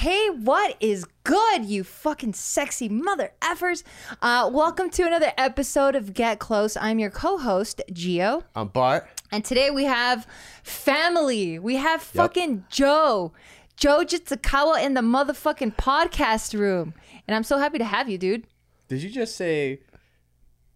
Hey, 0.00 0.30
what 0.30 0.76
is 0.80 1.04
good, 1.24 1.66
you 1.66 1.84
fucking 1.84 2.32
sexy 2.32 2.88
mother 2.88 3.32
effers? 3.42 3.82
Uh, 4.22 4.48
welcome 4.50 4.88
to 4.88 5.02
another 5.02 5.30
episode 5.36 5.94
of 5.94 6.14
Get 6.14 6.38
Close. 6.38 6.74
I'm 6.78 6.98
your 6.98 7.10
co-host, 7.10 7.82
Gio. 7.92 8.44
I'm 8.56 8.68
Bart. 8.68 9.06
And 9.30 9.44
today 9.44 9.68
we 9.68 9.84
have 9.84 10.26
family. 10.62 11.58
We 11.58 11.76
have 11.76 12.00
fucking 12.00 12.64
Joe. 12.70 13.32
Joe 13.76 14.02
Jitsukawa 14.02 14.82
in 14.82 14.94
the 14.94 15.02
motherfucking 15.02 15.76
podcast 15.76 16.58
room. 16.58 16.94
And 17.28 17.34
I'm 17.34 17.44
so 17.44 17.58
happy 17.58 17.76
to 17.76 17.84
have 17.84 18.08
you, 18.08 18.16
dude. 18.16 18.46
Did 18.88 19.02
you 19.02 19.10
just 19.10 19.36
say 19.36 19.80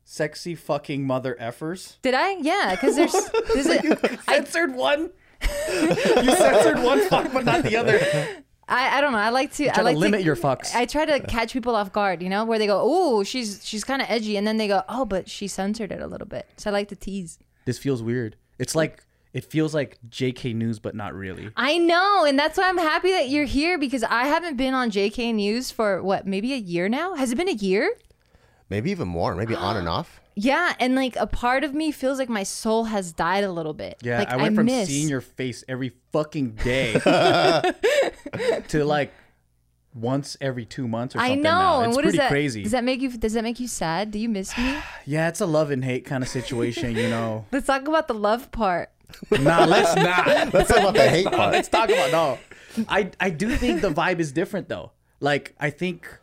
sexy 0.04 0.54
fucking 0.54 1.06
mother 1.06 1.34
effers? 1.40 1.96
Did 2.02 2.12
I? 2.12 2.32
Yeah, 2.32 2.72
because 2.72 2.96
there's, 2.96 3.12
there's 3.54 3.68
a, 3.68 4.18
I, 4.28 4.34
Censored 4.34 4.74
one. 4.74 5.12
you 5.70 6.36
censored 6.36 6.82
one 6.82 7.08
fuck, 7.08 7.32
but 7.32 7.46
not 7.46 7.62
the 7.62 7.76
other. 7.76 8.43
I, 8.68 8.98
I 8.98 9.00
don't 9.00 9.12
know. 9.12 9.18
I 9.18 9.28
like 9.28 9.52
to 9.54 9.68
I 9.68 9.72
Try 9.74 9.82
like 9.82 9.94
to 9.94 9.98
limit 9.98 10.20
to, 10.20 10.26
your 10.26 10.36
fucks. 10.36 10.74
I 10.74 10.86
try 10.86 11.04
to 11.04 11.20
catch 11.20 11.52
people 11.52 11.74
off 11.74 11.92
guard, 11.92 12.22
you 12.22 12.28
know, 12.28 12.44
where 12.44 12.58
they 12.58 12.66
go, 12.66 12.80
"Oh, 12.82 13.22
she's 13.22 13.60
she's 13.64 13.84
kind 13.84 14.00
of 14.00 14.08
edgy," 14.10 14.36
and 14.36 14.46
then 14.46 14.56
they 14.56 14.68
go, 14.68 14.82
"Oh, 14.88 15.04
but 15.04 15.28
she 15.28 15.48
censored 15.48 15.92
it 15.92 16.00
a 16.00 16.06
little 16.06 16.26
bit." 16.26 16.48
So 16.56 16.70
I 16.70 16.72
like 16.72 16.88
to 16.88 16.96
tease. 16.96 17.38
this 17.66 17.78
feels 17.78 18.02
weird. 18.02 18.36
It's 18.58 18.74
like 18.74 19.02
it 19.34 19.44
feels 19.44 19.74
like 19.74 19.98
JK 20.08 20.54
News, 20.54 20.78
but 20.78 20.94
not 20.94 21.12
really. 21.12 21.50
I 21.56 21.76
know, 21.76 22.24
and 22.24 22.38
that's 22.38 22.56
why 22.56 22.68
I'm 22.68 22.78
happy 22.78 23.10
that 23.10 23.28
you're 23.28 23.44
here 23.46 23.78
because 23.78 24.04
I 24.04 24.24
haven't 24.26 24.56
been 24.56 24.74
on 24.74 24.90
JK 24.90 25.34
News 25.34 25.70
for 25.70 26.02
what, 26.02 26.26
maybe 26.26 26.52
a 26.54 26.56
year 26.56 26.88
now? 26.88 27.14
Has 27.14 27.32
it 27.32 27.36
been 27.36 27.48
a 27.48 27.52
year? 27.52 27.94
Maybe 28.70 28.90
even 28.92 29.08
more. 29.08 29.34
Maybe 29.34 29.54
on 29.54 29.76
and 29.76 29.88
off. 29.96 30.20
Yeah, 30.36 30.74
and 30.80 30.94
like 30.94 31.16
a 31.16 31.26
part 31.26 31.62
of 31.64 31.74
me 31.74 31.92
feels 31.92 32.18
like 32.18 32.28
my 32.28 32.42
soul 32.42 32.84
has 32.84 33.12
died 33.12 33.44
a 33.44 33.52
little 33.52 33.74
bit. 33.74 33.98
Yeah, 34.02 34.18
like, 34.18 34.28
I 34.30 34.36
went 34.36 34.56
from 34.56 34.66
miss. 34.66 34.88
seeing 34.88 35.08
your 35.08 35.20
face 35.20 35.62
every 35.68 35.92
fucking 36.12 36.52
day 36.56 36.92
to 38.68 38.84
like 38.84 39.12
once 39.94 40.36
every 40.40 40.64
two 40.64 40.88
months 40.88 41.14
or 41.14 41.20
I 41.20 41.28
something. 41.28 41.42
know, 41.42 41.50
now. 41.50 41.82
It's 41.82 41.96
what 41.96 42.02
does 42.02 42.10
pretty 42.10 42.18
that? 42.18 42.30
crazy. 42.30 42.62
Does 42.64 42.72
that 42.72 42.82
make 42.84 43.00
you? 43.00 43.16
Does 43.16 43.34
that 43.34 43.44
make 43.44 43.60
you 43.60 43.68
sad? 43.68 44.10
Do 44.10 44.18
you 44.18 44.28
miss 44.28 44.56
me? 44.58 44.76
yeah, 45.06 45.28
it's 45.28 45.40
a 45.40 45.46
love 45.46 45.70
and 45.70 45.84
hate 45.84 46.04
kind 46.04 46.22
of 46.24 46.28
situation, 46.28 46.96
you 46.96 47.08
know. 47.08 47.46
Let's 47.52 47.66
talk 47.66 47.86
about 47.86 48.08
the 48.08 48.14
love 48.14 48.50
part. 48.50 48.90
nah, 49.30 49.64
let's 49.64 49.94
not. 49.94 50.52
Let's 50.52 50.68
talk 50.68 50.78
about 50.80 50.94
the 50.94 51.08
hate 51.08 51.26
part. 51.26 51.52
Let's 51.52 51.68
talk 51.68 51.88
about 51.88 52.10
no. 52.10 52.38
I 52.88 53.12
I 53.20 53.30
do 53.30 53.54
think 53.54 53.80
the 53.82 53.90
vibe 53.90 54.18
is 54.18 54.32
different 54.32 54.68
though. 54.68 54.90
Like 55.20 55.54
I 55.60 55.70
think 55.70 56.08
w- 56.08 56.18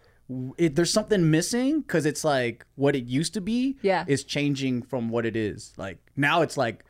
it, 0.57 0.75
there's 0.75 0.91
something 0.93 1.29
missing 1.31 1.81
because 1.81 2.05
it's 2.05 2.23
like 2.23 2.65
what 2.75 2.95
it 2.95 3.05
used 3.05 3.33
to 3.35 3.41
be. 3.41 3.77
Yeah. 3.81 4.05
is 4.07 4.23
changing 4.23 4.83
from 4.83 5.09
what 5.09 5.25
it 5.25 5.35
is. 5.35 5.73
Like 5.77 5.97
now 6.15 6.41
it's 6.41 6.57
like 6.57 6.83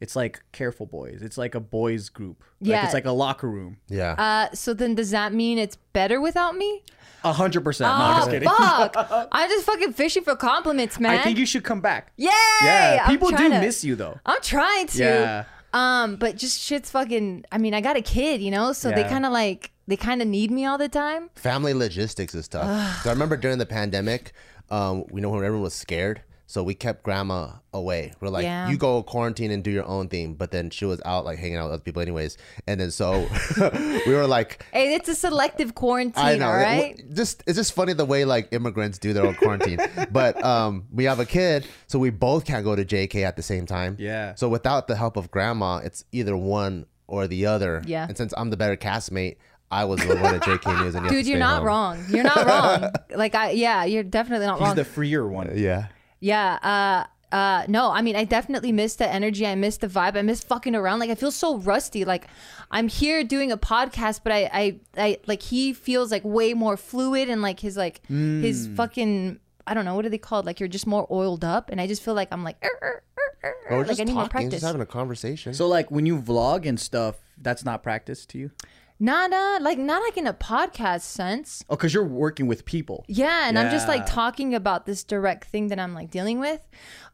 it's 0.00 0.14
like 0.14 0.40
careful 0.52 0.86
boys. 0.86 1.22
It's 1.22 1.36
like 1.38 1.54
a 1.56 1.60
boys 1.60 2.08
group. 2.08 2.42
Like, 2.60 2.70
Yeah. 2.70 2.84
it's 2.84 2.94
like 2.94 3.04
a 3.06 3.12
locker 3.12 3.48
room. 3.48 3.78
Yeah. 3.88 4.12
Uh, 4.12 4.54
so 4.54 4.72
then 4.74 4.94
does 4.94 5.10
that 5.10 5.32
mean 5.32 5.58
it's 5.58 5.76
better 5.92 6.20
without 6.20 6.54
me? 6.56 6.82
A 7.24 7.32
hundred 7.32 7.64
percent. 7.64 7.88
No, 7.90 8.04
I'm 8.04 8.16
just 8.18 8.28
oh 8.28 8.32
kidding. 8.32 8.48
fuck! 8.48 9.28
I'm 9.32 9.50
just 9.50 9.66
fucking 9.66 9.92
fishing 9.94 10.22
for 10.22 10.36
compliments, 10.36 11.00
man. 11.00 11.18
I 11.18 11.22
think 11.24 11.36
you 11.36 11.46
should 11.46 11.64
come 11.64 11.80
back. 11.80 12.12
Yay! 12.16 12.28
Yeah, 12.62 13.00
I'm 13.02 13.10
people 13.10 13.30
do 13.30 13.48
to- 13.48 13.60
miss 13.60 13.82
you 13.82 13.96
though. 13.96 14.20
I'm 14.24 14.40
trying 14.40 14.86
to. 14.88 14.98
Yeah. 15.02 15.44
Um, 15.72 16.14
but 16.16 16.36
just 16.36 16.60
shit's 16.60 16.90
fucking. 16.92 17.44
I 17.50 17.58
mean, 17.58 17.74
I 17.74 17.80
got 17.80 17.96
a 17.96 18.02
kid, 18.02 18.40
you 18.40 18.52
know, 18.52 18.72
so 18.72 18.90
they 18.92 19.02
kind 19.02 19.26
of 19.26 19.32
like 19.32 19.72
they 19.88 19.96
kind 19.96 20.22
of 20.22 20.28
need 20.28 20.52
me 20.52 20.64
all 20.64 20.78
the 20.78 20.88
time. 20.88 21.30
Family 21.34 21.74
logistics 21.74 22.34
is 22.34 22.46
tough. 22.46 23.02
so 23.02 23.10
I 23.10 23.12
remember 23.12 23.36
during 23.36 23.58
the 23.58 23.66
pandemic, 23.66 24.32
um, 24.70 25.04
we 25.10 25.20
know 25.20 25.30
when 25.30 25.38
everyone 25.44 25.62
was 25.62 25.74
scared. 25.74 26.22
So 26.50 26.62
we 26.62 26.72
kept 26.72 27.02
grandma 27.02 27.50
away. 27.74 28.14
We're 28.20 28.30
like, 28.30 28.44
Yeah. 28.44 28.70
you 28.70 28.78
go 28.78 29.02
quarantine 29.02 29.50
and 29.50 29.62
do 29.62 29.70
your 29.70 29.84
own 29.84 30.08
thing. 30.08 30.32
But 30.32 30.50
then 30.50 30.70
she 30.70 30.86
was 30.86 30.98
out 31.04 31.26
like 31.26 31.38
hanging 31.38 31.56
out 31.58 31.64
with 31.64 31.74
other 31.74 31.82
people 31.82 32.00
anyways. 32.00 32.38
And 32.66 32.80
then 32.80 32.90
so 32.90 33.28
we 34.06 34.14
were 34.14 34.26
like, 34.26 34.64
Hey, 34.72 34.94
it's 34.94 35.10
a 35.10 35.14
selective 35.14 35.74
quarantine, 35.74 36.24
I 36.24 36.36
know. 36.36 36.48
all 36.48 36.54
it- 36.58 36.62
right? 36.62 37.04
Just 37.14 37.42
it's 37.46 37.56
just 37.58 37.74
funny 37.74 37.92
the 37.92 38.06
way 38.06 38.24
like 38.24 38.48
immigrants 38.52 38.96
do 38.98 39.12
their 39.12 39.26
own 39.26 39.34
quarantine. 39.34 39.78
but 40.10 40.42
um, 40.42 40.86
we 40.90 41.04
have 41.04 41.20
a 41.20 41.26
kid, 41.26 41.66
so 41.86 41.98
we 41.98 42.08
both 42.08 42.46
can't 42.46 42.64
go 42.64 42.74
to 42.74 42.82
JK 42.84 43.24
at 43.24 43.36
the 43.36 43.42
same 43.42 43.66
time. 43.66 43.96
Yeah. 43.98 44.34
So 44.34 44.48
without 44.48 44.86
the 44.88 44.96
help 44.96 45.18
of 45.18 45.30
grandma, 45.30 45.78
it's 45.84 46.04
either 46.12 46.34
one 46.34 46.86
or 47.08 47.26
the 47.26 47.44
other. 47.44 47.82
Yeah. 47.86 48.06
And 48.08 48.16
since 48.16 48.32
I'm 48.38 48.48
the 48.48 48.56
better 48.56 48.76
castmate, 48.76 49.36
I 49.70 49.84
was 49.84 50.00
the 50.00 50.16
one 50.16 50.34
at 50.34 50.42
JK 50.42 50.80
News. 50.82 50.94
And 50.94 51.04
you 51.04 51.10
Dude, 51.10 51.26
you're 51.26 51.38
not 51.38 51.58
home. 51.58 51.66
wrong. 51.66 52.04
You're 52.08 52.24
not 52.24 52.46
wrong. 52.82 52.92
like 53.14 53.34
I, 53.34 53.50
yeah, 53.50 53.84
you're 53.84 54.02
definitely 54.02 54.46
not 54.46 54.54
He's 54.58 54.60
wrong. 54.66 54.76
He's 54.76 54.84
the 54.86 54.90
freer 54.90 55.26
one. 55.28 55.50
Yeah. 55.58 55.88
Yeah. 56.20 56.58
Uh. 57.30 57.34
Uh. 57.34 57.64
No. 57.68 57.90
I 57.90 58.00
mean, 58.00 58.16
I 58.16 58.24
definitely 58.24 58.72
miss 58.72 58.96
the 58.96 59.06
energy. 59.06 59.46
I 59.46 59.54
miss 59.54 59.76
the 59.76 59.88
vibe. 59.88 60.16
I 60.16 60.22
miss 60.22 60.42
fucking 60.42 60.74
around. 60.74 61.00
Like 61.00 61.10
I 61.10 61.14
feel 61.14 61.30
so 61.30 61.58
rusty. 61.58 62.04
Like 62.06 62.26
I'm 62.70 62.88
here 62.88 63.22
doing 63.24 63.52
a 63.52 63.58
podcast, 63.58 64.20
but 64.24 64.32
I, 64.32 64.50
I, 64.52 64.80
I 64.96 65.18
like 65.26 65.42
he 65.42 65.72
feels 65.74 66.10
like 66.10 66.24
way 66.24 66.54
more 66.54 66.76
fluid 66.78 67.28
and 67.28 67.42
like 67.42 67.60
his 67.60 67.76
like 67.76 68.00
his 68.06 68.66
Hmm. 68.66 68.74
fucking. 68.76 69.40
I 69.66 69.74
don't 69.74 69.84
know 69.84 69.94
what 69.94 70.06
are 70.06 70.08
they 70.08 70.16
called? 70.16 70.46
Like 70.46 70.60
you're 70.60 70.68
just 70.70 70.86
more 70.86 71.06
oiled 71.10 71.44
up, 71.44 71.68
and 71.68 71.78
I 71.78 71.86
just 71.86 72.02
feel 72.02 72.14
like 72.14 72.28
I'm 72.32 72.42
like. 72.42 72.56
"Er, 72.64 72.70
er, 72.80 73.02
er, 73.18 73.28
er, 73.44 73.48
er," 73.48 73.54
we're 73.70 73.78
like 73.80 73.88
just 73.88 74.00
I 74.00 74.04
need 74.04 74.14
more 74.14 74.22
talking, 74.22 74.30
practice. 74.30 74.52
just 74.54 74.64
having 74.64 74.80
a 74.80 74.86
conversation. 74.86 75.52
So 75.52 75.68
like 75.68 75.90
when 75.90 76.06
you 76.06 76.18
vlog 76.18 76.64
and 76.66 76.80
stuff, 76.80 77.16
that's 77.36 77.66
not 77.66 77.82
practice 77.82 78.24
to 78.26 78.38
you. 78.38 78.50
Nah, 79.00 79.28
nah, 79.28 79.58
like 79.60 79.78
not 79.78 80.02
like 80.02 80.16
in 80.16 80.26
a 80.26 80.32
podcast 80.34 81.02
sense. 81.02 81.64
Oh, 81.70 81.76
because 81.76 81.94
you're 81.94 82.02
working 82.04 82.46
with 82.48 82.64
people. 82.64 83.04
Yeah, 83.06 83.48
and 83.48 83.58
I'm 83.58 83.70
just 83.70 83.86
like 83.86 84.06
talking 84.06 84.54
about 84.54 84.86
this 84.86 85.04
direct 85.04 85.44
thing 85.44 85.68
that 85.68 85.78
I'm 85.78 85.94
like 85.94 86.10
dealing 86.10 86.40
with. 86.40 86.66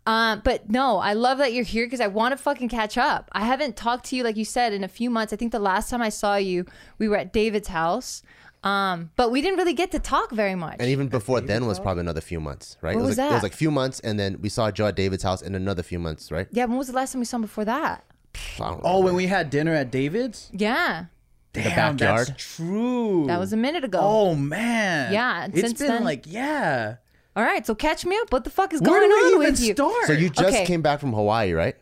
Um, 0.06 0.42
but 0.44 0.70
no, 0.70 0.98
I 0.98 1.12
love 1.14 1.38
that 1.38 1.52
you're 1.52 1.64
here 1.64 1.86
because 1.86 2.00
I 2.00 2.06
want 2.08 2.32
to 2.32 2.36
fucking 2.36 2.68
catch 2.68 2.96
up. 2.98 3.30
I 3.32 3.42
haven't 3.44 3.76
talked 3.76 4.06
to 4.06 4.16
you 4.16 4.22
like 4.24 4.36
you 4.36 4.44
said 4.44 4.72
in 4.72 4.84
a 4.84 4.88
few 4.88 5.08
months. 5.10 5.32
I 5.32 5.36
think 5.36 5.52
the 5.52 5.58
last 5.58 5.88
time 5.90 6.02
I 6.02 6.08
saw 6.10 6.36
you, 6.36 6.64
we 6.98 7.08
were 7.08 7.16
at 7.16 7.32
David's 7.32 7.68
house. 7.68 8.22
Um, 8.62 9.10
but 9.16 9.30
we 9.30 9.42
didn't 9.42 9.58
really 9.58 9.74
get 9.74 9.90
to 9.92 9.98
talk 9.98 10.30
very 10.30 10.54
much. 10.54 10.76
and 10.80 10.88
even 10.88 11.08
before 11.08 11.42
then 11.42 11.66
was 11.66 11.78
probably 11.78 12.00
another 12.00 12.22
few 12.22 12.40
months, 12.40 12.78
right? 12.80 12.94
What 12.96 13.00
it 13.02 13.02
was, 13.02 13.08
was 13.10 13.18
like, 13.18 13.30
It 13.30 13.34
was 13.34 13.42
like 13.42 13.52
few 13.52 13.70
months, 13.70 14.00
and 14.00 14.18
then 14.18 14.38
we 14.40 14.48
saw 14.48 14.70
Joe 14.70 14.86
at 14.86 14.96
David's 14.96 15.22
house 15.22 15.42
in 15.42 15.54
another 15.54 15.82
few 15.82 15.98
months, 15.98 16.32
right? 16.32 16.48
yeah, 16.50 16.64
when 16.64 16.78
was 16.78 16.86
the 16.86 16.94
last 16.94 17.12
time 17.12 17.20
we 17.20 17.26
saw 17.26 17.36
him 17.36 17.42
before 17.42 17.66
that? 17.66 18.04
I 18.34 18.58
don't 18.58 18.80
Oh, 18.82 18.88
remember. 18.88 19.04
when 19.04 19.14
we 19.16 19.26
had 19.26 19.50
dinner 19.50 19.74
at 19.74 19.90
David's. 19.90 20.50
Yeah, 20.52 21.06
Damn, 21.54 21.96
backyard? 21.96 22.28
That's 22.28 22.56
true. 22.56 23.24
that 23.28 23.38
was 23.40 23.52
a 23.52 23.56
minute 23.56 23.84
ago. 23.84 23.98
Oh 24.02 24.34
man. 24.34 25.12
Yeah, 25.12 25.44
and 25.44 25.52
It's 25.54 25.68
since 25.68 25.78
been 25.78 25.88
then- 25.88 26.04
like 26.04 26.24
yeah. 26.26 26.96
All 27.36 27.42
right, 27.42 27.66
so 27.66 27.74
catch 27.74 28.04
me 28.06 28.16
up. 28.22 28.30
What 28.32 28.44
the 28.44 28.50
fuck 28.50 28.72
is 28.74 28.80
Where 28.80 29.00
going 29.00 29.10
do 29.10 29.16
we 29.16 29.20
on 29.22 29.26
even 29.28 29.38
with 29.52 29.60
you? 29.60 29.72
start? 29.74 30.04
So 30.06 30.12
you 30.12 30.30
just 30.30 30.54
Okay. 30.54 30.66
came 30.66 30.82
back 30.82 31.00
from 31.00 31.12
Hawaii, 31.12 31.52
right? 31.52 31.74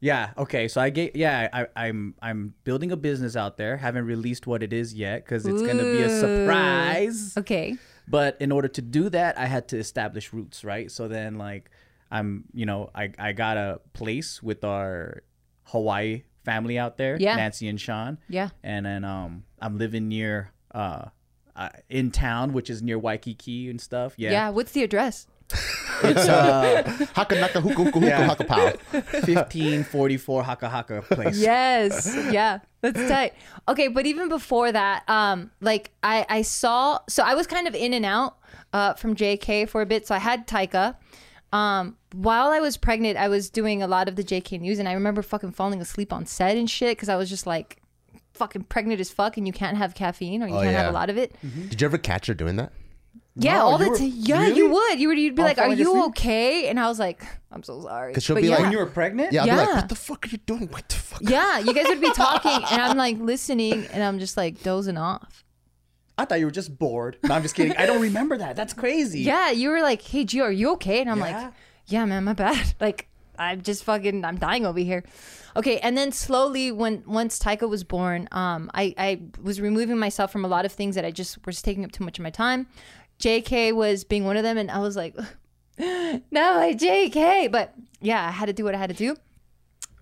Yeah. 0.00 0.30
Okay. 0.36 0.66
So 0.68 0.80
I 0.80 0.90
get. 0.90 1.14
Yeah. 1.16 1.48
I, 1.52 1.66
I'm. 1.86 2.14
I'm 2.20 2.54
building 2.64 2.90
a 2.92 2.96
business 2.96 3.34
out 3.36 3.56
there. 3.56 3.76
Haven't 3.76 4.04
released 4.04 4.46
what 4.46 4.62
it 4.62 4.72
is 4.72 4.92
yet 4.94 5.24
because 5.24 5.46
it's 5.46 5.62
gonna 5.62 5.82
be 5.84 6.02
a 6.02 6.10
surprise. 6.20 7.36
Okay. 7.36 7.76
But 8.08 8.36
in 8.40 8.52
order 8.52 8.68
to 8.68 8.82
do 8.82 9.08
that, 9.10 9.38
I 9.38 9.46
had 9.46 9.68
to 9.68 9.78
establish 9.78 10.32
roots, 10.32 10.64
right? 10.64 10.90
So 10.90 11.08
then, 11.08 11.38
like, 11.38 11.70
I'm. 12.10 12.44
You 12.52 12.66
know, 12.66 12.90
I 12.94 13.10
I 13.18 13.32
got 13.32 13.56
a 13.56 13.80
place 13.94 14.42
with 14.42 14.64
our 14.64 15.22
Hawaii 15.64 16.22
family 16.46 16.78
out 16.78 16.96
there. 16.96 17.18
Yeah. 17.20 17.36
Nancy 17.36 17.68
and 17.68 17.78
Sean. 17.78 18.18
Yeah. 18.30 18.48
And 18.62 18.86
then 18.86 19.04
um, 19.04 19.44
I'm 19.60 19.76
living 19.76 20.08
near 20.08 20.52
uh, 20.74 21.06
uh 21.56 21.68
in 21.90 22.10
town, 22.10 22.52
which 22.54 22.70
is 22.70 22.80
near 22.82 22.98
Waikiki 22.98 23.68
and 23.68 23.80
stuff. 23.80 24.14
Yeah. 24.16 24.30
Yeah. 24.30 24.48
What's 24.56 24.72
the 24.72 24.82
address? 24.82 25.26
It's 26.02 26.28
uh 26.28 26.82
Haka 27.14 27.34
naka 27.40 27.60
huku 27.60 27.86
huku 27.86 27.92
huku 28.00 28.06
Yeah. 28.06 28.26
haka 28.28 28.44
pow. 28.44 28.72
1544 28.92 30.42
Haka 30.44 30.68
Haka 30.68 31.02
place. 31.02 31.38
Yes. 31.38 32.14
Yeah. 32.30 32.58
That's 32.82 33.00
tight. 33.08 33.32
Okay, 33.66 33.88
but 33.88 34.04
even 34.06 34.28
before 34.28 34.70
that, 34.72 35.08
um, 35.08 35.50
like 35.60 35.90
I, 36.02 36.26
I 36.28 36.42
saw 36.42 37.00
so 37.08 37.22
I 37.24 37.34
was 37.34 37.46
kind 37.46 37.66
of 37.66 37.74
in 37.74 37.94
and 37.94 38.04
out 38.04 38.36
uh 38.72 38.92
from 38.94 39.14
JK 39.16 39.68
for 39.68 39.80
a 39.80 39.86
bit. 39.86 40.06
So 40.06 40.14
I 40.14 40.18
had 40.18 40.46
Taika. 40.46 40.96
Um, 41.52 41.96
while 42.12 42.48
I 42.48 42.60
was 42.60 42.76
pregnant, 42.76 43.16
I 43.16 43.28
was 43.28 43.48
doing 43.50 43.82
a 43.82 43.86
lot 43.86 44.08
of 44.08 44.16
the 44.16 44.24
JK 44.24 44.60
news 44.60 44.78
and 44.78 44.88
I 44.88 44.92
remember 44.92 45.22
fucking 45.22 45.52
falling 45.52 45.80
asleep 45.80 46.12
on 46.12 46.26
set 46.26 46.56
and 46.56 46.68
shit 46.68 46.96
because 46.96 47.08
I 47.08 47.16
was 47.16 47.30
just 47.30 47.46
like 47.46 47.78
fucking 48.34 48.64
pregnant 48.64 49.00
as 49.00 49.10
fuck 49.10 49.36
and 49.36 49.46
you 49.46 49.52
can't 49.52 49.76
have 49.78 49.94
caffeine 49.94 50.42
or 50.42 50.48
you 50.48 50.54
Oh, 50.56 50.62
can't 50.62 50.76
have 50.76 50.88
a 50.90 50.92
lot 50.92 51.08
of 51.08 51.16
it. 51.16 51.34
Did 51.70 51.80
you 51.80 51.86
ever 51.86 51.98
catch 51.98 52.26
her 52.26 52.34
doing 52.34 52.56
that? 52.56 52.72
Yeah, 53.38 53.58
No, 53.58 53.60
all 53.66 53.78
you 53.78 53.84
the 53.84 53.90
were- 53.90 53.98
time. 53.98 54.12
Yeah, 54.14 54.40
really? 54.40 54.56
you 54.56 54.70
would. 54.70 54.98
You 55.00 55.08
would. 55.08 55.18
You'd 55.18 55.34
be 55.34 55.42
like, 55.42 55.58
"Are 55.58 55.64
falling 55.64 55.78
you 55.78 55.90
asleep? 55.90 56.04
okay?" 56.08 56.68
And 56.68 56.80
I 56.80 56.88
was 56.88 56.98
like, 56.98 57.22
"I'm 57.52 57.62
so 57.62 57.82
sorry." 57.82 58.14
'Cause 58.14 58.22
she'll 58.24 58.34
But 58.34 58.40
be 58.42 58.48
yeah. 58.48 58.54
like- 58.54 58.62
When 58.64 58.72
you 58.72 58.78
were 58.78 58.86
pregnant? 58.86 59.32
Yeah, 59.32 59.42
I'll 59.42 59.46
be 59.46 59.52
like, 59.56 59.68
Yeah. 59.68 59.74
what 59.76 59.88
the 59.90 59.94
fuck 59.94 60.24
are 60.24 60.28
you 60.30 60.38
doing? 60.38 60.68
What 60.68 60.88
the 60.88 60.94
fuck? 60.94 61.20
Yeah, 61.22 61.58
you 61.58 61.74
guys 61.74 61.84
would 61.86 62.00
be 62.00 62.10
talking, 62.12 62.50
and 62.70 62.80
I'm 62.82 62.96
like 62.96 63.18
listening, 63.18 63.86
and 63.92 64.02
I'm 64.02 64.18
just 64.18 64.38
like 64.38 64.62
dozing 64.62 64.96
off. 64.96 65.44
I 66.18 66.24
thought 66.24 66.38
you 66.38 66.46
were 66.46 66.50
just 66.50 66.78
bored. 66.78 67.18
No, 67.22 67.34
I'm 67.34 67.42
just 67.42 67.54
kidding. 67.54 67.76
I 67.76 67.84
don't 67.86 68.00
remember 68.00 68.38
that. 68.38 68.56
That's 68.56 68.72
crazy. 68.72 69.20
Yeah, 69.32 69.50
you 69.50 69.68
were 69.70 69.82
like, 69.82 70.00
"Hey, 70.02 70.24
Gio, 70.24 70.42
are 70.42 70.50
you 70.52 70.72
okay?" 70.72 71.00
And 71.00 71.10
I'm 71.10 71.18
Yeah. 71.18 71.24
like, 71.44 71.52
"Yeah, 71.86 72.04
man, 72.06 72.24
my 72.24 72.32
bad." 72.32 72.74
Like, 72.80 73.08
I'm 73.38 73.60
just 73.60 73.84
fucking, 73.84 74.24
I'm 74.24 74.38
dying 74.38 74.64
over 74.64 74.78
here. 74.78 75.04
Okay, 75.56 75.78
and 75.80 75.96
then 75.96 76.12
slowly, 76.12 76.72
when 76.72 77.02
once 77.06 77.38
Taika 77.38 77.68
was 77.68 77.84
born, 77.84 78.28
um, 78.32 78.70
I 78.74 78.94
I 78.96 79.20
was 79.42 79.60
removing 79.60 79.98
myself 79.98 80.32
from 80.32 80.44
a 80.44 80.48
lot 80.48 80.64
of 80.64 80.72
things 80.72 80.94
that 80.94 81.04
I 81.04 81.10
just 81.10 81.44
was 81.46 81.60
taking 81.62 81.84
up 81.84 81.92
too 81.92 82.04
much 82.04 82.18
of 82.18 82.22
my 82.22 82.30
time. 82.30 82.66
JK 83.20 83.74
was 83.74 84.04
being 84.04 84.24
one 84.24 84.36
of 84.36 84.42
them, 84.42 84.56
and 84.58 84.70
I 84.70 84.78
was 84.78 84.96
like, 84.96 85.14
"No, 85.78 86.58
I 86.58 86.74
JK," 86.74 87.50
but 87.52 87.74
yeah, 88.00 88.26
I 88.26 88.30
had 88.30 88.46
to 88.46 88.52
do 88.52 88.64
what 88.64 88.74
I 88.74 88.78
had 88.78 88.88
to 88.90 88.96
do. 88.96 89.16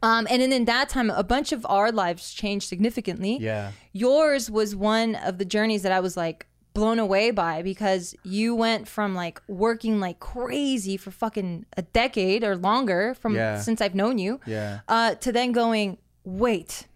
Um, 0.04 0.26
and 0.30 0.42
then 0.42 0.52
in 0.52 0.64
that 0.66 0.88
time, 0.90 1.08
a 1.10 1.24
bunch 1.24 1.50
of 1.52 1.64
our 1.68 1.90
lives 1.90 2.32
changed 2.34 2.68
significantly. 2.68 3.38
Yeah. 3.40 3.72
Yours 3.92 4.50
was 4.50 4.76
one 4.76 5.14
of 5.14 5.38
the 5.38 5.44
journeys 5.46 5.82
that 5.82 5.92
I 5.92 6.00
was 6.00 6.14
like 6.16 6.46
blown 6.74 6.98
away 6.98 7.30
by 7.30 7.62
because 7.62 8.14
you 8.24 8.54
went 8.54 8.86
from 8.88 9.14
like 9.14 9.40
working 9.48 10.00
like 10.00 10.18
crazy 10.20 10.96
for 10.96 11.10
fucking 11.10 11.64
a 11.76 11.82
decade 11.82 12.42
or 12.44 12.56
longer 12.56 13.14
from 13.14 13.34
Yeah. 13.34 13.60
since 13.60 13.80
I've 13.80 13.94
known 13.94 14.18
you, 14.18 14.40
Yeah. 14.46 14.80
uh, 14.88 15.14
to 15.24 15.32
then 15.32 15.52
going, 15.52 15.98
wait, 16.24 16.86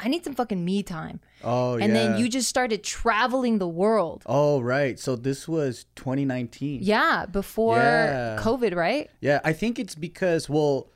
I 0.00 0.08
need 0.08 0.24
some 0.24 0.34
fucking 0.34 0.64
me 0.64 0.82
time. 0.82 1.20
Oh 1.44 1.74
and 1.74 1.94
then 1.94 2.18
you 2.18 2.28
just 2.28 2.48
started 2.48 2.82
traveling 2.82 3.58
the 3.58 3.68
world. 3.68 4.22
Oh 4.26 4.60
right. 4.60 4.98
So 4.98 5.14
this 5.16 5.46
was 5.46 5.86
2019. 5.96 6.80
Yeah, 6.82 7.26
before 7.26 7.76
Yeah. 7.76 8.38
COVID, 8.40 8.74
right? 8.74 9.10
Yeah, 9.20 9.40
I 9.44 9.52
think 9.52 9.78
it's 9.78 9.94
because 9.94 10.48
well, 10.48 10.88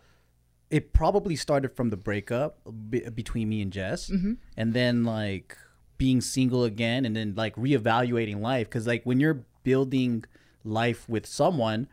it 0.70 0.92
probably 0.92 1.36
started 1.36 1.74
from 1.74 1.90
the 1.90 1.96
breakup 1.96 2.58
be- 2.90 3.08
between 3.10 3.48
me 3.48 3.62
and 3.62 3.72
Jess, 3.72 4.10
mm-hmm. 4.10 4.34
and 4.56 4.74
then 4.74 5.04
like 5.04 5.56
being 5.98 6.20
single 6.20 6.64
again, 6.64 7.04
and 7.04 7.14
then 7.16 7.34
like 7.36 7.54
reevaluating 7.56 8.40
life. 8.40 8.68
Because 8.68 8.86
like 8.86 9.04
when 9.04 9.20
you're 9.20 9.44
building 9.62 10.24
life 10.64 11.08
with 11.08 11.26
someone, 11.26 11.88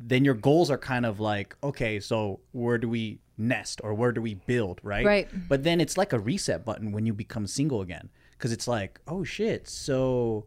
then 0.00 0.24
your 0.24 0.34
goals 0.34 0.70
are 0.70 0.78
kind 0.78 1.06
of 1.06 1.20
like, 1.20 1.56
okay, 1.62 2.00
so 2.00 2.40
where 2.52 2.78
do 2.78 2.88
we 2.88 3.20
nest 3.36 3.80
or 3.84 3.94
where 3.94 4.12
do 4.12 4.20
we 4.20 4.34
build, 4.34 4.80
right? 4.82 5.04
Right. 5.04 5.48
But 5.48 5.62
then 5.64 5.80
it's 5.80 5.96
like 5.96 6.12
a 6.12 6.18
reset 6.18 6.64
button 6.64 6.92
when 6.92 7.06
you 7.06 7.12
become 7.12 7.46
single 7.46 7.80
again, 7.80 8.10
because 8.32 8.52
it's 8.52 8.68
like, 8.68 9.00
oh 9.06 9.24
shit, 9.24 9.68
so 9.68 10.46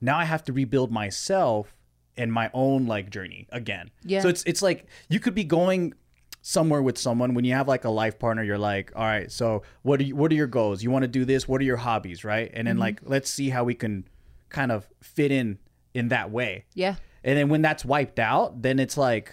now 0.00 0.18
I 0.18 0.24
have 0.24 0.42
to 0.44 0.52
rebuild 0.52 0.90
myself 0.90 1.74
and 2.16 2.32
my 2.32 2.50
own 2.52 2.86
like 2.86 3.10
journey 3.10 3.46
again. 3.50 3.90
Yeah. 4.04 4.20
So 4.20 4.28
it's 4.28 4.42
it's 4.44 4.62
like 4.62 4.86
you 5.08 5.20
could 5.20 5.34
be 5.34 5.44
going 5.44 5.94
somewhere 6.42 6.82
with 6.82 6.98
someone 6.98 7.34
when 7.34 7.44
you 7.44 7.54
have 7.54 7.68
like 7.68 7.84
a 7.84 7.88
life 7.88 8.18
partner 8.18 8.42
you're 8.42 8.58
like 8.58 8.92
all 8.96 9.04
right 9.04 9.30
so 9.30 9.62
what 9.82 10.00
are 10.00 10.02
you, 10.02 10.16
what 10.16 10.30
are 10.30 10.34
your 10.34 10.48
goals? 10.48 10.82
You 10.82 10.90
want 10.90 11.04
to 11.04 11.08
do 11.08 11.24
this? 11.24 11.46
What 11.48 11.60
are 11.60 11.64
your 11.64 11.76
hobbies? 11.76 12.24
Right? 12.24 12.50
And 12.52 12.66
then 12.66 12.74
mm-hmm. 12.74 12.80
like 12.80 13.00
let's 13.04 13.30
see 13.30 13.48
how 13.48 13.64
we 13.64 13.74
can 13.74 14.08
kind 14.48 14.72
of 14.72 14.88
fit 15.00 15.30
in 15.30 15.58
in 15.94 16.08
that 16.08 16.30
way. 16.30 16.64
Yeah. 16.74 16.96
and 17.24 17.38
then 17.38 17.48
when 17.48 17.62
that's 17.62 17.84
wiped 17.84 18.18
out 18.18 18.62
then 18.62 18.78
it's 18.78 18.96
like 18.96 19.32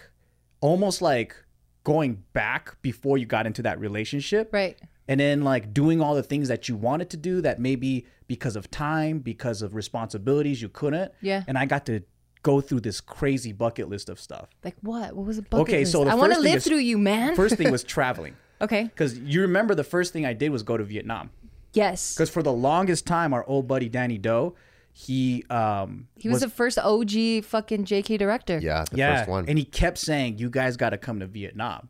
almost 0.62 1.02
like 1.02 1.36
going 1.84 2.24
back 2.34 2.80
before 2.82 3.18
you 3.18 3.26
got 3.26 3.48
into 3.48 3.64
that 3.64 3.80
relationship. 3.80 4.54
Right. 4.54 4.80
and 5.08 5.20
then 5.20 5.42
like 5.42 5.74
doing 5.74 6.02
all 6.02 6.14
the 6.16 6.24
things 6.24 6.48
that 6.48 6.70
you 6.70 6.76
wanted 6.76 7.10
to 7.10 7.18
do 7.18 7.42
that 7.42 7.60
maybe 7.60 8.06
because 8.28 8.56
of 8.56 8.70
time 8.70 9.20
because 9.20 9.64
of 9.64 9.74
responsibilities 9.74 10.62
you 10.62 10.70
couldn't. 10.70 11.12
Yeah. 11.22 11.44
and 11.48 11.58
i 11.58 11.66
got 11.66 11.86
to 11.88 12.04
go 12.44 12.62
through 12.62 12.80
this 12.82 13.02
crazy 13.02 13.52
bucket 13.52 13.90
list 13.90 14.10
of 14.10 14.20
stuff 14.20 14.48
Like 14.64 14.76
what? 14.82 15.16
What 15.16 15.26
was 15.26 15.38
a 15.38 15.42
bucket 15.42 15.62
Okay, 15.68 15.80
list? 15.80 15.92
so 15.92 16.04
the 16.06 16.12
I 16.12 16.16
want 16.16 16.32
to 16.32 16.36
first 16.36 16.44
live 16.46 16.56
is- 16.58 16.66
through 16.68 16.78
you, 16.78 16.98
man. 16.98 17.36
first 17.36 17.56
thing 17.58 17.72
was 17.72 17.84
traveling 17.96 18.36
okay. 18.62 18.84
because 18.84 19.18
you 19.20 19.42
remember 19.42 19.76
the 19.76 19.84
first 19.84 20.14
thing 20.14 20.26
i 20.26 20.34
did 20.34 20.50
was 20.50 20.64
go 20.64 20.78
to 20.78 20.84
vietnam 20.84 21.30
Yes. 21.74 22.14
because 22.16 22.30
for 22.30 22.42
the 22.44 22.54
longest 22.54 23.06
time 23.06 23.34
our 23.34 23.46
old 23.46 23.68
buddy 23.68 23.90
danny 23.90 24.18
doe 24.18 24.56
he 24.92 25.44
um 25.50 26.08
He 26.18 26.28
was, 26.30 26.42
the 26.42 26.50
first 26.50 26.78
OG 26.80 27.44
fucking 27.44 27.86
JK 27.86 28.18
director. 28.18 28.58
Yeah, 28.62 28.84
the 28.92 28.98
yeah 28.98 29.18
first 29.20 29.30
one. 29.30 29.46
and 29.48 29.58
he 29.58 29.64
kept 29.64 29.98
saying 29.98 30.40
you 30.40 30.50
guys 30.50 30.78
got 30.78 30.90
to 30.90 30.98
come 30.98 31.20
to 31.20 31.28
vietnam 31.28 31.90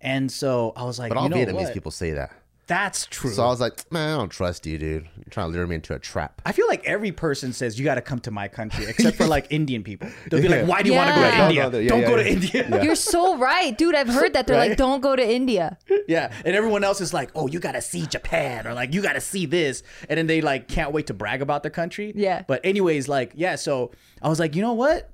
and 0.00 0.30
so 0.30 0.72
i 0.76 0.84
was 0.84 0.98
like 0.98 1.08
but 1.08 1.16
all 1.18 1.24
you 1.24 1.30
know 1.30 1.36
Vietnamese 1.36 1.64
what? 1.64 1.74
people 1.74 1.90
say 1.90 2.12
that. 2.12 2.30
That's 2.66 3.06
true 3.06 3.30
So 3.30 3.44
I 3.44 3.46
was 3.46 3.60
like, 3.60 3.90
man, 3.92 4.14
I 4.14 4.16
don't 4.18 4.28
trust 4.28 4.66
you, 4.66 4.76
dude. 4.78 5.04
You're 5.16 5.24
trying 5.30 5.50
to 5.50 5.52
lure 5.56 5.66
me 5.66 5.76
into 5.76 5.94
a 5.94 5.98
trap. 5.98 6.42
I 6.44 6.52
feel 6.52 6.66
like 6.66 6.84
every 6.84 7.12
person 7.12 7.52
says 7.52 7.78
you 7.78 7.84
got 7.84 7.94
to 7.94 8.00
come 8.02 8.18
to 8.20 8.30
my 8.30 8.48
country, 8.48 8.84
except 8.88 9.16
for 9.16 9.26
like 9.26 9.46
Indian 9.50 9.82
people. 9.84 10.08
They'll 10.30 10.42
be 10.42 10.48
like, 10.48 10.66
"Why 10.66 10.82
do 10.82 10.90
you 10.90 10.96
want 10.96 11.10
to 11.10 11.14
go 11.14 11.20
Yeah. 11.20 11.30
to 11.30 11.36
Don't 11.36 11.46
India? 11.50 11.70
go. 11.70 11.78
Yeah, 11.78 11.88
Don't 11.88 12.00
yeah, 12.00 12.06
go 12.08 12.16
yeah. 12.16 12.22
to 12.22 12.30
India." 12.68 12.84
You're 12.84 12.94
so 12.96 13.36
right, 13.38 13.76
dude. 13.76 13.94
I've 13.94 14.08
heard 14.08 14.32
that 14.34 14.46
they're 14.46 14.56
like, 14.58 14.76
don't 14.76 15.00
go 15.00 15.14
to 15.16 15.24
India. 15.26 15.78
Yeah, 16.08 16.32
and 16.44 16.56
everyone 16.56 16.82
else 16.84 17.00
is 17.00 17.14
like, 17.14 17.30
"Oh, 17.34 17.46
you 17.46 17.60
got 17.60 17.72
to 17.72 17.82
see 17.82 18.06
Japan," 18.06 18.66
or 18.66 18.74
like, 18.74 18.92
"You 18.94 19.02
got 19.02 19.12
to 19.14 19.20
see 19.20 19.46
this," 19.46 19.82
and 20.08 20.18
then 20.18 20.26
they 20.26 20.40
like 20.40 20.68
can't 20.68 20.92
wait 20.92 21.06
to 21.08 21.14
brag 21.14 21.42
about 21.42 21.62
their 21.62 21.70
country. 21.70 22.12
Yeah. 22.16 22.42
But 22.46 22.60
anyways, 22.64 23.08
like, 23.08 23.32
yeah. 23.34 23.54
So 23.56 23.92
I 24.22 24.28
was 24.28 24.38
like, 24.40 24.56
you 24.56 24.62
know 24.62 24.72
what? 24.74 25.10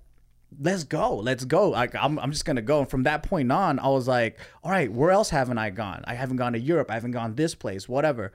Let's 0.60 0.84
go. 0.84 1.16
Let's 1.16 1.44
go. 1.44 1.70
Like, 1.70 1.94
I'm, 1.94 2.18
I'm 2.18 2.32
just 2.32 2.44
gonna 2.44 2.62
go. 2.62 2.80
And 2.80 2.90
from 2.90 3.04
that 3.04 3.22
point 3.22 3.50
on, 3.50 3.78
I 3.78 3.88
was 3.88 4.08
like, 4.08 4.38
all 4.62 4.70
right, 4.70 4.90
where 4.90 5.10
else 5.10 5.30
haven't 5.30 5.58
I 5.58 5.70
gone? 5.70 6.02
I 6.06 6.14
haven't 6.14 6.36
gone 6.36 6.52
to 6.52 6.58
Europe. 6.58 6.90
I 6.90 6.94
haven't 6.94 7.12
gone 7.12 7.34
this 7.34 7.54
place, 7.54 7.88
whatever. 7.88 8.32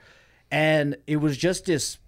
And 0.52 0.98
it 1.08 1.18
was 1.18 1.38
just 1.38 1.66
this 1.66 2.00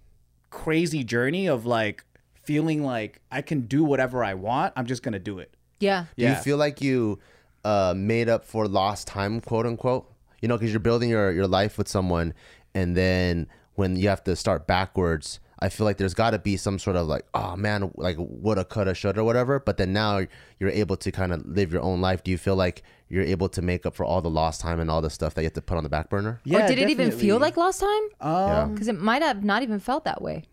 crazy 0.50 1.04
journey 1.04 1.46
of 1.46 1.66
like 1.66 2.04
feeling 2.34 2.82
like 2.82 3.20
I 3.30 3.42
can 3.42 3.62
do 3.62 3.84
whatever 3.84 4.24
I 4.24 4.34
want. 4.34 4.72
I'm 4.76 4.86
just 4.86 5.02
gonna 5.02 5.18
do 5.18 5.38
it. 5.38 5.54
Yeah. 5.78 6.06
Do 6.16 6.24
you 6.26 6.34
feel 6.34 6.56
like 6.56 6.80
you 6.80 7.18
uh, 7.64 7.94
made 7.96 8.28
up 8.28 8.44
for 8.44 8.66
lost 8.68 9.06
time, 9.06 9.40
quote 9.40 9.66
unquote? 9.66 10.10
You 10.42 10.48
know, 10.48 10.56
because 10.56 10.72
you're 10.72 10.80
building 10.80 11.10
your, 11.10 11.30
your 11.32 11.46
life 11.46 11.76
with 11.76 11.88
someone, 11.88 12.32
and 12.74 12.96
then 12.96 13.46
when 13.74 13.96
you 13.96 14.08
have 14.08 14.24
to 14.24 14.36
start 14.36 14.66
backwards, 14.66 15.40
I 15.62 15.68
feel 15.68 15.84
like 15.84 15.98
there's 15.98 16.14
got 16.14 16.30
to 16.30 16.38
be 16.38 16.56
some 16.56 16.78
sort 16.78 16.96
of 16.96 17.06
like, 17.06 17.26
oh 17.34 17.54
man, 17.54 17.90
like 17.96 18.16
woulda, 18.18 18.64
coulda, 18.64 18.94
shoulda, 18.94 19.22
whatever. 19.22 19.60
But 19.60 19.76
then 19.76 19.92
now 19.92 20.26
you're 20.58 20.70
able 20.70 20.96
to 20.96 21.12
kind 21.12 21.32
of 21.32 21.44
live 21.46 21.70
your 21.72 21.82
own 21.82 22.00
life. 22.00 22.24
Do 22.24 22.30
you 22.30 22.38
feel 22.38 22.56
like 22.56 22.82
you're 23.08 23.24
able 23.24 23.48
to 23.50 23.60
make 23.60 23.84
up 23.84 23.94
for 23.94 24.04
all 24.04 24.22
the 24.22 24.30
lost 24.30 24.62
time 24.62 24.80
and 24.80 24.90
all 24.90 25.02
the 25.02 25.10
stuff 25.10 25.34
that 25.34 25.42
you 25.42 25.46
have 25.46 25.52
to 25.54 25.62
put 25.62 25.76
on 25.76 25.82
the 25.84 25.90
back 25.90 26.08
burner? 26.08 26.40
Yeah. 26.44 26.64
or 26.64 26.68
did 26.68 26.78
it 26.78 26.88
even 26.88 27.10
feel 27.10 27.38
like 27.38 27.56
lost 27.58 27.80
time? 27.80 28.02
yeah. 28.22 28.68
Because 28.72 28.88
it 28.88 28.98
might 28.98 29.20
have 29.22 29.44
not 29.44 29.62
even 29.62 29.80
felt 29.80 30.04
that 30.04 30.22
way. 30.22 30.44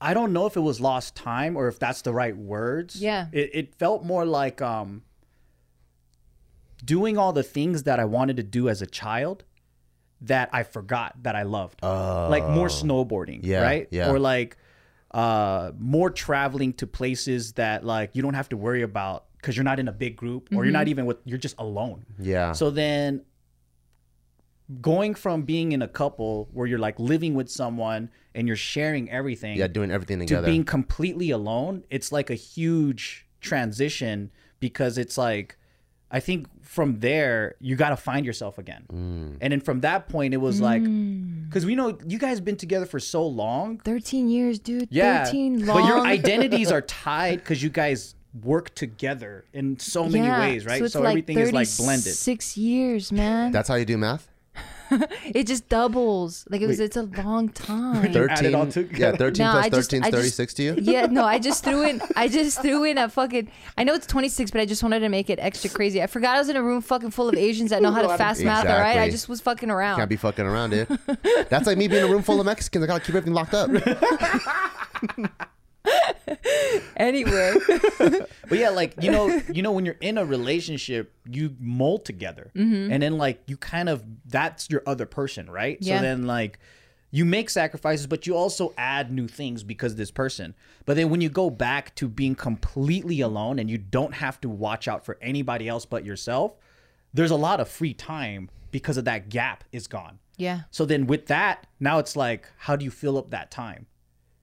I 0.00 0.14
don't 0.14 0.32
know 0.32 0.46
if 0.46 0.56
it 0.56 0.60
was 0.60 0.80
lost 0.80 1.14
time 1.16 1.56
or 1.56 1.66
if 1.68 1.78
that's 1.78 2.02
the 2.02 2.12
right 2.12 2.36
words. 2.36 2.96
Yeah. 3.02 3.26
It, 3.32 3.50
it 3.52 3.74
felt 3.74 4.04
more 4.04 4.24
like 4.24 4.62
um 4.62 5.02
doing 6.84 7.18
all 7.18 7.32
the 7.32 7.42
things 7.42 7.82
that 7.82 7.98
I 8.00 8.04
wanted 8.04 8.36
to 8.36 8.42
do 8.42 8.68
as 8.68 8.80
a 8.80 8.86
child 8.86 9.44
that 10.22 10.50
I 10.52 10.62
forgot 10.62 11.14
that 11.22 11.34
I 11.36 11.42
loved. 11.44 11.82
like 11.82 12.46
more 12.48 12.68
snowboarding, 12.68 13.40
Yeah, 13.42 13.62
right? 13.62 13.88
yeah. 13.90 14.10
Or 14.10 14.18
like 14.18 14.56
uh 15.12 15.72
more 15.78 16.08
traveling 16.10 16.72
to 16.74 16.86
places 16.86 17.54
that 17.54 17.84
like 17.84 18.10
you 18.14 18.22
don't 18.22 18.34
have 18.34 18.48
to 18.50 18.56
worry 18.56 18.82
about 18.82 19.24
because 19.36 19.56
you're 19.56 19.64
not 19.64 19.80
in 19.80 19.88
a 19.88 19.92
big 19.92 20.14
group 20.16 20.48
or 20.54 20.64
you're 20.64 20.72
not 20.72 20.86
even 20.88 21.04
with 21.06 21.16
you're 21.24 21.38
just 21.38 21.56
alone. 21.58 22.04
Yeah. 22.18 22.52
So 22.52 22.70
then 22.70 23.22
going 24.80 25.14
from 25.14 25.42
being 25.42 25.72
in 25.72 25.82
a 25.82 25.88
couple 25.88 26.48
where 26.52 26.66
you're 26.66 26.78
like 26.78 26.98
living 27.00 27.34
with 27.34 27.50
someone 27.50 28.08
and 28.34 28.46
you're 28.46 28.56
sharing 28.56 29.10
everything 29.10 29.56
yeah, 29.56 29.66
doing 29.66 29.90
everything 29.90 30.20
together, 30.20 30.46
to 30.46 30.50
being 30.52 30.62
completely 30.64 31.30
alone, 31.30 31.82
it's 31.90 32.12
like 32.12 32.30
a 32.30 32.34
huge 32.36 33.26
transition 33.40 34.30
because 34.60 34.96
it's 34.96 35.18
like 35.18 35.56
I 36.10 36.20
think 36.20 36.46
from 36.62 37.00
there 37.00 37.54
you 37.60 37.76
got 37.76 37.90
to 37.90 37.96
find 37.96 38.26
yourself 38.26 38.58
again. 38.58 38.84
Mm. 38.92 39.38
And 39.40 39.52
then 39.52 39.60
from 39.60 39.80
that 39.80 40.08
point 40.08 40.34
it 40.34 40.38
was 40.38 40.60
like 40.60 40.82
cuz 41.50 41.64
we 41.64 41.74
know 41.74 41.98
you 42.06 42.18
guys 42.18 42.40
been 42.40 42.56
together 42.56 42.86
for 42.86 43.00
so 43.00 43.26
long. 43.26 43.78
13 43.78 44.28
years, 44.28 44.58
dude. 44.58 44.88
Yeah. 44.90 45.24
13 45.24 45.66
long. 45.66 45.80
But 45.80 45.88
your 45.88 46.00
identities 46.06 46.70
are 46.72 46.80
tied 47.02 47.44
cuz 47.44 47.62
you 47.62 47.70
guys 47.70 48.14
work 48.42 48.74
together 48.74 49.44
in 49.52 49.78
so 49.78 50.04
many 50.04 50.26
Yeah, 50.26 50.40
ways, 50.40 50.64
right? 50.64 50.82
it's 50.82 50.92
So, 50.92 51.02
everything 51.02 51.38
is 51.38 51.52
like 51.52 51.68
blended. 51.76 52.14
Six 52.14 52.56
years, 52.56 53.10
man. 53.10 53.50
That's 53.52 53.68
how 53.68 53.74
you 53.74 53.84
do 53.84 53.98
math? 53.98 54.28
it 55.24 55.46
just 55.46 55.68
doubles. 55.68 56.44
Like 56.50 56.60
it 56.60 56.66
was. 56.66 56.80
It's 56.80 56.96
a 56.96 57.02
long 57.02 57.48
time. 57.50 57.96
Add 57.96 58.16
it 58.16 58.52
13, 58.52 58.90
yeah, 58.96 59.12
13 59.12 59.44
No, 59.44 59.52
plus 59.52 59.70
just- 59.70 59.90
13 59.90 60.04
is 60.04 60.10
36 60.10 60.54
to 60.54 60.62
you? 60.62 60.74
yeah, 60.80 61.06
no, 61.06 61.24
I 61.24 61.38
just 61.38 61.64
threw 61.64 61.82
in. 61.82 62.00
I 62.16 62.28
just 62.38 62.60
threw 62.62 62.84
in 62.84 62.98
a 62.98 63.08
fucking. 63.08 63.50
I 63.78 63.84
know 63.84 63.94
it's 63.94 64.06
26, 64.06 64.50
but 64.50 64.60
I 64.60 64.66
just 64.66 64.82
wanted 64.82 65.00
to 65.00 65.08
make 65.08 65.30
it 65.30 65.38
extra 65.40 65.70
crazy. 65.70 66.02
I 66.02 66.06
forgot 66.06 66.36
I 66.36 66.38
was 66.38 66.48
in 66.48 66.56
a 66.56 66.62
room 66.62 66.80
fucking 66.82 67.10
full 67.10 67.28
of 67.28 67.34
Asians 67.36 67.70
that 67.70 67.82
know 67.82 67.92
how 67.92 68.02
to 68.02 68.16
fast 68.16 68.42
math. 68.42 68.66
All 68.66 68.78
right, 68.78 68.98
I 68.98 69.10
just 69.10 69.28
was 69.28 69.40
fucking 69.40 69.70
around. 69.70 69.98
Can't 69.98 70.08
be 70.10 70.16
fucking 70.16 70.44
around, 70.46 70.70
dude. 70.70 70.88
That's 71.48 71.66
like 71.66 71.78
me 71.78 71.88
being 71.88 72.04
in 72.04 72.10
a 72.10 72.12
room 72.12 72.22
full 72.22 72.40
of 72.40 72.46
Mexicans. 72.46 72.84
I 72.84 72.86
gotta 72.86 73.00
keep 73.04 73.14
everything 73.14 73.34
locked 73.34 73.54
up. 73.54 73.70
anyway, 76.96 77.54
But 78.48 78.58
yeah, 78.58 78.70
like 78.70 78.94
you 79.02 79.10
know, 79.10 79.26
you 79.52 79.62
know, 79.62 79.72
when 79.72 79.84
you're 79.86 79.96
in 80.00 80.18
a 80.18 80.24
relationship, 80.24 81.12
you 81.28 81.56
mold 81.60 82.04
together, 82.04 82.50
Mm-hmm. 82.54 82.92
and 82.92 83.02
then 83.02 83.16
like 83.18 83.42
you 83.46 83.56
kind 83.56 83.88
of 83.88 84.04
that's 84.26 84.68
your 84.70 84.82
other 84.86 85.06
person, 85.06 85.48
right? 85.50 85.78
Yeah. 85.80 85.98
So 85.98 86.02
then 86.02 86.26
like 86.26 86.58
you 87.12 87.24
make 87.24 87.50
sacrifices, 87.50 88.06
but 88.06 88.26
you 88.26 88.36
also 88.36 88.72
add 88.78 89.10
new 89.10 89.26
things 89.26 89.62
because 89.64 89.92
of 89.92 89.98
this 89.98 90.10
person. 90.12 90.54
But 90.84 90.96
then 90.96 91.10
when 91.10 91.20
you 91.20 91.28
go 91.28 91.50
back 91.50 91.94
to 91.96 92.08
being 92.08 92.34
completely 92.36 93.20
alone 93.20 93.58
and 93.58 93.68
you 93.68 93.78
don't 93.78 94.14
have 94.14 94.40
to 94.42 94.48
watch 94.48 94.86
out 94.86 95.04
for 95.04 95.18
anybody 95.20 95.66
else 95.68 95.84
but 95.84 96.04
yourself, 96.04 96.52
there's 97.12 97.32
a 97.32 97.36
lot 97.36 97.58
of 97.58 97.68
free 97.68 97.94
time 97.94 98.48
because 98.70 98.96
of 98.96 99.04
that 99.06 99.28
gap 99.28 99.64
is 99.72 99.88
gone. 99.88 100.20
yeah, 100.36 100.60
So 100.70 100.84
then 100.84 101.08
with 101.08 101.26
that, 101.26 101.66
now 101.80 101.98
it's 101.98 102.14
like, 102.14 102.46
how 102.58 102.76
do 102.76 102.84
you 102.84 102.90
fill 102.92 103.18
up 103.18 103.30
that 103.30 103.50
time? 103.50 103.86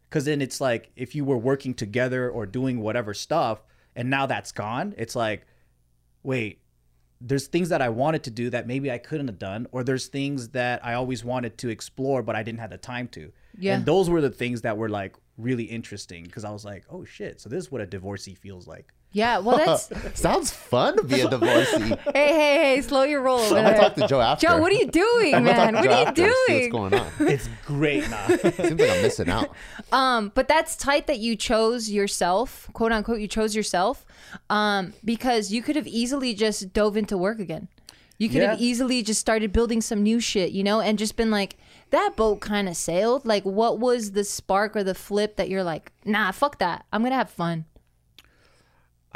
Because 0.10 0.26
then 0.26 0.42
it's 0.42 0.62
like 0.62 0.92
if 0.96 1.16
you 1.16 1.26
were 1.26 1.38
working 1.38 1.74
together 1.74 2.30
or 2.30 2.46
doing 2.46 2.80
whatever 2.80 3.14
stuff, 3.14 3.62
and 3.96 4.10
now 4.10 4.26
that's 4.26 4.52
gone, 4.52 4.94
it's 4.98 5.16
like, 5.16 5.46
wait, 6.24 6.62
there's 7.20 7.48
things 7.48 7.70
that 7.70 7.82
I 7.82 7.90
wanted 7.90 8.24
to 8.24 8.32
do 8.32 8.50
that 8.52 8.68
maybe 8.68 8.92
I 8.92 9.00
couldn't 9.00 9.28
have 9.28 9.40
done, 9.40 9.68
or 9.72 9.84
there's 9.84 10.08
things 10.08 10.50
that 10.50 10.86
I 10.86 10.94
always 10.94 11.26
wanted 11.26 11.58
to 11.60 11.70
explore 11.70 12.22
but 12.22 12.36
I 12.36 12.44
didn't 12.44 12.60
have 12.60 12.70
the 12.70 12.78
time 12.78 13.08
to. 13.10 13.32
Yeah. 13.58 13.76
And 13.76 13.86
those 13.86 14.10
were 14.10 14.22
the 14.22 14.30
things 14.30 14.62
that 14.62 14.78
were 14.78 14.90
like 14.90 15.16
really 15.38 15.64
interesting 15.64 16.24
because 16.24 16.46
I 16.46 16.52
was 16.52 16.64
like, 16.64 16.86
oh 16.90 17.06
shit, 17.06 17.42
so 17.42 17.50
this 17.50 17.66
is 17.66 17.72
what 17.72 17.82
a 17.82 17.86
divorcee 17.86 18.36
feels 18.36 18.68
like. 18.68 18.94
Yeah. 19.12 19.40
Well, 19.40 19.58
that's 19.58 19.90
Sounds 20.20 20.52
fun 20.52 20.98
to 20.98 21.04
be 21.04 21.22
a 21.22 21.30
divorcee. 21.30 21.80
hey, 22.14 22.14
hey, 22.14 22.76
hey, 22.76 22.82
slow 22.82 23.04
your 23.04 23.22
roll 23.22 23.40
over 23.40 23.58
I'm 23.58 23.64
gonna 23.66 23.78
talk 23.78 23.96
to 23.96 24.08
Joe 24.08 24.22
after. 24.22 24.48
Joe, 24.48 24.60
what 24.60 24.72
are 24.72 24.76
you 24.76 24.88
doing, 24.92 25.36
I'm 25.36 25.44
man? 25.44 25.76
What 25.76 25.84
Joe 25.84 25.90
are 25.90 26.00
you 26.00 26.06
after, 26.08 26.34
see 26.48 26.70
doing? 26.70 26.72
What's 26.72 26.72
going 26.72 26.94
on? 26.94 27.34
It's 27.34 27.50
great 27.66 28.10
now. 28.10 28.28
Seems 28.28 28.60
like 28.60 28.70
I'm 28.70 29.02
missing 29.02 29.30
out. 29.30 29.56
Um, 29.92 30.32
but 30.36 30.48
that's 30.48 30.76
tight 30.76 31.08
that 31.08 31.20
you 31.20 31.36
chose 31.36 31.90
yourself, 31.90 32.70
quote 32.74 32.92
unquote, 32.92 33.20
you 33.20 33.28
chose 33.28 33.56
yourself, 33.56 34.06
um, 34.50 34.94
because 35.04 35.52
you 35.52 35.62
could 35.62 35.76
have 35.76 35.88
easily 35.88 36.34
just 36.34 36.74
dove 36.74 36.98
into 36.98 37.18
work 37.18 37.40
again. 37.40 37.68
You 38.20 38.30
could 38.30 38.42
have 38.42 38.60
easily 38.60 39.04
just 39.04 39.22
started 39.22 39.54
building 39.54 39.80
some 39.80 40.02
new 40.02 40.20
shit, 40.20 40.52
you 40.52 40.64
know, 40.64 40.82
and 40.82 40.98
just 40.98 41.16
been 41.16 41.30
like, 41.30 41.56
that 41.92 42.14
boat 42.16 42.42
kind 42.42 42.68
of 42.68 42.76
sailed. 42.76 43.26
Like, 43.28 43.44
what 43.44 43.80
was 43.80 44.12
the 44.12 44.24
spark 44.24 44.76
or 44.76 44.84
the 44.84 44.96
flip 44.96 45.36
that 45.36 45.50
you're 45.50 45.64
like, 45.64 45.92
nah, 46.04 46.32
fuck 46.32 46.58
that. 46.58 46.86
I'm 46.92 47.04
gonna 47.04 47.16
have 47.16 47.30
fun. 47.30 47.66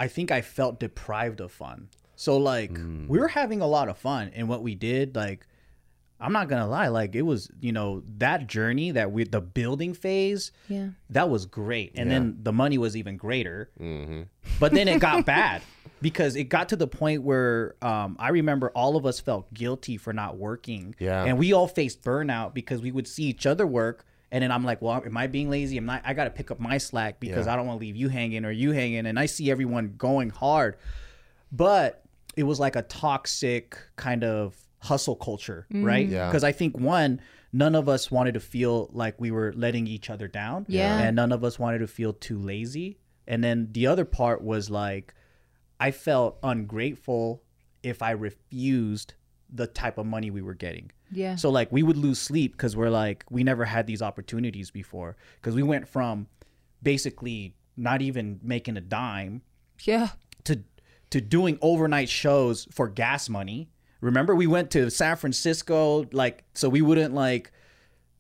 I 0.02 0.08
think 0.08 0.32
I 0.32 0.42
felt 0.42 0.80
deprived 0.80 1.40
of 1.42 1.52
fun. 1.52 1.90
So 2.16 2.38
like 2.38 2.72
we 3.08 3.18
were 3.20 3.28
having 3.28 3.62
a 3.62 3.68
lot 3.68 3.88
of 3.90 3.98
fun 3.98 4.32
and 4.36 4.48
what 4.50 4.62
we 4.68 4.74
did 4.76 5.16
like 5.16 5.48
I'm 6.24 6.34
not 6.34 6.50
going 6.50 6.62
to 6.62 6.68
lie 6.68 6.90
like 6.90 7.16
it 7.16 7.24
was, 7.24 7.50
you 7.60 7.72
know, 7.72 8.04
that 8.20 8.46
journey 8.46 8.92
that 8.92 9.12
we 9.12 9.24
the 9.24 9.42
building 9.42 9.94
phase 9.96 10.52
Yeah. 10.68 10.90
that 11.10 11.30
was 11.30 11.46
great. 11.48 11.94
And 11.96 12.12
then 12.12 12.38
the 12.44 12.54
money 12.54 12.78
was 12.78 12.96
even 12.96 13.18
greater. 13.18 13.70
But 14.60 14.72
then 14.72 14.88
it 14.88 15.00
got 15.00 15.26
bad 15.38 15.64
because 16.02 16.36
it 16.36 16.46
got 16.46 16.70
to 16.70 16.76
the 16.76 16.88
point 16.88 17.24
where 17.24 17.76
um, 17.82 18.18
I 18.20 18.30
remember 18.30 18.70
all 18.76 18.96
of 18.98 19.06
us 19.06 19.20
felt 19.20 19.52
guilty 19.54 19.98
for 19.98 20.14
not 20.14 20.38
working. 20.38 20.94
Yeah. 21.00 21.24
And 21.26 21.40
we 21.40 21.54
all 21.54 21.68
faced 21.68 22.04
burnout 22.04 22.54
because 22.54 22.82
we 22.82 22.92
would 22.92 23.08
see 23.08 23.24
each 23.24 23.46
other 23.48 23.66
work. 23.66 24.06
And 24.32 24.42
then 24.42 24.52
I'm 24.52 24.64
like, 24.64 24.82
well, 24.82 25.02
am 25.06 25.18
I 25.18 25.28
being 25.28 25.50
lazy? 25.50 25.78
Am 25.78 25.90
I? 25.90 26.02
I 26.06 26.14
got 26.14 26.24
to 26.24 26.30
pick 26.30 26.52
up 26.52 26.60
my 26.60 26.78
slack 26.78 27.20
because 27.20 27.48
Yeah. 27.48 27.54
I 27.54 27.56
don't 27.56 27.68
want 27.68 27.80
to 27.80 27.86
leave 27.86 27.96
you 27.98 28.08
hanging 28.08 28.46
or 28.46 28.52
you 28.52 28.72
hanging. 28.72 29.06
And 29.06 29.20
I 29.20 29.26
see 29.26 29.52
everyone 29.52 29.96
going 29.98 30.30
hard, 30.30 30.78
but 31.52 32.04
it 32.36 32.44
was 32.44 32.60
like 32.60 32.76
a 32.76 32.82
toxic 32.84 33.78
kind 33.98 34.24
of 34.24 34.56
hustle 34.80 35.16
culture, 35.16 35.68
mm-hmm. 35.72 35.86
right? 35.86 36.08
Yeah. 36.08 36.28
Because 36.28 36.44
I 36.46 36.54
think 36.54 36.78
one, 36.78 37.20
none 37.52 37.76
of 37.76 37.90
us 37.90 38.10
wanted 38.10 38.36
to 38.36 38.40
feel 38.40 38.90
like 38.94 39.20
we 39.20 39.32
were 39.32 39.54
letting 39.56 39.86
each 39.86 40.10
other 40.10 40.28
down. 40.28 40.66
Yeah. 40.70 41.00
And 41.00 41.16
none 41.16 41.32
of 41.32 41.44
us 41.44 41.60
wanted 41.60 41.80
to 41.80 41.88
feel 41.88 42.14
too 42.14 42.40
lazy. 42.40 43.00
And 43.28 43.44
then 43.44 43.68
the 43.72 43.88
other 43.88 44.06
part 44.06 44.42
was 44.42 44.70
like, 44.70 45.14
I 45.80 45.92
felt 45.92 46.38
ungrateful 46.42 47.44
if 47.84 48.02
I 48.02 48.12
refused 48.12 49.14
the 49.50 49.68
type 49.68 49.98
of 49.98 50.06
money 50.06 50.32
we 50.32 50.42
were 50.42 50.54
getting. 50.54 50.92
Yeah. 51.12 51.36
So 51.36 51.50
like 51.50 51.72
we 51.72 51.84
would 51.84 51.98
lose 51.98 52.20
sleep 52.20 52.54
because 52.54 52.76
we're 52.76 52.90
like 52.90 53.26
we 53.30 53.44
never 53.44 53.66
had 53.66 53.86
these 53.88 54.02
opportunities 54.02 54.72
before 54.72 55.18
because 55.36 55.56
we 55.56 55.64
went 55.64 55.88
from 55.88 56.28
basically 56.84 57.56
not 57.78 58.02
even 58.02 58.40
making 58.44 58.78
a 58.78 58.82
dime 58.82 59.42
Yeah. 59.84 60.10
to 60.46 60.64
to 61.10 61.20
doing 61.22 61.58
overnight 61.62 62.10
shows 62.10 62.68
for 62.72 62.88
gas 62.88 63.28
money. 63.30 63.70
Remember 64.00 64.34
we 64.36 64.48
went 64.48 64.72
to 64.72 64.90
San 64.90 65.16
Francisco 65.18 66.06
like 66.12 66.44
so 66.54 66.70
we 66.70 66.82
wouldn't 66.82 67.14
like 67.14 67.52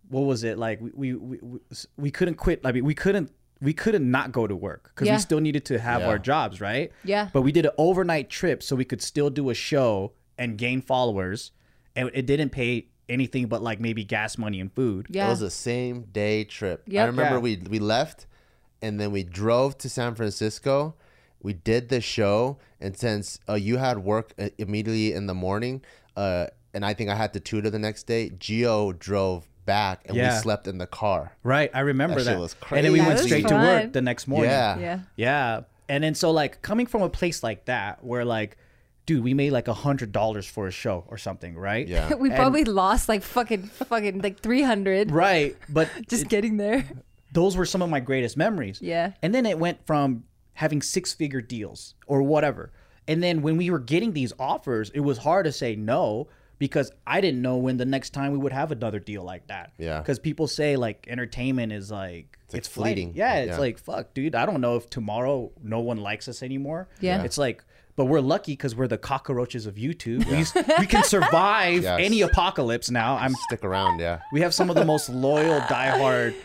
what 0.09 0.21
was 0.21 0.43
it 0.43 0.57
like 0.57 0.81
we 0.81 0.91
we 0.93 1.13
we, 1.15 1.37
we- 1.41 1.59
we 1.97 2.11
couldn't 2.11 2.35
quit 2.35 2.61
I 2.65 2.71
mean 2.71 2.83
we 2.85 2.93
couldn't 2.93 3.31
we 3.61 3.73
couldn't 3.73 4.09
not 4.09 4.31
go 4.31 4.47
to 4.47 4.55
work 4.55 4.91
because 4.93 5.07
Yeah. 5.07 5.15
we 5.15 5.19
still 5.21 5.39
needed 5.39 5.65
to 5.65 5.79
have 5.79 6.01
Yeah. 6.01 6.07
our 6.09 6.19
jobs 6.19 6.59
right 6.59 6.91
Yeah. 7.03 7.29
but 7.31 7.41
we 7.43 7.51
did 7.51 7.65
an 7.65 7.71
overnight 7.77 8.29
trip 8.29 8.61
so 8.63 8.75
we 8.75 8.85
could 8.85 9.01
still 9.01 9.29
do 9.29 9.49
a 9.49 9.53
show 9.53 10.13
and 10.37 10.57
gain 10.57 10.81
followers 10.81 11.51
and 11.95 12.09
it 12.13 12.25
didn't 12.25 12.49
pay 12.49 12.87
anything 13.09 13.47
but 13.47 13.61
like 13.61 13.79
maybe 13.79 14.03
gas 14.03 14.37
money 14.37 14.59
and 14.59 14.71
food 14.73 15.07
Yeah. 15.09 15.27
It 15.27 15.29
was 15.31 15.41
a 15.41 15.49
same 15.49 16.03
day 16.13 16.43
trip. 16.45 16.83
Yep. 16.87 17.03
I 17.03 17.07
remember 17.07 17.35
Yeah. 17.35 17.39
we 17.39 17.55
we 17.69 17.79
left, 17.79 18.25
and 18.81 18.99
then 18.99 19.11
we 19.11 19.23
drove 19.23 19.77
to 19.79 19.89
San 19.89 20.15
Francisco. 20.15 20.95
We 21.41 21.53
did 21.53 21.89
the 21.89 22.01
show, 22.01 22.57
and 22.79 22.95
since 22.95 23.39
uh, 23.49 23.55
you 23.55 23.77
had 23.77 23.97
work 23.99 24.33
uh, 24.39 24.49
immediately 24.57 25.11
in 25.13 25.25
the 25.25 25.33
morning, 25.33 25.81
uh, 26.15 26.47
and 26.73 26.85
I 26.85 26.93
think 26.93 27.09
I 27.09 27.15
had 27.15 27.33
to 27.33 27.39
tutor 27.39 27.69
the 27.69 27.79
next 27.79 28.03
day, 28.03 28.29
Gio 28.29 28.97
drove 28.97 29.47
back, 29.65 30.01
and 30.05 30.15
Yeah. 30.15 30.35
we 30.35 30.39
slept 30.41 30.67
in 30.67 30.77
the 30.77 30.87
car. 30.87 31.33
Right, 31.43 31.69
I 31.73 31.79
remember 31.81 32.15
That 32.19 32.25
that. 32.25 32.31
shit 32.33 32.39
was 32.39 32.55
And 32.71 32.85
then 32.85 32.91
we 32.93 32.99
crazy. 32.99 33.07
went 33.07 33.17
That 33.17 33.23
was 33.23 33.31
straight 33.31 33.47
to 33.49 33.55
work 33.55 33.93
the 33.93 34.01
next 34.01 34.27
morning. 34.27 34.51
Yeah. 34.51 34.79
Yeah. 34.79 34.99
Yeah. 35.15 35.61
And 35.89 36.03
then 36.03 36.15
so 36.15 36.31
like 36.31 36.61
coming 36.61 36.85
from 36.85 37.01
a 37.01 37.09
place 37.09 37.43
like 37.43 37.65
that 37.65 38.03
where 38.03 38.23
like, 38.23 38.57
dude, 39.15 39.23
we 39.23 39.33
made 39.33 39.51
like 39.51 39.67
a 39.67 39.73
hundred 39.73 40.11
dollars 40.11 40.45
for 40.45 40.67
a 40.67 40.71
show 40.71 41.03
or 41.07 41.17
something, 41.17 41.55
right? 41.57 41.87
Yeah. 41.87 42.13
we 42.19 42.29
And- 42.29 42.37
probably 42.37 42.63
lost 42.63 43.09
like 43.09 43.23
fucking 43.23 43.63
fucking 43.63 44.21
like 44.21 44.39
300 44.39 45.11
Right. 45.11 45.57
But 45.69 45.89
just 46.07 46.23
it- 46.23 46.29
getting 46.29 46.57
there. 46.57 46.85
those 47.33 47.57
were 47.57 47.65
some 47.65 47.81
of 47.81 47.89
my 47.89 47.99
greatest 47.99 48.37
memories. 48.37 48.79
Yeah. 48.81 49.11
And 49.21 49.33
then 49.35 49.45
it 49.45 49.59
went 49.59 49.85
from 49.85 50.23
having 50.53 50.81
six 50.81 51.13
figure 51.13 51.41
deals 51.41 51.95
or 52.07 52.21
whatever. 52.21 52.71
And 53.07 53.21
then 53.21 53.41
when 53.41 53.57
we 53.57 53.69
were 53.69 53.79
getting 53.79 54.13
these 54.13 54.31
offers, 54.39 54.89
it 54.91 54.99
was 55.01 55.17
hard 55.17 55.45
to 55.45 55.51
say 55.51 55.75
no 55.75 56.27
because 56.59 56.91
I 57.07 57.19
didn't 57.21 57.41
know 57.41 57.57
when 57.57 57.77
the 57.77 57.85
next 57.85 58.11
time 58.11 58.31
we 58.31 58.37
would 58.37 58.53
have 58.53 58.71
another 58.71 58.99
deal 58.99 59.23
like 59.23 59.47
that. 59.47 59.73
Yeah. 59.77 59.99
Because 59.99 60.19
people 60.19 60.47
say 60.47 60.75
like 60.77 61.07
entertainment 61.09 61.71
is 61.73 61.89
like 61.91 62.37
like 62.53 62.63
fleeting. 62.65 63.07
fleeting. 63.07 63.11
Yeah, 63.15 63.35
it's 63.39 63.51
Yeah. 63.53 63.57
like 63.57 63.79
fuck, 63.79 64.13
dude. 64.13 64.35
I 64.35 64.45
don't 64.45 64.61
know 64.61 64.75
if 64.75 64.89
tomorrow 64.89 65.51
no 65.63 65.79
one 65.79 65.97
likes 65.97 66.27
us 66.27 66.43
anymore. 66.43 66.87
Yeah. 66.99 67.23
It's 67.23 67.37
like, 67.37 67.63
but 67.95 68.05
we're 68.05 68.19
lucky 68.21 68.53
because 68.53 68.75
we're 68.75 68.87
the 68.87 68.97
cockroaches 68.97 69.65
of 69.65 69.75
YouTube. 69.75 70.25
We, 70.25 70.61
we 70.79 70.85
can 70.87 71.03
survive 71.03 71.83
Yes. 71.83 71.99
any 72.01 72.21
apocalypse 72.21 72.89
now. 72.89 73.17
I'm 73.17 73.33
Stick 73.35 73.63
around, 73.63 73.99
yeah. 73.99 74.19
we 74.31 74.41
have 74.41 74.53
some 74.53 74.69
of 74.69 74.75
the 74.75 74.85
most 74.93 75.09
loyal, 75.09 75.59
diehard, 75.61 76.35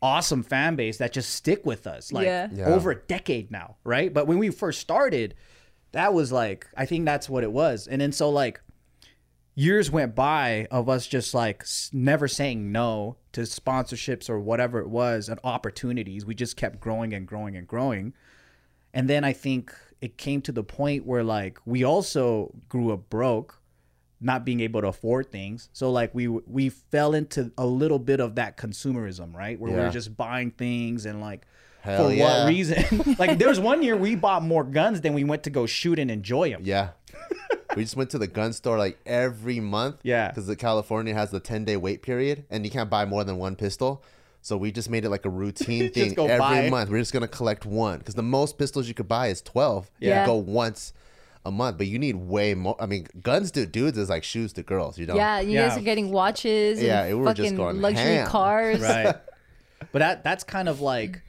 awesome 0.00 0.42
fan 0.42 0.74
base 0.76 0.98
that 0.98 1.12
just 1.12 1.30
stick 1.34 1.64
with 1.64 1.86
us 1.86 2.12
like 2.12 2.24
Yeah. 2.26 2.48
Yeah. 2.52 2.66
over 2.66 2.90
a 2.90 2.96
decade 2.96 3.50
now, 3.50 3.76
right? 3.84 4.12
But 4.12 4.26
when 4.26 4.38
we 4.38 4.50
first 4.50 4.80
started, 4.80 5.34
that 5.92 6.12
was 6.14 6.32
like 6.32 6.66
I 6.76 6.86
think 6.86 7.04
that's 7.04 7.28
what 7.28 7.44
it 7.44 7.52
was. 7.52 7.86
And 7.86 8.00
then 8.00 8.12
so 8.12 8.30
like 8.30 8.60
years 9.54 9.90
went 9.90 10.14
by 10.14 10.66
of 10.70 10.88
us 10.88 11.06
just 11.06 11.34
like 11.34 11.64
never 11.92 12.26
saying 12.26 12.72
no 12.72 13.16
to 13.32 13.42
sponsorships 13.42 14.30
or 14.30 14.40
whatever 14.40 14.78
it 14.80 14.88
was 14.88 15.28
and 15.28 15.38
opportunities. 15.44 16.24
We 16.24 16.34
just 16.34 16.56
kept 16.56 16.80
growing 16.80 17.12
and 17.12 17.26
growing 17.26 17.56
and 17.56 17.66
growing. 17.68 18.14
And 18.94 19.08
then 19.08 19.24
I 19.24 19.32
think 19.32 19.74
it 20.02 20.18
came 20.18 20.42
to 20.42 20.52
the 20.52 20.62
point 20.64 21.06
where 21.06 21.22
like 21.24 21.58
we 21.64 21.84
also 21.84 22.52
grew 22.68 22.92
up 22.92 23.08
broke, 23.08 23.60
not 24.20 24.44
being 24.44 24.60
able 24.60 24.80
to 24.82 24.88
afford 24.88 25.32
things. 25.32 25.68
So 25.72 25.90
like 25.90 26.14
we 26.14 26.28
we 26.28 26.68
fell 26.68 27.14
into 27.14 27.52
a 27.56 27.64
little 27.66 27.98
bit 27.98 28.20
of 28.20 28.34
that 28.34 28.56
consumerism, 28.58 29.34
right? 29.34 29.58
Where 29.58 29.70
we 29.72 29.78
Yeah. 29.78 29.86
were 29.86 29.90
just 29.92 30.16
buying 30.16 30.50
things 30.50 31.06
and 31.06 31.20
like 31.20 31.46
Hell 31.80 32.08
for 32.08 32.14
yeah. 32.14 32.44
what 32.44 32.48
reason? 32.48 33.14
like 33.18 33.38
there 33.38 33.48
was 33.48 33.58
one 33.60 33.82
year 33.82 33.96
we 33.96 34.14
bought 34.14 34.42
more 34.42 34.64
guns 34.64 35.00
than 35.00 35.14
we 35.14 35.24
went 35.24 35.44
to 35.44 35.50
go 35.50 35.66
shoot 35.66 35.98
and 35.98 36.10
enjoy 36.10 36.50
them. 36.50 36.60
Yeah. 36.64 36.90
we 37.76 37.82
just 37.82 37.96
went 37.96 38.10
to 38.10 38.18
the 38.18 38.26
gun 38.26 38.52
store 38.52 38.78
like 38.78 38.98
every 39.06 39.60
month. 39.60 39.96
Yeah. 40.02 40.28
Because 40.28 40.46
the 40.46 40.56
California 40.56 41.14
has 41.14 41.30
the 41.30 41.40
10 41.40 41.64
day 41.64 41.76
wait 41.76 42.02
period 42.02 42.44
and 42.50 42.64
you 42.64 42.70
can't 42.70 42.90
buy 42.90 43.04
more 43.04 43.24
than 43.24 43.36
one 43.38 43.56
pistol. 43.56 44.02
So 44.42 44.56
we 44.56 44.72
just 44.72 44.90
made 44.90 45.04
it 45.04 45.08
like 45.10 45.24
a 45.24 45.30
routine 45.30 45.90
thing 45.94 46.18
every 46.18 46.38
buy. 46.38 46.68
month. 46.68 46.90
We're 46.90 46.98
just 46.98 47.12
going 47.12 47.22
to 47.22 47.28
collect 47.28 47.64
one 47.64 47.98
because 47.98 48.14
the 48.16 48.22
most 48.22 48.58
pistols 48.58 48.88
you 48.88 48.94
could 48.94 49.08
buy 49.08 49.28
is 49.28 49.40
12. 49.40 49.90
Yeah. 50.00 50.20
You 50.22 50.26
go 50.26 50.34
once 50.34 50.92
a 51.44 51.50
month, 51.50 51.78
but 51.78 51.86
you 51.86 51.98
need 51.98 52.16
way 52.16 52.54
more. 52.54 52.76
I 52.80 52.86
mean, 52.86 53.06
guns 53.22 53.50
to 53.52 53.66
dudes 53.66 53.96
is 53.98 54.08
like 54.10 54.24
shoes 54.24 54.52
to 54.54 54.62
girls, 54.62 54.98
you 54.98 55.06
don't 55.06 55.16
know? 55.16 55.22
Yeah, 55.22 55.40
you 55.40 55.52
Yeah. 55.52 55.68
guys 55.68 55.78
are 55.78 55.82
getting 55.82 56.10
watches 56.12 56.78
and 56.78 56.86
Yeah, 56.86 57.06
we 57.08 57.14
were 57.14 57.34
just 57.34 57.56
going 57.56 57.80
luxury 57.80 58.02
ham. 58.16 58.26
cars. 58.28 58.80
right 58.80 59.16
but 59.92 59.98
that 59.98 60.22
that's 60.22 60.44
kind 60.44 60.68
of 60.68 60.80
like 60.80 61.20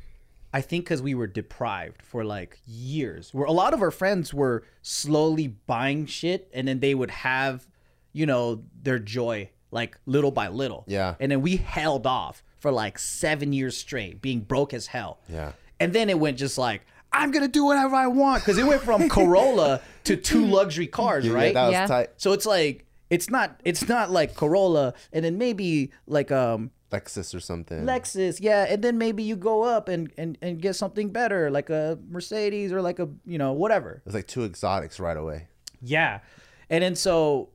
i 0.53 0.61
think 0.61 0.83
because 0.85 1.01
we 1.01 1.15
were 1.15 1.25
deprived 1.25 2.03
for 2.03 2.23
like 2.23 2.59
years 2.67 3.33
where 3.33 3.45
a 3.47 3.51
lot 3.51 3.73
of 3.73 3.81
our 3.81 3.89
friends 3.89 4.31
were 4.31 4.63
slowly 4.83 5.47
buying 5.47 6.05
shit 6.05 6.47
and 6.53 6.67
then 6.67 6.79
they 6.79 6.93
would 6.93 7.09
have 7.09 7.65
you 8.11 8.27
know 8.27 8.63
their 8.83 8.99
joy 8.99 9.49
like 9.71 9.97
little 10.05 10.29
by 10.29 10.47
little 10.49 10.83
Yeah. 10.87 11.15
and 11.19 11.31
then 11.31 11.41
we 11.41 11.55
held 11.57 12.05
off 12.05 12.43
for 12.63 12.71
like 12.71 12.97
seven 12.97 13.51
years 13.51 13.75
straight 13.77 14.21
being 14.21 14.39
broke 14.39 14.73
as 14.73 14.87
hell 14.87 15.19
Yeah. 15.27 15.51
and 15.81 15.91
then 15.91 16.09
it 16.09 16.17
went 16.17 16.37
just 16.37 16.57
like 16.57 16.81
i'm 17.11 17.29
gonna 17.31 17.49
do 17.49 17.65
whatever 17.65 17.93
i 17.93 18.07
want 18.07 18.41
because 18.41 18.57
it 18.57 18.65
went 18.65 18.81
from 18.81 19.09
corolla 19.17 19.81
to 20.05 20.15
two 20.15 20.45
luxury 20.45 20.87
cars 20.87 21.25
Yeah, 21.25 21.33
right 21.33 21.53
that 21.53 21.65
was 21.65 21.73
Yeah. 21.73 21.87
tight. 21.87 22.09
so 22.15 22.31
it's 22.31 22.45
like 22.45 22.85
it's 23.09 23.29
not 23.29 23.59
it's 23.65 23.87
not 23.89 24.11
like 24.11 24.33
corolla 24.33 24.93
and 25.11 25.25
then 25.25 25.37
maybe 25.37 25.91
like 26.07 26.31
um 26.31 26.71
Lexus 26.93 27.33
or 27.33 27.39
something. 27.39 27.85
Lexus, 27.85 28.37
yeah, 28.39 28.67
and 28.69 28.83
then 28.83 28.99
maybe 28.99 29.23
you 29.23 29.35
go 29.35 29.63
up 29.63 29.89
and, 29.89 30.13
and 30.15 30.37
and 30.43 30.61
get 30.61 30.75
something 30.75 31.09
better, 31.09 31.49
like 31.49 31.71
a 31.71 31.97
Mercedes 32.07 32.71
or 32.71 32.83
like 32.83 32.99
a 32.99 33.09
you 33.25 33.39
know 33.39 33.51
whatever. 33.53 34.03
It's 34.05 34.13
like 34.13 34.27
two 34.27 34.43
exotics 34.43 34.99
right 34.99 35.17
away. 35.17 35.47
Yeah, 35.81 36.19
and 36.69 36.83
then 36.83 36.95
so 36.95 37.49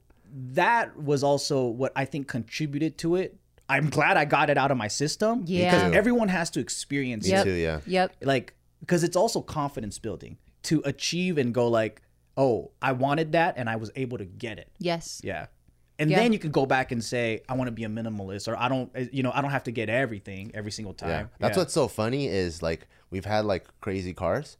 that 0.58 0.96
was 1.00 1.22
also 1.22 1.66
what 1.66 1.92
I 1.94 2.04
think 2.04 2.26
contributed 2.26 2.98
to 2.98 3.14
it. 3.14 3.37
I'm 3.68 3.90
glad 3.90 4.16
I 4.16 4.24
got 4.24 4.50
it 4.50 4.56
out 4.58 4.70
of 4.70 4.76
my 4.78 4.88
system 4.88 5.42
Yeah. 5.46 5.70
because 5.74 5.94
everyone 5.94 6.28
has 6.28 6.50
to 6.50 6.60
experience 6.60 7.28
Yep. 7.28 7.44
too, 7.44 7.52
yeah. 7.52 7.80
Yep. 7.86 8.16
like 8.22 8.54
because 8.80 9.02
it's 9.04 9.16
also 9.16 9.40
confidence 9.42 9.98
building 9.98 10.38
to 10.64 10.80
achieve 10.84 11.36
and 11.38 11.52
go 11.52 11.68
like, 11.68 12.00
oh, 12.36 12.70
I 12.80 12.92
wanted 12.92 13.32
that 13.32 13.54
and 13.58 13.68
I 13.68 13.76
was 13.76 13.90
able 13.96 14.18
to 14.18 14.24
get 14.24 14.58
it. 14.58 14.68
Yes. 14.78 15.20
Yeah. 15.24 15.46
And 15.98 16.08
Yeah. 16.10 16.18
then 16.20 16.32
you 16.32 16.38
can 16.38 16.52
go 16.52 16.64
back 16.64 16.92
and 16.92 17.02
say, 17.02 17.42
I 17.48 17.54
want 17.54 17.66
to 17.66 17.72
be 17.72 17.82
a 17.82 17.88
minimalist, 17.88 18.46
or 18.46 18.56
I 18.56 18.68
don't, 18.68 18.88
eh, 18.94 19.06
you 19.12 19.24
know, 19.24 19.32
I 19.34 19.40
don't 19.42 19.50
have 19.50 19.64
to 19.64 19.72
get 19.72 19.88
everything 19.88 20.52
every 20.54 20.70
single 20.70 20.94
time. 20.94 21.08
Yeah. 21.10 21.26
That's 21.40 21.56
what's 21.56 21.72
so 21.74 21.88
funny 21.88 22.28
is 22.28 22.62
like 22.62 22.86
we've 23.10 23.24
had 23.24 23.44
like 23.44 23.66
crazy 23.80 24.14
cars, 24.14 24.56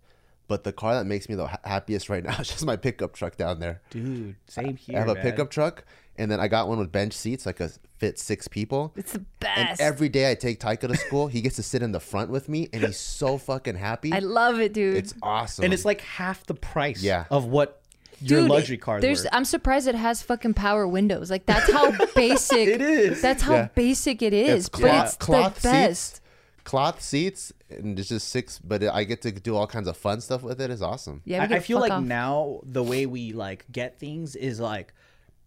But 0.49 0.65
the 0.65 0.73
car 0.73 0.95
that 0.95 1.05
makes 1.07 1.29
me 1.29 1.35
the 1.37 1.47
happiest 1.63 2.09
right 2.09 2.25
now 2.25 2.37
is 2.41 2.49
just 2.49 2.65
my 2.67 2.75
pickup 2.77 3.13
truck 3.15 3.37
down 3.37 3.61
there. 3.61 3.83
Dude, 3.91 4.35
same 4.49 4.77
here. 4.77 4.97
I 4.97 5.01
have 5.01 5.09
a 5.11 5.15
man. 5.15 5.23
pickup 5.23 5.51
truck, 5.51 5.85
and 6.19 6.31
then 6.31 6.41
I 6.41 6.49
got 6.49 6.69
one 6.69 6.79
with 6.79 6.93
bench 6.93 7.15
seats, 7.15 7.47
like 7.47 7.61
a 7.61 7.71
fit 7.99 8.19
six 8.19 8.47
people. 8.49 8.93
It's 8.97 9.13
the 9.13 9.19
And 9.19 9.27
best. 9.41 9.81
every 9.81 10.09
day 10.09 10.31
I 10.31 10.35
take 10.35 10.61
Taika 10.61 10.89
to 10.89 10.97
school, 10.97 11.29
he 11.29 11.41
gets 11.41 11.57
to 11.57 11.63
sit 11.63 11.83
in 11.83 11.93
the 11.93 12.01
front 12.01 12.31
with 12.31 12.49
me, 12.49 12.69
and 12.73 12.83
he's 12.85 12.99
so 12.99 13.39
fucking 13.39 13.77
happy. 13.77 14.13
I 14.13 14.19
love 14.19 14.61
it, 14.61 14.73
dude. 14.73 14.97
it's 14.97 15.15
awesome. 15.23 15.65
And 15.65 15.73
it's 15.75 15.85
like 15.85 16.01
half 16.03 16.45
the 16.45 16.55
price 16.55 17.03
Yeah. 17.03 17.25
of 17.31 17.47
what 17.47 17.81
your 18.21 18.41
Dude, 18.41 18.51
luxury 18.51 18.77
car. 18.79 19.01
There's, 19.01 19.23
were. 19.23 19.31
I'm 19.33 19.45
surprised 19.45 19.87
it 19.87 19.95
has 19.95 20.23
fucking 20.23 20.55
power 20.55 20.89
windows. 20.89 21.31
Like 21.31 21.47
that's 21.47 21.71
how 21.73 21.93
basic 22.17 22.67
It 22.69 22.83
is. 22.83 23.23
That's 23.23 23.43
how 23.43 23.55
Yeah. 23.55 23.69
basic 23.77 24.23
it 24.23 24.33
is. 24.35 24.67
It's 24.67 24.69
but 24.69 25.05
it's 25.07 25.17
cloth 25.17 25.55
the 25.55 25.61
seats. 25.61 25.63
best. 25.63 26.21
cloth 26.65 27.01
seats, 27.01 27.53
and 27.71 27.97
it's 27.97 28.09
just 28.09 28.29
six. 28.29 28.59
But 28.59 28.83
I 28.83 29.05
get 29.05 29.23
to 29.23 29.31
do 29.31 29.55
all 29.55 29.69
kinds 29.69 29.87
of 29.87 29.97
fun 29.97 30.21
stuff 30.21 30.43
with 30.43 30.61
it. 30.61 30.69
It's 30.71 30.83
awesome. 30.83 31.23
Yeah, 31.25 31.47
I, 31.49 31.55
I 31.57 31.59
feel 31.61 31.79
like 31.79 31.93
off. 31.93 32.03
now 32.03 32.59
the 32.65 32.83
way 32.83 33.07
we 33.07 33.33
like 33.33 33.65
get 33.71 34.01
things 34.01 34.35
is 34.35 34.59
like 34.59 34.93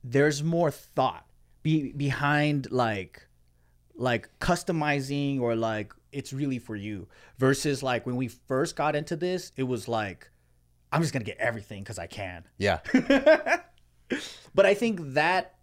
there's 0.03 0.43
more 0.43 0.71
thought 0.71 1.25
be, 1.63 1.91
behind 1.91 2.71
like 2.71 3.27
like 3.95 4.29
customizing 4.39 5.39
or 5.39 5.55
like 5.55 5.93
it's 6.11 6.33
really 6.33 6.59
for 6.59 6.75
you 6.75 7.07
versus 7.37 7.83
like 7.83 8.05
when 8.05 8.15
we 8.15 8.27
first 8.27 8.75
got 8.75 8.95
into 8.95 9.15
this 9.15 9.51
it 9.55 9.63
was 9.63 9.87
like 9.87 10.29
I'm 10.91 11.01
just 11.01 11.13
gonna 11.13 11.25
get 11.25 11.37
everything 11.37 11.83
because 11.83 11.99
I 11.99 12.07
can 12.07 12.43
Yeah, 12.57 12.79
but 14.53 14.65
I 14.65 14.73
think 14.73 14.99
that 15.13 15.55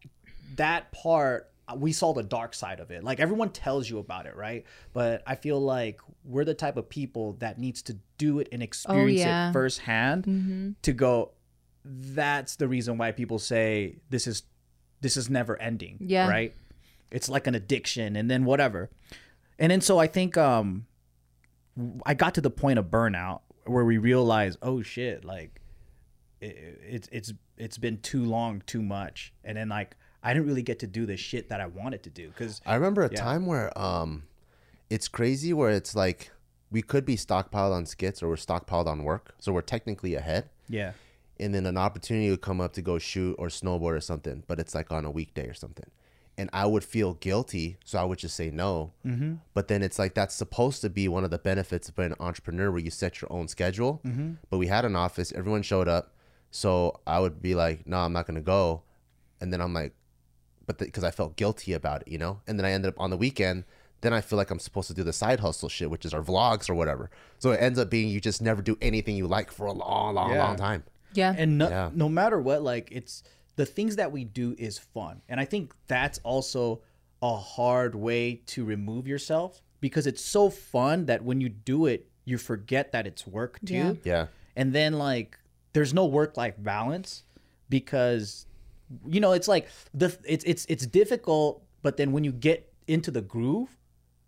that 0.57 0.90
part 0.92 1.50
uh, 1.68 1.75
we 1.76 1.92
saw 1.92 2.14
the 2.14 2.23
dark 2.23 2.54
side 2.54 2.80
of 2.80 2.90
it. 2.90 3.04
Like 3.04 3.21
everyone 3.21 3.50
tells 3.50 3.88
you 3.88 3.99
about 3.99 4.26
it, 4.26 4.37
right? 4.37 4.64
But 4.92 5.23
I 5.26 5.35
feel 5.35 5.61
like 5.61 6.00
we're 6.25 6.45
the 6.45 6.54
type 6.54 6.76
of 6.76 6.88
people 6.88 7.35
that 7.40 7.59
needs 7.59 7.83
to 7.83 7.99
do 8.16 8.38
it 8.38 8.49
and 8.52 8.62
experience 8.62 9.21
yeah. 9.21 9.50
it 9.50 9.52
firsthand 9.52 10.76
to 10.83 10.92
go. 10.92 11.33
That's 11.85 12.56
the 12.56 12.68
reason 12.68 12.99
why 12.99 13.12
people 13.12 13.38
say 13.38 13.97
this 14.11 14.26
is 14.26 14.42
this 15.00 15.16
is 15.16 15.30
never 15.30 15.56
ending. 15.61 15.99
Yeah. 16.00 16.28
Right. 16.28 16.54
It's 17.11 17.28
like 17.28 17.47
an 17.47 17.54
addiction, 17.54 18.16
and 18.16 18.30
then 18.30 18.44
whatever. 18.44 18.90
And 19.58 19.70
then 19.73 19.80
so 19.80 19.99
I 19.99 20.06
think 20.06 20.37
um 20.37 20.87
I 22.04 22.14
got 22.14 22.35
to 22.35 22.40
the 22.40 22.50
point 22.50 22.78
of 22.78 22.87
burnout 22.87 23.40
where 23.64 23.85
we 23.85 23.99
realize, 23.99 24.56
oh 24.62 24.82
shit, 24.82 25.25
like 25.25 25.61
it, 26.40 26.80
it's 26.87 27.08
it's 27.12 27.32
it's 27.56 27.78
been 27.78 27.99
too 28.00 28.25
long, 28.25 28.62
too 28.66 28.82
much, 28.82 29.32
and 29.44 29.56
then 29.56 29.68
like 29.68 29.97
I 30.23 30.35
didn't 30.35 30.49
really 30.49 30.62
get 30.62 30.80
to 30.80 30.87
do 30.87 31.06
the 31.06 31.16
shit 31.16 31.49
that 31.49 31.61
I 31.61 31.66
wanted 31.66 32.02
to 32.04 32.11
do 32.11 32.28
because 32.28 32.61
I 32.66 32.75
remember 32.75 33.02
a 33.04 33.11
Yeah. 33.11 33.20
time 33.23 33.47
where 33.47 33.76
um, 33.78 34.25
it's 34.90 35.06
crazy 35.08 35.52
where 35.52 35.70
it's 35.70 35.94
like 35.94 36.30
we 36.70 36.82
could 36.82 37.04
be 37.06 37.16
stockpiled 37.16 37.73
on 37.73 37.87
skits 37.87 38.23
or 38.23 38.28
we're 38.28 38.37
stockpiled 38.37 38.87
on 38.87 39.04
work, 39.04 39.35
so 39.38 39.52
we're 39.52 39.62
technically 39.62 40.14
ahead. 40.16 40.50
yeah, 40.68 40.92
and 41.40 41.54
then 41.54 41.66
an 41.66 41.76
opportunity 41.76 42.30
would 42.30 42.40
come 42.40 42.61
up 42.61 42.73
to 42.75 42.83
go 42.83 42.99
shoot 42.99 43.35
or 43.38 43.49
snowboard 43.49 43.97
or 43.97 44.00
something, 44.00 44.42
but 44.47 44.59
it's 44.59 44.75
like 44.75 44.90
on 44.90 45.04
a 45.04 45.11
weekday 45.11 45.47
or 45.47 45.54
something. 45.54 45.90
And 46.37 46.49
I 46.52 46.66
would 46.66 46.85
feel 46.85 47.14
guilty, 47.14 47.78
so 47.85 47.99
I 47.99 48.04
would 48.04 48.18
just 48.18 48.37
say 48.37 48.50
no. 48.50 48.92
Mm-hmm. 49.04 49.35
But 49.54 49.66
then 49.68 49.83
it's 49.83 49.99
like 49.99 50.14
that's 50.14 50.35
supposed 50.35 50.80
to 50.83 50.90
be 50.90 51.09
one 51.09 51.25
of 51.25 51.30
the 51.30 51.38
benefits 51.38 51.88
of 51.88 51.97
being 51.97 52.12
an 52.12 52.16
entrepreneur, 52.21 52.71
where 52.71 52.80
you 52.80 52.90
set 52.90 53.21
your 53.21 53.33
own 53.33 53.49
schedule. 53.49 54.00
Mm-hmm. 54.07 54.35
But 54.49 54.59
we 54.59 54.68
had 54.68 54.85
an 54.85 54.95
office, 54.95 55.33
everyone 55.33 55.62
showed 55.62 55.88
up, 55.88 56.14
so 56.50 57.00
I 57.07 57.18
would 57.18 57.42
be 57.42 57.54
like, 57.57 57.87
"No, 57.88 57.99
I'm 57.99 58.12
not 58.12 58.26
gonna 58.26 58.40
go," 58.40 58.83
and 59.40 59.52
then 59.52 59.61
I'm 59.61 59.75
like, 59.75 59.95
"But 60.66 60.78
because 60.78 61.02
I 61.02 61.11
felt 61.11 61.35
guilty 61.37 61.73
about 61.73 62.02
it, 62.02 62.09
you 62.09 62.18
know." 62.18 62.40
And 62.47 62.57
then 62.57 62.64
I 62.64 62.71
ended 62.71 62.90
up 62.90 63.00
on 63.00 63.11
the 63.11 63.16
weekend. 63.16 63.64
Then 64.00 64.12
I 64.12 64.21
feel 64.21 64.37
like 64.37 64.52
I'm 64.52 64.61
supposed 64.61 64.87
to 64.88 64.95
do 64.95 65.02
the 65.02 65.12
side 65.12 65.40
hustle 65.40 65.68
shit, 65.68 65.90
which 65.90 66.04
is 66.04 66.14
our 66.14 66.23
vlogs 66.23 66.71
or 66.71 66.75
whatever. 66.76 67.11
So 67.40 67.50
it 67.50 67.57
ends 67.61 67.80
up 67.80 67.90
being 67.90 68.09
you 68.09 68.21
just 68.21 68.40
never 68.40 68.62
do 68.62 68.78
anything 68.80 69.16
you 69.16 69.26
like 69.26 69.50
for 69.50 69.66
a 69.66 69.73
long, 69.73 70.14
long, 70.14 70.30
Yeah. 70.30 70.45
long 70.45 70.54
time. 70.57 70.85
Yeah. 71.15 71.35
and 71.37 71.59
no, 71.59 71.69
Yeah. 71.69 71.91
no 71.95 72.09
matter 72.09 72.38
what, 72.41 72.62
like 72.62 72.88
it's 72.93 73.23
the 73.57 73.67
things 73.67 73.97
that 73.97 74.12
we 74.12 74.25
do 74.25 74.55
is 74.59 74.79
fun, 74.79 75.23
and 75.29 75.41
I 75.41 75.45
think 75.45 75.75
that's 75.87 76.19
also 76.19 76.83
a 77.23 77.37
hard 77.37 77.95
way 77.95 78.43
to 78.47 78.65
remove 78.65 79.09
yourself 79.09 79.61
because 79.81 80.07
it's 80.07 80.25
so 80.25 80.50
fun 80.50 81.07
that 81.07 81.25
when 81.25 81.41
you 81.41 81.49
do 81.49 81.87
it, 81.87 82.09
you 82.25 82.38
forget 82.38 82.93
that 82.93 83.07
it's 83.07 83.27
work 83.27 83.59
too. 83.65 83.75
Yeah. 83.75 83.93
Yeah. 84.05 84.27
and 84.57 84.73
then 84.75 84.92
like 84.99 85.38
there's 85.73 85.92
no 85.94 86.05
work 86.07 86.37
life 86.37 86.55
balance 86.59 87.25
because 87.68 88.47
you 89.07 89.21
know 89.21 89.33
it's 89.33 89.49
like 89.49 89.68
the 89.94 90.16
it's 90.27 90.44
it's 90.44 90.64
it's 90.68 90.87
difficult 90.87 91.62
but 91.83 91.97
then 91.97 92.12
when 92.12 92.25
you 92.25 92.33
get 92.33 92.73
into 92.87 93.11
the 93.11 93.21
groove 93.21 93.68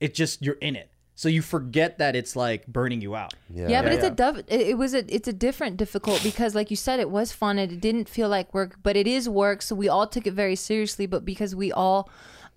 it 0.01 0.15
just 0.15 0.43
you're 0.43 0.57
in 0.61 0.77
it 0.77 0.91
so 1.21 1.27
you 1.29 1.43
forget 1.43 1.91
that 1.99 2.13
it's 2.21 2.35
like 2.45 2.63
burning 2.67 3.01
you 3.07 3.13
out 3.23 3.35
Yeah. 3.59 3.69
yeah, 3.73 3.83
but 3.83 3.89
Yeah, 3.91 3.97
it's 3.97 4.05
yeah. 4.05 4.13
a 4.13 4.21
dove. 4.23 4.39
It, 4.39 4.61
it 4.73 4.79
was 4.83 4.93
a. 4.95 5.03
It's 5.17 5.29
a 5.29 5.37
different 5.47 5.77
difficult 5.77 6.19
because, 6.23 6.55
like 6.59 6.69
you 6.73 6.79
said, 6.87 6.97
it 6.99 7.11
was 7.19 7.29
fun 7.43 7.55
and 7.59 7.71
it 7.73 7.81
didn't 7.89 8.09
feel 8.09 8.29
like 8.37 8.55
work, 8.55 8.73
but 8.87 8.95
it 8.97 9.07
is 9.07 9.29
work. 9.29 9.61
So 9.67 9.73
we 9.83 9.89
all 9.95 10.07
took 10.15 10.27
it 10.27 10.35
very 10.45 10.57
seriously. 10.57 11.07
But 11.15 11.23
because 11.33 11.53
we 11.55 11.69
all 11.85 12.01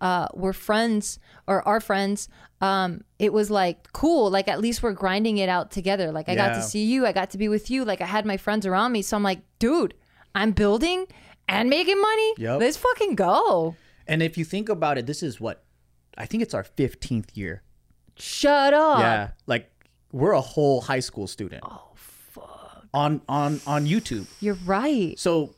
uh, 0.08 0.28
were 0.44 0.54
friends 0.54 1.20
or 1.46 1.58
our 1.68 1.82
friends, 1.90 2.30
um, 2.62 2.90
it 3.20 3.32
was 3.34 3.50
like 3.52 3.78
cool. 3.92 4.30
Like 4.38 4.48
at 4.48 4.60
least 4.62 4.82
we're 4.84 4.94
grinding 5.04 5.38
it 5.44 5.50
out 5.50 5.68
together. 5.72 6.08
Like 6.18 6.30
I 6.30 6.36
got 6.36 6.54
to 6.56 6.62
see 6.62 6.86
you. 6.86 7.06
I 7.06 7.12
got 7.12 7.30
to 7.32 7.38
be 7.38 7.50
with 7.50 7.66
you. 7.70 7.84
Like 7.84 8.00
I 8.02 8.06
had 8.06 8.26
my 8.26 8.38
friends 8.38 8.66
around 8.66 8.92
me. 8.94 9.02
So 9.02 9.18
I'm 9.18 9.24
like, 9.24 9.42
dude, 9.60 9.94
I'm 10.36 10.52
building 10.52 11.06
and 11.50 11.70
making 11.70 12.00
money. 12.00 12.34
Yep. 12.38 12.60
Let's 12.62 12.78
fucking 12.78 13.16
go. 13.16 13.76
and 14.08 14.24
if 14.24 14.38
you 14.38 14.46
think 14.46 14.70
about 14.70 14.98
it 15.00 15.06
this 15.06 15.24
is 15.24 15.40
what 15.40 15.64
i 16.24 16.26
think 16.28 16.44
it's 16.44 16.54
our 16.54 16.64
15th 16.82 17.30
year 17.42 17.63
Shut 18.18 18.74
up. 18.74 19.00
yeah 19.00 19.30
like 19.48 19.70
we're 20.12 20.34
a 20.34 20.42
whole 20.42 20.82
high 20.82 21.00
school 21.00 21.28
student 21.28 21.64
oh 21.66 21.92
fuck 21.96 22.86
on 22.94 23.22
on 23.28 23.60
on 23.66 23.86
youtube 23.86 24.28
You're 24.40 24.58
right. 24.66 25.18
So 25.18 25.56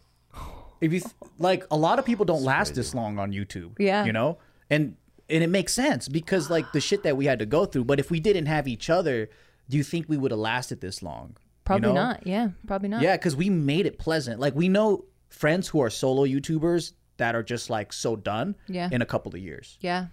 if 0.82 0.94
you 0.94 1.00
th- 1.00 1.14
like 1.40 1.66
a 1.72 1.78
lot 1.78 2.00
of 2.00 2.06
people 2.06 2.26
don't 2.26 2.44
last 2.44 2.76
this 2.76 2.94
long 2.94 3.18
on 3.20 3.32
YouTube. 3.32 3.72
Yeah. 3.80 4.06
You 4.06 4.14
know? 4.14 4.38
And 4.70 4.96
and 5.30 5.44
it 5.44 5.50
makes 5.50 5.74
sense 5.74 6.08
because 6.08 6.50
like 6.50 6.72
the 6.74 6.80
shit 6.82 7.04
that 7.04 7.18
we 7.18 7.26
had 7.26 7.40
to 7.40 7.46
go 7.46 7.66
through, 7.66 7.86
but 7.86 8.00
if 8.00 8.12
we 8.12 8.20
didn't 8.20 8.46
have 8.46 8.68
each 8.68 8.90
other, 8.90 9.30
do 9.70 9.78
you 9.78 9.84
think 9.84 10.08
we 10.08 10.18
would 10.18 10.32
have 10.32 10.40
lasted 10.40 10.82
this 10.82 11.02
long? 11.02 11.30
You 11.38 11.42
Probably 11.66 11.90
know? 11.90 11.96
not. 11.96 12.28
Yeah, 12.28 12.50
probably 12.68 12.90
not. 12.90 13.02
Yeah, 13.02 13.18
cuz 13.18 13.36
we 13.36 13.50
made 13.50 13.86
it 13.86 13.98
pleasant. 13.98 14.40
Like 14.40 14.54
we 14.56 14.70
know 14.70 15.06
friends 15.30 15.68
who 15.70 15.82
are 15.82 15.90
solo 15.90 16.26
YouTubers 16.26 16.94
that 17.18 17.36
are 17.36 17.44
just 17.44 17.70
like 17.70 17.92
so 17.94 18.16
done 18.16 18.56
Yeah. 18.68 18.90
in 18.92 19.02
a 19.02 19.06
couple 19.06 19.34
of 19.34 19.40
years. 19.42 19.78
Yeah. 19.82 20.08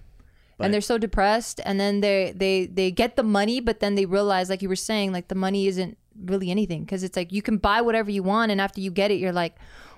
But- 0.62 0.66
and 0.66 0.75
they're 0.75 0.81
so 0.81 0.96
depressed 0.98 1.61
and 1.64 1.79
then 1.79 2.01
they 2.01 2.33
they 2.35 2.66
they 2.66 2.90
get 2.90 3.16
the 3.16 3.22
money 3.22 3.61
but 3.61 3.81
then 3.81 3.94
they 3.96 4.07
realize 4.07 4.48
like 4.48 4.62
you 4.62 4.68
were 4.68 4.77
saying 4.77 5.12
like 5.12 5.29
the 5.29 5.35
money 5.35 5.66
isn't 5.66 5.98
really 6.25 6.51
anything 6.51 6.85
because 6.85 7.03
it's 7.03 7.16
like 7.16 7.33
you 7.33 7.42
can 7.42 7.57
buy 7.59 7.81
whatever 7.81 8.11
you 8.11 8.22
want 8.22 8.53
and 8.53 8.61
after 8.61 8.81
you 8.81 8.90
get 8.90 9.11
it 9.11 9.14
you're 9.14 9.33
like 9.33 9.57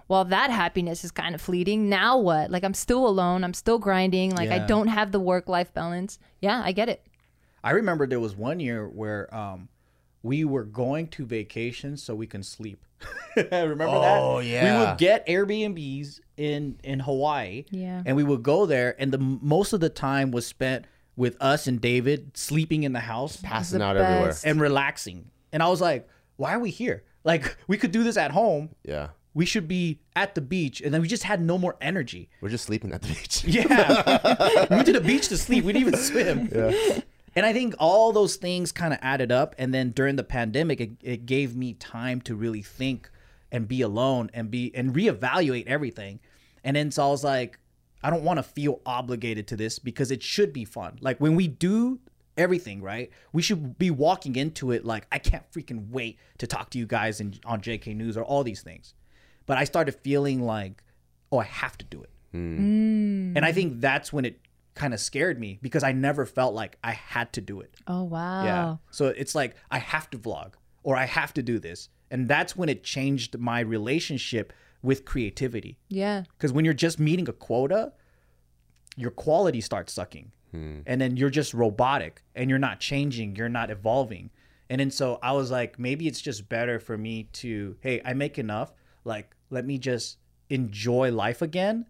well 0.09 0.24
that 0.24 0.50
happiness 0.50 1.05
is 1.05 1.11
kind 1.11 1.35
of 1.35 1.40
fleeting. 1.40 1.88
Now 1.88 2.18
what? 2.18 2.50
Like 2.50 2.64
i'm 2.64 2.74
still 2.74 3.07
alone. 3.07 3.44
I'm 3.44 3.55
still 3.55 3.79
grinding. 3.79 4.35
Like 4.35 4.50
i 4.50 4.59
don't 4.59 4.88
have 4.88 5.12
the 5.12 5.20
work 5.20 5.48
life 5.48 5.72
balance. 5.74 6.18
Yeah 6.40 6.62
i 6.64 6.72
get 6.72 6.88
it. 6.88 7.07
I 7.62 7.70
remember 7.70 8.07
there 8.07 8.20
was 8.20 8.37
one 8.37 8.61
year 8.61 8.88
where 8.88 9.35
um, 9.35 9.68
we 10.25 10.43
were 10.45 10.65
going 10.65 11.07
to 11.09 11.25
vacation 11.25 11.97
so 11.97 12.15
we 12.17 12.27
can 12.27 12.43
sleep. 12.43 12.85
remember 13.37 13.85
that? 13.85 14.19
Oh, 14.21 14.39
yeah. 14.41 14.81
We 14.81 14.87
would 14.87 14.99
get 14.99 15.27
Airbnbs 15.29 16.21
in 16.39 16.79
in 16.83 16.99
Hawaii. 17.01 17.65
Yeah. 17.71 18.03
And 18.07 18.17
we 18.17 18.25
would 18.25 18.43
go 18.43 18.65
there, 18.67 18.97
and 18.99 19.13
the 19.13 19.19
most 19.19 19.73
of 19.75 19.81
the 19.81 19.91
time 19.91 20.31
was 20.31 20.47
spent 20.47 20.87
with 21.15 21.37
us 21.41 21.67
and 21.69 21.81
David 21.81 22.37
sleeping 22.37 22.83
in 22.83 22.93
the 22.93 23.01
house 23.01 23.37
Passing 23.41 23.79
The 23.79 23.85
out 23.85 23.97
everywhere. 23.97 24.35
and 24.45 24.61
relaxing. 24.61 25.31
And 25.53 25.63
I 25.63 25.69
was 25.69 25.81
like, 25.81 26.09
why 26.37 26.55
are 26.55 26.59
we 26.59 26.71
here? 26.71 27.05
Like 27.23 27.57
we 27.69 27.77
could 27.77 27.93
do 27.93 28.03
this 28.03 28.17
at 28.17 28.31
home. 28.33 28.71
Yeah. 28.83 29.09
We 29.35 29.45
should 29.47 29.67
be 29.69 29.99
at 30.17 30.35
the 30.37 30.41
beach, 30.41 30.81
and 30.81 30.95
then 30.95 31.03
we 31.03 31.09
just 31.09 31.25
had 31.25 31.41
no 31.43 31.59
more 31.59 31.77
energy. 31.81 32.31
We're 32.41 32.49
just 32.51 32.65
sleeping 32.65 32.93
at 32.93 33.03
the 33.03 33.09
beach. 33.09 33.45
Yeah. 33.45 34.67
we 34.71 34.77
went 34.77 34.87
to 34.87 34.93
the 34.93 35.01
beach 35.01 35.29
to 35.29 35.37
sleep. 35.37 35.65
We 35.65 35.73
didn't 35.73 35.89
even 35.89 36.01
swim. 36.01 36.49
And 37.37 37.44
I 37.44 37.53
think 37.53 37.75
all 37.79 38.12
those 38.12 38.37
things 38.37 38.73
kind 38.73 38.92
of 38.92 39.01
added 39.03 39.33
up. 39.33 39.55
And 39.59 39.75
then 39.75 39.90
during 39.90 40.16
the 40.16 40.25
pandemic, 40.25 40.81
it, 40.81 40.90
it 41.03 41.27
gave 41.27 41.57
me 41.57 41.75
time 41.75 42.20
to 42.23 42.35
really 42.35 42.62
think 42.62 43.11
and 43.51 43.68
be 43.68 43.83
alone 43.83 44.31
and 44.35 44.51
be 44.51 44.75
and 44.75 44.94
reevaluate 44.94 45.66
everything. 45.66 46.20
And 46.62 46.77
then 46.77 46.90
so 46.90 47.07
I 47.07 47.09
was 47.09 47.25
like, 47.25 47.59
I 48.03 48.11
don't 48.11 48.25
want 48.25 48.38
to 48.38 48.42
feel 48.42 48.81
obligated 48.85 49.47
to 49.49 49.57
this 49.57 49.79
because 49.79 50.11
it 50.11 50.23
should 50.23 50.53
be 50.53 50.64
fun. 50.64 50.99
Like 51.01 51.18
when 51.18 51.35
we 51.35 51.49
do 51.49 52.01
everything 52.37 52.83
right, 52.83 53.11
we 53.33 53.42
should 53.42 53.79
be 53.79 53.90
walking 53.90 54.37
into 54.37 54.73
it 54.73 54.85
like 54.85 55.07
I 55.11 55.18
can't 55.18 55.51
freaking 55.53 55.90
wait 55.90 56.18
to 56.38 56.47
talk 56.47 56.70
to 56.70 56.79
you 56.79 56.87
guys 56.87 57.20
in, 57.20 57.35
on 57.44 57.61
JK 57.61 57.97
News 57.97 58.16
or 58.16 58.25
all 58.25 58.44
these 58.44 58.62
things. 58.62 58.94
But 59.47 59.59
I 59.59 59.64
started 59.64 59.94
feeling 59.97 60.42
like, 60.42 60.83
oh, 61.31 61.38
I 61.38 61.44
have 61.44 61.77
to 61.79 61.85
do 61.85 62.03
it. 62.03 62.11
Hmm. 62.33 62.57
Hmm. 62.57 63.37
And 63.37 63.44
I 63.44 63.53
think 63.53 63.81
that's 63.81 64.12
when 64.12 64.25
it 64.25 64.40
kind 64.75 64.93
of 64.93 65.01
scared 65.01 65.39
me 65.39 65.59
because 65.63 65.83
I 65.85 65.93
never 65.93 66.27
felt 66.27 66.55
like 66.55 66.79
I 66.83 66.93
had 66.93 67.33
to 67.35 67.41
do 67.41 67.61
it. 67.61 67.75
oh 67.87 68.03
wow 68.05 68.45
Yeah. 68.45 68.77
So 68.91 69.07
it's 69.07 69.35
like 69.35 69.57
I 69.71 69.79
have 69.79 70.11
to 70.11 70.19
vlog 70.19 70.55
or 70.83 70.97
I 70.97 71.05
have 71.07 71.33
to 71.35 71.43
do 71.43 71.59
this. 71.59 71.89
And 72.11 72.29
that's 72.29 72.57
when 72.57 72.69
it 72.69 72.85
changed 72.85 73.39
my 73.39 73.61
relationship 73.61 74.53
with 74.83 75.05
creativity. 75.05 75.79
yeah 75.89 76.25
Because 76.37 76.53
when 76.53 76.65
you're 76.65 76.75
just 76.75 76.99
meeting 76.99 77.29
a 77.29 77.33
quota, 77.33 77.93
your 78.97 79.11
quality 79.11 79.61
starts 79.61 79.93
sucking. 79.93 80.31
Hmm. 80.53 80.81
And 80.87 81.01
then 81.01 81.17
you're 81.17 81.31
just 81.31 81.55
robotic 81.55 82.23
and 82.35 82.51
you're 82.51 82.59
not 82.59 82.81
changing, 82.81 83.37
you're 83.37 83.49
not 83.49 83.71
evolving. 83.71 84.31
And 84.71 84.81
then 84.81 84.91
so 84.91 85.19
I 85.23 85.33
was 85.33 85.51
like, 85.51 85.79
maybe 85.79 86.07
it's 86.07 86.21
just 86.21 86.49
better 86.49 86.79
for 86.79 86.97
me 86.97 87.25
to, 87.35 87.77
hey, 87.81 88.01
I 88.05 88.15
make 88.15 88.39
enough. 88.39 88.73
Like, 89.05 89.35
let 89.51 89.65
me 89.67 89.79
just 89.79 90.19
enjoy 90.49 91.11
life 91.13 91.43
again. 91.43 91.87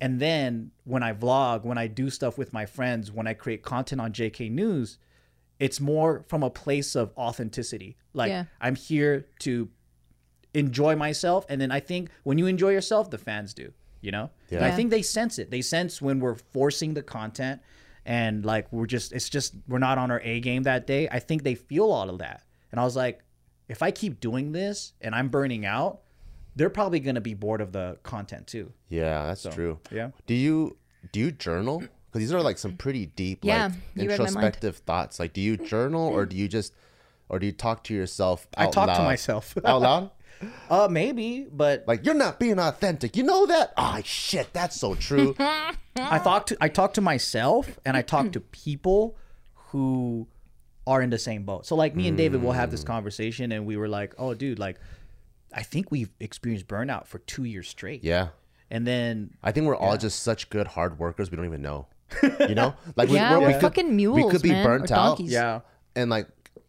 And 0.00 0.20
then 0.20 0.72
when 0.84 1.02
I 1.02 1.12
vlog, 1.12 1.64
when 1.64 1.78
I 1.78 1.86
do 1.86 2.10
stuff 2.10 2.36
with 2.36 2.52
my 2.52 2.66
friends, 2.66 3.10
when 3.10 3.26
I 3.26 3.34
create 3.34 3.62
content 3.62 4.00
on 4.00 4.12
JK 4.12 4.50
News, 4.50 4.98
it's 5.58 5.80
more 5.80 6.22
from 6.28 6.42
a 6.42 6.50
place 6.50 6.94
of 6.94 7.12
authenticity. 7.16 7.96
Like, 8.12 8.28
Yeah. 8.28 8.44
I'm 8.60 8.74
here 8.74 9.26
to 9.40 9.68
enjoy 10.52 10.96
myself. 10.96 11.46
And 11.48 11.60
then 11.60 11.70
I 11.70 11.80
think 11.80 12.10
when 12.24 12.36
you 12.38 12.46
enjoy 12.46 12.70
yourself, 12.70 13.10
the 13.10 13.18
fans 13.18 13.54
do, 13.54 13.72
you 14.00 14.10
know? 14.10 14.30
And 14.50 14.64
I 14.66 14.70
think 14.76 14.90
they 14.90 15.02
sense 15.02 15.38
it. 15.38 15.50
They 15.50 15.62
sense 15.62 16.02
when 16.02 16.20
we're 16.20 16.34
forcing 16.34 16.94
the 16.94 17.02
content 17.02 17.62
and 18.04 18.44
like 18.44 18.70
we're 18.72 18.86
just, 18.86 19.12
it's 19.12 19.28
just, 19.30 19.54
we're 19.66 19.78
not 19.78 19.96
on 19.98 20.10
our 20.10 20.20
A 20.20 20.40
game 20.40 20.64
that 20.64 20.86
day. 20.86 21.08
I 21.10 21.18
think 21.20 21.42
they 21.42 21.54
feel 21.54 21.90
all 21.90 22.08
of 22.10 22.18
that. 22.18 22.42
And 22.70 22.78
I 22.80 22.84
was 22.84 22.96
like, 22.96 23.20
if 23.68 23.82
I 23.82 23.90
keep 23.90 24.20
doing 24.20 24.52
this 24.52 24.92
and 25.00 25.14
I'm 25.14 25.28
burning 25.28 25.64
out, 25.66 26.02
they're 26.56 26.70
probably 26.70 27.00
going 27.00 27.14
to 27.14 27.20
be 27.20 27.34
bored 27.34 27.60
of 27.60 27.72
the 27.72 27.98
content 28.02 28.46
too. 28.46 28.72
Yeah, 28.88 29.26
that's 29.26 29.46
true. 29.54 29.78
yeah. 29.92 30.10
Do 30.26 30.34
you 30.34 30.76
do 31.12 31.20
you 31.20 31.30
journal? 31.30 31.80
Because 31.80 32.20
these 32.20 32.32
are 32.32 32.42
like 32.42 32.58
some 32.58 32.76
pretty 32.76 33.06
deep, 33.06 33.40
Yeah, 33.42 33.64
like 33.66 33.74
you 33.94 34.08
read 34.08 34.18
my 34.18 34.24
mind. 34.24 34.28
introspective 34.36 34.76
thoughts. 34.78 35.20
Like, 35.20 35.32
do 35.34 35.40
you 35.40 35.56
journal 35.58 36.08
or 36.08 36.24
do 36.24 36.34
you 36.36 36.48
just, 36.48 36.72
or 37.28 37.38
do 37.38 37.44
you 37.46 37.52
talk 37.52 37.84
to 37.84 37.94
yourself? 37.94 38.46
I 38.56 38.64
out 38.66 38.72
talk 38.72 38.96
to 38.96 39.02
myself. 39.02 39.54
out 39.64 39.82
loud. 39.82 40.10
uh, 40.70 40.88
maybe, 40.90 41.46
but 41.52 41.84
Like, 41.86 42.06
you're 42.06 42.14
not 42.14 42.40
being 42.40 42.58
authentic. 42.58 43.16
You 43.16 43.22
know 43.22 43.44
that? 43.46 43.72
Ah, 43.76 44.00
shit, 44.02 44.52
that's 44.54 44.78
so 44.80 44.94
true. 44.94 45.34
I 45.38 46.18
talk 46.18 46.46
to 46.46 46.56
I 46.60 46.68
talk 46.68 46.94
to 46.94 47.00
myself 47.00 47.78
and 47.84 47.96
I 47.96 48.02
talk 48.02 48.32
to 48.32 48.40
people 48.40 49.16
who 49.70 50.26
are 50.86 51.02
in 51.02 51.10
the 51.10 51.18
same 51.18 51.42
boat. 51.44 51.66
So 51.66 51.74
like 51.76 51.94
me 51.96 52.08
and 52.08 52.16
David 52.16 52.42
will 52.42 52.52
have 52.52 52.70
this 52.70 52.84
conversation 52.84 53.52
and 53.52 53.66
we 53.66 53.76
were 53.76 53.88
like, 53.88 54.14
"Oh 54.18 54.34
dude, 54.34 54.58
like 54.58 54.78
I 55.56 55.62
think 55.62 55.90
we've 55.90 56.10
experienced 56.20 56.68
burnout 56.68 57.06
for 57.06 57.18
2 57.18 57.44
years 57.44 57.68
straight." 57.68 58.04
yeah, 58.04 58.28
And 58.70 58.86
then 58.86 59.30
I 59.42 59.50
think 59.52 59.66
we're 59.66 59.74
all 59.76 59.96
just 59.96 60.22
such 60.22 60.50
good 60.50 60.66
hard 60.68 60.98
workers. 60.98 61.30
We 61.30 61.36
don't 61.36 61.46
even 61.46 61.62
know. 61.62 61.86
You 62.40 62.54
know, 62.54 62.74
like 62.96 63.08
Yeah, 63.10 63.32
we're, 63.38 63.40
we're 63.46 63.52
could- 63.54 63.60
fucking 63.62 63.96
mules, 63.96 64.16
We 64.24 64.30
could 64.30 64.42
be 64.42 64.50
man, 64.50 64.64
burnt 64.64 64.92
out. 64.92 65.18
yeah. 65.20 65.60
and 65.96 66.08
like 66.10 66.28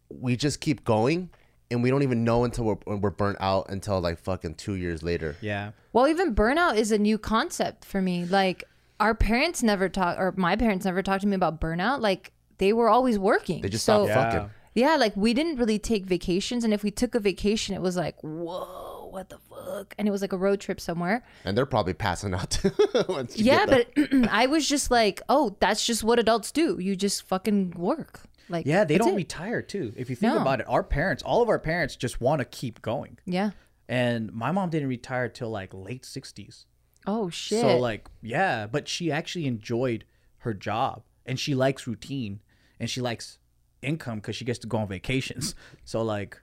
we 0.10 0.36
just 0.36 0.62
keep 0.62 0.84
going, 0.86 1.30
and 1.70 1.84
we 1.84 1.90
don't 1.92 2.02
even 2.02 2.24
know 2.24 2.46
until 2.46 2.64
we're 2.64 2.96
we're 2.98 3.10
burnt 3.12 3.38
out 3.42 3.70
until 3.70 4.00
like 4.00 4.18
fucking 4.20 4.56
two 4.56 4.76
years 4.76 5.04
later. 5.04 5.36
Yeah. 5.42 5.72
Well, 5.94 6.08
even 6.08 6.34
burnout 6.34 6.78
is 6.78 6.92
a 6.92 6.98
new 6.98 7.18
concept 7.18 7.84
for 7.86 8.02
me. 8.02 8.24
Like 8.26 8.64
our 9.00 9.14
parents 9.14 9.62
never 9.62 9.90
talk, 9.90 10.18
or 10.18 10.34
my 10.38 10.56
parents 10.56 10.86
never 10.86 11.04
talked 11.04 11.22
to 11.22 11.28
me 11.28 11.36
about 11.36 11.60
burnout. 11.62 12.00
Like 12.00 12.32
they 12.58 12.72
were 12.74 12.88
always 12.90 13.20
working. 13.20 13.62
They 13.62 13.70
just 13.70 13.86
so, 13.86 14.06
stop 14.06 14.08
Yeah. 14.08 14.32
fucking. 14.32 14.50
Yeah, 14.78 14.96
like 14.96 15.16
we 15.18 15.34
didn't 15.34 15.58
really 15.58 15.80
take 15.80 16.06
vacations, 16.06 16.64
and 16.64 16.74
if 16.74 16.84
we 16.84 16.92
took 16.92 17.16
a 17.16 17.20
vacation, 17.20 17.76
it 17.76 17.82
was 17.82 17.96
like, 17.98 18.16
whoa, 18.24 19.10
what 19.12 19.30
the 19.30 19.40
fuck? 19.50 19.96
And 19.98 20.08
it 20.08 20.12
was 20.12 20.22
like 20.22 20.34
a 20.34 20.38
road 20.38 20.60
trip 20.60 20.80
somewhere. 20.80 21.24
And 21.46 21.58
they're 21.58 21.66
probably 21.66 21.94
passing 21.94 22.34
out 22.34 22.52
too. 22.52 22.72
once 23.10 23.38
you 23.38 23.46
Yeah, 23.46 23.66
get 23.66 23.90
but 23.96 24.28
I 24.32 24.46
was 24.46 24.68
just 24.70 24.92
like, 24.92 25.22
oh, 25.30 25.56
that's 25.60 25.86
just 25.86 26.04
what 26.04 26.20
adults 26.20 26.52
do. 26.52 26.78
You 26.80 26.96
just 26.96 27.24
fucking 27.28 27.72
work. 27.72 28.22
Like 28.50 28.66
Yeah, 28.66 28.84
they 28.86 28.98
don't 28.98 29.14
it. 29.14 29.16
retire 29.16 29.62
too. 29.62 29.94
If 29.98 30.10
you 30.10 30.16
think 30.16 30.34
No. 30.36 30.42
about 30.42 30.60
it, 30.62 30.68
our 30.70 30.84
parents, 30.84 31.22
all 31.24 31.42
of 31.42 31.50
our 31.50 31.60
parents 31.60 31.96
just 31.96 32.22
want 32.22 32.40
to 32.40 32.46
keep 32.46 32.82
going. 32.82 33.18
yeah. 33.26 33.52
And 33.90 34.34
my 34.34 34.52
mom 34.52 34.70
didn't 34.70 34.90
retire 34.90 35.30
till 35.30 35.50
like 35.50 35.74
late 35.74 36.04
60s. 36.04 36.66
Oh 37.06 37.30
shit. 37.30 37.62
So 37.62 37.78
like, 37.78 38.08
yeah, 38.22 38.68
but 38.68 38.88
she 38.88 39.12
actually 39.12 39.48
enjoyed 39.48 40.04
her 40.40 40.54
job 40.54 41.04
and 41.26 41.40
she 41.40 41.56
likes 41.56 41.88
routine 41.88 42.42
and 42.80 42.90
she 42.90 43.00
likes 43.02 43.40
income 43.82 44.18
because 44.20 44.36
she 44.36 44.46
gets 44.46 44.60
to 44.60 44.68
go 44.68 44.78
on 44.78 44.88
vacations. 44.88 45.56
So 45.86 46.02
like, 46.02 46.42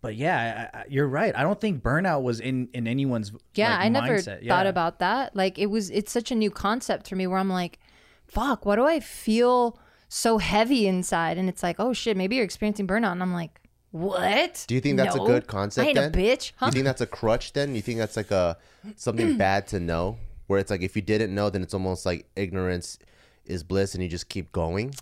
but 0.00 0.16
yeah, 0.16 0.68
I, 0.74 0.78
I, 0.78 0.84
you're 0.88 1.06
right. 1.06 1.32
I 1.36 1.42
don't 1.42 1.60
think 1.60 1.82
burnout 1.82 2.22
was 2.22 2.40
in 2.40 2.68
in 2.74 2.86
anyone's 2.88 3.32
Yeah, 3.54 3.70
like, 3.70 3.80
I 3.80 3.88
never 3.88 4.14
mindset. 4.16 4.48
thought 4.48 4.64
Yeah. 4.66 4.70
about 4.70 4.98
that. 4.98 5.36
Like 5.36 5.58
it 5.58 5.66
was 5.66 5.90
it's 5.90 6.10
such 6.10 6.30
a 6.30 6.34
new 6.34 6.50
concept 6.50 7.08
for 7.08 7.14
me 7.16 7.26
where 7.28 7.38
I'm 7.38 7.48
like, 7.50 7.78
fuck, 8.26 8.66
why 8.66 8.76
do 8.76 8.84
I 8.84 8.98
feel 9.00 9.78
so 10.08 10.38
heavy 10.38 10.86
inside? 10.88 11.38
And 11.38 11.48
it's 11.48 11.62
like, 11.62 11.76
oh 11.78 11.92
shit, 11.92 12.16
maybe 12.16 12.34
you're 12.36 12.44
experiencing 12.44 12.86
burnout. 12.88 13.12
And 13.12 13.22
I'm 13.22 13.32
like, 13.32 13.60
what? 13.92 14.64
Do 14.66 14.74
you 14.74 14.80
think 14.80 14.96
that's 14.96 15.14
No. 15.14 15.22
a 15.22 15.26
good 15.26 15.46
concept? 15.46 15.84
I 15.84 15.88
ain't 15.90 15.96
then? 15.96 16.10
a 16.10 16.16
bitch. 16.16 16.52
Huh? 16.56 16.66
You 16.66 16.72
think 16.72 16.84
that's 16.84 17.00
a 17.00 17.06
crutch? 17.06 17.52
Then 17.52 17.74
you 17.76 17.82
think 17.82 17.98
that's 17.98 18.16
like 18.16 18.30
a 18.32 18.56
something 18.96 19.36
bad 19.44 19.68
to 19.68 19.78
know, 19.78 20.18
where 20.48 20.58
it's 20.58 20.70
like 20.70 20.82
if 20.82 20.96
you 20.96 21.02
didn't 21.02 21.32
know, 21.34 21.48
then 21.48 21.62
it's 21.62 21.74
almost 21.74 22.04
like 22.06 22.28
ignorance 22.34 22.98
is 23.44 23.62
bliss, 23.62 23.94
and 23.94 24.02
you 24.02 24.08
just 24.08 24.28
keep 24.28 24.50
going. 24.50 24.94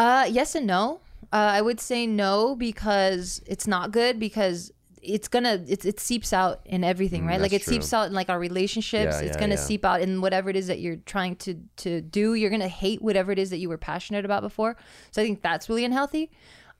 Uh, 0.00 0.26
yes 0.30 0.54
and 0.54 0.66
no. 0.66 1.00
Uh, 1.32 1.36
I 1.58 1.60
would 1.60 1.78
say 1.78 2.06
no 2.06 2.56
because 2.56 3.40
it's 3.46 3.66
not 3.66 3.92
good 3.92 4.18
because 4.18 4.72
it's 5.02 5.28
gonna 5.28 5.62
it's, 5.68 5.84
it 5.84 6.00
seeps 6.00 6.32
out 6.32 6.60
in 6.64 6.82
everything, 6.84 7.24
right? 7.26 7.40
Like 7.40 7.52
it 7.52 7.62
Mm, 7.62 7.64
true. 7.64 7.74
seeps 7.74 7.92
out 7.92 8.06
in 8.08 8.12
like 8.14 8.28
our 8.28 8.38
relationships. 8.38 9.16
Yeah, 9.16 9.26
it's 9.26 9.36
yeah, 9.36 9.40
gonna 9.40 9.54
yeah. 9.54 9.60
seep 9.60 9.84
out 9.84 10.00
in 10.00 10.20
whatever 10.20 10.50
it 10.50 10.56
is 10.56 10.66
that 10.66 10.80
you're 10.80 10.96
trying 11.14 11.36
to 11.36 11.54
to 11.84 12.00
do. 12.00 12.34
You're 12.34 12.50
gonna 12.50 12.68
hate 12.84 13.00
whatever 13.00 13.30
it 13.32 13.38
is 13.38 13.50
that 13.50 13.58
you 13.58 13.68
were 13.68 13.78
passionate 13.78 14.24
about 14.24 14.42
before. 14.42 14.76
So 15.10 15.22
I 15.22 15.24
think 15.24 15.42
that's 15.42 15.68
really 15.68 15.84
unhealthy. 15.84 16.30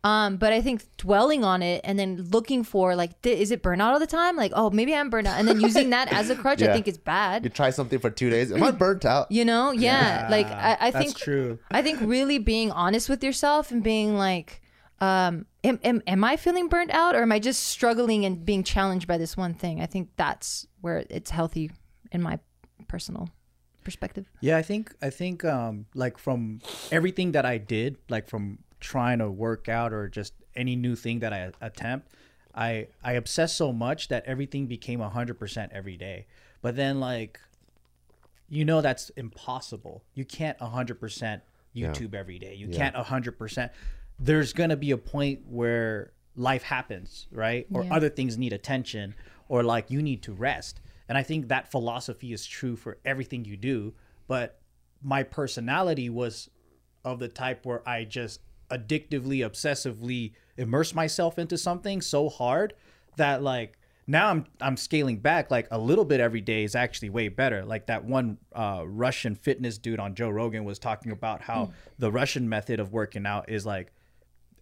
Um, 0.02 0.38
but 0.38 0.52
I 0.52 0.62
think 0.62 0.84
dwelling 0.96 1.44
on 1.44 1.62
it 1.62 1.82
and 1.84 1.98
then 1.98 2.26
looking 2.30 2.64
for 2.64 2.96
like, 2.96 3.20
di- 3.20 3.38
is 3.38 3.50
it 3.50 3.62
burnout 3.62 3.92
all 3.92 3.98
the 3.98 4.06
time? 4.06 4.34
Like, 4.34 4.52
oh, 4.54 4.70
maybe 4.70 4.94
I'm 4.94 5.10
burnout, 5.10 5.38
and 5.38 5.46
then 5.46 5.60
using 5.60 5.90
that 5.90 6.10
as 6.10 6.30
a 6.30 6.36
crutch, 6.36 6.62
I 6.62 6.72
think 6.72 6.88
it's 6.88 6.96
bad. 6.96 7.44
You 7.44 7.50
try 7.50 7.68
something 7.68 7.98
for 7.98 8.08
two 8.08 8.30
days. 8.30 8.50
Am 8.50 8.62
I 8.62 8.70
burnt 8.70 9.04
out? 9.04 9.30
You 9.30 9.44
know, 9.44 9.72
yeah. 9.72 10.26
like 10.30 10.46
I, 10.46 10.76
I 10.80 10.90
that's 10.90 11.04
think 11.04 11.16
true. 11.18 11.58
I 11.70 11.82
think 11.82 12.00
really 12.00 12.38
being 12.38 12.70
honest 12.70 13.10
with 13.10 13.22
yourself 13.22 13.70
and 13.70 13.82
being 13.82 14.16
like, 14.16 14.62
um, 15.00 15.46
am, 15.64 15.78
am, 15.84 16.02
am 16.06 16.24
I 16.24 16.36
feeling 16.36 16.68
burnt 16.68 16.92
out 16.92 17.14
or 17.14 17.22
am 17.22 17.32
I 17.32 17.38
just 17.38 17.64
struggling 17.64 18.24
and 18.24 18.44
being 18.44 18.64
challenged 18.64 19.06
by 19.06 19.18
this 19.18 19.36
one 19.36 19.54
thing? 19.54 19.80
I 19.80 19.86
think 19.86 20.10
that's 20.16 20.66
where 20.80 21.04
it's 21.10 21.30
healthy 21.30 21.70
in 22.10 22.22
my 22.22 22.38
personal 22.88 23.28
perspective. 23.84 24.30
Yeah, 24.40 24.56
I 24.56 24.62
think 24.62 24.94
I 25.02 25.10
think 25.10 25.44
um 25.44 25.86
like 25.94 26.18
from 26.18 26.60
everything 26.90 27.32
that 27.32 27.44
I 27.44 27.58
did, 27.58 27.96
like 28.08 28.28
from 28.28 28.58
trying 28.80 29.18
to 29.18 29.30
work 29.30 29.68
out 29.68 29.92
or 29.92 30.08
just 30.08 30.34
any 30.56 30.76
new 30.76 30.96
thing 30.96 31.20
that 31.20 31.32
I 31.32 31.50
attempt, 31.60 32.08
I 32.54 32.88
I 33.04 33.12
obsessed 33.12 33.56
so 33.56 33.72
much 33.72 34.08
that 34.08 34.24
everything 34.26 34.66
became 34.66 35.00
100% 35.00 35.68
every 35.72 35.96
day. 35.96 36.26
But 36.62 36.76
then 36.76 37.00
like 37.00 37.38
you 38.48 38.64
know 38.64 38.80
that's 38.80 39.10
impossible. 39.10 40.02
You 40.14 40.24
can't 40.24 40.58
100% 40.58 41.40
YouTube 41.76 42.14
every 42.14 42.38
day. 42.38 42.54
You 42.54 42.68
can't 42.68 42.96
100%. 42.96 43.70
There's 44.18 44.52
going 44.52 44.70
to 44.70 44.76
be 44.76 44.90
a 44.90 44.98
point 44.98 45.46
where 45.46 46.12
life 46.34 46.64
happens, 46.64 47.28
right? 47.30 47.66
Or 47.72 47.84
Yeah. 47.84 47.94
other 47.94 48.08
things 48.08 48.36
need 48.36 48.52
attention 48.52 49.14
or 49.48 49.62
like 49.62 49.90
you 49.90 50.02
need 50.02 50.22
to 50.24 50.32
rest. 50.32 50.80
And 51.08 51.16
I 51.16 51.22
think 51.22 51.48
that 51.48 51.70
philosophy 51.70 52.32
is 52.32 52.44
true 52.44 52.76
for 52.76 52.98
everything 53.04 53.44
you 53.44 53.56
do, 53.56 53.94
but 54.26 54.60
my 55.02 55.22
personality 55.22 56.08
was 56.10 56.50
of 57.04 57.18
the 57.18 57.28
type 57.28 57.64
where 57.64 57.88
I 57.88 58.04
just 58.04 58.40
addictively, 58.70 59.38
obsessively 59.38 60.32
immerse 60.56 60.94
myself 60.94 61.38
into 61.38 61.56
something 61.58 62.00
so 62.00 62.28
hard 62.28 62.74
that 63.16 63.42
like 63.42 63.78
now 64.06 64.28
I'm 64.30 64.46
I'm 64.60 64.76
scaling 64.76 65.18
back 65.18 65.50
like 65.50 65.68
a 65.70 65.78
little 65.78 66.04
bit 66.04 66.20
every 66.20 66.40
day 66.40 66.64
is 66.64 66.74
actually 66.74 67.10
way 67.10 67.28
better. 67.28 67.64
Like 67.64 67.86
that 67.86 68.04
one 68.04 68.38
uh, 68.54 68.82
Russian 68.86 69.34
fitness 69.34 69.78
dude 69.78 70.00
on 70.00 70.14
Joe 70.14 70.30
Rogan 70.30 70.64
was 70.64 70.78
talking 70.78 71.12
about 71.12 71.42
how 71.42 71.70
the 71.98 72.10
Russian 72.10 72.48
method 72.48 72.80
of 72.80 72.92
working 72.92 73.26
out 73.26 73.48
is 73.48 73.64
like 73.64 73.92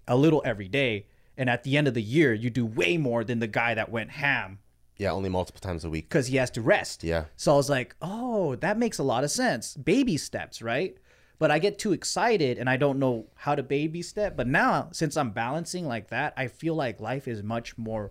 a 0.06 0.16
little 0.16 0.42
every 0.44 0.68
day, 0.68 1.06
and 1.36 1.48
at 1.50 1.62
the 1.64 1.76
end 1.76 1.88
of 1.88 1.94
the 1.94 2.02
year 2.02 2.32
you 2.34 2.50
do 2.50 2.64
way 2.66 2.96
more 2.96 3.24
than 3.24 3.38
the 3.38 3.46
guy 3.46 3.74
that 3.74 3.90
went 3.90 4.10
ham 4.10 4.58
Yeah, 4.96 5.12
only 5.12 5.28
multiple 5.28 5.60
times 5.60 5.84
a 5.84 5.90
week. 5.90 6.08
because 6.08 6.26
he 6.28 6.36
has 6.36 6.50
to 6.52 6.62
rest. 6.62 7.04
Yeah. 7.04 7.24
So 7.36 7.52
I 7.52 7.56
was 7.56 7.70
like, 7.70 7.94
oh, 8.02 8.54
that 8.56 8.78
makes 8.78 8.98
a 8.98 9.02
lot 9.02 9.22
of 9.24 9.30
sense. 9.30 9.76
Baby 9.76 10.16
steps, 10.16 10.60
right? 10.62 10.96
But 11.38 11.50
I 11.50 11.58
get 11.58 11.78
too 11.78 11.92
excited 11.92 12.58
and 12.58 12.68
I 12.68 12.76
don't 12.76 12.98
know 12.98 13.26
how 13.36 13.54
to 13.54 13.62
baby 13.62 14.02
step. 14.02 14.36
But 14.36 14.48
now, 14.48 14.88
since 14.92 15.16
I'm 15.16 15.30
balancing 15.30 15.86
like 15.86 16.08
that, 16.08 16.34
I 16.36 16.48
feel 16.48 16.74
like 16.74 17.00
life 17.00 17.28
is 17.28 17.42
much 17.42 17.78
more 17.78 18.10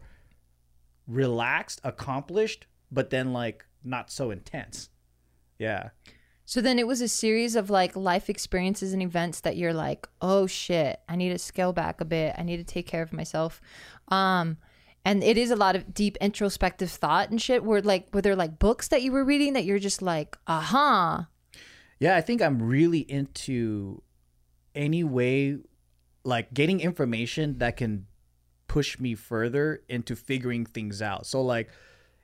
relaxed, 1.07 1.81
accomplished, 1.83 2.67
but 2.91 3.09
then 3.09 3.33
like 3.33 3.65
not 3.83 4.11
so 4.11 4.31
intense. 4.31 4.89
Yeah. 5.59 5.89
So 6.45 6.61
then 6.61 6.79
it 6.79 6.87
was 6.87 7.01
a 7.01 7.09
series 7.09 7.57
of 7.57 7.69
like 7.69 7.95
life 7.97 8.29
experiences 8.29 8.93
and 8.93 9.01
events 9.01 9.41
that 9.41 9.57
you're 9.57 9.73
like, 9.73 10.07
oh 10.21 10.47
shit, 10.47 11.01
I 11.09 11.17
need 11.17 11.29
to 11.29 11.37
scale 11.37 11.73
back 11.73 11.99
a 11.99 12.05
bit. 12.05 12.35
I 12.37 12.43
need 12.43 12.57
to 12.57 12.63
take 12.63 12.87
care 12.87 13.01
of 13.01 13.11
myself. 13.11 13.59
Um, 14.07 14.57
and 15.03 15.23
it 15.23 15.37
is 15.37 15.51
a 15.51 15.57
lot 15.57 15.75
of 15.75 15.93
deep 15.93 16.15
introspective 16.21 16.89
thought 16.89 17.29
and 17.29 17.41
shit. 17.41 17.65
Were 17.65 17.81
like, 17.81 18.13
were 18.13 18.21
there 18.21 18.35
like 18.35 18.59
books 18.59 18.87
that 18.89 19.01
you 19.01 19.11
were 19.11 19.25
reading 19.25 19.53
that 19.53 19.65
you're 19.65 19.79
just 19.79 20.01
like, 20.01 20.37
aha, 20.47 21.27
Yeah, 21.99 22.15
I 22.15 22.21
think 22.21 22.41
I'm 22.41 22.61
really 22.61 22.99
into 22.99 24.01
any 24.75 25.03
way, 25.03 25.57
like 26.23 26.53
getting 26.53 26.79
information 26.79 27.57
that 27.57 27.77
can 27.77 28.05
push 28.67 28.99
me 28.99 29.15
further 29.15 29.81
into 29.89 30.15
figuring 30.15 30.65
things 30.65 31.01
out. 31.01 31.25
So, 31.25 31.41
like, 31.41 31.69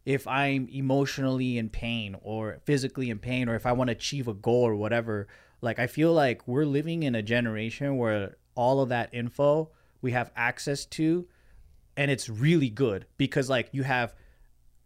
if 0.06 0.28
I'm 0.28 0.68
emotionally 0.70 1.58
in 1.58 1.70
pain 1.70 2.16
or 2.22 2.60
physically 2.66 3.10
in 3.10 3.20
pain, 3.20 3.48
or 3.48 3.56
if 3.56 3.66
I 3.66 3.72
want 3.72 3.88
to 3.88 3.94
achieve 3.94 4.28
a 4.28 4.34
goal 4.34 4.64
or 4.64 4.76
whatever, 4.76 5.28
like, 5.62 5.80
I 5.80 5.88
feel 5.88 6.14
like 6.14 6.48
we're 6.48 6.66
living 6.66 7.04
in 7.04 7.16
a 7.16 7.22
generation 7.22 7.98
where 7.98 8.36
all 8.56 8.82
of 8.82 8.90
that 8.90 9.10
info 9.14 9.72
we 10.02 10.12
have 10.12 10.32
access 10.36 10.86
to 10.86 11.28
and 11.98 12.12
it's 12.12 12.30
really 12.30 12.70
good 12.70 13.06
because 13.18 13.50
like 13.50 13.70
you 13.72 13.84
have 13.84 14.14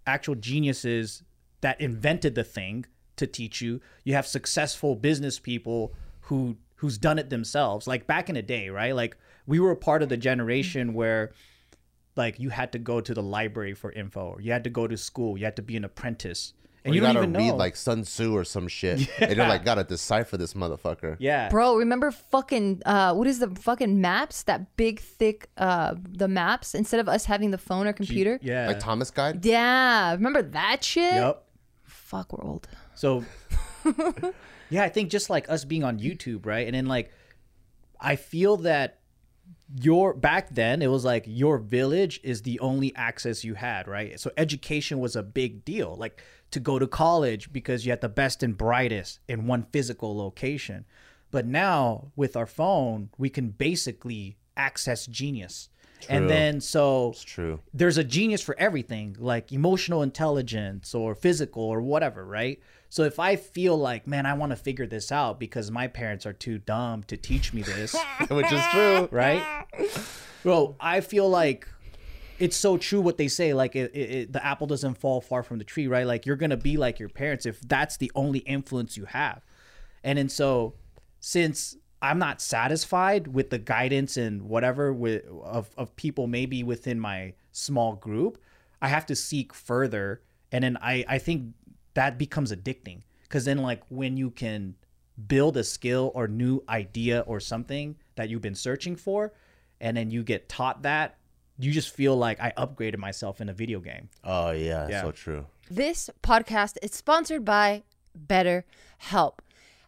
actual 0.06 0.36
geniuses 0.36 1.24
that 1.62 1.80
invented 1.82 2.36
the 2.36 2.44
thing 2.44 2.86
to 3.18 3.28
teach 3.28 3.62
you 3.62 3.82
you 4.04 4.14
have 4.14 4.26
successful 4.26 4.96
business 4.96 5.40
people 5.40 5.94
who 6.22 6.56
who's 6.76 6.98
done 6.98 7.20
it 7.20 7.30
themselves 7.30 7.88
like 7.88 8.08
back 8.08 8.30
in 8.30 8.36
the 8.36 8.42
day 8.42 8.70
right 8.70 8.96
like 8.96 9.18
we 9.46 9.60
were 9.60 9.72
a 9.72 9.76
part 9.76 10.02
of 10.02 10.10
the 10.10 10.18
generation 10.18 10.94
where 10.94 11.32
like 12.16 12.40
you 12.40 12.50
had 12.50 12.72
to 12.72 12.80
go 12.80 13.00
to 13.02 13.14
the 13.14 13.24
library 13.24 13.74
for 13.74 13.92
info 13.92 14.22
or 14.30 14.42
you 14.42 14.52
had 14.52 14.64
to 14.64 14.70
go 14.70 14.88
to 14.88 14.98
school 14.98 15.38
you 15.38 15.46
had 15.46 15.56
to 15.56 15.62
be 15.62 15.76
an 15.76 15.84
apprentice 15.84 16.54
and 16.86 16.94
Or 16.94 16.96
you, 16.96 17.02
you, 17.02 17.06
don't 17.06 17.16
gotta 17.16 17.28
even 17.28 17.34
read 17.38 17.48
know 17.50 17.56
like 17.56 17.76
Sun 17.76 18.04
Tzu 18.04 18.34
or 18.34 18.46
some 18.46 18.68
shit. 18.68 19.10
And 19.20 19.36
you're 19.36 19.48
like, 19.48 19.66
gotta 19.66 19.84
decipher 19.84 20.38
this 20.38 20.54
motherfucker. 20.54 21.18
yeah 21.20 21.50
Bro, 21.50 21.78
remember 21.78 22.12
fucking 22.12 22.84
uh 22.86 23.14
what 23.14 23.28
is 23.28 23.40
the 23.40 23.50
fucking 23.50 24.00
maps? 24.00 24.44
That 24.44 24.78
big 24.78 25.00
thick 25.02 25.50
uh 25.58 25.96
the 26.08 26.28
maps 26.28 26.76
instead 26.76 27.00
of 27.00 27.10
us 27.10 27.26
having 27.26 27.52
the 27.52 27.58
phone 27.58 27.88
or 27.88 27.94
computer? 27.94 28.40
yeah 28.42 28.68
Like 28.68 28.80
Thomas 28.80 29.12
Guide. 29.12 29.44
Yeah, 29.44 30.14
remember 30.14 30.42
that 30.44 30.84
shit? 30.84 31.14
yep 31.14 31.44
Fuck, 31.84 32.32
we're 32.32 32.44
old. 32.48 32.68
So, 32.98 33.24
yeah, 34.70 34.84
I 34.84 34.90
think 34.90 35.10
just 35.10 35.30
like 35.30 35.50
us 35.50 35.66
being 35.66 35.84
on 35.84 36.00
YouTube, 36.00 36.46
right? 36.46 36.66
And 36.66 36.76
then 36.76 36.88
like, 36.88 37.12
I 38.00 38.16
feel 38.16 38.58
that 38.58 39.00
your 39.82 40.14
back 40.14 40.50
then 40.54 40.82
it 40.82 40.88
was 40.88 41.06
like 41.06 41.24
your 41.26 41.58
village 41.58 42.20
is 42.24 42.42
the 42.42 42.60
only 42.60 42.96
access 42.96 43.44
you 43.44 43.54
had, 43.54 43.88
right? 43.88 44.20
So 44.20 44.32
education 44.38 45.00
was 45.00 45.16
a 45.16 45.24
big 45.24 45.64
deal, 45.64 45.96
like 45.96 46.22
to 46.52 46.60
go 46.60 46.80
to 46.80 46.88
college 46.88 47.52
because 47.52 47.86
you 47.86 47.92
had 47.92 48.02
the 48.02 48.10
best 48.10 48.44
and 48.44 48.58
brightest 48.58 49.20
in 49.28 49.48
one 49.48 49.64
physical 49.72 50.18
location. 50.18 50.86
But 51.32 51.46
now 51.46 52.12
with 52.16 52.36
our 52.36 52.46
phone, 52.46 53.10
we 53.18 53.30
can 53.30 53.50
basically 53.50 54.38
access 54.56 55.06
genius. 55.06 55.70
And 56.10 56.30
then 56.30 56.62
so 56.62 57.10
It's 57.10 57.24
true. 57.24 57.60
there's 57.74 57.98
a 57.98 58.04
genius 58.04 58.42
for 58.42 58.56
everything, 58.60 59.16
like 59.20 59.52
emotional 59.52 60.04
intelligence 60.04 60.94
or 60.94 61.16
physical 61.16 61.64
or 61.64 61.82
whatever, 61.82 62.26
right? 62.26 62.60
So 62.90 63.04
if 63.04 63.20
I 63.20 63.36
feel 63.36 63.78
like, 63.78 64.08
man, 64.08 64.26
I 64.26 64.34
want 64.34 64.52
to 64.52 64.56
figure 64.56 64.88
this 64.88 65.12
out 65.12 65.40
because 65.40 65.70
my 65.70 65.88
parents 65.88 66.26
are 66.26 66.34
too 66.34 66.58
dumb 66.58 67.04
to 67.04 67.18
teach 67.18 67.54
me 67.54 67.62
this, 67.62 67.96
Which 68.30 68.52
is 68.52 68.62
true. 68.72 69.10
right? 69.12 69.66
Bro, 70.44 70.76
I 70.80 71.02
feel 71.02 71.30
like 71.30 71.68
it's 72.40 72.56
so 72.56 72.78
true 72.78 73.02
what 73.02 73.18
they 73.18 73.28
say. 73.28 73.54
Like 73.54 73.76
it, 73.76 73.92
it, 73.94 74.10
it- 74.12 74.34
the 74.34 74.46
apple 74.46 74.68
doesn't 74.68 74.96
fall 74.96 75.20
far 75.22 75.44
from 75.44 75.58
the 75.58 75.64
tree, 75.66 75.88
right? 75.88 76.06
Like 76.08 76.26
you're 76.26 76.36
gonna 76.38 76.56
be 76.58 76.78
like 76.78 77.00
your 77.00 77.10
parents 77.10 77.46
if 77.46 77.60
that's 77.62 77.98
the 77.98 78.12
only 78.16 78.40
influence 78.40 78.96
you 78.96 79.06
have. 79.06 79.42
And 80.04 80.18
then 80.18 80.30
so 80.30 80.76
since 81.20 81.76
I'm 82.02 82.20
not 82.20 82.42
satisfied 82.42 83.28
with 83.28 83.50
the 83.50 83.58
guidance 83.58 84.16
and 84.18 84.44
whatever 84.44 84.94
with 84.94 85.26
of, 85.44 85.70
of 85.78 85.96
people 85.96 86.28
maybe 86.28 86.64
within 86.64 87.00
my 87.00 87.34
small 87.52 87.96
group, 87.96 88.38
I 88.82 88.88
have 88.90 89.06
to 89.08 89.16
seek 89.16 89.54
further. 89.54 90.22
And 90.52 90.64
then 90.64 90.78
I, 90.80 91.04
I 91.10 91.18
think 91.18 91.54
that 91.98 92.18
becomes 92.18 92.52
addicting. 92.52 93.02
Cause 93.30 93.44
then 93.46 93.58
like 93.58 93.82
when 93.90 94.16
you 94.18 94.30
can 94.30 94.76
build 95.28 95.58
a 95.58 95.64
skill 95.64 96.12
or 96.14 96.28
new 96.28 96.62
idea 96.70 97.22
or 97.22 97.40
something 97.40 97.96
that 98.16 98.30
you've 98.30 98.42
been 98.50 98.56
searching 98.56 98.96
for, 98.96 99.34
and 99.82 99.98
then 99.98 100.12
you 100.12 100.24
get 100.24 100.48
taught 100.48 100.84
that, 100.84 101.18
you 101.60 101.72
just 101.72 101.90
feel 101.90 102.16
like 102.16 102.40
I 102.40 102.54
upgraded 102.56 102.98
myself 103.00 103.42
in 103.42 103.50
a 103.50 103.54
video 103.54 103.80
game. 103.80 104.10
Oh 104.24 104.52
yeah, 104.52 104.88
Yeah. 104.88 105.02
so 105.02 105.12
true. 105.12 105.46
This 105.70 106.10
podcast 106.22 106.78
is 106.84 106.94
sponsored 106.94 107.44
by 107.44 107.84
better 108.16 108.64
help 109.00 109.42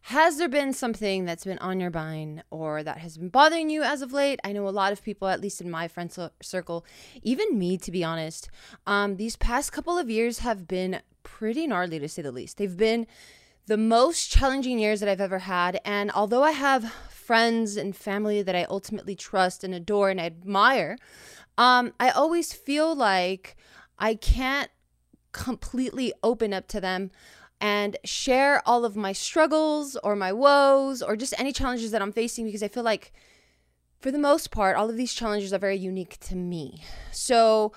Has 0.04 0.38
there 0.38 0.50
been 0.50 0.74
something 0.74 1.26
that's 1.26 1.46
been 1.46 1.60
on 1.60 1.80
your 1.80 1.92
mind 1.92 2.44
or 2.50 2.84
that 2.84 2.98
has 3.00 3.18
been 3.18 3.30
bothering 3.30 3.70
you 3.70 3.84
as 3.84 4.02
of 4.02 4.12
late? 4.14 4.40
I 4.44 4.54
know 4.54 4.68
a 4.68 4.80
lot 4.82 4.92
of 4.94 5.04
people, 5.04 5.28
at 5.28 5.42
least 5.42 5.62
in 5.62 5.70
my 5.70 5.88
friend 5.88 6.10
circle, 6.42 6.80
even 7.22 7.58
me, 7.60 7.78
to 7.86 7.92
be 7.92 8.04
honest, 8.04 8.50
um, 8.88 9.18
these 9.18 9.36
past 9.36 9.72
couple 9.72 9.98
of 10.00 10.10
years 10.10 10.40
have 10.40 10.68
been 10.68 11.02
pretty 11.38 11.68
gnarly 11.68 12.00
to 12.00 12.10
say 12.10 12.22
the 12.22 12.32
least. 12.32 12.58
They've 12.58 12.76
been 12.76 13.08
the 13.68 13.78
most 13.78 14.32
challenging 14.32 14.80
years 14.80 15.00
that 15.00 15.08
I've 15.08 15.22
ever 15.22 15.40
had. 15.40 15.80
And 15.86 16.12
although 16.12 16.44
I 16.44 16.52
have 16.52 16.92
friends 16.92 17.78
and 17.78 17.96
family 17.96 18.42
that 18.42 18.56
I 18.56 18.66
ultimately 18.70 19.16
trust 19.16 19.64
and 19.64 19.74
adore 19.74 20.10
and 20.10 20.20
admire, 20.20 20.98
um, 21.58 21.94
I 22.00 22.10
always 22.10 22.52
feel 22.52 22.96
like 22.96 23.56
I 24.00 24.16
can't 24.16 24.72
completely 25.32 26.12
open 26.24 26.52
up 26.52 26.68
to 26.70 26.82
them 26.82 27.12
and 27.62 27.96
share 28.04 28.68
all 28.68 28.86
of 28.86 28.96
my 28.96 29.14
struggles 29.14 29.96
or 29.98 30.16
my 30.16 30.34
woes 30.34 31.02
or 31.02 31.16
just 31.16 31.34
any 31.38 31.52
challenges 31.52 31.92
that 31.92 32.02
I'm 32.02 32.14
facing 32.14 32.46
because 32.46 32.64
I 32.64 32.70
feel 32.70 32.84
like 32.84 33.12
for 34.00 34.12
the 34.12 34.18
most 34.18 34.50
part 34.50 34.78
all 34.78 34.90
of 34.90 34.98
these 34.98 35.14
challenges 35.14 35.54
are 35.54 35.60
very 35.60 35.78
unique 35.78 36.18
to 36.22 36.36
me. 36.36 36.84
So 37.12 37.74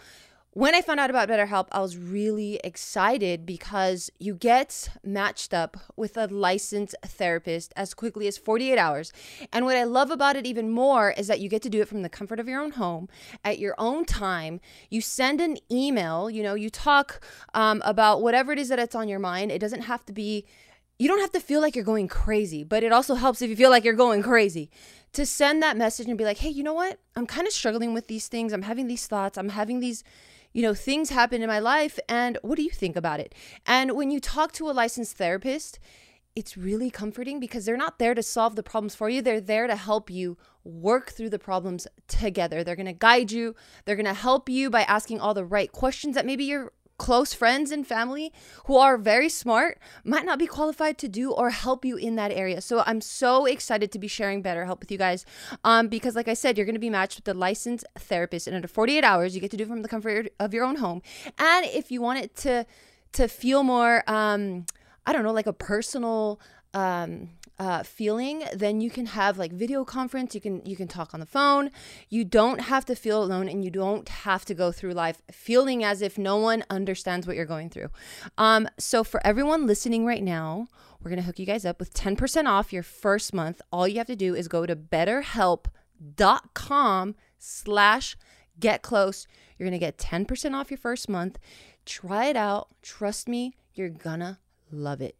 when 0.54 0.74
I 0.74 0.82
found 0.82 1.00
out 1.00 1.08
about 1.08 1.30
BetterHelp, 1.30 1.68
I 1.72 1.80
was 1.80 1.96
really 1.96 2.60
excited 2.62 3.46
because 3.46 4.10
you 4.18 4.34
get 4.34 4.90
matched 5.02 5.54
up 5.54 5.78
with 5.96 6.18
a 6.18 6.26
licensed 6.26 6.94
therapist 7.02 7.72
as 7.74 7.94
quickly 7.94 8.26
as 8.26 8.36
48 8.36 8.76
hours. 8.76 9.14
And 9.50 9.64
what 9.64 9.78
I 9.78 9.84
love 9.84 10.10
about 10.10 10.36
it 10.36 10.44
even 10.44 10.68
more 10.68 11.12
is 11.12 11.26
that 11.28 11.40
you 11.40 11.48
get 11.48 11.62
to 11.62 11.70
do 11.70 11.80
it 11.80 11.88
from 11.88 12.02
the 12.02 12.10
comfort 12.10 12.38
of 12.38 12.48
your 12.48 12.60
own 12.60 12.72
home 12.72 13.08
at 13.42 13.58
your 13.58 13.74
own 13.78 14.04
time. 14.04 14.60
You 14.90 15.00
send 15.00 15.40
an 15.40 15.56
email, 15.70 16.28
you 16.28 16.42
know, 16.42 16.54
you 16.54 16.68
talk 16.68 17.24
um, 17.54 17.80
about 17.86 18.20
whatever 18.20 18.52
it 18.52 18.58
is 18.58 18.68
that 18.68 18.78
it's 18.78 18.94
on 18.94 19.08
your 19.08 19.20
mind. 19.20 19.50
It 19.50 19.58
doesn't 19.58 19.82
have 19.82 20.04
to 20.04 20.12
be 20.12 20.44
you 20.98 21.08
don't 21.08 21.20
have 21.20 21.32
to 21.32 21.40
feel 21.40 21.60
like 21.60 21.74
you're 21.74 21.84
going 21.84 22.06
crazy, 22.06 22.62
but 22.62 22.84
it 22.84 22.92
also 22.92 23.14
helps 23.14 23.42
if 23.42 23.50
you 23.50 23.56
feel 23.56 23.70
like 23.70 23.82
you're 23.84 23.94
going 23.94 24.22
crazy 24.22 24.70
to 25.14 25.26
send 25.26 25.62
that 25.62 25.76
message 25.76 26.06
and 26.06 26.16
be 26.16 26.24
like, 26.24 26.38
hey, 26.38 26.48
you 26.48 26.62
know 26.62 26.74
what? 26.74 27.00
I'm 27.16 27.26
kind 27.26 27.46
of 27.46 27.52
struggling 27.52 27.92
with 27.92 28.06
these 28.06 28.28
things. 28.28 28.52
I'm 28.52 28.62
having 28.62 28.86
these 28.86 29.06
thoughts. 29.06 29.36
I'm 29.36 29.48
having 29.48 29.80
these, 29.80 30.04
you 30.52 30.62
know, 30.62 30.74
things 30.74 31.10
happen 31.10 31.42
in 31.42 31.48
my 31.48 31.58
life. 31.58 31.98
And 32.08 32.38
what 32.42 32.56
do 32.56 32.62
you 32.62 32.70
think 32.70 32.96
about 32.96 33.20
it? 33.20 33.34
And 33.66 33.92
when 33.92 34.10
you 34.10 34.20
talk 34.20 34.52
to 34.52 34.70
a 34.70 34.72
licensed 34.72 35.16
therapist, 35.16 35.78
it's 36.34 36.56
really 36.56 36.90
comforting 36.90 37.40
because 37.40 37.64
they're 37.64 37.76
not 37.76 37.98
there 37.98 38.14
to 38.14 38.22
solve 38.22 38.56
the 38.56 38.62
problems 38.62 38.94
for 38.94 39.08
you. 39.08 39.20
They're 39.20 39.40
there 39.40 39.66
to 39.66 39.76
help 39.76 40.10
you 40.10 40.38
work 40.64 41.10
through 41.10 41.30
the 41.30 41.38
problems 41.38 41.86
together. 42.08 42.64
They're 42.64 42.76
going 42.76 42.86
to 42.86 42.92
guide 42.92 43.32
you. 43.32 43.54
They're 43.84 43.96
going 43.96 44.06
to 44.06 44.14
help 44.14 44.48
you 44.48 44.70
by 44.70 44.82
asking 44.82 45.20
all 45.20 45.34
the 45.34 45.44
right 45.44 45.70
questions 45.70 46.14
that 46.14 46.26
maybe 46.26 46.44
your 46.44 46.72
close 47.02 47.34
friends 47.34 47.72
and 47.72 47.84
family 47.84 48.32
who 48.66 48.76
are 48.76 48.96
very 48.96 49.28
smart 49.28 49.80
might 50.04 50.24
not 50.24 50.38
be 50.38 50.46
qualified 50.46 50.96
to 50.98 51.08
do 51.08 51.32
or 51.32 51.50
help 51.50 51.84
you 51.84 51.96
in 51.96 52.14
that 52.14 52.30
area. 52.30 52.60
So 52.60 52.84
I'm 52.86 53.00
so 53.00 53.44
excited 53.44 53.90
to 53.90 53.98
be 53.98 54.06
sharing 54.06 54.40
BetterHelp 54.40 54.78
with 54.78 54.92
you 54.92 54.98
guys 54.98 55.26
um, 55.64 55.88
because, 55.88 56.14
like 56.14 56.28
I 56.28 56.34
said, 56.34 56.56
you're 56.56 56.64
going 56.64 56.76
to 56.76 56.86
be 56.88 56.90
matched 56.90 57.16
with 57.18 57.26
a 57.26 57.34
licensed 57.34 57.84
therapist 57.98 58.46
in 58.46 58.54
under 58.54 58.68
48 58.68 59.02
hours. 59.02 59.34
You 59.34 59.40
get 59.40 59.50
to 59.50 59.56
do 59.56 59.66
from 59.66 59.82
the 59.82 59.88
comfort 59.88 60.32
of 60.38 60.54
your 60.54 60.64
own 60.64 60.76
home. 60.76 61.02
And 61.38 61.66
if 61.66 61.90
you 61.90 62.00
want 62.00 62.20
it 62.20 62.36
to 62.36 62.66
to 63.14 63.26
feel 63.26 63.64
more, 63.64 64.08
um, 64.08 64.64
I 65.04 65.12
don't 65.12 65.24
know, 65.24 65.32
like 65.32 65.48
a 65.48 65.52
personal 65.52 66.40
um, 66.74 67.30
uh, 67.58 67.82
feeling, 67.82 68.44
then 68.52 68.80
you 68.80 68.88
can 68.90 69.06
have 69.06 69.38
like 69.38 69.52
video 69.52 69.84
conference. 69.84 70.34
You 70.34 70.40
can 70.40 70.66
you 70.66 70.74
can 70.74 70.88
talk 70.88 71.14
on 71.14 71.20
the 71.20 71.26
phone. 71.26 71.70
You 72.08 72.24
don't 72.24 72.62
have 72.62 72.84
to 72.86 72.96
feel 72.96 73.22
alone, 73.22 73.48
and 73.48 73.64
you 73.64 73.70
don't 73.70 74.08
have 74.08 74.44
to 74.46 74.54
go 74.54 74.72
through 74.72 74.94
life 74.94 75.22
feeling 75.30 75.84
as 75.84 76.02
if 76.02 76.18
no 76.18 76.38
one 76.38 76.64
understands 76.70 77.24
what 77.26 77.36
you're 77.36 77.44
going 77.44 77.70
through. 77.70 77.90
Um, 78.36 78.68
so 78.78 79.04
for 79.04 79.24
everyone 79.24 79.64
listening 79.66 80.04
right 80.04 80.24
now, 80.24 80.66
we're 81.02 81.10
gonna 81.10 81.22
hook 81.22 81.38
you 81.38 81.46
guys 81.46 81.64
up 81.64 81.78
with 81.78 81.94
10% 81.94 82.48
off 82.48 82.72
your 82.72 82.82
first 82.82 83.32
month. 83.32 83.62
All 83.70 83.86
you 83.86 83.98
have 83.98 84.08
to 84.08 84.16
do 84.16 84.34
is 84.34 84.48
go 84.48 84.66
to 84.66 84.74
BetterHelp.com 84.74 87.14
slash 87.38 88.16
get 88.58 88.82
close. 88.82 89.28
You're 89.58 89.68
gonna 89.68 89.78
get 89.78 89.98
10% 89.98 90.54
off 90.54 90.70
your 90.70 90.78
first 90.78 91.08
month. 91.08 91.38
Try 91.84 92.26
it 92.26 92.36
out. 92.36 92.68
Trust 92.82 93.28
me, 93.28 93.56
you're 93.74 93.88
gonna 93.88 94.38
love 94.70 95.00
it. 95.00 95.16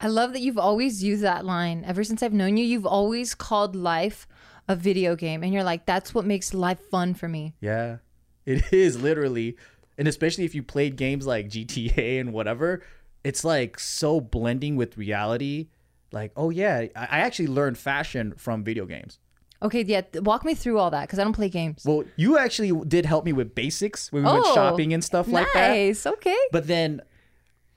I 0.00 0.08
love 0.08 0.32
that 0.34 0.40
you've 0.40 0.58
always 0.58 1.02
used 1.02 1.22
that 1.22 1.44
line. 1.44 1.84
Ever 1.86 2.04
since 2.04 2.22
I've 2.22 2.32
known 2.32 2.56
you, 2.56 2.64
you've 2.64 2.86
always 2.86 3.34
called 3.34 3.74
life 3.74 4.26
a 4.68 4.76
video 4.76 5.16
game. 5.16 5.42
And 5.42 5.52
you're 5.52 5.64
like, 5.64 5.86
that's 5.86 6.14
what 6.14 6.24
makes 6.24 6.52
life 6.52 6.80
fun 6.90 7.14
for 7.14 7.28
me. 7.28 7.54
Yeah, 7.60 7.98
it 8.44 8.64
is 8.72 9.00
literally, 9.00 9.56
and 9.96 10.06
especially 10.06 10.44
if 10.44 10.54
you 10.54 10.62
played 10.62 10.96
games 10.96 11.26
like 11.26 11.48
GTA 11.48 12.20
and 12.20 12.32
whatever, 12.32 12.82
it's 13.24 13.44
like 13.44 13.80
so 13.80 14.20
blending 14.20 14.76
with 14.76 14.98
reality. 14.98 15.68
Like, 16.12 16.32
oh 16.36 16.50
yeah, 16.50 16.86
I 16.94 17.20
actually 17.20 17.48
learned 17.48 17.78
fashion 17.78 18.34
from 18.36 18.64
video 18.64 18.86
games. 18.86 19.18
Okay, 19.62 19.82
yeah, 19.82 20.02
walk 20.16 20.44
me 20.44 20.54
through 20.54 20.78
all 20.78 20.90
that 20.90 21.02
because 21.02 21.18
I 21.18 21.24
don't 21.24 21.32
play 21.32 21.48
games. 21.48 21.82
Well, 21.86 22.04
you 22.16 22.36
actually 22.36 22.72
did 22.86 23.06
help 23.06 23.24
me 23.24 23.32
with 23.32 23.54
basics 23.54 24.12
when 24.12 24.22
we 24.22 24.30
went 24.30 24.44
Oh, 24.46 24.54
shopping 24.54 24.92
and 24.92 25.02
stuff 25.02 25.26
like 25.28 25.48
that. 25.54 25.70
nice. 25.70 26.06
Okay. 26.06 26.36
But 26.52 26.66
then 26.66 27.00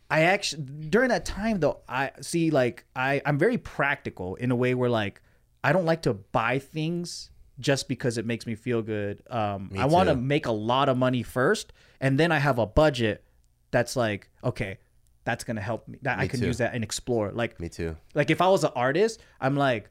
I 0.10 0.22
actually 0.22 0.64
during 0.64 1.10
that 1.10 1.26
time 1.26 1.60
though, 1.60 1.82
I 1.88 2.12
see 2.22 2.50
like 2.50 2.86
I 2.96 3.22
I'm 3.26 3.38
very 3.38 3.58
practical 3.58 4.36
in 4.36 4.52
a 4.52 4.56
way 4.56 4.74
where 4.74 4.90
like 4.90 5.22
I 5.64 5.72
don't 5.72 5.86
like 5.86 6.04
to 6.04 6.14
buy 6.14 6.60
things 6.60 7.30
just 7.60 7.88
because 7.88 8.18
it 8.18 8.26
makes 8.26 8.46
me 8.48 8.56
feel 8.56 8.82
good. 8.82 9.22
Um 9.30 9.72
I 9.78 9.86
want 9.86 10.10
to 10.10 10.16
make 10.16 10.46
a 10.46 10.52
lot 10.52 10.90
of 10.90 10.98
money 10.98 11.24
first 11.24 11.74
and 12.02 12.20
then 12.20 12.32
I 12.32 12.40
have 12.40 12.58
a 12.58 12.66
budget 12.66 13.24
that's 13.72 13.96
like 13.96 14.30
okay, 14.44 14.80
that's 15.26 15.44
going 15.44 15.58
to 15.58 15.62
help 15.62 15.88
me. 15.88 16.00
That 16.02 16.18
I 16.18 16.28
can 16.28 16.40
too. 16.40 16.48
use 16.48 16.58
that 16.58 16.74
and 16.74 16.84
explore. 16.84 17.32
Like 17.32 17.60
Me 17.60 17.70
too. 17.70 17.96
like 18.16 18.32
if 18.32 18.42
I 18.42 18.48
was 18.48 18.64
an 18.64 18.72
artist, 18.76 19.22
I'm 19.40 19.56
like 19.56 19.90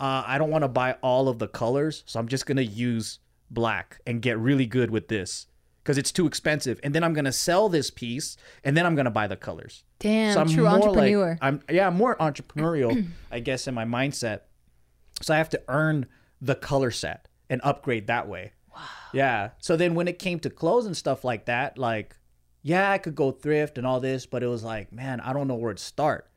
uh, 0.00 0.22
I 0.26 0.38
don't 0.38 0.50
want 0.50 0.62
to 0.62 0.68
buy 0.68 0.92
all 1.02 1.28
of 1.28 1.38
the 1.38 1.48
colors, 1.48 2.04
so 2.06 2.20
I'm 2.20 2.28
just 2.28 2.46
gonna 2.46 2.62
use 2.62 3.18
black 3.50 4.00
and 4.06 4.20
get 4.20 4.38
really 4.38 4.66
good 4.66 4.90
with 4.90 5.08
this 5.08 5.46
because 5.88 5.96
it's 5.96 6.12
too 6.12 6.26
expensive. 6.26 6.78
And 6.82 6.94
then 6.94 7.02
I'm 7.02 7.14
gonna 7.14 7.32
sell 7.32 7.70
this 7.70 7.90
piece, 7.90 8.36
and 8.62 8.76
then 8.76 8.84
I'm 8.84 8.94
gonna 8.94 9.10
buy 9.10 9.26
the 9.26 9.38
colors. 9.38 9.84
Damn, 10.00 10.34
So 10.34 10.40
I'm 10.42 10.48
true 10.50 10.64
more 10.64 10.72
entrepreneur. 10.74 11.30
Like, 11.30 11.38
I'm 11.40 11.62
yeah, 11.70 11.86
I'm 11.86 11.96
more 11.96 12.14
entrepreneurial, 12.16 13.06
I 13.30 13.40
guess, 13.40 13.66
in 13.66 13.72
my 13.72 13.86
mindset. 13.86 14.40
So 15.22 15.32
I 15.32 15.38
have 15.38 15.48
to 15.48 15.62
earn 15.66 16.04
the 16.42 16.54
color 16.54 16.90
set 16.90 17.28
and 17.48 17.62
upgrade 17.64 18.08
that 18.08 18.28
way. 18.28 18.52
Wow. 18.70 18.82
Yeah. 19.14 19.50
So 19.60 19.78
then 19.78 19.94
when 19.94 20.08
it 20.08 20.18
came 20.18 20.38
to 20.40 20.50
clothes 20.50 20.84
and 20.84 20.94
stuff 20.94 21.24
like 21.24 21.46
that, 21.46 21.78
like, 21.78 22.14
yeah, 22.60 22.90
I 22.90 22.98
could 22.98 23.14
go 23.14 23.30
thrift 23.30 23.78
and 23.78 23.86
all 23.86 23.98
this, 23.98 24.26
but 24.26 24.42
it 24.42 24.46
was 24.46 24.62
like, 24.62 24.92
man, 24.92 25.20
I 25.20 25.32
don't 25.32 25.48
know 25.48 25.54
where 25.54 25.72
to 25.72 25.82
start. 25.82 26.30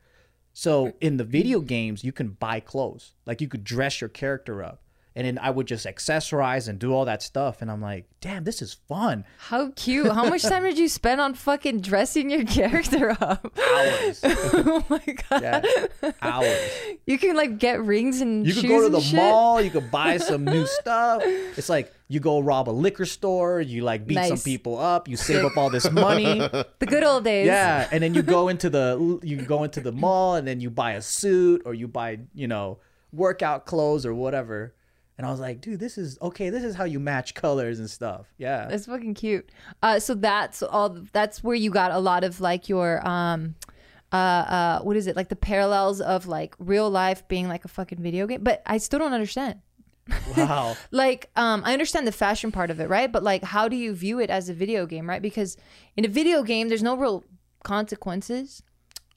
So 0.54 0.94
in 1.02 1.18
the 1.18 1.24
video 1.24 1.60
games, 1.60 2.04
you 2.04 2.12
can 2.12 2.28
buy 2.28 2.60
clothes. 2.60 3.12
Like 3.26 3.42
you 3.42 3.48
could 3.48 3.64
dress 3.64 4.00
your 4.00 4.08
character 4.08 4.64
up. 4.64 4.82
And 5.14 5.26
then 5.26 5.38
I 5.38 5.50
would 5.50 5.66
just 5.66 5.84
accessorize 5.84 6.68
and 6.68 6.78
do 6.78 6.92
all 6.94 7.04
that 7.04 7.22
stuff. 7.22 7.60
And 7.60 7.70
I'm 7.70 7.82
like, 7.82 8.06
damn, 8.22 8.44
this 8.44 8.62
is 8.62 8.72
fun. 8.72 9.24
How 9.38 9.70
cute. 9.76 10.10
How 10.10 10.24
much 10.28 10.42
time 10.42 10.62
did 10.62 10.78
you 10.78 10.88
spend 10.88 11.20
on 11.20 11.34
fucking 11.34 11.80
dressing 11.82 12.30
your 12.30 12.44
character 12.46 13.10
up? 13.20 13.46
Hours. 13.58 14.20
oh 14.24 14.84
my 14.88 15.02
god. 15.28 15.42
Yeah. 15.42 16.10
Hours. 16.22 16.70
You 17.06 17.18
can 17.18 17.36
like 17.36 17.58
get 17.58 17.82
rings 17.84 18.20
and 18.22 18.46
You 18.46 18.54
could 18.54 18.62
shoes 18.62 18.70
go 18.70 18.82
to 18.82 18.88
the 18.88 19.00
shit. 19.00 19.16
mall. 19.16 19.60
You 19.60 19.70
could 19.70 19.90
buy 19.90 20.16
some 20.18 20.44
new 20.44 20.66
stuff. 20.66 21.22
It's 21.24 21.68
like 21.68 21.92
you 22.08 22.18
go 22.20 22.40
rob 22.40 22.68
a 22.68 22.72
liquor 22.72 23.04
store. 23.04 23.60
You 23.60 23.82
like 23.82 24.06
beat 24.06 24.24
some 24.24 24.38
people 24.38 24.78
up. 24.78 25.08
You 25.08 25.16
save 25.18 25.44
up 25.44 25.56
all 25.58 25.68
this 25.68 25.90
money. 25.90 26.38
The 26.38 26.86
good 26.86 27.04
old 27.04 27.24
days. 27.24 27.46
Yeah, 27.46 27.86
and 27.92 28.02
then 28.02 28.14
you 28.14 28.22
go 28.22 28.48
into 28.48 28.70
the 28.70 29.18
you 29.22 29.36
go 29.42 29.64
into 29.64 29.80
the 29.80 29.92
mall 29.92 30.36
and 30.36 30.46
then 30.48 30.60
you 30.60 30.70
buy 30.70 30.92
a 30.92 31.02
suit 31.02 31.62
or 31.66 31.74
you 31.74 31.86
buy 31.88 32.20
you 32.34 32.48
know 32.48 32.78
workout 33.12 33.66
clothes 33.66 34.06
or 34.06 34.14
whatever. 34.14 34.74
And 35.18 35.26
I 35.26 35.30
was 35.30 35.40
like, 35.40 35.60
dude, 35.60 35.78
this 35.78 35.98
is 35.98 36.18
okay. 36.22 36.48
This 36.50 36.64
is 36.64 36.74
how 36.74 36.84
you 36.84 36.98
match 36.98 37.34
colors 37.34 37.78
and 37.78 37.88
stuff. 37.88 38.32
Yeah. 38.38 38.66
That's 38.68 38.86
fucking 38.86 39.14
cute. 39.14 39.50
Uh, 39.82 39.98
so 40.00 40.14
that's 40.14 40.62
all. 40.62 40.98
That's 41.12 41.44
where 41.44 41.54
you 41.54 41.70
got 41.70 41.90
a 41.90 41.98
lot 41.98 42.24
of 42.24 42.40
like 42.40 42.68
your 42.68 43.06
um, 43.06 43.54
uh, 44.10 44.16
uh, 44.16 44.80
what 44.80 44.96
is 44.96 45.06
it 45.06 45.14
like 45.14 45.28
the 45.28 45.36
parallels 45.36 46.00
of 46.00 46.26
like 46.26 46.54
real 46.58 46.90
life 46.90 47.26
being 47.28 47.46
like 47.48 47.64
a 47.64 47.68
fucking 47.68 47.98
video 48.00 48.26
game. 48.26 48.42
But 48.42 48.62
I 48.66 48.78
still 48.78 48.98
don't 48.98 49.12
understand. 49.12 49.60
Wow. 50.36 50.76
Like, 50.90 51.30
um, 51.36 51.62
I 51.64 51.72
understand 51.74 52.06
the 52.06 52.12
fashion 52.12 52.50
part 52.50 52.70
of 52.70 52.80
it, 52.80 52.88
right? 52.88 53.10
But 53.12 53.22
like, 53.22 53.44
how 53.44 53.68
do 53.68 53.76
you 53.76 53.94
view 53.94 54.18
it 54.18 54.30
as 54.30 54.48
a 54.48 54.54
video 54.54 54.86
game, 54.86 55.08
right? 55.08 55.22
Because 55.22 55.56
in 55.96 56.04
a 56.04 56.08
video 56.08 56.42
game, 56.42 56.68
there's 56.68 56.82
no 56.82 56.96
real 56.96 57.22
consequences. 57.62 58.62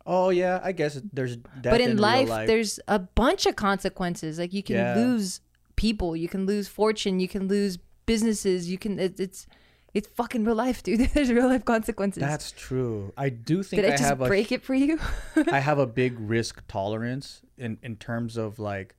Oh 0.06 0.30
yeah, 0.30 0.60
I 0.64 0.72
guess 0.72 1.02
there's. 1.12 1.38
Death 1.38 1.64
but 1.64 1.82
in 1.82 1.92
real 1.98 1.98
life, 2.26 2.48
there's 2.48 2.80
a 2.88 3.00
bunch 3.00 3.46
of 3.48 3.56
consequences. 3.56 4.38
Like 4.38 4.54
you 4.54 4.62
can 4.62 4.76
Yeah. 4.76 4.96
lose 4.96 5.42
people, 5.76 6.16
you 6.16 6.28
can 6.28 6.46
lose 6.46 6.68
fortune, 6.68 7.20
you 7.20 7.28
can 7.28 7.48
lose 7.48 7.78
businesses. 8.06 8.70
You 8.70 8.78
can. 8.78 9.00
It, 9.00 9.20
it's 9.20 9.48
it's 9.94 10.08
fucking 10.10 10.44
real 10.44 10.56
life, 10.56 10.84
dude. 10.84 11.00
There's 11.14 11.32
real 11.32 11.48
life 11.48 11.66
consequences. 11.66 12.22
That's 12.22 12.52
true. 12.52 13.14
I 13.18 13.30
do 13.30 13.64
think 13.64 13.82
Did 13.82 13.92
I, 13.92 13.94
I, 13.94 13.98
just 13.98 14.04
have 14.04 14.22
a 14.22 14.28
break 14.28 14.52
it 14.52 14.64
for 14.64 14.74
you? 14.74 15.00
I 15.52 15.60
have 15.60 15.80
a 15.80 15.88
big 15.88 16.20
risk 16.20 16.62
tolerance 16.68 17.42
in 17.58 17.78
in 17.82 17.96
terms 17.96 18.38
of 18.38 18.60
like 18.60 18.96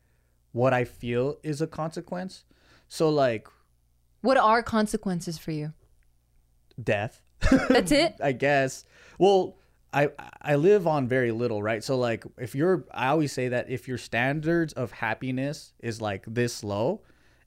what 0.53 0.73
I 0.73 0.85
feel 0.85 1.37
is 1.43 1.61
a 1.61 1.67
consequence. 1.67 2.45
So 2.89 3.11
like 3.11 3.49
what 4.23 4.37
are 4.37 4.63
consequences 4.63 5.39
for 5.39 5.53
you? 5.53 5.73
death, 6.83 7.23
That's 7.69 7.93
it. 7.93 8.17
I 8.23 8.33
guess. 8.33 8.85
Well, 9.19 9.57
I 9.97 10.11
I 10.43 10.57
live 10.57 10.87
on 10.87 11.09
very 11.09 11.33
little, 11.33 11.63
right? 11.63 11.83
So 11.83 11.97
like 11.97 12.25
if 12.39 12.55
you're 12.55 12.85
I 12.93 13.09
always 13.09 13.33
say 13.33 13.49
that 13.49 13.71
if 13.71 13.89
your 13.89 13.97
standards 13.97 14.75
of 14.75 14.93
happiness 14.93 15.73
is 15.81 16.03
like 16.03 16.25
this 16.27 16.63
low 16.63 17.01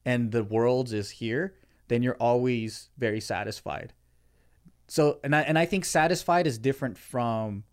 and 0.04 0.32
the 0.32 0.44
world's 0.44 0.92
is 0.92 1.12
here, 1.12 1.54
then 1.90 2.02
you're 2.02 2.18
always 2.20 2.90
very 2.98 3.22
satisfied. 3.22 3.94
So 4.88 5.20
and 5.24 5.36
I 5.36 5.42
and 5.42 5.60
I 5.60 5.66
think 5.66 5.86
satisfied 5.86 6.48
is 6.48 6.58
different 6.58 6.98
from 6.98 7.66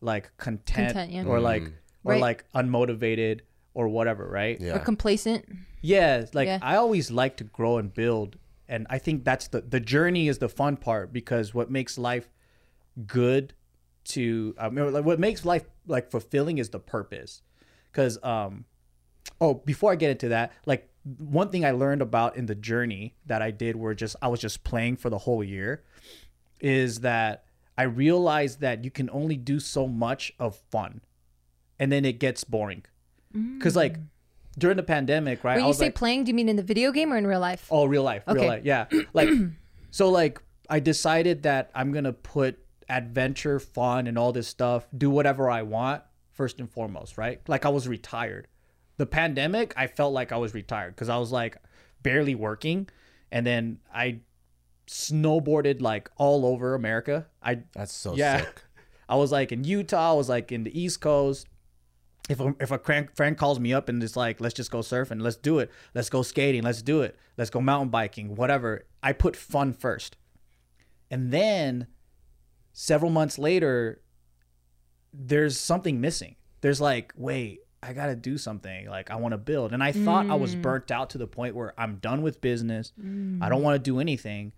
like 0.00 0.34
content, 0.38 0.94
Content, 0.94 1.12
yeah. 1.12 1.24
or 1.24 1.38
like 1.38 1.64
mm. 1.64 1.72
or 2.04 2.12
Right. 2.12 2.20
like 2.20 2.44
unmotivated 2.54 3.40
or 3.74 3.88
whatever, 3.88 4.26
right? 4.26 4.58
Yeah. 4.60 4.76
Or 4.76 4.78
complacent. 4.78 5.44
Yeah, 5.82 6.24
like 6.32 6.46
Yeah. 6.46 6.58
I 6.62 6.76
always 6.76 7.10
like 7.10 7.36
to 7.36 7.44
grow 7.44 7.76
and 7.76 7.92
build, 7.92 8.36
and 8.66 8.86
I 8.88 8.98
think 8.98 9.24
that's 9.24 9.48
the 9.48 9.60
the 9.60 9.80
journey 9.80 10.26
is 10.28 10.38
the 10.38 10.48
fun 10.48 10.78
part 10.78 11.12
because 11.12 11.52
what 11.52 11.70
makes 11.70 11.98
life 11.98 12.30
good 13.06 13.54
to 14.04 14.54
I 14.58 14.68
mean, 14.68 14.92
like 14.92 15.04
what 15.04 15.18
makes 15.18 15.44
life 15.44 15.64
like 15.86 16.10
fulfilling 16.10 16.58
is 16.58 16.70
the 16.70 16.78
purpose. 16.78 17.42
Because 17.90 18.18
um, 18.22 18.64
oh, 19.40 19.54
before 19.54 19.92
I 19.92 19.96
get 19.96 20.10
into 20.10 20.28
that, 20.28 20.52
like 20.66 20.88
one 21.18 21.50
thing 21.50 21.64
I 21.64 21.72
learned 21.72 22.02
about 22.02 22.36
in 22.36 22.46
the 22.46 22.54
journey 22.54 23.14
that 23.26 23.42
I 23.42 23.50
did, 23.50 23.76
where 23.76 23.94
just 23.94 24.16
I 24.22 24.28
was 24.28 24.40
just 24.40 24.64
playing 24.64 24.96
for 24.96 25.10
the 25.10 25.18
whole 25.18 25.44
year, 25.44 25.82
is 26.60 27.00
that 27.00 27.44
I 27.76 27.84
realized 27.84 28.60
that 28.60 28.84
you 28.84 28.90
can 28.90 29.10
only 29.10 29.36
do 29.36 29.60
so 29.60 29.86
much 29.86 30.32
of 30.38 30.56
fun, 30.70 31.02
and 31.78 31.90
then 31.90 32.04
it 32.04 32.18
gets 32.18 32.44
boring. 32.44 32.84
Because 33.32 33.76
like 33.76 33.96
during 34.58 34.76
the 34.76 34.82
pandemic, 34.82 35.42
right? 35.44 35.56
When 35.56 35.66
you 35.66 35.72
say 35.72 35.86
like, 35.86 35.94
playing, 35.94 36.24
do 36.24 36.30
you 36.30 36.34
mean 36.34 36.48
in 36.48 36.56
the 36.56 36.62
video 36.62 36.92
game 36.92 37.12
or 37.12 37.16
in 37.16 37.26
real 37.26 37.40
life? 37.40 37.66
Oh, 37.70 37.86
real 37.86 38.02
life, 38.02 38.24
real 38.28 38.46
life. 38.46 38.64
Yeah. 38.64 38.86
Like 39.12 39.28
so 39.90 40.10
like 40.10 40.40
I 40.68 40.80
decided 40.80 41.42
that 41.44 41.70
I'm 41.74 41.92
to 42.04 42.12
put 42.12 42.58
adventure, 42.92 43.58
fun 43.58 44.06
and 44.06 44.18
all 44.18 44.32
this 44.32 44.48
stuff, 44.48 44.86
do 44.96 45.10
whatever 45.10 45.50
I 45.50 45.62
want 45.62 46.02
first 46.30 46.60
and 46.60 46.70
foremost, 46.70 47.16
right? 47.16 47.40
Like 47.48 47.64
I 47.64 47.70
was 47.70 47.88
retired. 47.88 48.48
The 48.98 49.06
pandemic, 49.06 49.72
I 49.76 49.86
felt 49.86 50.12
like 50.12 50.32
I 50.32 50.36
was 50.36 50.54
retired 50.54 50.94
cuz 50.96 51.08
I 51.08 51.16
was 51.16 51.32
like 51.32 51.56
barely 52.02 52.34
working 52.34 52.88
and 53.30 53.46
then 53.46 53.78
I 53.92 54.20
snowboarded 54.86 55.80
like 55.80 56.10
all 56.16 56.44
over 56.44 56.74
America. 56.74 57.26
I 57.42 57.62
That's 57.72 57.92
so 57.92 58.14
yeah. 58.14 58.38
sick. 58.38 58.62
I 59.08 59.16
was 59.16 59.32
like 59.32 59.52
in 59.52 59.64
Utah, 59.64 60.12
I 60.12 60.14
was 60.14 60.28
like 60.28 60.52
in 60.52 60.64
the 60.64 60.78
East 60.78 61.00
Coast. 61.00 61.46
If 62.28 62.38
a, 62.38 62.54
if 62.60 62.70
a 62.70 62.78
friend 62.78 63.36
calls 63.36 63.58
me 63.58 63.72
up 63.74 63.88
and 63.88 64.00
it's 64.02 64.16
like, 64.16 64.40
let's 64.40 64.54
just 64.54 64.70
go 64.70 64.78
surfing, 64.78 65.20
let's 65.20 65.36
do 65.36 65.58
it. 65.58 65.70
Let's 65.92 66.08
go 66.08 66.22
skating, 66.22 66.62
let's 66.62 66.80
do 66.80 67.02
it. 67.02 67.16
Let's 67.36 67.50
go 67.50 67.60
mountain 67.60 67.88
biking, 67.88 68.36
whatever. 68.36 68.84
I 69.02 69.12
put 69.12 69.34
fun 69.34 69.72
first. 69.72 70.16
And 71.10 71.32
then 71.32 71.88
several 72.72 73.10
months 73.10 73.38
later, 73.38 74.00
there's 75.12 75.58
something 75.58 76.00
missing. 76.00 76.36
There's 76.60 76.80
like, 76.80 77.12
wait, 77.16 77.60
I 77.82 77.92
got 77.92 78.06
to 78.06 78.16
do 78.16 78.38
something. 78.38 78.88
Like, 78.88 79.10
I 79.10 79.16
want 79.16 79.32
to 79.32 79.38
build. 79.38 79.72
And 79.72 79.82
I 79.82 79.92
thought 79.92 80.30
I 80.30 80.36
was 80.36 80.54
mm. 80.54 80.62
burnt 80.62 80.90
out 80.90 81.10
to 81.10 81.18
the 81.18 81.26
point 81.26 81.54
where 81.54 81.74
I'm 81.78 81.96
done 81.96 82.22
with 82.22 82.40
business. 82.40 82.92
I 82.98 83.48
don't 83.48 83.60
mm. 83.60 83.62
want 83.62 83.74
to 83.74 83.78
do 83.78 83.98
anything. 83.98 84.52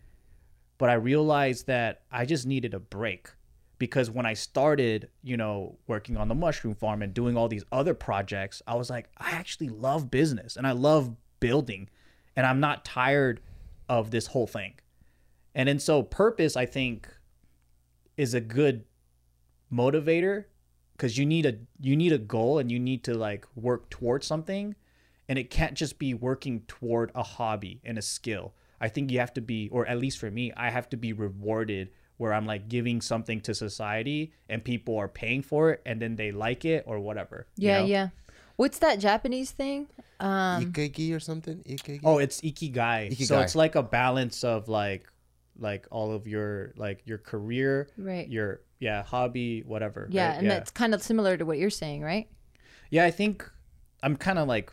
But 0.77 0.91
I 0.91 0.95
realized 0.95 1.67
that 1.69 2.03
I 2.11 2.27
just 2.27 2.47
needed 2.47 2.75
a 2.75 2.81
break 2.81 3.31
because 3.79 4.11
when 4.11 4.27
I 4.27 4.35
started, 4.35 5.09
you 5.23 5.37
know, 5.37 5.79
working 5.87 6.17
on 6.17 6.29
the 6.29 6.35
mushroom 6.35 6.75
farm 6.75 7.03
and 7.03 7.15
doing 7.15 7.37
all 7.37 7.49
these 7.49 7.65
other 7.73 7.95
projects, 7.95 8.61
I 8.67 8.75
was 8.75 8.91
like, 8.91 9.09
I 9.17 9.31
actually 9.31 9.69
love 9.69 10.11
business 10.11 10.57
and 10.57 10.67
I 10.67 10.73
love 10.73 11.15
building 11.41 11.89
and 12.37 12.47
I'm 12.47 12.61
not 12.61 12.85
tired 12.85 13.41
of 13.89 14.11
this 14.11 14.27
whole 14.27 14.47
thing. 14.47 14.75
And 15.55 15.69
then 15.69 15.79
so 15.79 16.03
purpose, 16.03 16.57
I 16.57 16.67
think, 16.67 17.09
is 18.17 18.35
a 18.35 18.41
good 18.41 18.85
motivator 19.73 20.45
because 20.97 21.19
you 21.19 21.27
need 21.27 21.47
a 21.47 21.55
you 21.81 21.97
need 21.97 22.13
a 22.13 22.19
goal 22.19 22.59
and 22.59 22.71
you 22.71 22.79
need 22.79 23.03
to 23.05 23.15
like 23.15 23.47
work 23.57 23.91
towards 23.91 24.27
something 24.27 24.75
and 25.29 25.39
it 25.39 25.51
can't 25.51 25.75
just 25.75 25.99
be 25.99 26.15
working 26.15 26.61
toward 26.69 27.11
a 27.15 27.23
hobby 27.23 27.81
and 27.85 27.99
a 27.99 28.03
skill 28.03 28.53
i 28.81 28.89
think 28.89 29.11
you 29.11 29.19
have 29.19 29.33
to 29.33 29.41
be 29.41 29.69
or 29.73 29.87
at 29.87 29.99
least 29.99 30.19
for 30.19 30.31
me 30.31 30.53
i 30.57 30.71
have 30.71 30.89
to 30.89 30.97
be 30.97 31.13
rewarded 31.13 31.91
where 32.19 32.33
i'm 32.33 32.47
like 32.47 32.69
giving 32.69 33.01
something 33.01 33.41
to 33.41 33.55
society 33.55 34.33
and 34.49 34.63
people 34.63 34.97
are 34.97 35.09
paying 35.09 35.43
for 35.43 35.71
it 35.71 35.83
and 35.85 36.01
then 36.01 36.15
they 36.15 36.31
like 36.31 36.65
it 36.65 36.85
or 36.87 37.01
whatever 37.01 37.47
you 37.57 37.69
Yeah, 37.69 37.81
know? 37.81 37.87
yeah. 37.87 38.09
What's 38.57 38.79
that 38.79 39.01
Japanese 39.01 39.51
thing? 39.51 39.89
Um, 40.21 40.67
Ikigai 40.73 41.13
or 41.17 41.19
something? 41.19 41.65
Ikigai? 41.67 42.03
oh 42.05 42.19
it's 42.19 42.41
ikigai. 42.43 43.17
so 43.27 43.41
it's 43.41 43.57
like 43.57 43.75
a 43.75 43.83
balance 43.83 44.45
of 44.45 44.69
like 44.69 45.09
like 45.59 45.87
all 45.91 46.13
of 46.13 46.27
your 46.27 46.73
like 46.77 47.03
your 47.05 47.19
career 47.19 47.89
Right. 47.97 48.29
your 48.29 48.61
yeah 48.81 49.03
hobby 49.03 49.63
whatever 49.63 50.09
yeah, 50.11 50.31
right? 50.31 50.39
and 50.39 50.51
that's 50.51 50.71
kind 50.71 50.95
of 50.95 51.03
similar 51.03 51.37
to 51.37 51.47
what 51.47 51.59
you're 51.59 51.71
saying, 51.71 52.03
right? 52.03 52.29
Yeah, 52.91 53.05
I 53.05 53.11
think 53.11 53.51
I'm 54.03 54.17
kind 54.17 54.39
of 54.39 54.49
like 54.49 54.73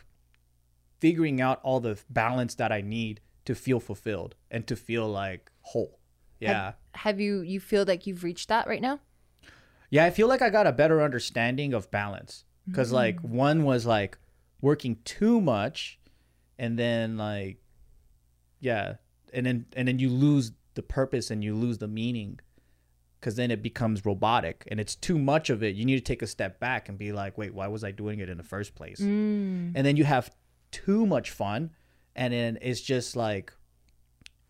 figuring 1.00 1.40
out 1.40 1.60
all 1.62 1.80
the 1.80 1.98
balance 2.10 2.54
that 2.56 2.70
I 2.70 2.80
need 2.80 3.20
to 3.44 3.54
feel 3.54 3.80
fulfilled 3.80 4.34
and 4.50 4.66
to 4.66 4.76
feel 4.76 5.08
like 5.08 5.50
whole. 5.62 5.98
Yeah. 6.38 6.72
Have 6.94 7.20
you 7.20 7.40
you 7.40 7.60
feel 7.60 7.84
like 7.86 8.06
you've 8.06 8.24
reached 8.24 8.48
that 8.48 8.66
right 8.66 8.82
now? 8.82 9.00
Yeah, 9.90 10.04
I 10.04 10.10
feel 10.10 10.26
like 10.26 10.42
I 10.42 10.50
got 10.50 10.66
a 10.66 10.72
better 10.72 11.02
understanding 11.02 11.74
of 11.74 11.90
balance 11.90 12.44
cuz 12.72 12.88
mm-hmm. 12.88 12.96
like 12.96 13.20
one 13.20 13.64
was 13.64 13.86
like 13.86 14.18
working 14.60 14.96
too 15.04 15.40
much 15.40 15.98
and 16.58 16.78
then 16.78 17.16
like 17.16 17.58
yeah, 18.60 18.96
and 19.32 19.46
then 19.46 19.66
and 19.74 19.88
then 19.88 19.98
you 19.98 20.08
lose 20.08 20.52
the 20.74 20.82
purpose 20.82 21.30
and 21.30 21.42
you 21.44 21.54
lose 21.54 21.78
the 21.78 21.88
meaning 21.88 22.40
cuz 23.20 23.36
then 23.36 23.50
it 23.50 23.62
becomes 23.62 24.04
robotic 24.04 24.66
and 24.70 24.80
it's 24.80 24.94
too 24.96 25.18
much 25.18 25.50
of 25.50 25.62
it. 25.62 25.76
You 25.76 25.84
need 25.84 25.96
to 25.96 26.00
take 26.00 26.22
a 26.22 26.26
step 26.26 26.58
back 26.58 26.88
and 26.88 26.98
be 26.98 27.12
like, 27.12 27.38
"Wait, 27.38 27.54
why 27.54 27.68
was 27.68 27.84
I 27.84 27.90
doing 27.90 28.18
it 28.18 28.28
in 28.28 28.36
the 28.36 28.42
first 28.42 28.74
place?" 28.74 29.00
Mm. 29.00 29.72
and 29.74 29.86
then 29.86 29.96
you 29.96 30.04
have 30.04 30.34
too 30.70 31.06
much 31.06 31.30
fun 31.30 31.70
and 32.16 32.32
then 32.32 32.58
it's 32.60 32.80
just 32.80 33.14
like 33.16 33.52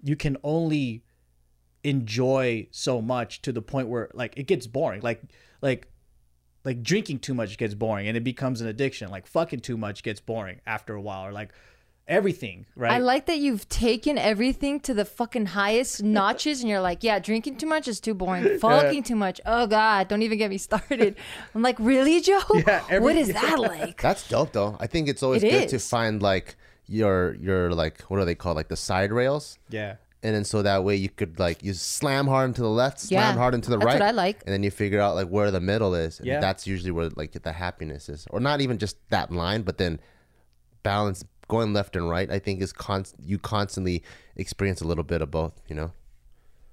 you 0.03 0.17
can 0.17 0.37
only 0.43 1.05
enjoy 1.85 2.67
so 2.71 3.03
much 3.03 3.43
to 3.43 3.53
the 3.53 3.63
point 3.63 3.89
where 3.89 4.09
like 4.15 4.35
it 4.37 4.47
gets 4.47 4.67
boring 4.67 5.01
like 5.03 5.21
like 5.61 5.89
like 6.65 6.83
drinking 6.83 7.19
too 7.19 7.35
much 7.35 7.59
gets 7.59 7.75
boring 7.75 8.07
and 8.07 8.17
it 8.17 8.23
becomes 8.23 8.61
an 8.61 8.69
addiction 8.69 9.11
like 9.11 9.27
fucking 9.27 9.59
too 9.61 9.77
much 9.77 10.03
gets 10.03 10.21
boring 10.21 10.61
after 10.65 10.95
a 10.95 11.01
while 11.03 11.27
or 11.27 11.33
like 11.33 11.53
everything 12.09 12.67
right 12.77 12.93
I 12.93 12.99
like 12.99 13.27
that 13.27 13.39
you've 13.39 13.69
taken 13.69 14.19
everything 14.19 14.81
to 14.81 14.93
the 14.95 15.05
fucking 15.05 15.47
highest 15.47 16.03
notches 16.21 16.61
and 16.61 16.69
you're 16.69 16.81
like, 16.81 17.03
yeah, 17.05 17.19
drinking 17.19 17.57
too 17.57 17.67
much 17.67 17.87
is 17.89 18.01
too 18.01 18.15
boring. 18.15 18.59
Fucking 18.59 19.05
too 19.05 19.17
much. 19.17 19.41
Oh 19.47 19.67
God, 19.67 20.09
don't 20.09 20.23
even 20.23 20.39
get 20.39 20.51
me 20.51 20.59
started. 20.59 21.17
I'm 21.55 21.63
like, 21.63 21.79
really, 21.79 22.21
Joe? 22.21 22.41
Yeah, 22.55 22.83
every- 22.91 23.01
what 23.01 23.17
is 23.17 23.33
that 23.33 23.59
like? 23.73 24.01
That's 24.03 24.29
dope 24.29 24.53
though. 24.53 24.77
I 24.81 24.87
think 24.87 25.09
it's 25.09 25.23
always 25.23 25.43
It 25.43 25.51
good 25.51 25.69
to 25.69 25.79
find 25.79 26.21
like 26.23 26.57
your 26.87 27.35
your 27.37 27.71
like 27.73 28.03
what 28.03 28.19
are 28.21 28.25
they 28.25 28.35
called 28.35 28.57
like 28.57 28.69
the 28.69 28.77
side 28.77 29.13
rails, 29.13 29.59
yeah 29.71 29.97
and 30.25 30.35
then 30.37 30.45
so 30.45 30.63
that 30.63 30.85
way 30.85 30.95
you 30.95 31.09
could 31.09 31.39
like 31.41 31.63
you 31.65 31.73
slam 31.73 32.27
hard 32.29 32.49
into 32.51 32.61
the 32.63 32.69
left, 32.69 33.01
slam 33.01 33.35
Yeah, 33.35 33.41
hard 33.41 33.55
into 33.55 33.71
the 33.71 33.77
that's 33.77 33.87
right. 33.87 33.95
what 33.95 34.03
I 34.03 34.11
like. 34.13 34.43
And 34.47 34.53
then 34.53 34.63
you 34.63 34.71
figure 34.71 35.01
out 35.01 35.17
like 35.17 35.27
where 35.29 35.51
the 35.51 35.61
middle 35.61 35.97
is. 35.97 36.19
And 36.21 36.29
Yeah. 36.29 36.39
that's 36.41 36.65
usually 36.65 36.93
where 36.93 37.09
like 37.17 37.33
the 37.33 37.51
happiness 37.53 38.09
is, 38.09 38.27
or 38.31 38.39
not 38.39 38.61
even 38.61 38.79
just 38.79 38.97
that 39.11 39.33
line, 39.33 39.63
but 39.63 39.79
then 39.79 39.99
balance 40.85 41.25
going 41.53 41.73
left 41.73 41.95
and 41.97 42.09
right. 42.09 42.31
I 42.31 42.39
think 42.39 42.61
is 42.61 42.73
const 42.73 43.15
you 43.21 43.39
constantly 43.39 44.03
experience 44.37 44.81
a 44.81 44.87
little 44.87 45.05
bit 45.05 45.23
of 45.23 45.31
both. 45.31 45.61
You 45.69 45.77
know. 45.77 45.93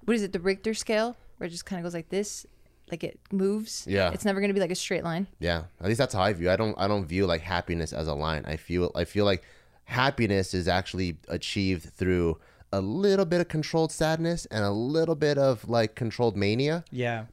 What 0.06 0.16
is 0.16 0.24
it? 0.24 0.34
The 0.34 0.40
Richter 0.40 0.74
scale, 0.74 1.16
where 1.38 1.48
it 1.48 1.52
just 1.52 1.66
kind 1.66 1.80
of 1.80 1.84
goes 1.84 1.94
like 1.94 2.10
this, 2.10 2.46
like 2.90 3.04
it 3.04 3.20
moves. 3.32 3.86
Yeah. 3.88 4.12
It's 4.12 4.26
never 4.26 4.42
gonna 4.42 4.54
be 4.54 4.60
like 4.60 4.72
a 4.72 4.76
straight 4.76 5.04
line. 5.04 5.28
Yeah, 5.40 5.64
at 5.80 5.88
least 5.88 6.00
that's 6.00 6.14
how 6.14 6.22
I 6.22 6.34
view. 6.34 6.50
I 6.50 6.56
don't 6.56 6.76
I 6.78 6.88
don't 6.88 7.06
view 7.06 7.28
like 7.28 7.42
happiness 7.42 7.94
as 7.94 8.08
a 8.08 8.14
line. 8.14 8.46
I 8.46 8.56
feel 8.56 8.92
I 8.96 9.06
feel 9.06 9.26
like 9.26 9.44
happiness 9.86 10.54
is 10.54 10.68
actually 10.68 11.18
achieved 11.28 11.94
through 11.94 12.40
a 12.72 12.82
little 12.82 13.26
bit 13.26 13.42
of 13.42 13.48
controlled 13.48 13.92
sadness 13.92 14.46
and 14.52 14.64
a 14.64 14.72
little 14.72 15.16
bit 15.16 15.38
of 15.38 15.68
like 15.68 15.96
controlled 15.96 16.38
mania, 16.38 16.84
yeah 16.92 17.26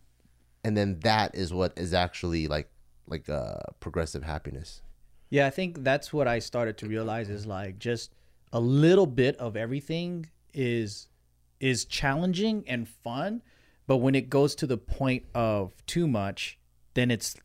and 0.66 0.76
then 0.76 0.98
that 1.00 1.32
is 1.32 1.54
what 1.54 1.72
is 1.78 1.94
actually 1.94 2.48
like 2.48 2.68
like 3.06 3.28
uh 3.28 3.60
progressive 3.78 4.24
happiness. 4.24 4.82
Yeah, 5.30 5.46
I 5.46 5.50
think 5.50 5.82
that's 5.82 6.12
what 6.12 6.28
I 6.28 6.38
started 6.38 6.78
to 6.78 6.86
realize 6.86 7.28
is 7.28 7.46
like 7.46 7.78
just 7.78 8.14
a 8.52 8.60
little 8.60 9.06
bit 9.06 9.36
of 9.36 9.56
everything 9.56 10.30
is 10.54 11.08
is 11.60 11.84
challenging 11.84 12.64
and 12.66 12.88
fun, 12.88 13.42
but 13.86 13.98
when 13.98 14.14
it 14.14 14.28
goes 14.28 14.54
to 14.56 14.66
the 14.66 14.76
point 14.76 15.24
of 15.34 15.74
too 15.86 16.06
much, 16.06 16.58
then 16.94 17.10
it's 17.10 17.36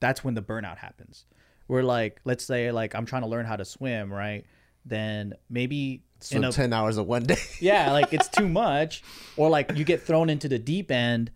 that's 0.00 0.22
when 0.22 0.34
the 0.34 0.42
burnout 0.42 0.78
happens. 0.78 1.26
Where 1.66 1.82
like 1.82 2.20
let's 2.24 2.44
say 2.44 2.70
like 2.70 2.94
I'm 2.94 3.06
trying 3.06 3.22
to 3.22 3.28
learn 3.28 3.46
how 3.46 3.56
to 3.56 3.64
swim, 3.64 4.12
right? 4.12 4.44
Then 4.84 5.34
maybe 5.50 6.02
So 6.20 6.36
in 6.36 6.44
a 6.44 6.52
ten 6.52 6.72
hours 6.72 6.96
of 6.96 7.06
one 7.06 7.24
day. 7.24 7.36
yeah, 7.60 7.92
like 7.92 8.12
it's 8.12 8.28
too 8.28 8.48
much, 8.64 9.02
or 9.36 9.50
like 9.50 9.76
you 9.76 9.84
get 9.84 10.02
thrown 10.02 10.30
into 10.30 10.48
the 10.48 10.58
deep 10.58 10.90
end 10.90 11.30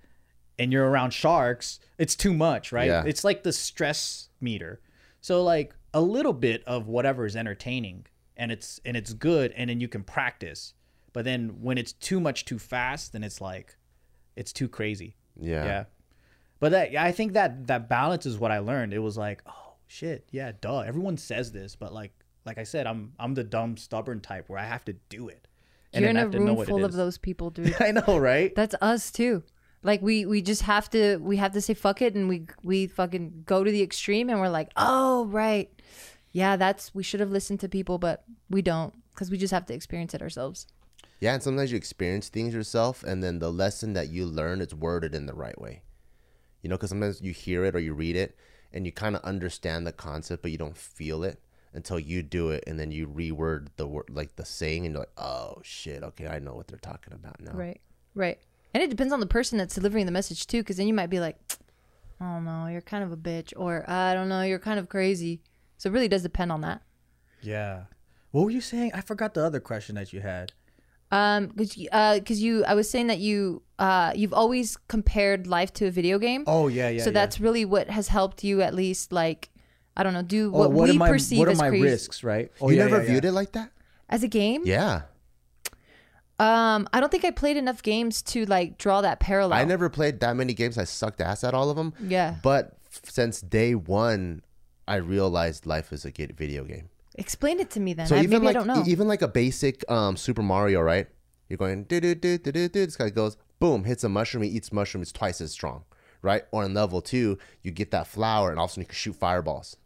and 0.58 0.72
you're 0.72 0.88
around 0.88 1.12
sharks, 1.12 1.80
it's 1.98 2.14
too 2.14 2.32
much, 2.32 2.72
right? 2.72 2.86
Yeah. 2.86 3.04
It's 3.06 3.24
like 3.24 3.42
the 3.42 3.52
stress 3.52 4.28
meter. 4.40 4.80
So 5.22 5.42
like 5.42 5.74
a 5.94 6.00
little 6.00 6.32
bit 6.32 6.62
of 6.66 6.88
whatever 6.88 7.24
is 7.24 7.36
entertaining 7.36 8.06
and 8.36 8.52
it's 8.52 8.80
and 8.84 8.96
it's 8.96 9.14
good 9.14 9.52
and 9.56 9.70
then 9.70 9.80
you 9.80 9.88
can 9.88 10.02
practice. 10.02 10.74
But 11.14 11.24
then 11.24 11.60
when 11.62 11.78
it's 11.78 11.92
too 11.92 12.20
much 12.20 12.44
too 12.44 12.58
fast, 12.58 13.12
then 13.12 13.22
it's 13.24 13.40
like 13.40 13.76
it's 14.36 14.52
too 14.52 14.68
crazy. 14.68 15.16
yeah. 15.40 15.64
Yeah. 15.64 15.84
But 16.60 16.70
that 16.72 16.94
I 16.96 17.10
think 17.12 17.32
that 17.32 17.66
that 17.68 17.88
balance 17.88 18.26
is 18.26 18.38
what 18.38 18.50
I 18.52 18.58
learned. 18.58 18.92
It 18.94 19.00
was 19.00 19.16
like, 19.16 19.42
oh 19.46 19.74
shit, 19.86 20.28
yeah, 20.30 20.52
duh. 20.60 20.80
Everyone 20.80 21.16
says 21.16 21.52
this, 21.52 21.74
but 21.76 21.92
like 21.92 22.12
like 22.44 22.58
I 22.58 22.64
said, 22.64 22.86
I'm 22.86 23.12
I'm 23.18 23.34
the 23.34 23.44
dumb 23.44 23.76
stubborn 23.76 24.20
type 24.20 24.48
where 24.48 24.58
I 24.58 24.64
have 24.64 24.84
to 24.86 24.94
do 25.08 25.28
it. 25.28 25.46
You're 25.92 26.08
in 26.08 26.14
then 26.14 26.16
I 26.16 26.20
a 26.20 26.22
have 26.22 26.32
to 26.32 26.38
know 26.40 26.56
room 26.56 26.66
full 26.66 26.84
of 26.84 26.92
those 26.92 27.18
people, 27.18 27.50
dude. 27.56 27.74
I 27.80 27.92
know, 27.92 28.16
right? 28.16 28.54
That's 28.54 28.74
us 28.80 29.10
too. 29.10 29.42
Like 29.82 30.00
we 30.02 30.26
we 30.26 30.42
just 30.42 30.62
have 30.62 30.88
to 30.90 31.18
we 31.18 31.36
have 31.36 31.52
to 31.52 31.60
say 31.60 31.74
fuck 31.74 32.02
it 32.02 32.14
and 32.14 32.28
we 32.28 32.46
we 32.62 32.86
fucking 32.86 33.42
go 33.46 33.64
to 33.64 33.70
the 33.70 33.82
extreme 33.82 34.30
and 34.30 34.40
we're 34.40 34.48
like, 34.48 34.70
"Oh, 34.76 35.26
right. 35.26 35.70
Yeah, 36.30 36.56
that's 36.56 36.94
we 36.94 37.02
should 37.02 37.20
have 37.20 37.30
listened 37.30 37.60
to 37.60 37.68
people, 37.68 37.98
but 37.98 38.24
we 38.48 38.62
don't 38.62 38.94
cuz 39.14 39.30
we 39.30 39.38
just 39.38 39.52
have 39.52 39.66
to 39.66 39.74
experience 39.74 40.14
it 40.14 40.22
ourselves." 40.22 40.66
Yeah, 41.20 41.34
and 41.34 41.42
sometimes 41.42 41.70
you 41.70 41.76
experience 41.76 42.28
things 42.28 42.52
yourself, 42.52 43.04
and 43.04 43.22
then 43.22 43.38
the 43.38 43.52
lesson 43.52 43.92
that 43.92 44.08
you 44.08 44.26
learn 44.26 44.60
is 44.60 44.74
worded 44.74 45.14
in 45.14 45.26
the 45.26 45.34
right 45.34 45.60
way. 45.60 45.82
You 46.62 46.68
know, 46.68 46.76
because 46.76 46.90
sometimes 46.90 47.20
you 47.20 47.32
hear 47.32 47.64
it 47.64 47.76
or 47.76 47.80
you 47.80 47.94
read 47.94 48.16
it, 48.16 48.36
and 48.72 48.86
you 48.86 48.92
kind 48.92 49.14
of 49.14 49.22
understand 49.22 49.86
the 49.86 49.92
concept, 49.92 50.42
but 50.42 50.50
you 50.50 50.58
don't 50.58 50.76
feel 50.76 51.22
it 51.22 51.40
until 51.74 51.98
you 51.98 52.22
do 52.22 52.50
it, 52.50 52.64
and 52.66 52.78
then 52.78 52.90
you 52.90 53.06
reword 53.06 53.68
the 53.76 53.86
word, 53.86 54.10
like 54.10 54.36
the 54.36 54.44
saying, 54.44 54.84
and 54.84 54.94
you're 54.94 55.00
like, 55.00 55.16
"Oh 55.16 55.60
shit, 55.62 56.02
okay, 56.02 56.26
I 56.26 56.38
know 56.38 56.54
what 56.54 56.68
they're 56.68 56.78
talking 56.78 57.12
about 57.12 57.40
now." 57.40 57.52
Right. 57.52 57.80
Right. 58.14 58.38
And 58.74 58.82
it 58.82 58.90
depends 58.90 59.12
on 59.12 59.20
the 59.20 59.26
person 59.26 59.58
that's 59.58 59.74
delivering 59.74 60.06
the 60.06 60.12
message 60.12 60.46
too 60.46 60.62
cuz 60.64 60.76
then 60.76 60.86
you 60.86 60.94
might 60.94 61.10
be 61.10 61.20
like, 61.20 61.36
"Oh 62.20 62.40
no, 62.40 62.66
you're 62.66 62.80
kind 62.80 63.04
of 63.04 63.12
a 63.12 63.16
bitch," 63.16 63.52
or 63.56 63.88
"I 63.88 64.14
don't 64.14 64.28
know, 64.28 64.42
you're 64.42 64.58
kind 64.58 64.78
of 64.78 64.88
crazy." 64.88 65.42
So 65.76 65.90
it 65.90 65.92
really 65.92 66.08
does 66.08 66.22
depend 66.22 66.52
on 66.52 66.60
that. 66.62 66.82
Yeah. 67.42 67.84
What 68.30 68.44
were 68.44 68.50
you 68.50 68.60
saying? 68.60 68.92
I 68.94 69.00
forgot 69.00 69.34
the 69.34 69.44
other 69.44 69.60
question 69.60 69.96
that 69.96 70.12
you 70.12 70.20
had. 70.20 70.52
Um, 71.10 71.50
cause, 71.50 71.76
you- 71.76 71.90
uh, 71.92 72.20
cause 72.20 72.38
you, 72.38 72.64
I 72.64 72.72
was 72.74 72.88
saying 72.88 73.08
that 73.08 73.18
you, 73.18 73.62
uh, 73.78 74.12
you've 74.14 74.32
always 74.32 74.78
compared 74.88 75.46
life 75.46 75.70
to 75.74 75.86
a 75.86 75.90
video 75.90 76.18
game. 76.18 76.44
Oh 76.46 76.68
yeah, 76.68 76.88
yeah. 76.88 77.02
so 77.02 77.10
yeah. 77.10 77.14
that's 77.14 77.38
really 77.40 77.66
what 77.66 77.90
has 77.90 78.08
helped 78.08 78.42
you 78.42 78.62
at 78.62 78.74
least 78.74 79.12
like, 79.12 79.50
I 79.94 80.02
don't 80.02 80.14
know, 80.14 80.22
do 80.22 80.48
oh, 80.54 80.58
what, 80.58 80.72
what 80.72 80.88
we 80.88 80.94
are 80.94 80.98
my 80.98 81.10
perceive 81.10 81.38
what 81.40 81.48
are 81.48 81.50
as 81.50 81.58
my 81.58 81.68
crazy 81.68 81.84
risks, 81.84 82.24
right? 82.24 82.50
Oh, 82.62 82.70
you 82.70 82.76
yeah, 82.76 82.84
never 82.84 83.02
yeah, 83.02 83.10
viewed 83.10 83.24
yeah. 83.24 83.30
it 83.30 83.34
like 83.34 83.52
that? 83.52 83.70
as 84.08 84.22
a 84.22 84.28
game. 84.28 84.62
Yeah, 84.64 85.02
Um, 86.42 86.88
I 86.92 86.98
don't 87.00 87.10
think 87.10 87.24
I 87.24 87.30
played 87.30 87.56
enough 87.56 87.82
games 87.82 88.20
to 88.22 88.44
like 88.46 88.76
draw 88.76 89.00
that 89.00 89.20
parallel. 89.20 89.58
I 89.58 89.64
never 89.64 89.88
played 89.88 90.20
that 90.20 90.34
many 90.34 90.54
games. 90.54 90.76
I 90.76 90.84
sucked 90.84 91.20
ass 91.20 91.44
at 91.44 91.54
all 91.54 91.70
of 91.70 91.76
them. 91.76 91.94
Yeah. 92.00 92.36
But 92.42 92.76
f- 92.90 93.02
since 93.04 93.40
day 93.40 93.74
one, 93.76 94.42
I 94.88 94.96
realized 94.96 95.66
life 95.66 95.92
is 95.92 96.04
a 96.04 96.10
video 96.10 96.64
game. 96.64 96.88
Explain 97.14 97.60
it 97.60 97.70
to 97.70 97.80
me 97.80 97.92
then. 97.94 98.06
So 98.06 98.16
I, 98.16 98.20
even 98.20 98.30
maybe 98.30 98.46
like 98.46 98.56
I 98.56 98.58
don't 98.58 98.66
know. 98.66 98.84
even 98.86 99.06
like 99.06 99.22
a 99.22 99.28
basic 99.28 99.88
um, 99.90 100.16
Super 100.16 100.42
Mario, 100.42 100.80
right? 100.80 101.06
You're 101.48 101.58
going 101.58 101.84
do 101.84 102.00
do 102.00 102.14
do 102.14 102.38
do 102.38 102.50
do 102.52 102.68
do. 102.68 102.86
This 102.86 102.96
guy 102.96 103.10
goes 103.10 103.36
boom, 103.60 103.84
hits 103.84 104.02
a 104.02 104.08
mushroom. 104.08 104.42
He 104.42 104.50
eats 104.50 104.72
mushroom. 104.72 105.02
It's 105.02 105.12
twice 105.12 105.40
as 105.40 105.52
strong, 105.52 105.84
right? 106.22 106.42
Or 106.50 106.64
in 106.64 106.74
level 106.74 107.00
two, 107.02 107.38
you 107.62 107.70
get 107.70 107.90
that 107.92 108.06
flower, 108.08 108.50
and 108.50 108.58
all 108.58 108.64
of 108.64 108.70
a 108.70 108.72
sudden 108.72 108.82
you 108.82 108.86
can 108.86 108.94
shoot 108.94 109.14
fireballs. 109.14 109.76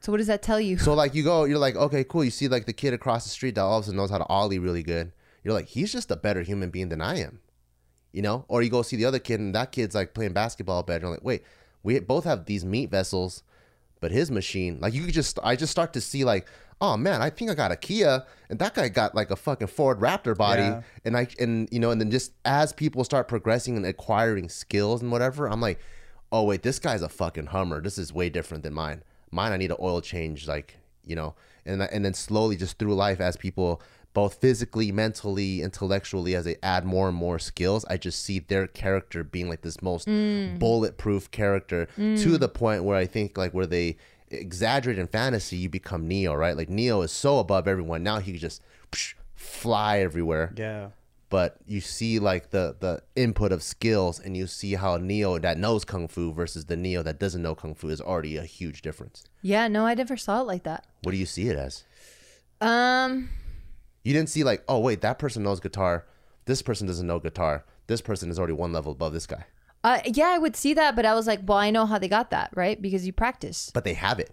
so 0.00 0.12
what 0.12 0.18
does 0.18 0.26
that 0.26 0.42
tell 0.42 0.60
you? 0.60 0.76
So 0.76 0.92
like 0.92 1.14
you 1.14 1.22
go, 1.22 1.44
you're 1.44 1.58
like, 1.58 1.76
okay, 1.76 2.04
cool. 2.04 2.24
You 2.24 2.30
see 2.30 2.48
like 2.48 2.66
the 2.66 2.72
kid 2.74 2.92
across 2.92 3.24
the 3.24 3.30
street 3.30 3.54
that 3.54 3.62
all 3.62 3.78
of 3.78 3.84
a 3.84 3.86
sudden 3.86 3.96
knows 3.96 4.10
how 4.10 4.18
to 4.18 4.26
ollie 4.26 4.58
really 4.58 4.82
good. 4.82 5.12
You're 5.44 5.54
like, 5.54 5.68
he's 5.68 5.92
just 5.92 6.10
a 6.10 6.16
better 6.16 6.42
human 6.42 6.70
being 6.70 6.88
than 6.88 7.00
I 7.00 7.18
am, 7.20 7.40
you 8.12 8.22
know? 8.22 8.44
Or 8.48 8.62
you 8.62 8.70
go 8.70 8.82
see 8.82 8.96
the 8.96 9.04
other 9.04 9.18
kid, 9.20 9.38
and 9.40 9.54
that 9.54 9.70
kid's 9.72 9.94
like 9.94 10.14
playing 10.14 10.32
basketball 10.32 10.82
better. 10.82 11.04
I'm 11.06 11.12
like, 11.12 11.22
wait, 11.24 11.42
we 11.82 12.00
both 12.00 12.24
have 12.24 12.46
these 12.46 12.64
meat 12.64 12.90
vessels, 12.90 13.42
but 14.00 14.10
his 14.10 14.30
machine, 14.30 14.78
like 14.80 14.94
you 14.94 15.04
could 15.04 15.14
just, 15.14 15.38
I 15.44 15.54
just 15.54 15.70
start 15.70 15.92
to 15.92 16.00
see 16.00 16.24
like, 16.24 16.46
oh 16.80 16.96
man, 16.96 17.22
I 17.22 17.30
think 17.30 17.50
I 17.50 17.54
got 17.54 17.72
a 17.72 17.76
Kia, 17.76 18.24
and 18.50 18.58
that 18.58 18.74
guy 18.74 18.88
got 18.88 19.14
like 19.14 19.30
a 19.30 19.36
fucking 19.36 19.68
Ford 19.68 20.00
Raptor 20.00 20.36
body, 20.36 20.62
Yeah. 20.62 20.82
and 21.04 21.16
I, 21.16 21.28
and 21.38 21.68
you 21.70 21.78
know, 21.78 21.90
and 21.90 22.00
then 22.00 22.10
just 22.10 22.32
as 22.44 22.72
people 22.72 23.04
start 23.04 23.28
progressing 23.28 23.76
and 23.76 23.86
acquiring 23.86 24.48
skills 24.48 25.00
and 25.02 25.12
whatever, 25.12 25.46
I'm 25.48 25.60
like, 25.60 25.78
oh 26.32 26.42
wait, 26.44 26.62
this 26.62 26.78
guy's 26.78 27.02
a 27.02 27.08
fucking 27.08 27.46
Hummer. 27.46 27.80
This 27.80 27.96
is 27.98 28.12
way 28.12 28.28
different 28.30 28.64
than 28.64 28.74
mine. 28.74 29.02
Mine, 29.30 29.52
I 29.52 29.56
need 29.56 29.70
an 29.70 29.76
oil 29.80 30.00
change, 30.00 30.48
like 30.48 30.76
you 31.04 31.14
know, 31.14 31.34
and 31.66 31.80
and 31.82 32.04
then 32.04 32.14
slowly 32.14 32.56
just 32.56 32.78
through 32.78 32.94
life 32.94 33.20
as 33.20 33.36
people 33.36 33.80
both 34.14 34.34
physically, 34.40 34.90
mentally, 34.92 35.60
intellectually, 35.60 36.34
as 36.34 36.44
they 36.46 36.56
add 36.62 36.84
more 36.84 37.08
and 37.08 37.16
more 37.16 37.38
skills, 37.38 37.84
I 37.86 37.96
just 37.98 38.22
see 38.22 38.38
their 38.38 38.66
character 38.66 39.22
being 39.24 39.48
like 39.48 39.60
this 39.62 39.82
most 39.82 40.06
bulletproof 40.06 41.30
character 41.30 41.86
to 41.96 42.38
the 42.38 42.48
point 42.48 42.84
where 42.84 42.96
I 42.96 43.06
think 43.06 43.36
like 43.36 43.52
where 43.52 43.66
they 43.66 43.96
exaggerate 44.30 44.98
in 44.98 45.06
fantasy, 45.08 45.56
you 45.56 45.68
become 45.68 46.08
Neo, 46.08 46.34
right? 46.34 46.56
Like 46.56 46.68
Neo 46.70 47.02
is 47.02 47.12
so 47.12 47.38
above 47.38 47.68
everyone 47.68 48.02
now 48.02 48.18
he 48.20 48.32
could 48.32 48.40
just 48.40 48.62
psh, 48.90 49.14
fly 49.36 49.98
everywhere 49.98 50.52
Yeah. 50.56 50.88
but 51.28 51.56
you 51.66 51.80
see 51.80 52.18
like 52.18 52.50
the 52.50 52.76
the 52.80 53.02
input 53.16 53.50
of 53.52 53.62
skills 53.62 54.18
and 54.20 54.36
you 54.36 54.46
see 54.46 54.74
how 54.74 54.96
neo 54.96 55.38
that 55.38 55.58
knows 55.58 55.84
kung 55.84 56.06
fu 56.08 56.32
versus 56.32 56.64
the 56.66 56.76
neo 56.76 57.02
that 57.02 57.18
doesn't 57.18 57.42
know 57.42 57.54
kung 57.54 57.74
fu 57.74 57.88
is 57.88 58.00
already 58.00 58.36
a 58.36 58.44
huge 58.44 58.80
difference 58.82 59.24
yeah, 59.42 59.68
no, 59.68 59.84
I 59.86 59.94
never 59.94 60.16
saw 60.16 60.40
it 60.40 60.46
like 60.46 60.62
that. 60.62 60.86
what 61.02 61.12
do 61.12 61.18
you 61.18 61.26
see 61.26 61.48
it 61.48 61.56
as 61.56 61.84
Um, 62.60 63.28
you 64.04 64.12
didn't 64.12 64.28
see 64.28 64.44
like 64.44 64.62
oh 64.68 64.78
wait 64.78 65.00
that 65.00 65.18
person 65.18 65.42
knows 65.42 65.60
guitar 65.60 66.06
this 66.44 66.62
person 66.62 66.86
doesn't 66.86 67.06
know 67.06 67.18
guitar 67.18 67.64
this 67.86 68.00
person 68.00 68.30
is 68.30 68.38
already 68.38 68.52
one 68.54 68.72
level 68.72 68.92
above 68.92 69.12
this 69.12 69.26
guy 69.26 69.44
uh, 69.82 70.00
yeah, 70.06 70.28
I 70.28 70.38
would 70.38 70.56
see 70.56 70.72
that, 70.72 70.96
but 70.96 71.04
I 71.04 71.12
was 71.12 71.26
like, 71.26 71.40
well, 71.44 71.58
I 71.58 71.70
know 71.70 71.84
how 71.84 71.98
they 71.98 72.08
got 72.08 72.30
that, 72.30 72.48
right? 72.54 72.80
Because 72.80 73.04
you 73.06 73.12
practice. 73.12 73.70
but 73.74 73.84
they 73.84 73.92
have 73.92 74.18
it 74.18 74.30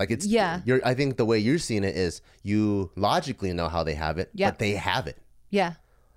like 0.00 0.10
it's 0.10 0.26
Yeah. 0.26 0.62
you're 0.64 0.80
i 0.84 0.94
think 0.94 1.16
the 1.16 1.24
way 1.24 1.38
you're 1.38 1.58
seeing 1.58 1.84
it 1.84 1.96
is 1.96 2.22
you 2.42 2.90
logically 2.96 3.52
know 3.52 3.68
how 3.68 3.84
they 3.84 3.94
have 3.94 4.18
it 4.18 4.30
Yeah. 4.34 4.50
but 4.50 4.58
they 4.58 4.72
have 4.72 5.06
it 5.06 5.16
Yeah. 5.50 5.74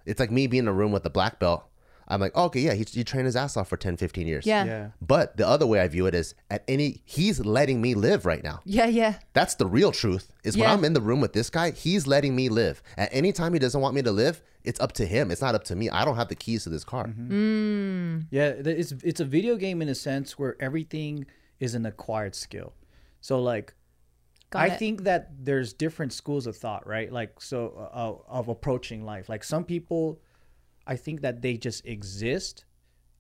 it's 0.08 0.20
like 0.20 0.32
me 0.32 0.48
being 0.48 0.64
in 0.64 0.68
a 0.68 0.74
room 0.74 0.92
with 0.92 1.06
a 1.06 1.10
black 1.12 1.40
belt 1.40 1.64
I'm 2.12 2.20
like, 2.20 2.36
okay, 2.36 2.60
yeah, 2.60 2.74
he, 2.74 2.84
he 2.84 3.04
trained 3.04 3.26
his 3.26 3.36
ass 3.36 3.56
off 3.56 3.70
for 3.70 3.78
10, 3.78 3.96
15 3.98 4.28
years. 4.28 4.46
Yeah. 4.46 4.66
Yeah. 4.66 4.90
But 5.02 5.38
the 5.38 5.48
other 5.48 5.66
way 5.66 5.80
I 5.80 5.88
view 5.88 6.06
it 6.08 6.14
is 6.14 6.36
at 6.50 6.64
any, 6.68 7.02
he's 7.06 7.40
letting 7.46 7.82
me 7.82 7.96
live 7.96 8.26
right 8.26 8.44
now. 8.44 8.60
Yeah, 8.66 8.88
yeah. 8.88 9.16
That's 9.34 9.56
the 9.56 9.66
real 9.66 9.92
truth. 9.92 10.34
Is 10.44 10.58
when 10.58 10.70
I'm 10.70 10.84
in 10.84 10.94
the 10.94 11.02
room 11.02 11.22
with 11.22 11.34
this 11.34 11.50
guy, 11.50 11.72
he's 11.72 12.08
letting 12.08 12.36
me 12.36 12.50
live. 12.50 12.84
At 12.98 13.10
any 13.14 13.32
time 13.32 13.54
he 13.54 13.60
doesn't 13.60 13.80
want 13.80 13.96
me 13.96 14.02
to 14.02 14.12
live, 14.12 14.42
it's 14.64 14.80
up 14.80 14.92
to 14.94 15.06
him. 15.06 15.32
It's 15.32 15.42
not 15.42 15.56
up 15.56 15.64
to 15.66 15.76
me. 15.76 15.90
I 15.90 16.04
don't 16.04 16.16
have 16.18 16.28
the 16.28 16.36
keys 16.36 16.64
to 16.64 16.70
this 16.70 16.84
car. 16.84 17.08
Yeah, 17.08 18.50
it's 18.58 18.92
it's 19.04 19.20
a 19.20 19.26
video 19.26 19.56
game 19.56 19.82
in 19.82 19.90
a 19.90 19.96
sense 19.96 20.38
where 20.38 20.56
everything 20.60 21.26
is 21.60 21.76
an 21.76 21.86
acquired 21.86 22.36
skill. 22.36 22.74
So 23.22 23.42
like 23.42 23.74
Got 24.50 24.64
I 24.64 24.68
it. 24.74 24.80
think 24.80 25.04
that 25.04 25.30
there's 25.40 25.72
different 25.74 26.12
schools 26.12 26.46
of 26.46 26.58
thought, 26.58 26.86
right? 26.86 27.12
Like 27.12 27.40
so 27.42 27.90
uh, 27.94 28.30
of 28.30 28.50
approaching 28.50 29.06
life. 29.06 29.30
Like 29.30 29.44
some 29.44 29.64
people 29.64 30.20
I 30.92 30.98
think 30.98 31.22
that 31.22 31.42
they 31.42 31.56
just 31.56 31.86
exist 31.86 32.66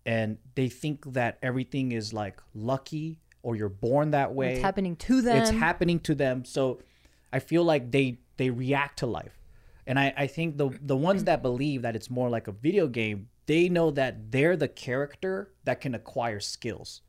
and 0.05 0.37
they 0.55 0.67
think 0.67 1.13
that 1.13 1.37
everything 1.41 1.93
is 1.93 2.11
like 2.11 2.41
lucky 2.53 3.21
or 3.43 3.55
you're 3.55 3.69
born 3.69 4.11
that 4.11 4.33
way. 4.33 4.55
It's 4.55 4.61
happening 4.61 4.97
to 4.97 5.21
them. 5.21 5.37
It's 5.37 5.51
happening 5.51 6.01
to 6.01 6.13
them. 6.13 6.43
So 6.43 6.81
I 7.31 7.39
feel 7.39 7.63
like 7.63 7.89
they 7.89 8.17
they 8.35 8.49
react 8.49 8.99
to 8.99 9.05
life. 9.05 9.39
And 9.87 9.97
I, 9.97 10.13
I 10.17 10.27
think 10.27 10.57
the 10.57 10.77
the 10.81 10.97
ones 10.97 11.23
that 11.23 11.41
believe 11.41 11.83
that 11.83 11.95
it's 11.95 12.09
more 12.09 12.29
like 12.29 12.49
a 12.49 12.51
video 12.51 12.87
game, 12.87 13.29
they 13.45 13.69
know 13.69 13.89
that 13.91 14.33
they're 14.33 14.57
the 14.57 14.67
character 14.67 15.53
that 15.63 15.79
can 15.79 15.95
acquire 15.95 16.41
skills. 16.41 17.01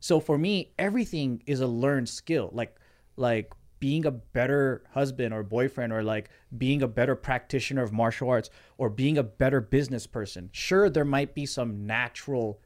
So 0.00 0.20
for 0.20 0.36
me, 0.36 0.74
everything 0.78 1.42
is 1.46 1.60
a 1.60 1.66
learned 1.66 2.10
skill. 2.10 2.50
Like 2.52 2.76
like 3.16 3.54
being 3.80 4.06
a 4.06 4.10
better 4.10 4.84
husband 4.92 5.34
or 5.34 5.42
boyfriend 5.42 5.92
or 5.92 6.02
like 6.02 6.30
being 6.56 6.82
a 6.82 6.88
better 6.88 7.16
practitioner 7.16 7.82
of 7.82 7.92
martial 7.92 8.28
arts 8.28 8.50
or 8.78 8.88
being 8.88 9.18
a 9.18 9.22
better 9.22 9.60
business 9.60 10.06
person. 10.06 10.50
Sure, 10.52 10.88
there 10.88 11.04
might 11.04 11.34
be 11.34 11.46
some 11.46 11.86
natural 11.86 12.60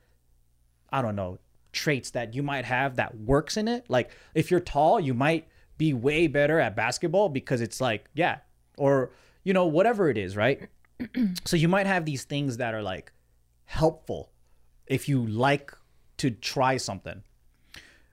I 0.95 1.03
don't 1.03 1.17
know, 1.17 1.39
traits 1.73 2.11
that 2.11 2.35
you 2.35 2.43
might 2.45 2.65
have 2.65 2.97
that 2.97 3.19
works 3.19 3.57
in 3.57 3.67
it. 3.67 3.85
Like 3.89 4.12
if 4.33 4.49
you're 4.51 4.61
tall, 4.61 5.01
you 5.01 5.12
might 5.12 5.49
be 5.77 5.93
way 5.93 6.29
better 6.29 6.61
at 6.61 6.77
basketball 6.77 7.29
because 7.29 7.61
it's 7.61 7.81
like, 7.81 8.09
yeah, 8.15 8.39
or 8.79 9.11
you 9.43 9.53
know, 9.53 9.67
whatever 9.67 10.09
it 10.09 10.17
is, 10.17 10.37
right? 10.37 10.69
so 11.45 11.57
you 11.57 11.67
might 11.67 11.87
have 11.87 12.05
these 12.05 12.23
things 12.23 12.59
that 12.59 12.75
are 12.75 12.83
like 12.83 13.12
helpful 13.65 14.31
if 14.87 15.09
you 15.09 15.27
like 15.27 15.73
to 16.19 16.31
try 16.31 16.77
something. 16.77 17.25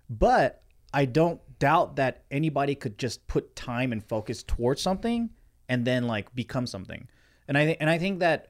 But 0.10 0.64
I 0.92 1.06
don't 1.06 1.40
doubt 1.62 1.96
that 1.96 2.24
anybody 2.32 2.74
could 2.76 2.98
just 2.98 3.26
put 3.28 3.56
time 3.56 3.92
and 3.92 4.04
focus 4.04 4.42
towards 4.44 4.82
something 4.82 5.30
and 5.70 5.86
then 5.86 6.08
like 6.08 6.34
become 6.34 6.66
something. 6.66 7.08
And 7.48 7.58
I 7.58 7.78
and 7.80 7.90
I 7.90 7.98
think 7.98 8.20
that 8.20 8.48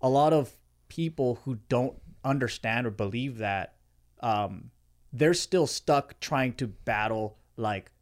a 0.00 0.08
lot 0.08 0.32
of 0.32 0.50
people 0.88 1.38
who 1.44 1.58
don't 1.68 1.96
understand 2.24 2.86
or 2.86 2.90
believe 2.90 3.38
that 3.38 3.76
um, 4.20 4.70
they're 5.12 5.34
still 5.34 5.66
stuck 5.66 6.18
trying 6.20 6.52
to 6.54 6.66
battle 6.66 7.38
like 7.56 7.92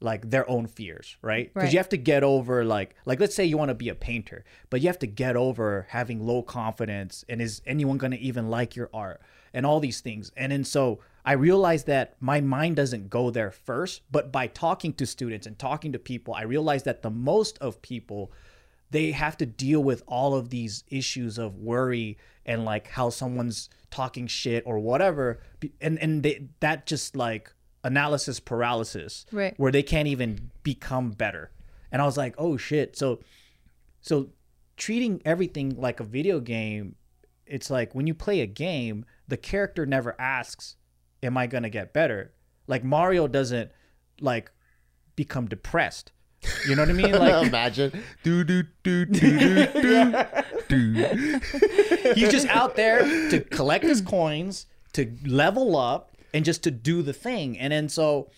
like 0.00 0.30
their 0.30 0.48
own 0.48 0.66
fears, 0.66 1.16
right? 1.22 1.52
Because 1.52 1.66
Right. 1.66 1.72
you 1.72 1.78
have 1.78 1.88
to 1.90 1.96
get 1.96 2.22
over 2.24 2.64
like 2.64 2.94
like 3.04 3.18
let's 3.20 3.34
say 3.34 3.44
you 3.44 3.58
want 3.58 3.70
to 3.70 3.74
be 3.74 3.88
a 3.88 3.94
painter, 3.94 4.44
but 4.70 4.80
you 4.80 4.86
have 4.88 4.98
to 5.00 5.06
get 5.06 5.36
over 5.36 5.86
having 5.90 6.24
low 6.24 6.42
confidence 6.42 7.24
and 7.28 7.42
is 7.42 7.62
anyone 7.66 7.98
going 7.98 8.12
to 8.12 8.18
even 8.18 8.48
like 8.48 8.76
your 8.76 8.90
art 8.94 9.20
and 9.52 9.66
all 9.66 9.80
these 9.80 10.00
things. 10.00 10.30
And 10.36 10.52
then 10.52 10.64
so 10.64 11.00
I 11.24 11.32
realized 11.32 11.86
that 11.86 12.16
my 12.20 12.40
mind 12.40 12.76
doesn't 12.76 13.08
go 13.08 13.30
there 13.30 13.50
first, 13.52 14.02
but 14.10 14.32
by 14.32 14.48
talking 14.48 14.92
to 14.94 15.06
students 15.06 15.46
and 15.46 15.58
talking 15.58 15.92
to 15.92 15.98
people, 15.98 16.34
I 16.34 16.42
realized 16.42 16.84
that 16.86 17.02
the 17.02 17.10
most 17.10 17.58
of 17.58 17.80
people 17.82 18.32
they 18.90 19.12
have 19.12 19.38
to 19.38 19.46
deal 19.46 19.82
with 19.82 20.02
all 20.06 20.34
of 20.34 20.50
these 20.50 20.84
issues 20.88 21.38
of 21.38 21.56
worry 21.56 22.18
and 22.44 22.64
like 22.66 22.88
how 22.88 23.08
someone's 23.08 23.70
talking 23.90 24.26
shit 24.26 24.62
or 24.66 24.78
whatever 24.78 25.40
and 25.80 25.98
and 25.98 26.22
they, 26.22 26.48
that 26.60 26.84
just 26.86 27.16
like 27.16 27.50
analysis 27.84 28.38
paralysis 28.38 29.24
Right. 29.32 29.54
where 29.58 29.72
they 29.72 29.82
can't 29.82 30.08
even 30.08 30.50
become 30.62 31.12
better 31.12 31.50
and 31.90 32.02
i 32.02 32.04
was 32.04 32.18
like 32.18 32.34
oh 32.36 32.58
shit 32.58 32.94
so 32.96 33.20
so 34.02 34.28
treating 34.76 35.22
everything 35.24 35.70
like 35.80 35.98
a 36.00 36.04
video 36.04 36.38
game 36.40 36.96
it's 37.46 37.70
like 37.70 37.94
when 37.94 38.06
you 38.06 38.12
play 38.14 38.40
a 38.40 38.46
game 38.46 39.04
the 39.26 39.36
character 39.38 39.86
never 39.86 40.14
asks 40.20 40.76
am 41.22 41.36
i 41.36 41.46
going 41.46 41.62
to 41.62 41.70
get 41.70 41.92
better 41.92 42.32
like 42.66 42.84
mario 42.84 43.26
doesn't 43.26 43.70
like 44.20 44.50
become 45.16 45.46
depressed 45.46 46.12
you 46.66 46.74
know 46.74 46.82
what 46.82 46.88
i 46.88 46.92
mean 46.92 47.12
like 47.18 47.46
Imagine. 47.46 48.02
Do, 48.22 48.44
do, 48.44 48.64
do, 48.82 49.04
do, 49.04 49.66
do, 49.66 49.66
do, 49.72 50.14
do. 50.68 51.40
he's 52.14 52.30
just 52.30 52.46
out 52.48 52.76
there 52.76 53.00
to 53.30 53.40
collect 53.40 53.84
his 53.84 54.00
coins, 54.00 54.66
to 54.94 55.12
level 55.26 55.76
up, 55.76 56.16
and 56.32 56.44
just 56.44 56.62
to 56.64 56.70
do 56.70 57.02
the 57.02 57.12
thing. 57.12 57.58
And 57.58 57.72
then 57.72 57.88
so, 57.88 58.30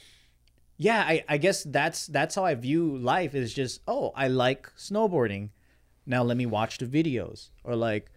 yeah, 0.77 1.01
I, 1.01 1.25
I 1.29 1.39
guess 1.39 1.63
that's 1.63 2.07
that's 2.07 2.35
how 2.35 2.45
I 2.45 2.55
view 2.55 2.97
life. 2.97 3.35
Is 3.35 3.55
just 3.55 3.81
oh, 3.87 4.13
I 4.17 4.29
like 4.29 4.71
snowboarding. 4.77 5.51
Now 6.07 6.23
let 6.23 6.37
me 6.37 6.47
watch 6.47 6.79
the 6.79 6.87
videos, 6.87 7.51
or 7.63 7.77
like, 7.77 8.11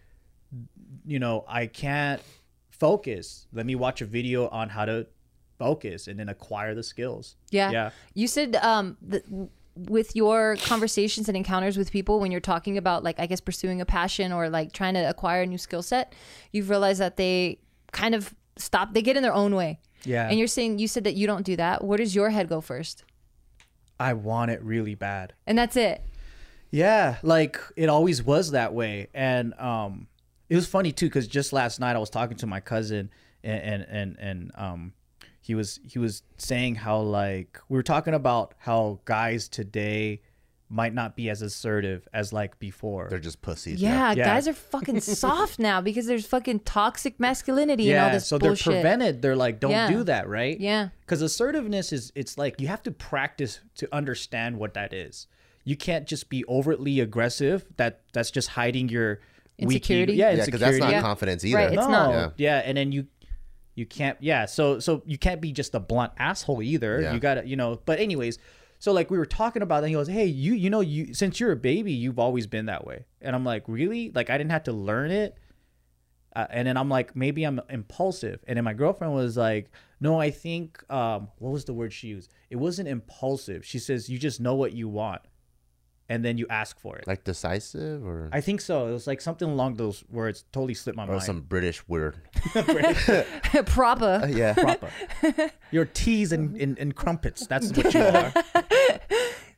you 1.06 1.18
know, 1.18 1.44
I 1.48 1.66
can't 1.66 2.20
focus. 2.78 3.46
Let 3.52 3.66
me 3.66 3.74
watch 3.74 4.00
a 4.00 4.06
video 4.06 4.48
on 4.48 4.68
how 4.68 4.84
to 4.84 5.06
focus 5.58 6.06
and 6.06 6.18
then 6.18 6.28
acquire 6.28 6.74
the 6.74 6.82
skills. 6.82 7.36
Yeah. 7.50 7.70
Yeah. 7.70 7.90
You 8.14 8.26
said 8.26 8.56
um 8.56 8.96
with 9.76 10.16
your 10.16 10.56
conversations 10.56 11.28
and 11.28 11.36
encounters 11.36 11.76
with 11.76 11.92
people 11.92 12.18
when 12.18 12.32
you're 12.32 12.40
talking 12.40 12.76
about 12.76 13.04
like 13.04 13.18
I 13.18 13.26
guess 13.26 13.40
pursuing 13.40 13.80
a 13.80 13.86
passion 13.86 14.32
or 14.32 14.48
like 14.48 14.72
trying 14.72 14.94
to 14.94 15.08
acquire 15.08 15.42
a 15.42 15.46
new 15.46 15.58
skill 15.58 15.82
set, 15.82 16.14
you've 16.52 16.70
realized 16.70 17.00
that 17.00 17.16
they 17.16 17.60
kind 17.92 18.14
of 18.14 18.34
stop 18.56 18.94
they 18.94 19.02
get 19.02 19.16
in 19.16 19.22
their 19.22 19.34
own 19.34 19.54
way. 19.54 19.80
Yeah. 20.04 20.28
And 20.28 20.38
you're 20.38 20.48
saying 20.48 20.78
you 20.78 20.88
said 20.88 21.04
that 21.04 21.14
you 21.14 21.26
don't 21.26 21.44
do 21.44 21.56
that. 21.56 21.84
Where 21.84 21.98
does 21.98 22.14
your 22.14 22.30
head 22.30 22.48
go 22.48 22.60
first? 22.60 23.04
I 24.00 24.12
want 24.12 24.50
it 24.50 24.62
really 24.62 24.94
bad. 24.94 25.32
And 25.46 25.58
that's 25.58 25.76
it. 25.76 26.02
Yeah, 26.70 27.16
like 27.22 27.58
it 27.76 27.88
always 27.88 28.22
was 28.22 28.50
that 28.50 28.74
way, 28.74 29.08
and 29.14 29.54
um, 29.54 30.06
it 30.48 30.54
was 30.56 30.66
funny 30.66 30.92
too 30.92 31.06
because 31.06 31.26
just 31.26 31.52
last 31.52 31.80
night 31.80 31.96
I 31.96 31.98
was 31.98 32.10
talking 32.10 32.36
to 32.38 32.46
my 32.46 32.60
cousin, 32.60 33.10
and 33.42 33.62
and 33.62 33.82
and, 33.88 34.16
and 34.18 34.52
um, 34.54 34.92
he 35.40 35.54
was 35.54 35.80
he 35.84 35.98
was 35.98 36.22
saying 36.36 36.76
how 36.76 37.00
like 37.00 37.60
we 37.68 37.76
were 37.76 37.82
talking 37.82 38.14
about 38.14 38.54
how 38.58 39.00
guys 39.04 39.48
today 39.48 40.22
might 40.70 40.92
not 40.92 41.16
be 41.16 41.30
as 41.30 41.40
assertive 41.40 42.06
as 42.12 42.30
like 42.30 42.58
before. 42.58 43.06
They're 43.08 43.18
just 43.18 43.40
pussies. 43.40 43.80
Yeah, 43.80 44.12
Yeah. 44.12 44.26
guys 44.26 44.46
are 44.46 44.52
fucking 44.52 45.00
soft 45.22 45.58
now 45.58 45.80
because 45.80 46.04
there's 46.04 46.26
fucking 46.26 46.60
toxic 46.60 47.18
masculinity 47.18 47.90
and 47.90 47.98
all 48.00 48.06
yeah, 48.08 48.12
this 48.12 48.26
so 48.26 48.38
bullshit. 48.38 48.66
they're 48.66 48.82
prevented. 48.82 49.22
They're 49.22 49.34
like, 49.34 49.60
don't 49.60 49.70
Yeah. 49.70 49.88
do 49.88 50.04
that, 50.04 50.28
right? 50.28 50.60
Yeah. 50.60 50.88
Because 51.00 51.22
assertiveness 51.22 51.90
is 51.90 52.12
it's 52.14 52.36
like 52.36 52.60
you 52.60 52.68
have 52.68 52.82
to 52.82 52.90
practice 52.90 53.60
to 53.76 53.88
understand 53.94 54.58
what 54.58 54.74
that 54.74 54.92
is. 54.92 55.26
You 55.64 55.74
can't 55.74 56.06
just 56.06 56.28
be 56.28 56.44
overtly 56.50 57.00
aggressive. 57.00 57.64
That 57.78 58.02
that's 58.12 58.30
just 58.30 58.48
hiding 58.48 58.90
your 58.90 59.08
weak 59.10 59.22
Insecurity? 59.58 60.12
ego. 60.14 60.20
Yeah, 60.20 60.30
Yeah, 60.36 60.44
because 60.44 60.60
that's 60.60 60.70
insecurity. 60.76 60.80
not 60.80 60.92
Yeah. 60.92 61.00
confidence 61.02 61.44
either. 61.44 61.56
Right, 61.56 61.68
it's 61.72 61.76
no, 61.76 61.88
not. 61.88 62.10
Yeah. 62.10 62.30
Yeah. 62.36 62.62
and 62.64 62.76
then 62.78 62.92
you 62.92 63.06
you 63.74 63.86
can't 63.86 64.16
yeah, 64.20 64.46
so 64.46 64.78
so 64.80 65.02
you 65.06 65.18
can't 65.18 65.40
be 65.40 65.52
just 65.52 65.74
a 65.74 65.80
blunt 65.80 66.12
asshole 66.18 66.62
either. 66.62 67.00
Yeah. 67.00 67.14
You 67.14 67.20
gotta 67.20 67.46
you 67.46 67.56
know, 67.56 67.80
but 67.84 67.98
anyways, 68.00 68.38
so 68.78 68.92
like 68.92 69.10
we 69.10 69.18
were 69.18 69.26
talking 69.26 69.62
about 69.62 69.78
and 69.78 69.88
he 69.88 69.94
goes, 69.94 70.08
Hey, 70.08 70.26
you 70.26 70.54
you 70.54 70.70
know, 70.70 70.80
you 70.80 71.14
since 71.14 71.38
you're 71.40 71.52
a 71.52 71.56
baby, 71.56 71.92
you've 71.92 72.18
always 72.18 72.46
been 72.46 72.66
that 72.66 72.84
way. 72.86 73.04
And 73.20 73.34
I'm 73.36 73.44
like, 73.44 73.64
Really? 73.66 74.10
Like 74.14 74.30
I 74.30 74.38
didn't 74.38 74.50
have 74.52 74.64
to 74.64 74.72
learn 74.72 75.10
it. 75.10 75.36
Uh, 76.36 76.46
and 76.50 76.68
then 76.68 76.76
I'm 76.76 76.88
like, 76.88 77.16
maybe 77.16 77.42
I'm 77.44 77.60
impulsive. 77.70 78.44
And 78.46 78.56
then 78.56 78.64
my 78.64 78.74
girlfriend 78.74 79.12
was 79.14 79.36
like, 79.36 79.70
no, 79.98 80.20
I 80.20 80.30
think, 80.30 80.78
um, 80.92 81.28
what 81.38 81.50
was 81.50 81.64
the 81.64 81.72
word 81.72 81.92
she 81.92 82.08
used? 82.08 82.30
It 82.50 82.56
wasn't 82.56 82.86
impulsive. 82.86 83.64
She 83.64 83.78
says, 83.80 84.08
you 84.08 84.18
just 84.18 84.38
know 84.38 84.54
what 84.54 84.72
you 84.72 84.88
want 84.88 85.22
and 86.08 86.24
then 86.24 86.38
you 86.38 86.46
ask 86.48 86.78
for 86.80 86.96
it. 86.96 87.06
Like 87.06 87.24
decisive 87.24 88.04
or, 88.06 88.30
I 88.32 88.40
think 88.40 88.60
so. 88.60 88.88
It 88.88 88.92
was 88.92 89.06
like 89.06 89.20
something 89.20 89.48
along 89.48 89.74
those 89.74 90.04
words. 90.08 90.44
Totally 90.52 90.74
slipped 90.74 90.96
my 90.96 91.04
or 91.04 91.12
mind. 91.12 91.22
some 91.22 91.40
British 91.42 91.86
word. 91.88 92.16
Proper. 93.66 94.28
Yeah. 94.30 94.54
proper. 94.54 94.90
Your 95.70 95.84
teas 95.84 96.32
and, 96.32 96.56
and, 96.56 96.78
and 96.78 96.94
crumpets. 96.94 97.46
That's 97.46 97.72
what 97.72 97.92
you 97.92 98.00
are. 98.00 98.32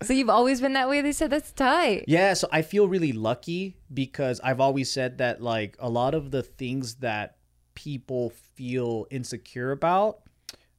So 0.03 0.14
you've 0.14 0.30
always 0.30 0.62
been 0.62 0.72
that 0.72 0.88
way. 0.88 1.03
They 1.03 1.12
said 1.12 1.30
that's 1.30 1.53
tight. 1.53 2.07
Yeah, 2.09 2.32
so 2.32 2.48
I 2.51 2.62
feel 2.62 2.88
really 2.88 3.12
lucky 3.12 3.76
because 3.92 4.40
I've 4.42 4.61
always 4.61 4.90
said 4.90 5.18
that 5.18 5.42
like 5.42 5.76
a 5.78 5.90
lot 5.90 6.14
of 6.14 6.30
the 6.30 6.42
things 6.42 6.96
that 6.96 7.36
people 7.74 8.30
feel 8.55 9.07
insecure 9.11 9.72
about, 9.72 10.20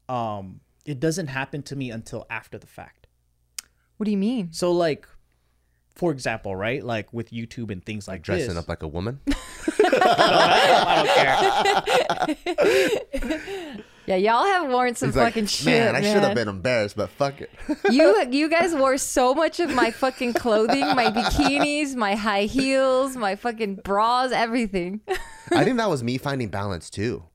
um, 0.09 0.61
it 0.86 0.99
doesn't 0.99 1.28
happen 1.28 1.61
to 1.63 1.76
me 1.76 1.91
until 1.91 2.26
after 2.32 2.57
the 2.57 2.65
fact. 2.65 3.07
What 3.97 4.05
do 4.05 4.11
you 4.11 4.17
mean? 4.17 4.51
So 4.51 4.72
like 4.72 5.07
for 6.02 6.12
example, 6.12 6.56
right? 6.56 6.84
Like 6.84 7.14
with 7.14 7.30
YouTube 7.30 7.70
and 7.70 7.86
things 7.86 8.08
like 8.08 8.24
Dressing 8.24 8.47
this. 8.47 8.58
up 8.58 8.68
like 8.68 8.82
a 8.82 8.88
woman. 8.88 9.20
I 9.93 11.04
don't 12.26 12.36
care. 12.36 12.36
Yeah, 13.14 13.78
Yeah, 14.08 14.16
y'all 14.16 14.45
have 14.45 14.68
worn 14.68 14.95
some 14.95 15.10
He's 15.10 15.16
like, 15.16 15.34
fucking 15.34 15.45
shit, 15.45 15.68
man, 15.68 15.93
man. 15.93 16.04
I 16.04 16.12
should 16.12 16.24
have 16.24 16.34
been 16.34 16.47
embarrassed, 16.47 16.95
but 16.95 17.12
fuck 17.12 17.39
it. 17.39 17.52
you 17.91 18.26
you 18.32 18.49
guys 18.49 18.74
wore 18.74 18.97
so 18.97 19.36
much 19.36 19.60
of 19.60 19.76
my 19.76 19.91
fucking 19.91 20.34
clothing, 20.34 20.82
my 20.95 21.12
bikinis, 21.12 21.93
my 21.95 22.16
high 22.16 22.45
heels, 22.45 23.16
my 23.16 23.36
fucking 23.36 23.76
bras, 23.76 24.32
everything. 24.32 25.02
I 25.52 25.64
think 25.64 25.78
that 25.78 25.88
was 25.88 26.02
me 26.04 26.18
finding 26.18 26.49
balance 26.49 26.89
too. 26.89 27.26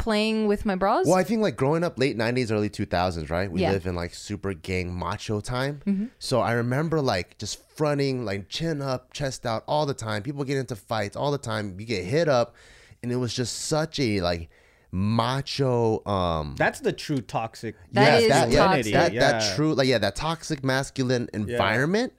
Playing 0.00 0.46
with 0.46 0.64
my 0.64 0.74
bras. 0.76 1.06
Well, 1.06 1.14
I 1.16 1.24
think 1.24 1.42
like 1.42 1.56
growing 1.56 1.84
up 1.84 1.98
late 1.98 2.16
90s, 2.16 2.50
early 2.50 2.70
2000s, 2.70 3.28
right? 3.30 3.52
We 3.52 3.60
Yeah. 3.60 3.72
live 3.72 3.86
in 3.86 3.94
like 3.94 4.14
super 4.14 4.54
gang 4.54 4.92
macho 4.98 5.40
time. 5.40 6.10
So 6.18 6.40
I 6.40 6.52
remember 6.52 7.00
like 7.02 7.36
just 7.38 7.62
fronting, 7.76 8.24
like 8.24 8.48
chin 8.48 8.80
up, 8.80 9.12
chest 9.12 9.44
out 9.44 9.62
all 9.68 9.84
the 9.84 9.94
time. 9.94 10.22
People 10.22 10.42
get 10.44 10.56
into 10.56 10.74
fights 10.74 11.16
all 11.16 11.30
the 11.30 11.38
time. 11.38 11.78
You 11.78 11.84
get 11.86 12.04
hit 12.04 12.28
up. 12.28 12.54
And 13.02 13.12
it 13.12 13.16
was 13.16 13.34
just 13.34 13.56
such 13.66 14.00
a 14.00 14.20
like 14.22 14.48
macho 14.92 16.04
um 16.06 16.54
That's 16.58 16.80
the 16.80 16.92
true 16.92 17.20
toxic. 17.20 17.76
That, 17.92 18.22
yeah, 18.22 18.46
toxic. 18.66 18.92
that, 18.92 19.12
yeah. 19.12 19.20
that 19.32 19.54
true 19.56 19.74
like 19.74 19.86
yeah 19.86 19.98
that 19.98 20.16
toxic 20.16 20.64
masculine 20.64 21.28
environment 21.32 22.12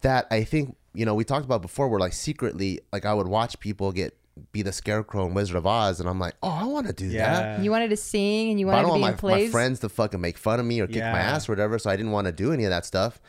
that 0.00 0.26
i 0.32 0.42
think 0.42 0.76
you 0.94 1.06
know 1.06 1.14
we 1.14 1.22
talked 1.24 1.44
about 1.44 1.62
before 1.62 1.88
where 1.88 2.00
like 2.00 2.12
secretly 2.12 2.80
like 2.92 3.04
i 3.06 3.14
would 3.14 3.28
watch 3.28 3.60
people 3.60 3.92
get 3.92 4.16
be 4.50 4.62
the 4.62 4.72
scarecrow 4.72 5.26
in 5.26 5.34
wizard 5.34 5.56
of 5.56 5.66
oz 5.66 6.00
and 6.00 6.08
i'm 6.08 6.18
like 6.18 6.34
oh 6.42 6.48
i 6.48 6.64
want 6.64 6.86
to 6.86 6.92
do 6.92 7.10
that. 7.10 7.60
You 7.62 7.70
wanted 7.70 7.90
to 7.90 7.96
sing 7.96 8.50
and 8.50 8.58
you 8.58 8.66
but 8.66 8.72
i 8.72 8.74
wanted 8.76 8.88
don't 8.88 8.94
to 8.94 8.98
be 8.98 9.02
want 9.02 9.22
in 9.22 9.28
my, 9.28 9.44
my 9.44 9.48
friends 9.50 9.80
to 9.80 9.88
fucking 9.90 10.20
make 10.20 10.38
fun 10.38 10.58
of 10.58 10.64
me 10.66 10.80
or 10.80 10.86
kick 10.86 11.02
my 11.02 11.18
ass 11.18 11.48
or 11.48 11.52
whatever 11.52 11.78
so 11.78 11.90
i 11.90 11.96
didn't 11.96 12.12
want 12.12 12.26
to 12.26 12.32
do 12.32 12.52
any 12.52 12.64
of 12.64 12.70
that 12.70 12.86
stuff. 12.86 13.20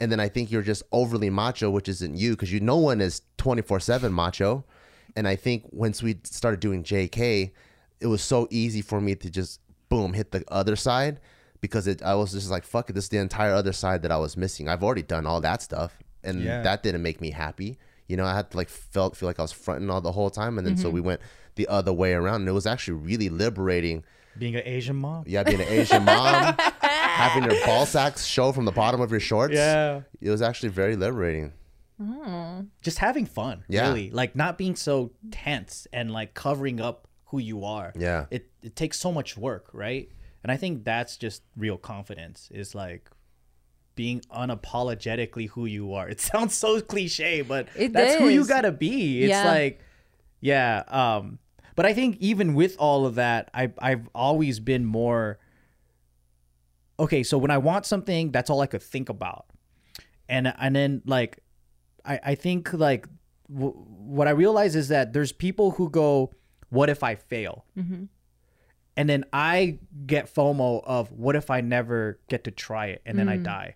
And 0.00 0.10
then 0.12 0.20
i 0.20 0.28
think 0.28 0.50
you're 0.50 0.62
just 0.62 0.82
overly 0.92 1.30
macho 1.30 1.68
which 1.70 1.88
isn't 1.88 2.16
you 2.16 2.30
because 2.32 2.52
you 2.52 2.60
no 2.60 2.76
one 2.78 3.00
is 3.00 3.22
24-7 3.38 4.12
macho. 4.12 4.64
And 5.14 5.26
i 5.28 5.36
think 5.36 5.64
once 5.70 6.02
we 6.02 6.18
started 6.24 6.60
doing 6.60 6.82
jk 6.82 7.50
it 8.00 8.06
was 8.06 8.22
so 8.22 8.46
easy 8.50 8.82
for 8.82 9.00
me 9.00 9.14
to 9.14 9.30
just 9.30 9.60
boom 9.88 10.12
hit 10.14 10.32
the 10.32 10.44
other 10.48 10.76
side 10.76 11.20
because 11.60 11.86
it, 11.86 12.02
I 12.02 12.14
was 12.14 12.32
just 12.32 12.50
like 12.50 12.64
fuck 12.64 12.90
it 12.90 12.94
this 12.94 13.04
is 13.04 13.10
the 13.10 13.18
entire 13.18 13.52
other 13.52 13.72
side 13.72 14.02
that 14.02 14.12
I 14.12 14.18
was 14.18 14.36
missing. 14.36 14.68
I've 14.68 14.84
already 14.84 15.02
done 15.02 15.26
all 15.26 15.40
that 15.42 15.62
stuff 15.62 15.98
and 16.22 16.42
Yeah. 16.42 16.62
that 16.62 16.82
didn't 16.82 17.02
make 17.02 17.20
me 17.20 17.30
happy 17.30 17.78
you 18.08 18.16
know 18.16 18.24
I 18.24 18.34
had 18.34 18.50
to 18.50 18.56
like 18.56 18.68
felt 18.68 19.16
feel 19.16 19.28
like 19.28 19.38
I 19.38 19.42
was 19.42 19.52
fronting 19.52 19.90
all 19.90 20.00
the 20.00 20.12
whole 20.12 20.30
time 20.30 20.58
and 20.58 20.66
then 20.66 20.76
so 20.76 20.90
we 20.90 21.00
mm-hmm. 21.00 21.08
went 21.08 21.20
the 21.54 21.68
other 21.68 21.92
way 21.92 22.12
around 22.12 22.42
and 22.42 22.48
it 22.48 22.52
was 22.52 22.66
actually 22.66 22.94
really 22.94 23.28
liberating 23.28 24.04
Being 24.38 24.56
an 24.56 24.62
Asian 24.64 24.96
mom. 24.96 25.24
yeah 25.26 25.42
being 25.42 25.60
an 25.60 25.68
Asian 25.68 26.04
mom 26.04 26.54
having 26.80 27.50
your 27.50 27.64
ball 27.64 27.86
sacks 27.86 28.24
show 28.24 28.52
from 28.52 28.64
the 28.64 28.72
bottom 28.72 29.00
of 29.00 29.10
your 29.10 29.20
shorts 29.20 29.54
Yeah. 29.54 30.02
it 30.20 30.30
was 30.30 30.42
actually 30.42 30.70
very 30.70 30.96
liberating 30.96 31.52
oh. 32.00 32.64
Just 32.82 32.98
having 32.98 33.26
fun. 33.26 33.64
Yeah. 33.68 33.88
Really. 33.88 34.10
Like 34.10 34.36
not 34.36 34.58
being 34.58 34.76
so 34.76 35.12
tense 35.30 35.86
and 35.92 36.10
like 36.10 36.34
covering 36.34 36.80
up 36.80 37.08
who 37.26 37.38
you 37.38 37.64
are. 37.64 37.92
Yeah. 37.96 38.26
It 38.30 38.50
it 38.62 38.76
takes 38.76 38.98
so 38.98 39.12
much 39.12 39.36
work, 39.36 39.68
right? 39.72 40.08
And 40.42 40.52
I 40.52 40.56
think 40.56 40.84
that's 40.84 41.16
just 41.16 41.42
real 41.56 41.76
confidence 41.76 42.48
is 42.52 42.74
like 42.74 43.10
being 43.96 44.20
unapologetically 44.30 45.48
who 45.48 45.66
you 45.66 45.92
are. 45.94 46.08
It 46.14 46.20
sounds 46.20 46.54
so 46.54 46.80
cliche, 46.80 47.42
but 47.42 47.66
It 47.74 47.92
that's 47.92 48.14
who 48.14 48.28
you 48.28 48.46
gotta 48.46 48.70
be. 48.72 49.22
It's 49.24 49.30
Yeah. 49.30 49.44
like, 49.44 49.80
yeah. 50.40 50.84
Um, 50.86 51.38
but 51.74 51.84
I 51.86 51.92
think 51.94 52.16
even 52.20 52.54
with 52.54 52.76
all 52.78 53.04
of 53.06 53.16
that, 53.16 53.50
I 53.52 53.72
I've 53.78 54.08
always 54.14 54.60
been 54.60 54.84
more 54.84 55.38
okay. 56.98 57.22
So 57.22 57.36
when 57.38 57.50
I 57.50 57.58
want 57.58 57.84
something, 57.86 58.30
that's 58.30 58.48
all 58.50 58.60
I 58.60 58.66
could 58.66 58.82
think 58.82 59.08
about, 59.08 59.46
and 60.28 60.52
and 60.58 60.74
then 60.76 61.02
like, 61.06 61.38
I 62.04 62.20
I 62.24 62.34
think 62.34 62.72
like 62.72 63.06
w- 63.52 63.74
what 63.74 64.26
I 64.28 64.30
realize 64.30 64.76
is 64.76 64.88
that 64.88 65.12
there's 65.12 65.32
people 65.32 65.72
who 65.72 65.90
go, 65.90 66.32
"What 66.70 66.88
if 66.88 67.02
I 67.02 67.14
fail?" 67.14 67.64
and 68.98 69.10
then 69.10 69.24
I 69.32 69.78
get 70.06 70.32
FOMO 70.34 70.82
of 70.86 71.12
what 71.12 71.36
if 71.36 71.50
I 71.50 71.60
never 71.60 72.18
get 72.30 72.44
to 72.44 72.50
try 72.50 72.86
it 72.86 73.02
and 73.04 73.18
then 73.18 73.28
I 73.28 73.36
die. 73.36 73.74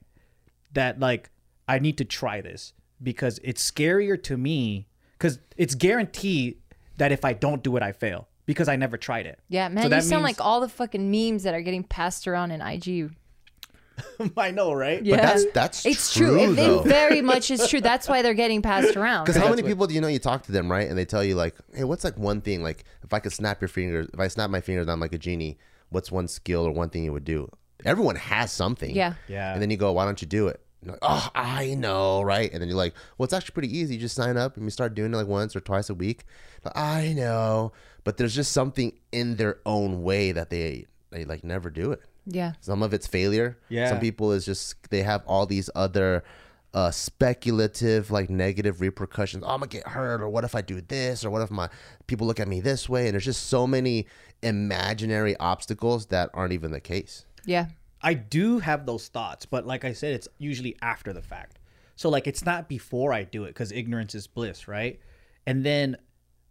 That 0.72 1.00
like 1.00 1.30
I 1.68 1.78
need 1.78 1.98
to 1.98 2.04
try 2.04 2.40
this 2.40 2.72
because 3.02 3.40
it's 3.42 3.68
scarier 3.68 4.20
to 4.24 4.36
me 4.36 4.86
because 5.18 5.38
it's 5.56 5.74
guaranteed 5.74 6.58
that 6.98 7.12
if 7.12 7.24
I 7.24 7.32
don't 7.32 7.62
do 7.62 7.76
it, 7.76 7.82
I 7.82 7.92
fail 7.92 8.28
because 8.46 8.68
I 8.68 8.76
never 8.76 8.96
tried 8.96 9.26
it. 9.26 9.38
Yeah, 9.48 9.68
man, 9.68 9.88
So 9.90 9.94
you 9.96 10.02
sound 10.02 10.22
means- 10.24 10.38
like 10.38 10.44
all 10.46 10.60
the 10.60 10.68
fucking 10.68 11.10
memes 11.10 11.42
that 11.44 11.54
are 11.54 11.60
getting 11.62 11.82
passed 11.84 12.26
around 12.28 12.50
in 12.52 12.60
IG. 12.60 13.10
I 14.36 14.50
know, 14.50 14.72
right? 14.72 15.04
Yeah, 15.04 15.16
that's 15.16 15.44
that's 15.52 15.84
it's 15.86 16.14
true, 16.14 16.26
true. 16.28 16.52
It, 16.52 16.56
though. 16.56 16.80
it 16.80 16.86
very 16.86 17.20
much 17.20 17.50
is 17.50 17.66
true. 17.68 17.80
That's 17.82 18.08
why 18.08 18.22
they're 18.22 18.32
getting 18.34 18.62
passed 18.62 18.96
around. 18.96 19.24
Because 19.24 19.36
how 19.36 19.42
That's 19.42 19.50
many 19.56 19.62
what- 19.62 19.68
people 19.68 19.86
do 19.86 19.94
you 19.94 20.00
know 20.00 20.08
you 20.08 20.18
talk 20.18 20.42
to 20.44 20.52
them, 20.52 20.70
right? 20.70 20.88
And 20.88 20.96
they 20.96 21.04
tell 21.04 21.22
you 21.24 21.34
like, 21.34 21.54
hey, 21.74 21.84
what's 21.84 22.02
like 22.04 22.16
one 22.16 22.40
thing? 22.40 22.62
Like 22.62 22.84
if 23.02 23.12
I 23.12 23.18
could 23.18 23.32
snap 23.32 23.60
your 23.60 23.68
fingers, 23.68 24.08
if 24.12 24.18
I 24.20 24.28
snap 24.28 24.48
my 24.50 24.60
fingers, 24.60 24.88
I'm 24.88 25.00
like 25.00 25.12
a 25.12 25.18
genie. 25.18 25.58
What's 25.90 26.10
one 26.10 26.28
skill 26.28 26.64
or 26.64 26.70
one 26.72 26.88
thing 26.88 27.04
you 27.04 27.12
would 27.12 27.24
do? 27.24 27.50
Everyone 27.84 28.16
has 28.16 28.52
something. 28.52 28.94
Yeah. 28.94 29.14
Yeah. 29.28 29.52
And 29.52 29.62
then 29.62 29.70
you 29.70 29.76
go, 29.76 29.92
why 29.92 30.04
don't 30.04 30.20
you 30.20 30.28
do 30.28 30.48
it? 30.48 30.60
Like, 30.84 30.98
oh, 31.02 31.28
I 31.34 31.74
know, 31.74 32.22
right? 32.22 32.50
And 32.50 32.62
then 32.62 32.68
you're 32.68 32.76
like, 32.76 32.94
well, 33.18 33.24
it's 33.24 33.34
actually 33.34 33.52
pretty 33.52 33.76
easy. 33.76 33.94
You 33.94 34.00
just 34.00 34.14
sign 34.16 34.36
up 34.36 34.56
and 34.56 34.64
you 34.64 34.70
start 34.70 34.94
doing 34.94 35.12
it 35.12 35.16
like 35.16 35.26
once 35.26 35.54
or 35.54 35.60
twice 35.60 35.90
a 35.90 35.94
week. 35.94 36.24
Like, 36.64 36.76
I 36.76 37.12
know, 37.12 37.72
but 38.04 38.16
there's 38.16 38.34
just 38.34 38.52
something 38.52 38.92
in 39.12 39.36
their 39.36 39.58
own 39.66 40.02
way 40.02 40.32
that 40.32 40.50
they 40.50 40.86
they 41.10 41.24
like 41.24 41.44
never 41.44 41.70
do 41.70 41.92
it. 41.92 42.00
Yeah. 42.26 42.52
Some 42.60 42.82
of 42.82 42.94
it's 42.94 43.06
failure. 43.06 43.58
Yeah. 43.68 43.90
Some 43.90 44.00
people 44.00 44.32
is 44.32 44.46
just 44.46 44.90
they 44.90 45.02
have 45.02 45.22
all 45.26 45.44
these 45.46 45.68
other 45.74 46.24
uh, 46.72 46.90
speculative 46.90 48.10
like 48.10 48.30
negative 48.30 48.80
repercussions. 48.80 49.42
Oh, 49.44 49.48
I'm 49.48 49.60
gonna 49.60 49.68
get 49.68 49.88
hurt, 49.88 50.20
or 50.20 50.28
what 50.28 50.44
if 50.44 50.54
I 50.54 50.62
do 50.62 50.80
this, 50.80 51.24
or 51.24 51.30
what 51.30 51.42
if 51.42 51.50
my 51.50 51.68
people 52.06 52.26
look 52.26 52.40
at 52.40 52.48
me 52.48 52.60
this 52.60 52.88
way? 52.88 53.06
And 53.06 53.14
there's 53.14 53.24
just 53.24 53.48
so 53.48 53.66
many 53.66 54.06
imaginary 54.42 55.36
obstacles 55.38 56.06
that 56.06 56.30
aren't 56.32 56.52
even 56.52 56.70
the 56.70 56.80
case. 56.80 57.26
Yeah. 57.44 57.66
I 58.02 58.14
do 58.14 58.58
have 58.60 58.86
those 58.86 59.08
thoughts, 59.08 59.46
but 59.46 59.66
like 59.66 59.84
I 59.84 59.92
said, 59.92 60.14
it's 60.14 60.28
usually 60.38 60.76
after 60.80 61.12
the 61.12 61.22
fact. 61.22 61.58
So 61.96 62.08
like 62.08 62.26
it's 62.26 62.44
not 62.44 62.68
before 62.68 63.12
I 63.12 63.24
do 63.24 63.44
it 63.44 63.48
because 63.48 63.72
ignorance 63.72 64.14
is 64.14 64.26
bliss, 64.26 64.66
right? 64.66 64.98
And 65.46 65.64
then 65.64 65.98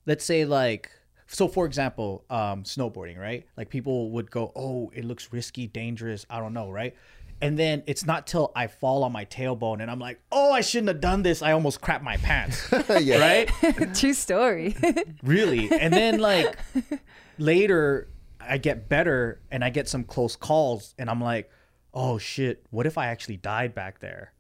let's 0.06 0.24
say 0.24 0.46
like 0.46 0.92
so 1.26 1.48
for 1.48 1.66
example, 1.66 2.26
um, 2.30 2.64
snowboarding, 2.64 3.18
right? 3.18 3.46
Like 3.56 3.70
people 3.70 4.12
would 4.12 4.30
go, 4.32 4.52
"Oh, 4.56 4.92
it 4.96 5.06
looks 5.06 5.32
risky, 5.32 5.68
dangerous. 5.68 6.26
I 6.30 6.40
don't 6.40 6.54
know, 6.54 6.70
right?" 6.70 6.96
And 7.42 7.58
then 7.58 7.84
it's 7.88 8.06
not 8.06 8.28
till 8.28 8.52
I 8.56 8.68
fall 8.68 9.04
on 9.04 9.12
my 9.12 9.26
tailbone 9.26 9.82
and 9.82 9.90
I'm 9.90 10.00
like, 10.00 10.20
"Oh, 10.32 10.52
I 10.52 10.62
shouldn't 10.62 10.90
have 10.90 11.02
done 11.02 11.24
this. 11.24 11.42
I 11.42 11.54
almost 11.54 11.82
crapped 11.82 12.04
my 12.04 12.18
pants." 12.18 12.68
yeah. 13.02 13.18
right? 13.20 13.96
True 13.96 14.14
story. 14.14 14.76
Really. 15.24 15.72
And 15.72 15.94
then 15.94 16.20
like 16.20 16.58
later 17.38 18.08
I 18.50 18.58
get 18.58 18.90
better 18.90 19.42
and 19.52 19.64
I 19.64 19.70
get 19.70 19.88
some 19.88 20.04
close 20.04 20.36
calls 20.36 20.96
and 20.98 21.10
I'm 21.10 21.22
like, 21.22 21.50
"Oh 21.94 22.18
shit, 22.18 22.66
what 22.72 22.86
if 22.86 22.98
I 22.98 23.08
actually 23.08 23.38
died 23.38 23.76
back 23.76 24.00
there?" 24.00 24.34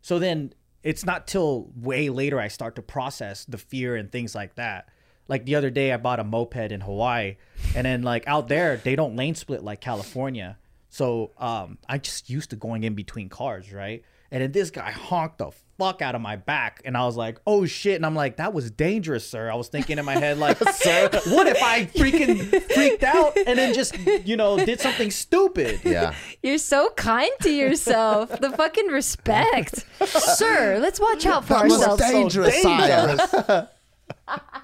So 0.00 0.18
then 0.18 0.54
it's 0.82 1.04
not 1.04 1.26
till 1.26 1.70
way 1.76 2.08
later 2.08 2.40
I 2.40 2.48
start 2.48 2.74
to 2.76 2.82
process 2.82 3.44
the 3.44 3.58
fear 3.58 3.94
and 3.94 4.10
things 4.10 4.34
like 4.34 4.56
that. 4.56 4.88
Like 5.28 5.44
the 5.44 5.54
other 5.54 5.70
day 5.70 5.92
I 5.92 5.96
bought 5.96 6.18
a 6.18 6.24
moped 6.24 6.72
in 6.72 6.80
Hawaii 6.80 7.36
and 7.76 7.86
then 7.86 8.02
like 8.02 8.26
out 8.26 8.48
there 8.48 8.76
they 8.76 8.96
don't 8.96 9.16
lane 9.16 9.34
split 9.34 9.62
like 9.62 9.80
California. 9.80 10.58
So 10.88 11.32
um 11.38 11.78
I 11.88 11.98
just 11.98 12.28
used 12.28 12.50
to 12.50 12.56
going 12.56 12.82
in 12.84 12.94
between 12.94 13.28
cars, 13.28 13.72
right? 13.72 14.02
And 14.32 14.40
then 14.42 14.50
this 14.50 14.70
guy 14.70 14.90
honked 14.90 15.38
the 15.38 15.50
fuck 15.78 16.00
out 16.00 16.14
of 16.14 16.22
my 16.22 16.36
back 16.36 16.80
and 16.86 16.96
I 16.96 17.04
was 17.04 17.16
like, 17.16 17.38
"Oh 17.46 17.66
shit." 17.66 17.96
And 17.96 18.06
I'm 18.06 18.14
like, 18.14 18.38
"That 18.38 18.54
was 18.54 18.70
dangerous, 18.70 19.28
sir." 19.28 19.50
I 19.50 19.54
was 19.56 19.68
thinking 19.68 19.98
in 19.98 20.06
my 20.06 20.14
head 20.14 20.38
like, 20.38 20.56
"Sir, 20.72 21.10
what 21.28 21.46
if 21.48 21.62
I 21.62 21.84
freaking 21.84 22.62
freaked 22.72 23.02
out 23.04 23.36
and 23.36 23.58
then 23.58 23.74
just, 23.74 23.98
you 24.26 24.36
know, 24.38 24.56
did 24.56 24.80
something 24.80 25.10
stupid?" 25.10 25.80
Yeah. 25.84 26.14
You're 26.42 26.56
so 26.56 26.90
kind 26.96 27.30
to 27.42 27.50
yourself. 27.50 28.30
the 28.40 28.48
fucking 28.50 28.86
respect. 28.86 29.84
Sir, 30.06 30.78
let's 30.80 30.98
watch 30.98 31.26
out 31.26 31.44
for 31.44 31.52
That 31.54 31.64
was 31.64 31.82
ourselves. 31.82 32.02
dangerous, 32.02 32.62
dangerous. 32.62 33.68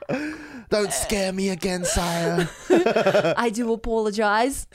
Don't 0.71 0.93
scare 0.93 1.33
me 1.33 1.51
again, 1.51 1.85
sire. 1.85 2.49
I 3.37 3.51
do 3.51 3.71
apologize. 3.73 4.67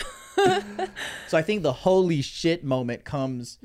So 1.28 1.38
I 1.38 1.42
think 1.42 1.64
the 1.64 1.74
holy 1.74 2.22
shit 2.22 2.64
moment 2.64 3.06
comes 3.06 3.58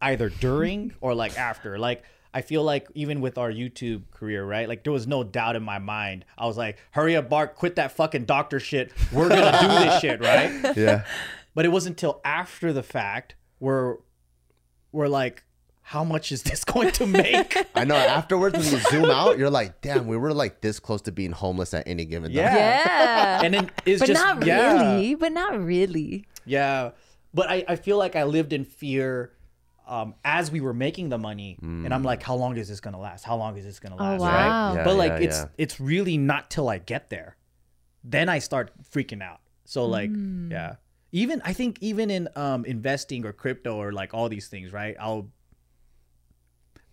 either 0.00 0.28
during 0.28 0.92
or 1.00 1.14
like 1.14 1.38
after. 1.38 1.78
Like 1.78 2.02
I 2.36 2.42
feel 2.42 2.62
like 2.62 2.88
even 2.94 3.22
with 3.22 3.38
our 3.38 3.50
YouTube 3.50 4.02
career, 4.12 4.44
right? 4.44 4.68
Like 4.68 4.84
there 4.84 4.92
was 4.92 5.06
no 5.06 5.24
doubt 5.24 5.56
in 5.56 5.62
my 5.62 5.78
mind. 5.78 6.26
I 6.36 6.46
was 6.46 6.58
like, 6.58 6.78
"Hurry 6.90 7.16
up, 7.16 7.30
Bart! 7.30 7.54
Quit 7.54 7.76
that 7.76 7.92
fucking 7.92 8.26
doctor 8.26 8.60
shit. 8.60 8.92
We're 9.10 9.30
gonna 9.30 9.58
do 9.58 9.68
this 9.68 10.00
shit, 10.00 10.20
right?" 10.20 10.76
Yeah. 10.76 11.04
But 11.54 11.64
it 11.64 11.70
wasn't 11.70 11.96
until 11.96 12.20
after 12.26 12.74
the 12.74 12.82
fact 12.82 13.36
where 13.58 13.96
we're 14.92 15.08
like, 15.08 15.44
"How 15.80 16.04
much 16.04 16.30
is 16.30 16.42
this 16.42 16.62
going 16.72 16.92
to 16.92 17.06
make?" 17.06 17.56
I 17.74 17.84
know. 17.84 17.96
Afterwards, 17.96 18.58
when 18.58 18.70
you 18.70 18.80
zoom 18.90 19.10
out, 19.10 19.38
you're 19.38 19.48
like, 19.48 19.80
damn, 19.80 20.06
we 20.06 20.18
were 20.18 20.34
like 20.34 20.60
this 20.60 20.78
close 20.78 21.00
to 21.02 21.12
being 21.12 21.32
homeless 21.32 21.72
at 21.72 21.88
any 21.88 22.04
given 22.04 22.30
time. 22.30 22.36
Yeah. 22.36 22.54
Yeah. 22.54 23.40
and 23.44 23.54
then 23.54 23.70
it's 23.86 24.00
but 24.00 24.08
just 24.08 24.22
not 24.22 24.44
yeah. 24.44 24.92
really. 24.92 25.14
But 25.14 25.32
not 25.32 25.58
really. 25.58 26.26
Yeah. 26.44 26.90
But 27.32 27.48
I, 27.48 27.64
I 27.66 27.76
feel 27.76 27.96
like 27.96 28.14
I 28.14 28.24
lived 28.24 28.52
in 28.52 28.66
fear 28.66 29.32
um, 29.86 30.14
as 30.24 30.50
we 30.50 30.60
were 30.60 30.74
making 30.74 31.08
the 31.10 31.18
money. 31.18 31.58
And 31.62 31.92
I'm 31.94 32.02
like, 32.02 32.22
how 32.22 32.34
long 32.34 32.56
is 32.56 32.68
this 32.68 32.80
going 32.80 32.94
to 32.94 33.00
last? 33.00 33.24
How 33.24 33.36
long 33.36 33.56
is 33.56 33.64
this 33.64 33.78
going 33.78 33.96
to 33.96 34.02
last? 34.02 34.20
Oh, 34.20 34.24
wow. 34.24 34.68
Right? 34.68 34.74
Yeah, 34.78 34.84
but 34.84 34.96
like, 34.96 35.12
yeah, 35.12 35.26
it's 35.28 35.38
yeah. 35.38 35.48
it's 35.58 35.80
really 35.80 36.18
not 36.18 36.50
till 36.50 36.68
I 36.68 36.78
get 36.78 37.08
there. 37.10 37.36
Then 38.04 38.28
I 38.28 38.38
start 38.40 38.72
freaking 38.92 39.22
out. 39.22 39.40
So 39.64 39.86
like, 39.86 40.10
Mm. 40.10 40.50
yeah. 40.50 40.76
Even 41.12 41.40
I 41.44 41.52
think 41.52 41.78
even 41.80 42.10
in 42.10 42.28
um 42.36 42.64
investing 42.64 43.24
or 43.24 43.32
crypto 43.32 43.76
or 43.76 43.92
like 43.92 44.12
all 44.12 44.28
these 44.28 44.48
things, 44.48 44.72
right? 44.72 44.96
I'll 45.00 45.28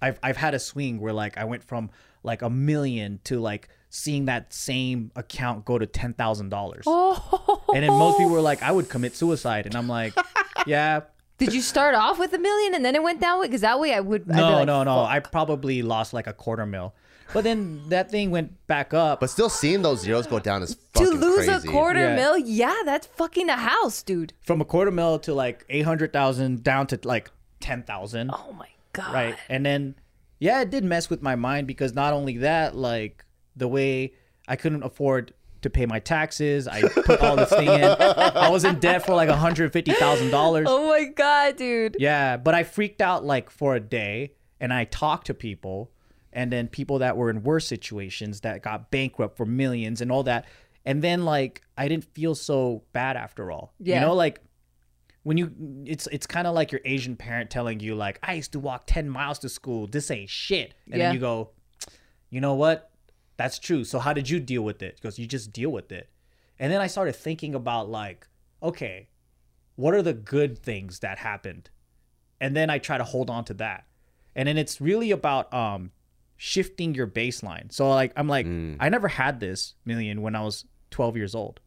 I've 0.01 0.19
I've 0.21 0.37
had 0.37 0.53
a 0.53 0.59
swing 0.59 0.99
where 0.99 1.13
like 1.13 1.37
I 1.37 1.45
went 1.45 1.63
from 1.63 1.89
like 2.23 2.41
a 2.41 2.49
million 2.49 3.19
to 3.25 3.39
like 3.39 3.69
seeing 3.89 4.25
that 4.25 4.53
same 4.53 5.11
account 5.15 5.65
go 5.65 5.77
to 5.77 5.85
ten 5.85 6.13
thousand 6.13 6.49
dollars. 6.49 6.83
Oh. 6.87 7.63
And 7.73 7.83
then 7.83 7.91
most 7.91 8.17
people 8.17 8.31
were 8.31 8.41
like, 8.41 8.61
I 8.61 8.71
would 8.71 8.89
commit 8.89 9.15
suicide. 9.15 9.65
And 9.65 9.75
I'm 9.75 9.87
like, 9.87 10.13
yeah, 10.67 11.01
Did 11.37 11.53
you 11.53 11.61
start 11.61 11.95
off 11.95 12.19
with 12.19 12.31
a 12.33 12.37
million 12.39 12.73
and 12.75 12.85
then 12.85 12.95
it 12.95 13.03
went 13.03 13.19
down? 13.19 13.41
Because 13.41 13.61
that 13.61 13.79
way 13.79 13.93
I 13.93 13.99
would. 13.99 14.27
No, 14.27 14.51
like, 14.53 14.67
no, 14.67 14.83
no. 14.83 14.95
fuck. 15.03 15.09
I 15.11 15.19
probably 15.19 15.81
lost 15.81 16.13
like 16.13 16.27
a 16.27 16.33
quarter 16.33 16.65
mil. 16.65 16.93
But 17.33 17.43
then 17.43 17.81
that 17.89 18.11
thing 18.11 18.29
went 18.29 18.67
back 18.67 18.93
up. 18.93 19.19
But 19.19 19.29
still, 19.31 19.49
seeing 19.49 19.81
those 19.81 20.01
zeros 20.01 20.27
go 20.27 20.39
down 20.39 20.61
is 20.61 20.77
To 20.95 21.03
lose 21.09 21.47
crazy. 21.47 21.67
a 21.67 21.71
quarter 21.71 21.99
Yeah. 22.01 22.15
mil, 22.15 22.37
yeah, 22.37 22.75
that's 22.85 23.07
fucking 23.07 23.49
a 23.49 23.55
house, 23.55 24.03
dude. 24.03 24.33
from 24.41 24.61
a 24.61 24.65
quarter 24.65 24.91
mil 24.91 25.17
to 25.19 25.33
like 25.33 25.65
800,000 25.69 26.63
down 26.63 26.85
to 26.87 26.99
like 27.03 27.31
10,000. 27.61 28.29
Oh 28.31 28.53
my 28.53 28.67
god. 28.93 29.11
right 29.13 29.35
and 29.49 29.65
then 29.65 29.95
yeah 30.37 30.61
it 30.61 30.69
did 30.69 30.83
mess 30.83 31.09
with 31.09 31.23
my 31.23 31.35
mind 31.35 31.65
because 31.65 31.95
not 31.95 32.13
only 32.13 32.37
that 32.37 32.75
like 32.75 33.25
the 33.55 33.67
way 33.67 34.13
i 34.47 34.55
couldn't 34.55 34.83
afford 34.83 35.33
to 35.63 35.69
pay 35.69 35.85
my 35.85 35.99
taxes. 35.99 36.67
I 36.67 36.81
put 36.87 37.21
all 37.21 37.35
this 37.35 37.49
thing 37.49 37.67
in. 37.67 37.83
I 37.83 38.49
was 38.49 38.63
in 38.63 38.79
debt 38.79 39.05
for 39.05 39.13
like 39.15 39.29
$150000 39.29 40.63
Oh 40.67 40.87
my 40.89 41.05
god, 41.05 41.55
dude. 41.57 41.97
yeah 41.99 42.37
but 42.37 42.53
i 42.53 42.63
freaked 42.63 43.01
out 43.01 43.23
like 43.25 43.49
for 43.49 43.75
a 43.75 43.79
day 43.79 44.33
and 44.59 44.73
i 44.73 44.85
talked 44.85 45.27
to 45.27 45.33
people 45.33 45.91
and 46.31 46.51
then 46.51 46.67
people 46.67 46.99
that 46.99 47.15
were 47.17 47.29
in 47.29 47.43
worse 47.43 47.67
situations 47.67 48.41
that 48.41 48.61
got 48.63 48.89
bankrupt 48.91 49.37
for 49.37 49.45
millions 49.45 50.01
and 50.01 50.11
all 50.11 50.23
that. 50.23 50.45
And 50.85 51.01
then 51.01 51.25
like 51.25 51.61
i 51.77 51.87
didn't 51.87 52.05
feel 52.13 52.35
so 52.35 52.83
bad 52.93 53.15
after 53.17 53.51
all. 53.51 53.73
Yeah. 53.79 53.95
you 53.95 54.01
know 54.07 54.13
like 54.13 54.39
when 55.23 55.37
you 55.37 55.51
it's 55.85 56.07
it's 56.07 56.27
kind 56.27 56.47
of 56.47 56.53
like 56.55 56.71
your 56.71 56.81
asian 56.85 57.15
parent 57.15 57.49
telling 57.49 57.79
you 57.79 57.95
like 57.95 58.19
i 58.23 58.33
used 58.33 58.51
to 58.53 58.59
walk 58.59 58.83
10 58.87 59.09
miles 59.09 59.39
to 59.39 59.49
school. 59.49 59.87
This 59.87 60.09
ain't 60.11 60.29
shit. 60.29 60.73
And 60.87 60.95
Yeah. 60.99 61.05
then 61.07 61.13
you 61.15 61.19
go 61.21 61.51
you 62.29 62.41
know 62.41 62.55
what 62.55 62.89
that's 63.37 63.59
true. 63.59 63.83
So 63.83 63.99
how 63.99 64.13
did 64.13 64.29
you 64.29 64.39
deal 64.39 64.61
with 64.63 64.81
it? 64.83 64.95
Because 64.95 65.17
you 65.19 65.25
just 65.27 65.51
deal 65.51 65.71
with 65.71 65.91
it. 65.91 66.09
And 66.59 66.71
then 66.71 66.81
i 66.81 66.87
started 66.87 67.15
thinking 67.15 67.55
about 67.55 67.89
like 67.89 68.27
okay 68.61 69.07
what 69.75 69.93
are 69.95 70.03
the 70.03 70.13
good 70.13 70.57
things 70.59 70.99
that 70.99 71.17
happened? 71.17 71.69
And 72.39 72.55
then 72.55 72.69
i 72.69 72.77
try 72.77 72.97
to 72.97 73.03
hold 73.03 73.29
on 73.29 73.43
to 73.45 73.53
that. 73.55 73.85
And 74.35 74.47
then 74.47 74.57
it's 74.57 74.79
really 74.79 75.11
about 75.11 75.53
um 75.53 75.91
shifting 76.37 76.93
your 76.95 77.07
baseline. 77.07 77.71
So 77.71 77.89
like 77.89 78.13
i'm 78.15 78.27
like 78.27 78.45
i 78.79 78.89
never 78.89 79.07
had 79.07 79.39
this 79.39 79.75
million 79.85 80.21
when 80.21 80.35
i 80.35 80.41
was 80.41 80.65
12 80.91 81.17
years 81.17 81.35
old. 81.35 81.59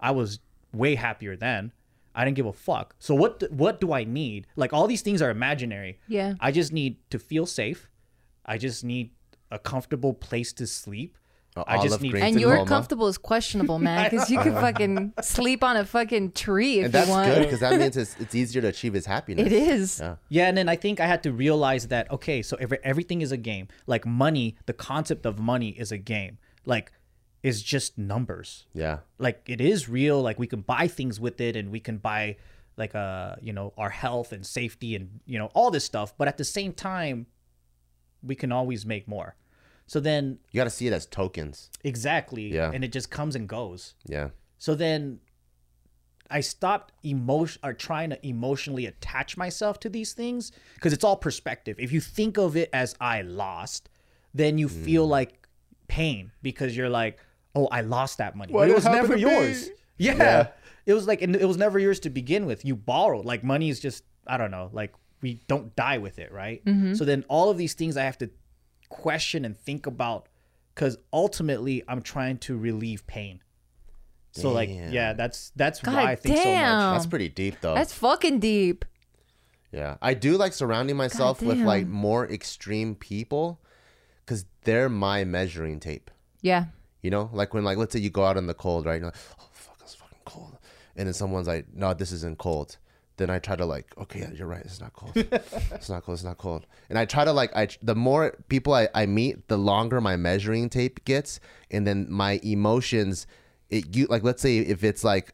I 0.00 0.10
was 0.12 0.40
way 0.72 0.94
happier 0.94 1.36
then. 1.36 1.72
I 2.14 2.24
didn't 2.24 2.36
give 2.36 2.46
a 2.46 2.52
fuck. 2.52 2.94
So 2.98 3.14
what 3.14 3.40
d- 3.40 3.48
what 3.50 3.80
do 3.80 3.92
i 3.92 4.04
need? 4.04 4.46
Like 4.56 4.72
all 4.72 4.86
these 4.86 5.02
things 5.02 5.20
are 5.20 5.30
imaginary. 5.30 5.98
Yeah. 6.08 6.34
i 6.40 6.50
just 6.52 6.72
need 6.72 6.96
to 7.10 7.18
feel 7.18 7.46
safe. 7.46 7.90
I 8.46 8.58
just 8.58 8.84
need 8.84 9.10
a 9.50 9.58
comfortable 9.58 10.12
place 10.14 10.52
to 10.54 10.66
sleep 10.66 11.16
I 11.66 11.82
just 11.82 12.00
need 12.00 12.10
green 12.10 12.22
And 12.24 12.34
to 12.34 12.40
your 12.40 12.56
coma. 12.56 12.68
comfortable 12.68 13.06
is 13.08 13.16
questionable, 13.16 13.78
man, 13.78 14.10
because 14.10 14.30
you 14.30 14.38
can 14.40 14.52
fucking 14.66 15.14
sleep 15.22 15.64
on 15.64 15.76
a 15.76 15.84
fucking 15.84 16.32
tree 16.32 16.80
if 16.80 16.86
And 16.86 16.92
that's 16.94 17.06
you 17.08 17.12
want. 17.14 17.34
good 17.34 17.42
because 17.44 17.60
that 17.60 17.78
means 17.80 17.96
it's, 17.96 18.16
it's 18.18 18.34
easier 18.34 18.60
to 18.62 18.68
achieve 18.68 18.92
his 18.92 19.06
happiness. 19.06 19.46
It 19.46 19.52
is. 19.52 20.00
Yeah. 20.00 20.16
Yeah, 20.28 20.48
and 20.48 20.56
then 20.58 20.68
I 20.68 20.76
think 20.76 21.00
I 21.00 21.06
had 21.06 21.22
to 21.22 21.32
realize 21.32 21.88
that 21.88 22.10
okay, 22.10 22.42
so 22.42 22.56
every, 22.60 22.78
everything 22.84 23.22
is 23.22 23.32
a 23.32 23.36
game. 23.36 23.68
Like 23.86 24.04
money, 24.04 24.56
the 24.66 24.72
concept 24.72 25.24
of 25.24 25.38
money 25.38 25.70
is 25.70 25.92
a 25.92 25.98
game. 25.98 26.38
Like 26.66 26.92
is 27.42 27.62
just 27.62 27.96
numbers. 27.96 28.66
Yeah. 28.74 28.98
Like 29.18 29.42
it 29.46 29.60
is 29.60 29.88
real. 29.88 30.20
Like 30.20 30.38
we 30.38 30.46
can 30.46 30.60
buy 30.60 30.88
things 30.88 31.18
with 31.20 31.40
it, 31.40 31.56
and 31.56 31.70
we 31.70 31.80
can 31.80 31.98
buy 31.98 32.36
like 32.76 32.94
uh 32.94 33.36
you 33.40 33.54
know 33.54 33.72
our 33.78 33.88
health 33.88 34.32
and 34.32 34.44
safety 34.44 34.94
and 34.94 35.20
you 35.24 35.38
know 35.38 35.46
all 35.54 35.70
this 35.70 35.84
stuff. 35.84 36.12
But 36.18 36.28
at 36.28 36.36
the 36.36 36.44
same 36.44 36.72
time, 36.72 37.26
we 38.26 38.34
can 38.34 38.52
always 38.52 38.84
make 38.86 39.06
more. 39.08 39.36
So 39.86 40.00
then 40.00 40.38
You 40.50 40.58
got 40.58 40.64
to 40.64 40.70
see 40.70 40.86
it 40.86 40.92
as 40.92 41.06
tokens. 41.06 41.70
exactly, 41.84 42.52
Yeah. 42.52 42.70
and 42.74 42.82
it 42.84 42.92
just 42.92 43.10
comes 43.10 43.36
and 43.36 43.48
goes. 43.48 43.94
Yeah. 44.06 44.30
So 44.58 44.74
then 44.74 45.20
I 46.28 46.40
stopped 46.40 46.92
emotion 47.04 47.60
or 47.62 47.72
trying 47.72 48.10
to 48.10 48.26
emotionally 48.26 48.86
attach 48.86 49.36
myself 49.36 49.78
to 49.80 49.88
these 49.88 50.12
things 50.12 50.50
because 50.74 50.92
it's 50.92 51.04
all 51.04 51.16
perspective. 51.16 51.76
If 51.78 51.92
you 51.92 52.00
think 52.00 52.36
of 52.36 52.56
it 52.56 52.68
as 52.72 52.96
I 53.00 53.22
lost, 53.22 53.88
then 54.34 54.58
you 54.58 54.68
Mm. 54.68 54.84
feel 54.84 55.06
like 55.06 55.46
pain 55.86 56.32
because 56.42 56.76
you're 56.76 56.88
like, 56.88 57.20
oh, 57.54 57.68
I 57.68 57.82
lost 57.82 58.18
that 58.18 58.34
money. 58.34 58.52
Why 58.52 58.62
but 58.62 58.68
it 58.68 58.72
it 58.72 58.74
was 58.74 58.84
never 58.86 59.16
yours. 59.16 59.70
Yeah. 59.98 60.14
Yeah. 60.16 60.48
It 60.84 60.94
was 60.94 61.06
like, 61.06 61.22
and 61.22 61.34
it 61.36 61.46
was 61.46 61.56
never 61.56 61.78
yours 61.78 62.00
to 62.00 62.10
begin 62.10 62.44
with. 62.46 62.64
You 62.64 62.74
borrowed. 62.76 63.24
Like 63.24 63.44
money 63.44 63.68
is 63.68 63.78
just, 63.80 64.02
I 64.26 64.36
don't 64.36 64.50
know, 64.50 64.68
like 64.72 64.92
we 65.20 65.40
don't 65.48 65.74
die 65.76 65.98
with 65.98 66.18
it, 66.18 66.32
right? 66.32 66.64
Mm-hmm. 66.64 66.94
So 66.94 67.04
then 67.04 67.24
all 67.28 67.50
of 67.50 67.58
these 67.58 67.74
things 67.74 67.96
I 67.96 68.04
have 68.04 68.18
to 68.18 68.30
question 68.88 69.44
and 69.44 69.56
think 69.56 69.86
about 69.86 70.28
because 70.74 70.98
ultimately 71.12 71.82
I'm 71.88 72.02
trying 72.02 72.38
to 72.38 72.56
relieve 72.56 73.06
pain. 73.06 73.40
So 74.32 74.52
like 74.52 74.68
yeah, 74.70 75.14
that's 75.14 75.50
that's 75.56 75.80
God 75.80 75.94
why 75.94 76.12
I 76.12 76.14
think 76.16 76.36
so 76.36 76.44
damn. 76.44 76.78
much. 76.78 76.96
That's 76.96 77.06
pretty 77.06 77.30
deep, 77.30 77.56
though. 77.62 77.74
That's 77.74 77.94
fucking 77.94 78.38
deep. 78.38 78.84
Yeah, 79.72 79.96
I 80.02 80.14
do 80.14 80.36
like 80.36 80.52
surrounding 80.52 80.96
myself 80.96 81.40
with 81.40 81.58
like 81.58 81.86
more 81.86 82.28
extreme 82.30 82.94
people 82.94 83.60
because 84.24 84.44
they're 84.64 84.88
my 84.88 85.24
measuring 85.24 85.80
tape. 85.80 86.10
Yeah. 86.42 86.66
You 87.02 87.10
know, 87.10 87.30
like 87.32 87.54
when 87.54 87.64
like 87.64 87.78
let's 87.78 87.92
say 87.92 88.00
you 88.00 88.10
go 88.10 88.24
out 88.24 88.36
in 88.36 88.46
the 88.46 88.54
cold, 88.54 88.84
right? 88.84 88.96
You're 88.96 89.06
like, 89.06 89.16
oh 89.40 89.48
fuck, 89.52 89.78
it's 89.80 89.94
fucking 89.94 90.18
cold, 90.24 90.58
and 90.96 91.06
then 91.06 91.14
someone's 91.14 91.46
like, 91.46 91.66
no, 91.74 91.94
this 91.94 92.12
isn't 92.12 92.38
cold. 92.38 92.76
Then 93.18 93.30
I 93.30 93.38
try 93.38 93.56
to 93.56 93.64
like, 93.64 93.86
okay, 93.96 94.20
yeah, 94.20 94.30
you're 94.34 94.46
right, 94.46 94.60
it's 94.64 94.80
not 94.80 94.92
cold. 94.92 95.12
it's 95.16 95.88
not 95.88 96.04
cold. 96.04 96.16
It's 96.16 96.24
not 96.24 96.36
cold. 96.38 96.66
And 96.90 96.98
I 96.98 97.04
try 97.06 97.24
to 97.24 97.32
like, 97.32 97.54
I 97.56 97.68
the 97.82 97.94
more 97.94 98.36
people 98.48 98.74
I, 98.74 98.88
I 98.94 99.06
meet, 99.06 99.48
the 99.48 99.56
longer 99.56 100.00
my 100.00 100.16
measuring 100.16 100.68
tape 100.68 101.04
gets, 101.04 101.40
and 101.70 101.86
then 101.86 102.06
my 102.10 102.40
emotions, 102.42 103.26
it 103.70 103.96
you 103.96 104.06
like 104.06 104.22
let's 104.22 104.42
say 104.42 104.58
if 104.58 104.84
it's 104.84 105.02
like 105.02 105.32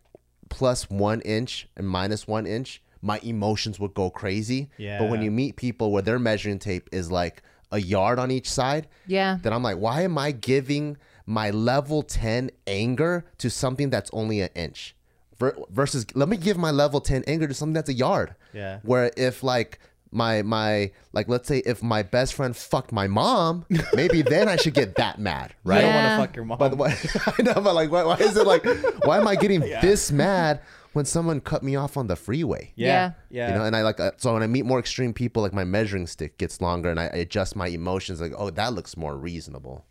plus 0.49 0.89
one 0.91 1.20
inch 1.22 1.68
and 1.76 1.89
minus 1.89 2.28
one 2.28 2.47
inch, 2.47 2.83
my 3.01 3.18
emotions 3.24 3.80
would 3.80 3.95
go 3.95 4.11
crazy. 4.11 4.70
Yeah. 4.78 4.99
But 4.99 5.11
when 5.11 5.22
you 5.22 5.30
meet 5.30 5.57
people 5.57 5.91
where 5.91 6.03
their 6.03 6.18
measuring 6.20 6.61
tape 6.61 6.89
is 6.93 7.11
like 7.11 7.43
a 7.72 7.80
yard 7.80 8.18
on 8.20 8.30
each 8.30 8.49
side, 8.51 8.87
Yeah. 9.07 9.39
then 9.43 9.53
I'm 9.53 9.62
like, 9.62 9.78
why 9.78 10.03
am 10.03 10.18
I 10.18 10.30
giving 10.30 10.99
my 11.26 11.51
level 11.51 12.03
10 12.03 12.51
anger 12.66 13.24
to 13.39 13.49
something 13.51 13.91
that's 13.91 14.11
only 14.12 14.41
an 14.41 14.51
inch? 14.55 14.95
Ver- 15.43 15.57
versus, 15.70 16.07
let 16.14 16.28
me 16.28 16.36
give 16.36 16.57
my 16.57 16.70
level 16.70 17.01
10 17.01 17.24
anger 17.26 17.47
to 17.49 17.55
something 17.55 17.74
that's 17.74 17.88
a 17.90 17.95
yard. 17.95 18.34
Yeah. 18.53 18.78
Where 18.82 19.11
if 19.16 19.43
like 19.43 19.78
my 20.14 20.43
my 20.43 20.90
like 21.14 21.26
let's 21.28 21.49
say 21.49 21.59
if 21.64 21.82
my 21.82 22.03
best 22.03 22.34
friend 22.34 22.55
fucked 22.55 22.93
my 22.93 23.07
mom, 23.07 23.64
maybe 23.95 24.22
then 24.22 24.47
I 24.49 24.57
should 24.57 24.74
get 24.74 24.95
that 24.97 25.18
mad, 25.18 25.55
right? 25.64 25.78
I 25.78 25.80
don't 25.82 25.95
want 25.95 26.07
to 26.07 26.26
fuck 26.26 26.36
your 26.36 26.45
mom. 26.45 26.59
But 26.59 26.76
why, 26.76 26.88
I 27.38 27.43
know, 27.43 27.55
but 27.55 27.74
like, 27.74 27.90
why, 27.90 28.05
why 28.05 28.16
is 28.16 28.36
it 28.36 28.47
like, 28.47 28.64
why 29.07 29.18
am 29.18 29.26
I 29.26 29.36
getting 29.36 29.61
this 29.61 30.12
mad 30.12 30.61
when 30.93 31.07
someone 31.07 31.40
cut 31.40 31.62
me 31.62 31.76
off 31.76 31.97
on 31.97 32.07
the 32.09 32.16
freeway? 32.16 32.72
yeah, 32.76 33.12
yeah, 33.30 33.49
You 33.49 33.55
know, 33.59 33.64
and 33.64 33.74
I 33.74 33.80
like 33.80 33.99
uh, 34.01 34.11
so 34.18 34.34
when 34.34 34.43
I 34.43 34.47
meet 34.47 34.66
more 34.66 34.78
extreme 34.78 35.14
people, 35.14 35.43
like 35.43 35.55
my 35.55 35.64
measuring 35.64 36.07
stick 36.07 36.36
gets 36.36 36.61
longer, 36.61 36.90
and 36.90 37.01
I, 37.01 37.05
I 37.05 37.16
adjust 37.24 37.57
my 37.57 37.68
emotions. 37.68 38.20
Like, 38.20 38.34
oh, 38.36 38.51
that 38.51 38.74
looks 38.74 38.97
more 38.99 39.16
reasonable. 39.16 39.86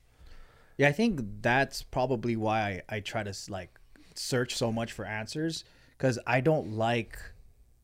yeah. 0.77 0.87
I 0.87 0.91
think 0.91 1.19
that's 1.41 1.81
probably 1.81 2.35
why 2.35 2.83
I, 2.89 2.97
I 2.97 2.99
try 2.99 3.23
to 3.23 3.33
like 3.49 3.71
search 4.21 4.55
so 4.55 4.71
much 4.71 4.91
for 4.91 5.05
answers 5.05 5.63
because 5.97 6.17
I 6.25 6.41
don't 6.41 6.73
like 6.73 7.17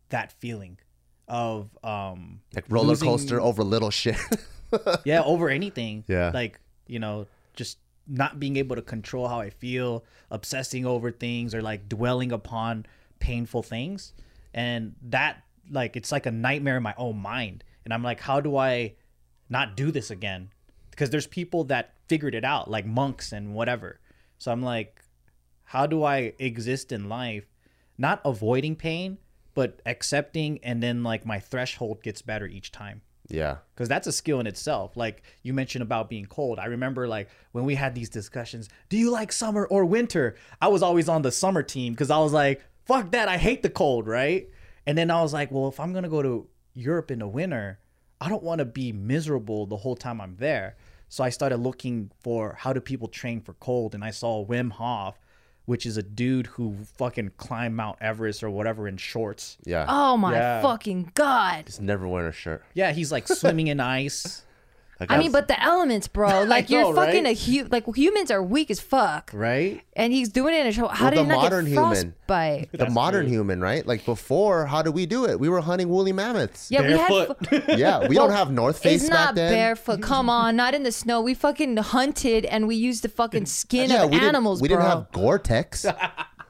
that 0.10 0.32
feeling 0.34 0.78
of 1.28 1.70
um 1.84 2.40
Like 2.56 2.66
roller 2.70 2.90
losing- 2.90 3.08
coaster 3.10 3.42
over 3.42 3.64
little 3.64 3.90
shit. 3.92 4.18
yeah 5.06 5.22
over 5.24 5.50
anything. 5.50 6.04
Yeah. 6.08 6.32
like 6.34 6.60
you 6.88 7.00
know 7.00 7.28
just 7.56 7.78
not 8.08 8.40
being 8.40 8.56
able 8.56 8.76
to 8.78 8.82
control 8.82 9.28
how 9.28 9.42
i 9.42 9.50
feel 9.50 10.06
obsessing 10.32 10.86
over 10.86 11.12
things 11.12 11.54
or 11.54 11.62
like 11.62 11.90
dwelling 11.90 12.32
upon 12.32 12.86
painful 13.20 13.64
things. 13.64 14.14
And 14.54 14.96
that 15.10 15.44
like 15.70 15.98
it's 15.98 16.12
like 16.12 16.26
a 16.26 16.32
nightmare 16.32 16.78
in 16.78 16.84
my 16.84 16.94
own 16.98 17.18
mind. 17.18 17.64
And 17.84 17.94
i'm 17.94 18.04
like 18.04 18.22
how 18.22 18.40
do 18.40 18.56
i 18.58 18.94
not 19.50 19.76
do 19.76 19.92
this 19.92 20.10
again? 20.12 20.50
Because 20.92 21.10
there's 21.10 21.28
people 21.28 21.66
that 21.66 21.94
figured 22.08 22.36
it 22.36 22.44
out 22.46 22.70
like 22.72 22.86
monks 22.86 23.32
and 23.34 23.54
whatever. 23.54 24.00
So 24.38 24.52
i'm 24.52 24.62
like 24.64 25.02
how 25.68 25.86
do 25.86 26.04
i 26.04 26.34
exist 26.40 26.92
in 26.92 27.08
life 27.08 27.46
not 27.98 28.22
avoiding 28.26 28.76
pain 28.76 29.18
but 29.54 29.82
accepting 29.86 30.60
and 30.64 30.84
then 30.84 31.04
like 31.04 31.26
my 31.26 31.40
threshold 31.40 32.02
gets 32.04 32.22
better 32.22 32.46
each 32.46 32.72
time 32.72 33.02
yeah, 33.30 33.58
because 33.74 33.90
that's 33.90 34.08
a 34.08 34.12
skill 34.12 34.40
in 34.40 34.48
itself. 34.48 34.96
Like 34.96 35.24
you 35.44 35.54
mentioned 35.54 35.82
about 35.82 36.10
being 36.10 36.26
cold. 36.26 36.60
I 36.60 36.66
remember 36.66 37.08
like 37.08 37.30
when 37.52 37.66
we 37.66 37.76
had 37.76 37.94
these 37.94 38.10
discussions, 38.10 38.70
do 38.90 38.98
you 38.98 39.12
like 39.12 39.32
summer 39.32 39.66
or 39.66 39.84
winter? 39.86 40.36
I 40.62 40.70
was 40.70 40.82
always 40.82 41.10
on 41.10 41.24
the 41.24 41.32
summer 41.32 41.62
team 41.62 41.94
because 41.94 42.10
I 42.10 42.20
was 42.20 42.32
like, 42.32 42.64
fuck 42.86 43.12
that, 43.12 43.28
I 43.28 43.38
hate 43.38 43.64
the 43.64 43.70
cold, 43.70 44.08
right? 44.08 44.48
And 44.86 44.98
then 44.98 45.12
I 45.12 45.22
was 45.22 45.34
like, 45.34 45.52
well, 45.52 45.68
if 45.68 45.80
I'm 45.80 45.92
gonna 45.92 46.10
go 46.10 46.22
to 46.22 46.48
Europe 46.74 47.12
in 47.12 47.20
the 47.20 47.28
winter, 47.28 47.80
I 48.22 48.30
don't 48.30 48.44
want 48.44 48.60
to 48.60 48.66
be 48.66 48.94
miserable 48.94 49.66
the 49.66 49.78
whole 49.78 49.96
time 49.96 50.22
I'm 50.22 50.38
there. 50.38 50.78
So 51.10 51.24
I 51.24 51.30
started 51.30 51.58
looking 51.58 52.12
for 52.22 52.56
how 52.58 52.74
do 52.74 52.80
people 52.80 53.08
train 53.08 53.42
for 53.42 53.54
cold, 53.54 53.94
and 53.94 54.04
I 54.04 54.12
saw 54.12 54.46
Wim 54.46 54.72
Hof 54.72 55.20
which 55.68 55.86
is 55.86 55.98
a 55.98 56.02
dude 56.04 56.48
who 56.48 56.76
fucking 56.98 57.30
climbed 57.38 57.76
Mount 57.76 57.98
Everest 58.02 58.42
or 58.42 58.50
whatever 58.50 58.88
in 58.88 58.96
shorts. 58.98 59.58
Yeah. 59.66 59.86
Oh 59.88 60.16
my 60.18 60.32
Yeah. 60.34 60.62
fucking 60.62 61.12
god. 61.14 61.66
Just 61.68 61.82
never 61.82 62.08
wearing 62.08 62.30
a 62.30 62.32
shirt. 62.32 62.64
Yeah, 62.74 62.94
he's 62.94 63.12
like 63.12 63.28
swimming 63.28 63.68
in 63.68 63.80
ice. 63.82 64.44
Like, 65.00 65.12
I 65.12 65.18
mean, 65.20 65.32
but 65.32 65.48
the 65.48 65.62
elements, 65.62 66.08
bro. 66.08 66.44
Like 66.48 66.70
you're 66.72 66.82
know, 66.82 66.94
fucking 66.96 67.26
right? 67.26 67.38
a 67.38 67.52
hu- 67.64 67.68
like 67.70 67.86
humans 67.96 68.32
are 68.32 68.42
weak 68.42 68.72
as 68.72 68.80
fuck, 68.80 69.30
Right? 69.34 69.82
and 69.96 70.12
he's 70.12 70.30
doing 70.30 70.56
it 70.56 70.62
in 70.62 70.68
a 70.68 70.72
show. 70.72 70.88
How 70.88 71.06
Well, 71.06 71.12
did 71.12 71.20
the 71.20 71.24
he 71.24 71.30
not 71.30 71.38
modern 71.44 71.66
get 71.66 71.72
human- 71.74 72.14
frostbite? 72.28 72.70
the 72.72 72.90
modern 72.90 73.28
human, 73.28 73.62
right? 73.62 73.86
Like 73.86 74.06
before, 74.06 74.66
how 74.66 74.82
did 74.82 74.96
we 74.96 75.06
do 75.06 75.26
it? 75.26 75.40
We 75.40 75.50
were 75.50 75.62
hunting 75.62 75.90
woolly 75.90 76.14
mammoths. 76.14 76.72
Yeah, 76.72 76.82
Barefoot. 76.82 77.38
we 77.52 77.58
had. 77.60 77.68
Yeah, 77.80 78.08
we 78.08 78.16
don't 78.16 78.32
have 78.32 78.52
North 78.52 78.80
Face 78.80 79.02
It's 79.02 79.10
back 79.10 79.20
not 79.28 79.36
then. 79.36 79.54
barefoot. 79.54 80.02
Come 80.02 80.30
on, 80.30 80.56
not 80.56 80.74
in 80.74 80.82
the 80.84 80.92
snow. 80.92 81.22
We 81.22 81.34
fucking 81.36 81.78
hunted 81.78 82.46
and 82.46 82.68
we 82.68 82.76
used 82.76 83.04
the 83.04 83.10
fucking 83.10 83.46
skin 83.60 83.92
yeah, 83.92 84.04
of 84.06 84.10
we 84.12 84.20
animals, 84.20 84.60
didn't, 84.62 84.72
we 84.72 84.76
bro. 84.76 84.84
didn't 84.84 84.98
have 85.00 85.12
Gore-Tex. 85.12 85.86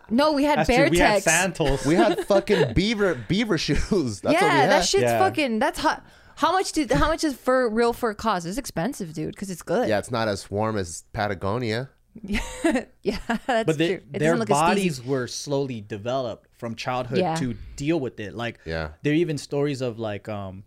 no, 0.09 0.31
we 0.31 0.45
had 0.45 0.59
That's 0.59 0.67
bear 0.69 0.87
true. 0.87 0.91
We 0.91 0.99
had 0.99 1.21
sandals. 1.23 1.85
we 1.85 1.95
had 1.95 2.25
fucking 2.25 2.73
beaver 2.73 3.15
beaver 3.15 3.57
shoes. 3.57 4.21
That's 4.21 4.23
what 4.23 4.29
we 4.29 4.33
yeah, 4.35 4.49
had. 4.51 4.69
that 4.69 4.85
shit's 4.85 5.03
Yeah. 5.03 5.19
fucking. 5.19 5.59
That's 5.59 5.79
hot. 5.79 6.01
How 6.37 6.51
much 6.51 6.71
did 6.71 6.91
how 6.91 7.07
much 7.07 7.23
is 7.23 7.35
fur 7.35 7.67
real 7.69 7.93
fur 7.93 8.13
cost? 8.13 8.45
It's 8.45 8.57
expensive, 8.57 9.13
dude, 9.13 9.33
because 9.33 9.49
it's 9.49 9.63
good. 9.63 9.89
yeah, 9.89 9.97
it's 9.99 10.11
not 10.11 10.27
as 10.27 10.49
warm 10.51 10.77
as 10.77 11.03
Patagonia. 11.13 11.89
yeah, 12.23 13.19
that's 13.45 13.65
but 13.65 13.77
they, 13.77 13.87
true. 13.97 14.03
It 14.13 14.19
their 14.19 14.35
look 14.37 14.47
bodies 14.49 14.99
steezy. 14.99 15.05
were 15.05 15.27
slowly 15.27 15.81
developed 15.81 16.47
from 16.57 16.75
childhood 16.75 17.19
Yeah. 17.19 17.35
to 17.35 17.55
deal 17.75 17.99
with 17.99 18.19
it. 18.19 18.33
Like, 18.35 18.59
Yeah. 18.65 18.89
there 19.03 19.13
are 19.13 19.15
even 19.15 19.37
stories 19.37 19.81
of 19.81 19.99
like, 19.99 20.27
um, 20.27 20.63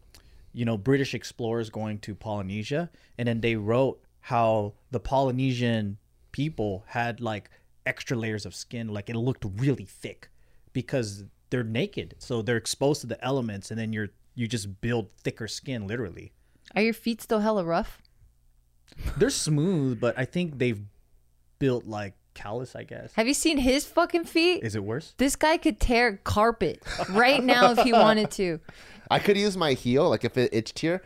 you 0.52 0.64
know, 0.64 0.76
British 0.76 1.14
explorers 1.14 1.70
going 1.70 1.98
to 2.00 2.14
Polynesia, 2.14 2.90
and 3.18 3.26
then 3.28 3.40
they 3.40 3.56
wrote 3.56 4.00
how 4.20 4.74
the 4.90 5.00
Polynesian 5.00 5.98
people 6.32 6.84
had 6.88 7.20
like 7.20 7.50
extra 7.86 8.16
layers 8.16 8.46
of 8.46 8.54
skin, 8.54 8.88
like 8.88 9.08
it 9.10 9.16
looked 9.16 9.44
really 9.56 9.84
thick 9.84 10.28
because 10.72 11.24
they're 11.50 11.64
naked, 11.64 12.14
so 12.18 12.42
they're 12.42 12.56
exposed 12.56 13.00
to 13.00 13.06
the 13.08 13.22
elements, 13.24 13.70
and 13.72 13.78
then 13.80 13.92
you're 13.92 14.10
you 14.34 14.46
just 14.48 14.80
build 14.80 15.10
thicker 15.12 15.48
skin, 15.48 15.86
literally. 15.86 16.32
Are 16.74 16.82
your 16.82 16.94
feet 16.94 17.20
still 17.20 17.40
hella 17.40 17.64
rough? 17.64 18.00
They're 19.16 19.30
smooth, 19.30 20.00
but 20.00 20.18
I 20.18 20.24
think 20.24 20.58
they've 20.58 20.80
built 21.58 21.86
like 21.86 22.14
callus, 22.34 22.74
I 22.74 22.84
guess. 22.84 23.12
Have 23.14 23.26
you 23.26 23.34
seen 23.34 23.58
his 23.58 23.84
fucking 23.86 24.24
feet? 24.24 24.62
Is 24.62 24.74
it 24.74 24.84
worse? 24.84 25.14
This 25.18 25.36
guy 25.36 25.56
could 25.56 25.80
tear 25.80 26.18
carpet 26.24 26.82
right 27.10 27.42
now 27.42 27.72
if 27.72 27.78
he 27.80 27.92
wanted 27.92 28.30
to. 28.32 28.60
I 29.10 29.18
could 29.18 29.36
use 29.36 29.56
my 29.56 29.72
heel, 29.72 30.08
like 30.08 30.24
if 30.24 30.36
it 30.36 30.54
itched 30.54 30.78
here, 30.78 31.02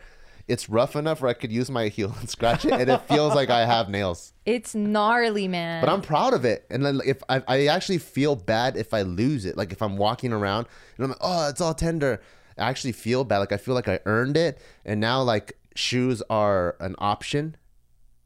it's 0.47 0.69
rough 0.69 0.95
enough 0.95 1.21
where 1.21 1.29
I 1.29 1.33
could 1.33 1.51
use 1.51 1.71
my 1.71 1.87
heel 1.87 2.15
and 2.19 2.29
scratch 2.29 2.65
it, 2.65 2.73
and 2.73 2.89
it 2.89 3.01
feels 3.07 3.33
like 3.33 3.49
I 3.49 3.65
have 3.65 3.89
nails. 3.89 4.33
It's 4.45 4.75
gnarly, 4.75 5.47
man. 5.47 5.81
But 5.81 5.89
I'm 5.91 6.01
proud 6.01 6.33
of 6.33 6.45
it, 6.45 6.65
and 6.69 6.85
then 6.85 7.01
if 7.03 7.23
I, 7.27 7.41
I 7.47 7.65
actually 7.67 7.97
feel 7.97 8.35
bad 8.35 8.77
if 8.77 8.93
I 8.93 9.01
lose 9.01 9.45
it, 9.45 9.57
like 9.57 9.71
if 9.71 9.81
I'm 9.81 9.97
walking 9.97 10.31
around 10.31 10.67
and 10.97 11.05
I'm 11.05 11.09
like, 11.09 11.19
oh, 11.21 11.49
it's 11.49 11.61
all 11.61 11.73
tender. 11.73 12.21
I 12.57 12.69
actually 12.69 12.93
feel 12.93 13.23
bad, 13.23 13.39
like 13.39 13.51
I 13.51 13.57
feel 13.57 13.73
like 13.75 13.87
I 13.87 13.99
earned 14.05 14.37
it, 14.37 14.59
and 14.85 14.99
now 15.01 15.21
like 15.21 15.57
shoes 15.75 16.21
are 16.29 16.75
an 16.79 16.95
option, 16.99 17.55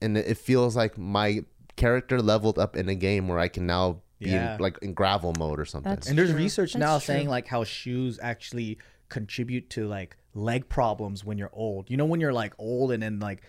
and 0.01 0.17
it 0.17 0.27
it 0.27 0.37
feels 0.37 0.75
like 0.75 0.97
my 0.97 1.45
character 1.75 2.21
leveled 2.21 2.59
up 2.59 2.75
in 2.75 2.89
a 2.89 2.95
game 2.95 3.27
where 3.27 3.39
I 3.39 3.47
can 3.47 3.65
now 3.65 4.01
be 4.19 4.29
Yeah. 4.31 4.55
in, 4.55 4.61
like 4.61 4.77
in 4.81 4.93
gravel 4.93 5.33
mode 5.39 5.59
or 5.59 5.65
something. 5.65 5.89
That's- 5.89 6.09
And 6.09 6.17
there's 6.17 6.29
True. 6.31 6.37
research 6.39 6.73
That's 6.73 6.79
now 6.81 6.97
true. 6.99 7.05
saying 7.05 7.29
like 7.29 7.47
how 7.47 7.63
shoes 7.63 8.19
actually 8.21 8.77
contribute 9.07 9.69
to 9.71 9.87
like 9.87 10.17
leg 10.33 10.67
problems 10.69 11.23
when 11.23 11.37
you're 11.37 11.49
old. 11.53 11.89
You 11.89 11.95
know 11.97 12.05
when 12.05 12.19
you're 12.19 12.33
like 12.33 12.53
old 12.59 12.91
and 12.91 13.01
then 13.01 13.19
like 13.19 13.41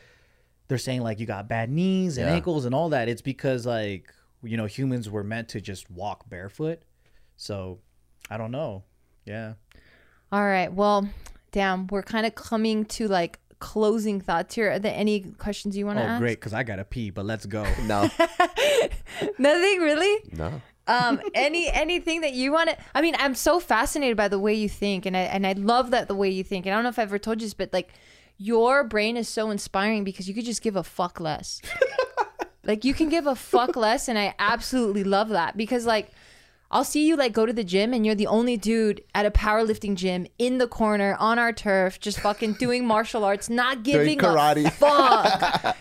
they're 0.68 0.78
saying 0.78 1.03
like 1.03 1.18
you 1.18 1.26
got 1.26 1.49
bad 1.49 1.70
knees 1.70 2.16
and 2.18 2.28
Yeah. 2.28 2.35
ankles 2.35 2.64
and 2.66 2.74
all 2.74 2.89
that. 2.91 3.09
It's 3.09 3.20
because 3.20 3.66
like 3.66 4.14
you 4.45 4.57
know 4.57 4.66
humans 4.66 5.11
were 5.11 5.24
meant 5.24 5.49
to 5.51 5.61
just 5.61 5.91
walk 5.91 6.31
barefoot. 6.31 6.81
So 7.37 7.81
I 8.31 8.37
don't 8.39 8.53
know. 8.53 8.85
Yeah. 9.26 9.55
All 10.33 10.45
right. 10.45 10.72
Well, 10.72 11.09
damn, 11.53 11.87
we're 11.89 12.03
kind 12.03 12.26
of 12.26 12.35
coming 12.35 12.85
to 12.87 13.09
like 13.09 13.39
closing 13.59 14.20
thoughts 14.20 14.55
here. 14.55 14.70
Are 14.72 14.78
there 14.78 14.95
any 14.95 15.20
questions 15.20 15.76
you 15.76 15.87
want 15.87 15.99
Oh 15.99 16.03
to 16.03 16.09
ask? 16.09 16.16
Oh, 16.18 16.20
great, 16.20 16.39
because 16.41 16.55
I 16.55 16.62
gotta 16.62 16.85
pee. 16.85 17.11
But 17.11 17.26
let's 17.26 17.47
go. 17.47 17.64
no, 17.87 18.03
Nothing 19.39 19.81
really. 19.81 20.18
no. 20.33 20.62
um 20.87 21.20
any 21.35 21.70
anything 21.70 22.22
that 22.22 22.33
you 22.33 22.51
want 22.51 22.70
to 22.70 22.76
i 22.95 23.03
mean 23.03 23.14
i'm 23.18 23.35
so 23.35 23.61
fascinated 23.61 24.16
by 24.16 24.28
the 24.28 24.39
way 24.39 24.55
you 24.55 24.68
think 24.68 25.05
and 25.07 25.14
i 25.16 25.20
and 25.20 25.47
i 25.47 25.53
love 25.53 25.91
that 25.91 26.09
the 26.09 26.14
way 26.14 26.28
you 26.31 26.43
think 26.43 26.64
and 26.66 26.72
i 26.72 26.76
don't 26.76 26.83
know 26.83 26.89
if 26.89 26.99
I've 26.99 27.09
ever 27.09 27.18
told 27.18 27.41
you 27.41 27.47
this 27.47 27.55
but 27.55 27.70
like 27.72 27.93
your 28.39 28.83
brain 28.83 29.16
is 29.16 29.28
so 29.28 29.51
inspiring 29.51 30.03
because 30.05 30.26
you 30.26 30.35
could 30.35 30.47
just 30.47 30.62
give 30.62 30.76
a 30.76 30.83
fuck 30.83 31.20
less 31.20 31.61
like 32.64 32.83
you 32.85 32.95
can 32.95 33.09
give 33.11 33.26
a 33.26 33.37
fuck 33.37 33.76
less 33.76 34.09
and 34.09 34.18
i 34.18 34.35
absolutely 34.39 35.05
love 35.05 35.28
that 35.28 35.57
because 35.57 35.85
like 35.87 36.11
I'll 36.72 36.84
see 36.84 37.04
you 37.06 37.16
like 37.16 37.32
go 37.32 37.46
to 37.46 37.52
the 37.52 37.64
gym 37.64 37.92
and 37.92 38.06
you're 38.06 38.14
the 38.14 38.28
only 38.28 38.56
dude 38.56 39.02
at 39.14 39.26
a 39.26 39.30
powerlifting 39.30 39.96
gym 39.96 40.26
in 40.38 40.58
the 40.58 40.68
corner 40.68 41.16
on 41.18 41.38
our 41.38 41.52
turf, 41.52 41.98
just 41.98 42.20
fucking 42.20 42.54
doing 42.54 42.86
martial 42.86 43.24
arts, 43.24 43.50
not 43.50 43.82
giving 43.82 44.18
karate. 44.18 44.66
a 44.66 44.70
fuck. 44.70 45.76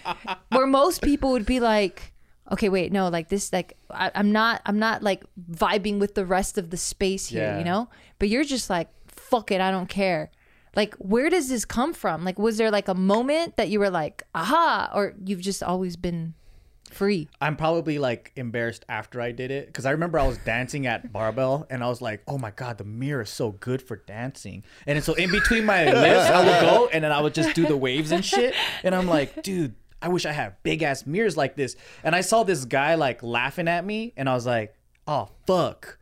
Where 0.50 0.66
most 0.66 1.02
people 1.04 1.32
would 1.32 1.46
be 1.46 1.60
like, 1.60 2.12
okay, 2.52 2.70
wait, 2.70 2.92
no, 2.92 3.08
like 3.10 3.30
this, 3.30 3.54
like 3.54 3.78
I, 3.92 4.10
I'm 4.16 4.32
not, 4.32 4.62
I'm 4.66 4.80
not 4.80 5.04
like 5.04 5.24
vibing 5.52 6.00
with 6.00 6.16
the 6.16 6.26
rest 6.26 6.58
of 6.58 6.72
the 6.72 6.78
space 6.78 7.28
here, 7.28 7.44
Yeah. 7.44 7.60
you 7.60 7.64
know. 7.66 7.90
But 8.18 8.30
you're 8.30 8.44
just 8.44 8.68
like, 8.70 8.88
fuck 9.08 9.52
it, 9.52 9.62
I 9.62 9.70
don't 9.70 9.90
care. 9.90 10.32
Like, 10.76 10.96
where 10.96 11.30
does 11.30 11.50
this 11.50 11.66
come 11.66 11.94
from? 11.94 12.24
Like, 12.24 12.40
was 12.40 12.58
there 12.58 12.72
like 12.72 12.88
a 12.88 12.96
moment 12.96 13.58
that 13.58 13.70
you 13.70 13.80
were 13.80 13.90
like, 13.92 14.24
aha, 14.34 14.90
or 14.96 15.14
you've 15.24 15.42
just 15.42 15.62
always 15.62 15.96
been 15.98 16.34
free? 16.94 17.30
I'm 17.40 17.56
probably 17.56 18.00
like 18.00 18.32
embarrassed 18.36 18.86
after 18.90 19.22
I 19.22 19.32
did 19.32 19.52
it 19.52 19.68
because 19.68 19.86
I 19.86 19.92
remember 19.92 20.20
I 20.20 20.28
was 20.28 20.38
dancing 20.40 20.88
at 20.88 21.12
barbell 21.12 21.68
and 21.70 21.84
I 21.84 21.88
was 21.88 22.02
like, 22.02 22.22
"Oh 22.28 22.38
my 22.38 22.52
god, 22.52 22.78
the 22.78 22.84
mirror 22.84 23.22
is 23.22 23.30
so 23.30 23.52
good 23.52 23.82
for 23.82 23.98
dancing." 23.98 24.64
And 24.88 25.04
so 25.04 25.14
in 25.14 25.32
between 25.32 25.66
my 25.66 25.86
lifts, 25.92 26.30
I 26.30 26.46
would 26.46 26.62
go 26.62 26.90
and 26.92 27.04
then 27.04 27.12
I 27.12 27.22
would 27.22 27.34
just 27.34 27.56
do 27.56 27.66
the 27.66 27.78
waves 27.78 28.12
and 28.12 28.24
shit. 28.24 28.54
And 28.84 28.94
I'm 28.94 29.08
like, 29.08 29.44
dude, 29.44 29.76
I 30.02 30.08
wish 30.10 30.26
I 30.26 30.32
had 30.32 30.62
big 30.64 30.84
ass 30.84 31.06
mirrors 31.06 31.38
like 31.38 31.56
this. 31.56 31.76
And 32.04 32.16
I 32.16 32.22
saw 32.22 32.44
this 32.44 32.66
guy 32.66 32.96
like 32.96 33.22
laughing 33.24 33.68
at 33.68 33.86
me, 33.86 34.14
and 34.16 34.30
I 34.30 34.34
was 34.34 34.46
like, 34.46 34.74
"Oh 35.08 35.30
fuck, 35.46 35.98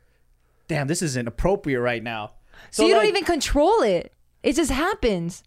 damn, 0.67 0.87
this 0.87 1.01
isn't 1.01 1.27
appropriate 1.27 1.81
right 1.81 2.03
now." 2.03 2.33
So, 2.71 2.85
you 2.85 2.93
don't 2.93 3.05
even 3.05 3.23
control 3.23 3.81
it. 3.81 4.13
It 4.43 4.55
just 4.55 4.71
happens. 4.71 5.43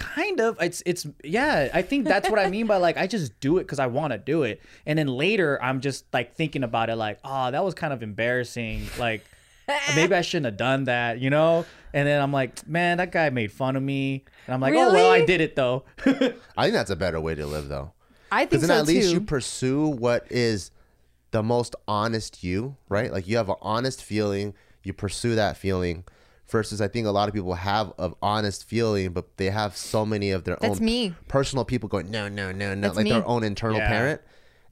Kind 0.00 0.40
of 0.40 0.56
it's 0.60 0.82
it's 0.86 1.06
yeah 1.22 1.68
i 1.74 1.82
think 1.82 2.06
that's 2.06 2.28
what 2.28 2.38
i 2.38 2.48
mean 2.48 2.66
by 2.66 2.78
like 2.78 2.96
i 2.96 3.06
just 3.06 3.38
do 3.38 3.58
it 3.58 3.62
because 3.62 3.78
i 3.78 3.86
want 3.86 4.12
to 4.12 4.18
do 4.18 4.42
it 4.42 4.60
and 4.86 4.98
then 4.98 5.06
later 5.06 5.62
i'm 5.62 5.80
just 5.80 6.04
like 6.12 6.34
thinking 6.34 6.64
about 6.64 6.90
it 6.90 6.96
like 6.96 7.18
oh 7.22 7.50
that 7.50 7.62
was 7.62 7.74
kind 7.74 7.92
of 7.92 8.02
embarrassing 8.02 8.86
like 8.98 9.24
maybe 9.94 10.14
i 10.14 10.22
shouldn't 10.22 10.46
have 10.46 10.56
done 10.56 10.84
that 10.84 11.20
you 11.20 11.30
know 11.30 11.64
and 11.92 12.08
then 12.08 12.20
i'm 12.20 12.32
like 12.32 12.66
man 12.66 12.96
that 12.96 13.12
guy 13.12 13.28
made 13.30 13.52
fun 13.52 13.76
of 13.76 13.82
me 13.82 14.24
and 14.46 14.54
i'm 14.54 14.60
like 14.60 14.74
oh 14.74 14.92
well 14.92 15.12
i 15.12 15.24
did 15.24 15.40
it 15.40 15.54
though 15.54 15.84
I 16.60 16.64
think 16.64 16.74
that's 16.74 16.90
a 16.90 16.96
better 16.96 17.20
way 17.20 17.34
to 17.34 17.46
live, 17.46 17.68
though. 17.68 17.92
I 18.30 18.44
think 18.44 18.50
so. 18.50 18.56
Because 18.56 18.60
so 18.62 18.66
then 18.68 18.78
at 18.80 18.86
least 18.86 19.08
too. 19.08 19.14
you 19.14 19.20
pursue 19.22 19.86
what 19.86 20.26
is 20.30 20.70
the 21.30 21.42
most 21.42 21.74
honest 21.88 22.44
you, 22.44 22.76
right? 22.88 23.12
Like 23.12 23.26
you 23.26 23.36
have 23.36 23.48
an 23.48 23.56
honest 23.62 24.02
feeling, 24.02 24.54
you 24.82 24.92
pursue 24.92 25.34
that 25.36 25.56
feeling. 25.56 26.04
Versus, 26.50 26.80
I 26.80 26.88
think 26.88 27.06
a 27.06 27.10
lot 27.10 27.28
of 27.28 27.34
people 27.34 27.54
have 27.54 27.92
an 27.98 28.14
honest 28.20 28.64
feeling, 28.68 29.12
but 29.12 29.36
they 29.36 29.50
have 29.50 29.76
so 29.76 30.04
many 30.04 30.30
of 30.32 30.44
their 30.44 30.56
That's 30.60 30.78
own 30.78 30.84
me. 30.84 31.14
personal 31.28 31.64
people 31.64 31.88
going, 31.88 32.10
no, 32.10 32.28
no, 32.28 32.50
no, 32.52 32.74
no, 32.74 32.80
That's 32.80 32.96
like 32.96 33.04
me. 33.04 33.10
their 33.10 33.26
own 33.26 33.44
internal 33.44 33.78
Yeah. 33.78 33.88
parent, 33.88 34.20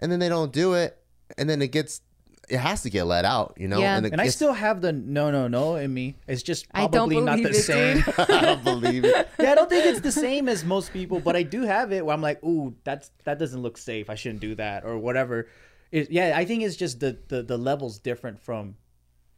and 0.00 0.10
then 0.10 0.18
they 0.18 0.28
don't 0.28 0.52
do 0.52 0.74
it, 0.74 0.98
and 1.36 1.48
then 1.48 1.62
it 1.62 1.68
gets, 1.70 2.00
it 2.48 2.58
has 2.58 2.82
to 2.82 2.90
get 2.90 3.04
let 3.04 3.24
out, 3.24 3.54
you 3.58 3.68
know. 3.68 3.78
Yeah. 3.78 3.96
And, 3.96 4.06
it 4.06 4.12
and 4.12 4.20
i 4.22 4.28
still 4.28 4.54
have 4.54 4.80
the 4.80 4.90
no 4.90 5.30
no 5.30 5.48
no 5.48 5.76
in 5.76 5.92
me 5.92 6.16
it's 6.26 6.42
just 6.42 6.66
I 6.72 6.80
don't 6.82 6.92
probably 6.92 7.20
not 7.20 7.36
believe 7.36 7.52
the 7.52 7.58
it, 7.58 7.62
same. 7.62 8.04
I 8.18 8.40
don't 8.40 8.64
believe 8.64 9.04
it. 9.04 9.28
yeah 9.38 9.52
i 9.52 9.54
don't 9.54 9.68
think 9.68 9.84
it's 9.84 10.00
the 10.00 10.10
same 10.12 10.48
as 10.48 10.64
most 10.64 10.90
people 10.94 11.20
but 11.20 11.36
i 11.36 11.42
do 11.42 11.62
have 11.62 11.92
it 11.92 12.06
where 12.06 12.14
i'm 12.14 12.22
like 12.22 12.42
ooh 12.42 12.74
that's 12.84 13.10
that 13.24 13.38
doesn't 13.38 13.60
look 13.60 13.76
safe 13.76 14.08
i 14.08 14.14
shouldn't 14.14 14.40
do 14.40 14.54
that 14.54 14.86
or 14.86 14.96
whatever 14.96 15.46
it, 15.92 16.10
yeah 16.10 16.32
i 16.36 16.46
think 16.46 16.62
it's 16.62 16.74
just 16.76 17.00
the, 17.00 17.18
the 17.28 17.42
the 17.42 17.58
levels 17.58 17.98
different 17.98 18.40
from 18.40 18.76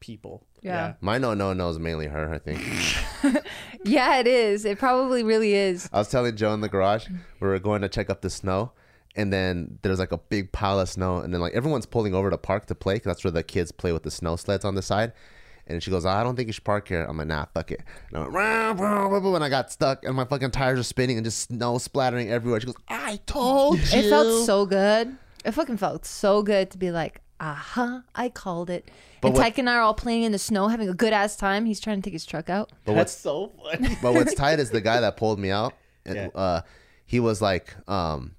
people 0.00 0.42
Yeah. 0.62 0.94
My 1.00 1.18
no, 1.18 1.34
no, 1.34 1.52
no 1.52 1.68
is 1.68 1.78
mainly 1.78 2.06
her. 2.08 2.32
I 2.34 2.38
think. 2.38 2.60
Yeah, 3.84 4.18
it 4.18 4.26
is. 4.26 4.64
It 4.64 4.78
probably 4.78 5.22
really 5.22 5.54
is. 5.54 5.88
I 5.92 5.98
was 5.98 6.08
telling 6.08 6.36
Joe 6.36 6.52
in 6.52 6.60
the 6.60 6.68
garage 6.68 7.08
we 7.40 7.48
were 7.48 7.58
going 7.58 7.80
to 7.82 7.88
check 7.88 8.10
up 8.10 8.20
the 8.20 8.28
snow, 8.28 8.72
and 9.16 9.32
then 9.32 9.78
there's 9.82 9.98
like 9.98 10.12
a 10.12 10.18
big 10.18 10.52
pile 10.52 10.80
of 10.80 10.88
snow, 10.88 11.18
and 11.18 11.32
then 11.32 11.40
like 11.40 11.54
everyone's 11.54 11.86
pulling 11.86 12.14
over 12.14 12.30
to 12.30 12.36
park 12.36 12.66
to 12.66 12.74
play 12.74 12.94
because 12.96 13.06
that's 13.10 13.24
where 13.24 13.30
the 13.30 13.42
kids 13.42 13.72
play 13.72 13.92
with 13.92 14.02
the 14.02 14.10
snow 14.10 14.36
sleds 14.36 14.64
on 14.64 14.74
the 14.74 14.82
side. 14.82 15.12
And 15.66 15.82
she 15.82 15.90
goes, 15.90 16.04
I 16.04 16.24
don't 16.24 16.34
think 16.34 16.48
you 16.48 16.52
should 16.52 16.64
park 16.64 16.88
here. 16.88 17.04
I'm 17.04 17.16
like, 17.16 17.28
nah, 17.28 17.44
fuck 17.54 17.70
it. 17.70 17.80
And 18.08 18.18
I 18.18 18.20
went, 18.22 18.32
"Rah, 18.32 18.70
rah, 18.72 19.06
rah, 19.06 19.18
rah," 19.18 19.34
and 19.36 19.44
I 19.44 19.48
got 19.48 19.70
stuck, 19.70 20.04
and 20.04 20.16
my 20.16 20.24
fucking 20.24 20.50
tires 20.50 20.80
are 20.80 20.84
spinning 20.84 21.16
and 21.16 21.24
just 21.24 21.48
snow 21.48 21.78
splattering 21.78 22.28
everywhere. 22.28 22.60
She 22.60 22.66
goes, 22.66 22.74
I 22.88 23.20
told 23.24 23.78
you. 23.78 23.98
It 23.98 24.10
felt 24.10 24.46
so 24.46 24.66
good. 24.66 25.16
It 25.44 25.52
fucking 25.52 25.76
felt 25.76 26.04
so 26.04 26.42
good 26.42 26.70
to 26.72 26.78
be 26.78 26.90
like, 26.90 27.22
aha, 27.40 28.02
I 28.14 28.28
called 28.28 28.70
it. 28.70 28.90
But 29.20 29.28
and 29.28 29.36
what- 29.36 29.42
Tyke 29.42 29.58
and 29.58 29.68
I 29.70 29.74
are 29.76 29.80
all 29.80 29.94
playing 29.94 30.22
in 30.24 30.32
the 30.32 30.38
snow, 30.38 30.68
having 30.68 30.88
a 30.88 30.94
good 30.94 31.12
ass 31.12 31.36
time. 31.36 31.64
He's 31.66 31.80
trying 31.80 32.00
to 32.00 32.02
take 32.06 32.12
his 32.12 32.26
truck 32.26 32.48
out. 32.50 32.70
But 32.84 32.94
that's 32.94 33.12
what's 33.12 33.16
so 33.16 33.52
funny 33.62 33.96
but 34.02 34.14
what's 34.14 34.34
tight 34.34 34.58
is 34.60 34.70
the 34.70 34.80
guy 34.80 35.00
that 35.00 35.16
pulled 35.16 35.38
me 35.38 35.50
out. 35.50 35.74
and, 36.04 36.14
Yeah. 36.16 36.28
Uh, 36.34 36.60
he 37.06 37.18
was 37.20 37.42
like, 37.42 37.74
um, 37.88 38.36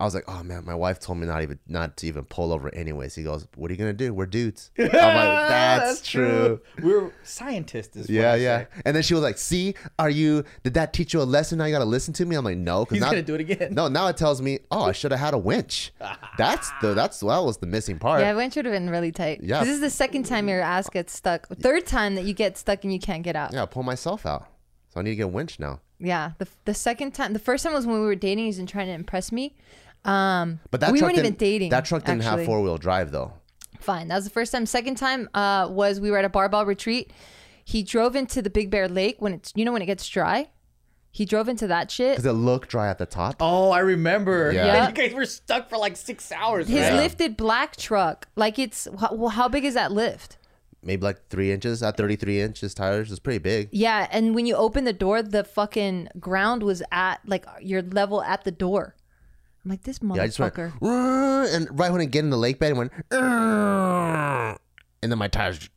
I 0.00 0.04
was 0.04 0.14
like, 0.14 0.24
oh 0.28 0.42
man, 0.42 0.64
my 0.64 0.74
wife 0.74 0.98
told 0.98 1.18
me 1.18 1.26
not 1.26 1.42
even 1.42 1.58
not 1.68 1.98
to 1.98 2.06
even 2.06 2.24
pull 2.24 2.52
over 2.52 2.74
anyways. 2.74 3.14
He 3.14 3.22
goes, 3.22 3.46
what 3.56 3.70
are 3.70 3.74
you 3.74 3.78
gonna 3.78 3.92
do? 3.92 4.14
We're 4.14 4.24
dudes. 4.26 4.70
I'm 4.78 4.86
like, 4.86 4.92
that's, 4.94 6.00
true. 6.08 6.60
We're 6.82 7.12
scientists. 7.22 7.96
Is 7.96 8.08
what 8.08 8.14
Yeah, 8.14 8.32
I 8.32 8.36
yeah. 8.36 8.58
say. 8.60 8.66
And 8.86 8.96
then 8.96 9.02
she 9.02 9.12
was 9.12 9.22
like, 9.22 9.36
see, 9.36 9.74
are 9.98 10.08
you? 10.08 10.44
Did 10.62 10.74
that 10.74 10.92
teach 10.94 11.12
you 11.12 11.20
a 11.20 11.24
lesson? 11.24 11.58
Now 11.58 11.66
you 11.66 11.72
gotta 11.72 11.84
listen 11.84 12.14
to 12.14 12.24
me. 12.24 12.34
I'm 12.34 12.44
like, 12.44 12.56
no, 12.56 12.84
because 12.84 12.96
He's 12.96 13.02
now 13.02 13.10
gonna 13.10 13.22
do 13.22 13.34
it 13.34 13.42
again. 13.42 13.74
No, 13.74 13.88
now 13.88 14.06
it 14.08 14.16
tells 14.16 14.40
me, 14.40 14.60
oh, 14.70 14.84
I 14.84 14.92
should 14.92 15.10
have 15.10 15.20
had 15.20 15.34
a 15.34 15.38
winch. 15.38 15.92
That's 16.38 16.70
the 16.80 16.94
that's 16.94 17.20
that 17.20 17.38
was 17.44 17.58
the 17.58 17.66
missing 17.66 17.98
part. 17.98 18.22
Yeah, 18.22 18.34
winch 18.34 18.56
would 18.56 18.64
have 18.64 18.72
been 18.72 18.88
really 18.88 19.12
tight. 19.12 19.40
Yeah, 19.42 19.60
This 19.60 19.74
is 19.74 19.80
the 19.80 19.90
second 19.90 20.24
time 20.24 20.48
your 20.48 20.62
ass 20.62 20.88
gets 20.88 21.12
stuck. 21.14 21.46
Third 21.48 21.86
time 21.86 22.14
that 22.14 22.24
you 22.24 22.32
get 22.32 22.56
stuck 22.56 22.84
and 22.84 22.92
you 22.92 22.98
can't 22.98 23.22
get 23.22 23.36
out. 23.36 23.52
Yeah, 23.52 23.66
pull 23.66 23.82
myself 23.82 24.24
out. 24.24 24.46
So 24.88 25.00
I 25.00 25.02
need 25.02 25.10
to 25.10 25.16
get 25.16 25.22
a 25.24 25.28
winch 25.28 25.60
now. 25.60 25.80
Yeah. 25.98 26.32
The, 26.38 26.48
the 26.64 26.72
second 26.74 27.12
time, 27.12 27.34
the 27.34 27.38
first 27.38 27.62
time 27.62 27.74
was 27.74 27.86
when 27.86 27.96
we 28.00 28.06
were 28.06 28.14
dating. 28.14 28.46
He's 28.46 28.56
been 28.56 28.66
trying 28.66 28.86
to 28.86 28.92
impress 28.94 29.30
me. 29.30 29.54
Um, 30.04 30.60
But 30.70 30.80
that 30.80 30.92
we 30.92 30.98
truck 30.98 31.08
weren't 31.08 31.18
even 31.18 31.32
didn't- 31.32 31.38
dating. 31.38 31.70
That 31.70 31.84
truck 31.84 32.04
didn't 32.04 32.22
actually. 32.22 32.38
have 32.38 32.46
four 32.46 32.62
wheel 32.62 32.78
drive 32.78 33.10
though. 33.12 33.32
Fine. 33.80 34.08
That 34.08 34.16
was 34.16 34.24
the 34.24 34.30
first 34.30 34.52
time. 34.52 34.66
Second 34.66 34.96
time 34.96 35.28
uh, 35.34 35.68
was 35.70 36.00
we 36.00 36.10
were 36.10 36.18
at 36.18 36.24
a 36.24 36.28
barbell 36.28 36.66
retreat. 36.66 37.12
He 37.64 37.82
drove 37.82 38.16
into 38.16 38.42
the 38.42 38.50
Big 38.50 38.70
Bear 38.70 38.88
Lake 38.88 39.16
when 39.20 39.32
it's 39.34 39.52
you 39.54 39.64
know 39.64 39.72
when 39.72 39.82
it 39.82 39.86
gets 39.86 40.08
dry. 40.08 40.48
He 41.12 41.24
drove 41.24 41.48
into 41.48 41.66
that 41.66 41.90
shit. 41.90 42.12
Because 42.12 42.26
it 42.26 42.32
looked 42.34 42.68
dry 42.68 42.88
at 42.88 42.98
the 42.98 43.06
top. 43.06 43.36
Oh, 43.40 43.70
I 43.70 43.80
remember. 43.80 44.52
Yeah. 44.52 44.66
Yeah. 44.66 44.88
You 44.88 44.94
guys 44.94 45.12
were 45.12 45.26
stuck 45.26 45.68
for 45.68 45.76
like 45.76 45.96
six 45.96 46.30
hours. 46.30 46.68
His 46.68 46.82
right? 46.82 46.94
lifted 46.94 47.36
black 47.36 47.76
truck, 47.76 48.28
like 48.36 48.58
it's 48.60 48.86
how, 49.00 49.14
well, 49.14 49.30
how 49.30 49.48
big 49.48 49.64
is 49.64 49.74
that 49.74 49.90
lift? 49.90 50.36
Maybe 50.82 51.02
like 51.02 51.28
three 51.28 51.50
inches 51.52 51.82
at 51.82 51.96
33 51.96 52.40
inches 52.40 52.74
tires. 52.74 53.10
It's 53.10 53.18
pretty 53.18 53.38
big. 53.40 53.68
Yeah, 53.72 54.06
and 54.12 54.34
when 54.36 54.46
you 54.46 54.54
open 54.54 54.84
the 54.84 54.92
door, 54.92 55.20
the 55.22 55.42
fucking 55.44 56.08
ground 56.20 56.62
was 56.62 56.80
at 56.92 57.20
like 57.26 57.44
your 57.60 57.82
level 57.82 58.22
at 58.22 58.44
the 58.44 58.52
door. 58.52 58.94
I'm 59.64 59.70
like 59.70 59.82
this 59.82 60.00
Yeah, 60.02 60.22
I 60.22 60.26
just 60.26 60.38
went, 60.40 60.54
motherfucker. 60.54 60.78
"Rrrr," 60.80 61.54
and 61.54 61.78
right 61.78 61.92
when 61.92 62.00
it 62.00 62.06
get 62.10 62.20
in 62.24 62.30
the 62.30 62.38
lake 62.38 62.58
bed, 62.58 62.70
it 62.72 62.76
went, 62.76 62.92
"Rrrr," 63.10 64.56
and 65.02 65.12
then 65.12 65.18
my 65.18 65.28
tires. 65.28 65.68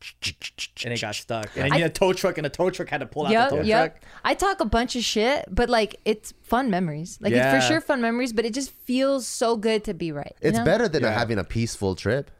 and 0.84 0.92
it 0.94 1.00
got 1.00 1.14
stuck. 1.14 1.46
And 1.54 1.64
then 1.64 1.74
you 1.74 1.82
had 1.82 1.90
a 1.90 1.94
tow 1.94 2.12
truck, 2.12 2.38
and 2.38 2.46
a 2.46 2.50
tow 2.50 2.70
truck 2.70 2.88
had 2.88 3.00
to 3.00 3.06
pull 3.06 3.24
out 3.26 3.28
the 3.28 3.32
Yep, 3.34 3.50
tow 3.50 3.60
yep. 3.62 4.00
truck. 4.00 4.10
I 4.24 4.34
talk 4.34 4.60
a 4.60 4.64
bunch 4.64 4.96
of 4.96 5.02
shit, 5.04 5.44
but 5.50 5.68
like 5.68 5.96
it's 6.04 6.32
fun 6.42 6.70
memories. 6.70 7.18
Like 7.20 7.32
Yeah. 7.32 7.54
it's 7.56 7.64
for 7.66 7.72
sure 7.72 7.80
fun 7.80 8.00
memories, 8.00 8.32
but 8.32 8.44
it 8.44 8.54
just 8.54 8.70
feels 8.70 9.26
so 9.26 9.56
good 9.56 9.84
to 9.84 9.94
be 9.94 10.12
right. 10.12 10.34
you 10.42 10.48
It's 10.48 10.58
know? 10.58 10.64
better 10.64 10.88
than 10.88 11.02
Yeah. 11.02 11.10
having 11.12 11.38
a 11.38 11.44
peaceful 11.44 11.94
trip. 11.94 12.30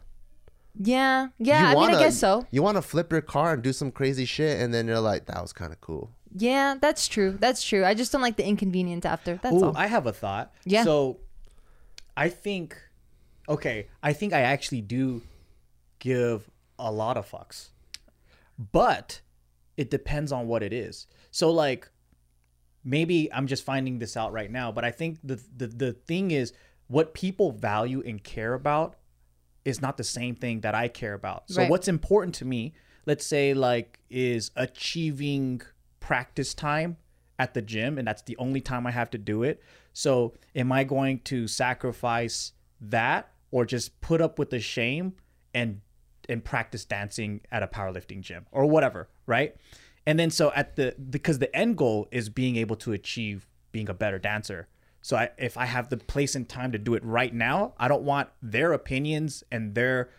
Yeah, 0.79 1.29
yeah. 1.39 1.61
You 1.61 1.65
I 1.67 1.69
mean, 1.69 1.77
wanna- 1.77 1.97
I 1.99 2.01
guess 2.01 2.19
so. 2.19 2.47
You 2.51 2.63
want 2.63 2.77
to 2.77 2.83
flip 2.83 3.13
your 3.13 3.21
car 3.21 3.53
and 3.53 3.63
do 3.63 3.73
some 3.73 3.93
crazy 3.93 4.25
shit, 4.25 4.61
and 4.61 4.75
then 4.75 4.89
you're 4.89 4.99
like, 4.99 5.27
that 5.27 5.41
was 5.41 5.53
kind 5.53 5.73
of 5.73 5.81
cool. 5.81 6.11
Yeah, 6.37 6.75
that's 6.81 7.07
true. 7.07 7.37
That's 7.39 7.63
true. 7.63 7.85
I 7.85 7.95
just 7.95 8.11
don't 8.11 8.21
like 8.23 8.37
the 8.37 8.45
inconvenience 8.45 9.05
after. 9.07 9.37
That's 9.41 9.55
Ooh, 9.55 9.67
all. 9.67 9.77
I 9.77 9.87
have 9.87 10.07
a 10.09 10.13
thought. 10.13 10.53
Yeah. 10.65 10.83
So, 10.83 11.19
I 12.17 12.29
think, 12.29 12.77
okay, 13.49 13.89
I 14.03 14.13
think 14.13 14.33
I 14.33 14.41
actually 14.41 14.81
do 14.83 15.23
give 15.99 16.51
a 16.79 16.91
lot 16.93 17.17
of 17.17 17.31
fucks, 17.31 17.71
but 18.73 19.21
it 19.77 19.91
depends 19.91 20.33
on 20.33 20.47
what 20.47 20.63
it 20.63 20.73
is. 20.73 21.07
So, 21.31 21.51
like, 21.51 21.89
maybe 22.85 23.33
I'm 23.33 23.47
just 23.47 23.65
finding 23.65 23.99
this 23.99 24.17
out 24.17 24.33
right 24.33 24.51
now, 24.51 24.71
but 24.71 24.85
I 24.85 24.91
think 24.91 25.19
the 25.25 25.43
the 25.57 25.67
the 25.67 25.93
thing 25.93 26.31
is 26.31 26.53
what 26.87 27.15
people 27.15 27.51
value 27.51 28.03
and 28.07 28.23
care 28.23 28.55
about 28.55 28.97
is 29.65 29.81
not 29.81 29.97
the 29.97 30.05
same 30.05 30.35
thing 30.35 30.61
that 30.61 30.75
I 30.75 30.89
care 30.89 31.15
about. 31.15 31.51
So 31.51 31.63
Right. 31.63 31.71
what's 31.71 31.89
important 31.89 32.35
to 32.37 32.45
me, 32.45 32.75
let's 33.07 33.25
say 33.25 33.55
like 33.55 33.99
is 34.11 34.51
achieving 34.57 35.63
practice 36.01 36.53
time 36.53 36.99
at 37.39 37.55
the 37.55 37.63
gym 37.63 37.99
and 37.99 38.07
that's 38.07 38.23
the 38.23 38.37
only 38.37 38.61
time 38.61 38.87
I 38.87 38.91
have 38.91 39.11
to 39.11 39.19
do 39.19 39.43
it. 39.43 39.63
So 39.95 40.35
am 40.55 40.71
I 40.73 40.85
going 40.85 41.21
to 41.21 41.49
sacrifice 41.49 42.53
that 42.81 43.33
or 43.51 43.65
just 43.65 44.01
put 44.03 44.21
up 44.21 44.39
with 44.39 44.51
the 44.51 44.61
shame 44.61 45.15
and 45.55 45.81
and 46.29 46.45
practice 46.45 46.85
dancing 46.85 47.41
at 47.53 47.63
a 47.63 47.67
powerlifting 47.67 48.21
gym 48.21 48.47
or 48.51 48.67
whatever, 48.67 49.09
right? 49.27 49.55
And 50.07 50.19
then 50.19 50.31
so 50.31 50.53
at 50.55 50.77
the 50.77 50.95
because 51.11 51.39
the 51.39 51.55
end 51.57 51.79
goal 51.79 52.09
is 52.11 52.29
being 52.29 52.57
able 52.57 52.77
to 52.77 52.93
achieve 52.93 53.47
being 53.73 53.89
a 53.89 53.95
better 53.95 54.19
dancer. 54.19 54.69
So 55.01 55.17
I, 55.17 55.31
if 55.37 55.59
I 55.59 55.67
have 55.67 55.91
the 55.91 55.99
place 55.99 56.35
and 56.35 56.49
time 56.49 56.73
to 56.73 56.79
do 56.79 56.95
it 56.95 57.05
right 57.05 57.33
now, 57.33 57.75
I 57.79 57.89
don't 57.89 58.03
want 58.03 58.31
their 58.43 58.73
opinions 58.73 59.45
and 59.53 59.75
their 59.75 60.11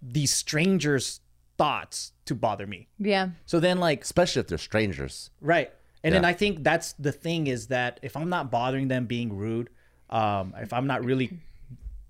these 0.00 0.32
strangers' 0.32 1.20
thoughts 1.56 2.12
to 2.24 2.34
bother 2.34 2.66
me. 2.66 2.88
yeah. 2.98 3.30
So 3.46 3.60
then 3.60 3.78
like 3.78 4.02
Especially 4.02 4.40
if 4.40 4.48
they're 4.48 4.58
strangers. 4.58 5.30
Right. 5.40 5.72
And 6.04 6.14
then 6.14 6.24
I 6.24 6.34
think 6.34 6.62
that's 6.62 6.92
the 6.94 7.12
thing 7.12 7.46
is 7.46 7.68
that 7.68 7.98
if 8.02 8.16
I'm 8.16 8.28
not 8.28 8.50
bothering 8.50 8.88
them 8.88 9.06
being 9.06 9.34
rude, 9.34 9.70
um, 10.10 10.54
if 10.58 10.72
I'm 10.72 10.86
not 10.86 11.02
really 11.04 11.38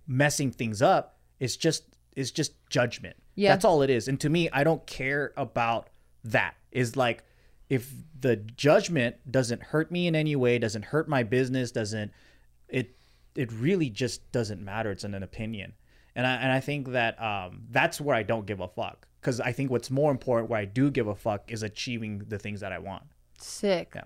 messing 0.07 0.51
things 0.51 0.83
up, 0.83 1.19
it's 1.39 1.57
just 1.57 1.85
it's 2.17 2.31
just 2.31 2.53
judgment. 2.69 3.17
Yeah. 3.37 3.51
That's 3.51 3.65
all 3.65 3.83
it 3.83 3.91
is. 3.91 4.09
And 4.09 4.21
to 4.21 4.29
me, 4.29 4.51
I 4.51 4.65
don't 4.65 4.85
care 4.87 5.33
about 5.37 5.91
that. 6.25 6.57
Is 6.73 6.97
like 6.97 7.25
if 7.71 7.91
the 8.21 8.37
judgment 8.37 9.17
doesn't 9.31 9.63
hurt 9.63 9.91
me 9.91 10.07
in 10.07 10.17
any 10.17 10.35
way, 10.35 10.59
doesn't 10.59 10.87
hurt 10.87 11.09
my 11.09 11.23
business, 11.23 11.71
doesn't 11.71 12.11
it 12.69 12.97
it 13.37 13.53
really 13.53 13.91
just 13.91 14.31
doesn't 14.33 14.63
matter. 14.63 14.91
It's 14.91 15.05
an, 15.05 15.15
an 15.15 15.23
opinion. 15.23 15.73
And 16.17 16.27
I 16.27 16.35
and 16.37 16.51
I 16.51 16.61
think 16.61 16.89
that 16.89 17.21
um 17.23 17.63
that's 17.71 18.01
where 18.01 18.17
I 18.17 18.25
don't 18.25 18.47
give 18.47 18.61
a 18.61 18.69
fuck. 18.69 19.07
Because 19.21 19.41
I 19.41 19.53
think 19.53 19.71
what's 19.71 19.91
more 19.91 20.11
important 20.11 20.51
where 20.51 20.61
I 20.61 20.67
do 20.67 20.91
give 20.91 21.07
a 21.07 21.15
fuck 21.15 21.51
is 21.51 21.63
achieving 21.63 22.19
the 22.29 22.39
things 22.39 22.61
that 22.61 22.73
I 22.73 22.79
want. 22.79 23.05
Sick. 23.45 23.93
Yeah. 23.95 24.05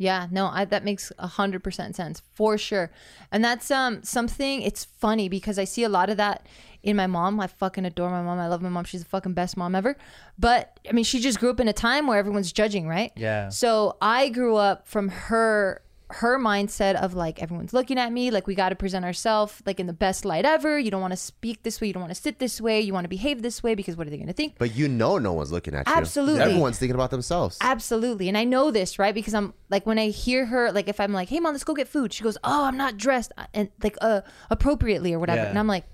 Yeah, 0.00 0.28
no, 0.30 0.46
I, 0.46 0.64
that 0.64 0.84
makes 0.84 1.10
a 1.18 1.26
hundred 1.26 1.64
percent 1.64 1.96
sense 1.96 2.22
for 2.32 2.56
sure, 2.56 2.92
and 3.32 3.44
that's 3.44 3.68
um 3.68 4.04
something. 4.04 4.62
It's 4.62 4.84
funny 4.84 5.28
because 5.28 5.58
I 5.58 5.64
see 5.64 5.82
a 5.82 5.88
lot 5.88 6.08
of 6.08 6.16
that 6.18 6.46
in 6.84 6.94
my 6.94 7.08
mom. 7.08 7.40
I 7.40 7.48
fucking 7.48 7.84
adore 7.84 8.08
my 8.08 8.22
mom. 8.22 8.38
I 8.38 8.46
love 8.46 8.62
my 8.62 8.68
mom. 8.68 8.84
She's 8.84 9.02
the 9.02 9.08
fucking 9.08 9.34
best 9.34 9.56
mom 9.56 9.74
ever. 9.74 9.96
But 10.38 10.78
I 10.88 10.92
mean, 10.92 11.02
she 11.02 11.18
just 11.18 11.40
grew 11.40 11.50
up 11.50 11.58
in 11.58 11.66
a 11.66 11.72
time 11.72 12.06
where 12.06 12.16
everyone's 12.16 12.52
judging, 12.52 12.86
right? 12.86 13.10
Yeah. 13.16 13.48
So 13.48 13.96
I 14.00 14.28
grew 14.28 14.54
up 14.54 14.86
from 14.86 15.08
her 15.08 15.82
her 16.10 16.38
mindset 16.38 16.94
of 16.94 17.12
like 17.12 17.42
everyone's 17.42 17.74
looking 17.74 17.98
at 17.98 18.10
me 18.10 18.30
like 18.30 18.46
we 18.46 18.54
got 18.54 18.70
to 18.70 18.74
present 18.74 19.04
ourselves 19.04 19.62
like 19.66 19.78
in 19.78 19.86
the 19.86 19.92
best 19.92 20.24
light 20.24 20.46
ever 20.46 20.78
you 20.78 20.90
don't 20.90 21.02
want 21.02 21.12
to 21.12 21.16
speak 21.18 21.62
this 21.64 21.80
way 21.80 21.86
you 21.86 21.92
don't 21.92 22.00
want 22.00 22.14
to 22.14 22.20
sit 22.20 22.38
this 22.38 22.60
way 22.62 22.80
you 22.80 22.94
want 22.94 23.04
to 23.04 23.08
behave 23.08 23.42
this 23.42 23.62
way 23.62 23.74
because 23.74 23.94
what 23.94 24.06
are 24.06 24.10
they 24.10 24.16
going 24.16 24.26
to 24.26 24.32
think 24.32 24.54
But 24.58 24.74
you 24.74 24.88
know 24.88 25.18
no 25.18 25.34
one's 25.34 25.52
looking 25.52 25.74
at 25.74 25.86
you. 25.86 25.92
Absolutely. 25.92 26.40
Everyone's 26.40 26.78
thinking 26.78 26.94
about 26.94 27.10
themselves. 27.10 27.58
Absolutely. 27.60 28.26
And 28.28 28.38
I 28.38 28.44
know 28.44 28.70
this, 28.70 28.98
right? 28.98 29.14
Because 29.14 29.34
I'm 29.34 29.52
like 29.68 29.84
when 29.84 29.98
I 29.98 30.08
hear 30.08 30.46
her, 30.46 30.72
like 30.72 30.88
if 30.88 30.98
I'm 30.98 31.12
like, 31.12 31.28
hey 31.28 31.40
mom, 31.40 31.52
let's 31.52 31.64
go 31.64 31.74
get 31.74 31.88
food, 31.88 32.12
she 32.14 32.22
goes, 32.24 32.38
Oh, 32.42 32.64
I'm 32.64 32.76
not 32.78 32.96
dressed 32.96 33.32
and 33.52 33.68
like 33.82 33.96
uh 34.00 34.22
appropriately 34.50 35.12
or 35.12 35.18
whatever. 35.18 35.42
Yeah. 35.42 35.50
And 35.50 35.58
I'm 35.58 35.66
like, 35.66 35.84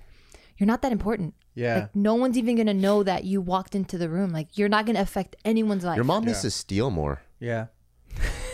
You're 0.59 0.69
not 0.69 0.83
that 0.83 0.93
important. 0.93 1.35
Yeah. 1.57 1.75
Like 1.75 1.97
no 1.97 2.15
one's 2.15 2.39
even 2.39 2.57
gonna 2.57 2.75
know 2.75 3.03
that 3.03 3.25
you 3.25 3.41
walked 3.41 3.75
into 3.75 3.99
the 3.99 4.09
room. 4.09 4.31
Like 4.31 4.57
you're 4.57 4.69
not 4.69 4.87
gonna 4.87 5.01
affect 5.01 5.35
anyone's 5.45 5.85
life. 5.85 5.97
Your 5.97 6.05
mom 6.05 6.25
needs 6.25 6.43
to 6.43 6.51
steal 6.51 6.91
more. 6.91 7.23
Yeah. 7.41 7.67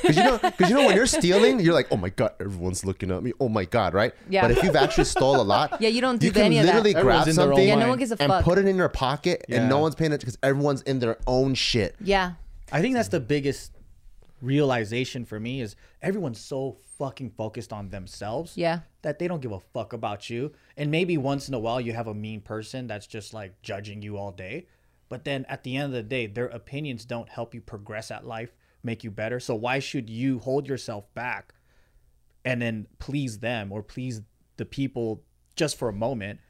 Because 0.02 0.16
you 0.16 0.24
know, 0.24 0.38
because 0.38 0.70
you 0.70 0.74
know 0.76 0.86
when 0.86 0.96
you're 0.96 1.06
stealing, 1.06 1.60
you're 1.60 1.74
like, 1.74 1.88
oh 1.90 1.96
my 1.96 2.08
god, 2.08 2.32
everyone's 2.40 2.84
looking 2.84 3.10
at 3.10 3.22
me. 3.22 3.32
Oh 3.38 3.48
my 3.48 3.64
god, 3.66 3.92
right? 3.94 4.14
Yeah. 4.28 4.40
But 4.42 4.52
if 4.52 4.62
you've 4.62 4.76
actually 4.76 5.04
stole 5.04 5.40
a 5.40 5.42
lot, 5.42 5.76
Yeah, 5.80 5.90
you 5.90 6.00
don't 6.00 6.18
do 6.18 6.26
you 6.26 6.32
can 6.32 6.42
any 6.44 6.58
of 6.58 6.66
that. 6.66 6.76
literally 6.76 6.94
Everyone's 6.96 7.24
grab 7.24 7.28
in 7.28 7.36
their 7.36 7.44
own 7.44 7.50
something 7.50 7.68
yeah, 7.68 7.74
no 7.74 7.88
one 7.88 7.98
gives 7.98 8.12
a 8.12 8.16
and 8.22 8.30
fuck. 8.32 8.44
put 8.44 8.58
it 8.58 8.66
in 8.66 8.76
your 8.76 8.88
pocket, 8.88 9.44
Yeah. 9.48 9.60
and 9.60 9.68
no 9.68 9.78
one's 9.80 9.94
paying 9.94 10.12
it 10.12 10.20
because 10.20 10.38
everyone's 10.42 10.82
in 10.82 10.98
their 11.00 11.18
own 11.26 11.54
shit. 11.54 11.96
yeah. 12.00 12.32
I 12.72 12.80
think 12.80 12.94
that's 12.94 13.08
the 13.08 13.18
biggest 13.20 13.72
realization 14.40 15.24
for 15.24 15.38
me 15.38 15.60
is 15.60 15.76
everyone's 16.02 16.40
so 16.40 16.76
fucking 16.98 17.30
focused 17.30 17.72
on 17.72 17.90
themselves. 17.90 18.56
Yeah. 18.56 18.80
That 19.02 19.18
they 19.18 19.28
don't 19.28 19.40
give 19.40 19.52
a 19.52 19.60
fuck 19.60 19.92
about 19.92 20.30
you. 20.30 20.52
And 20.76 20.90
maybe 20.90 21.18
once 21.18 21.48
in 21.48 21.54
a 21.54 21.58
while 21.58 21.80
you 21.80 21.92
have 21.92 22.06
a 22.06 22.14
mean 22.14 22.40
person 22.40 22.86
that's 22.86 23.06
just 23.06 23.34
like 23.34 23.60
judging 23.62 24.02
you 24.02 24.16
all 24.16 24.32
day. 24.32 24.66
But 25.08 25.24
then 25.24 25.44
at 25.48 25.64
the 25.64 25.76
end 25.76 25.86
of 25.86 25.92
the 25.92 26.02
day, 26.02 26.26
their 26.26 26.46
opinions 26.46 27.04
don't 27.04 27.28
help 27.28 27.54
you 27.54 27.60
progress 27.60 28.10
at 28.10 28.24
life, 28.26 28.54
make 28.82 29.04
you 29.04 29.10
better. 29.10 29.40
So 29.40 29.54
why 29.54 29.78
should 29.78 30.08
you 30.08 30.38
hold 30.38 30.68
yourself 30.68 31.12
back 31.14 31.54
and 32.44 32.60
then 32.60 32.86
please 32.98 33.38
them 33.38 33.72
or 33.72 33.82
please 33.82 34.22
the 34.56 34.64
people 34.64 35.22
just 35.56 35.78
for 35.78 35.88
a 35.88 35.92
moment 35.92 36.40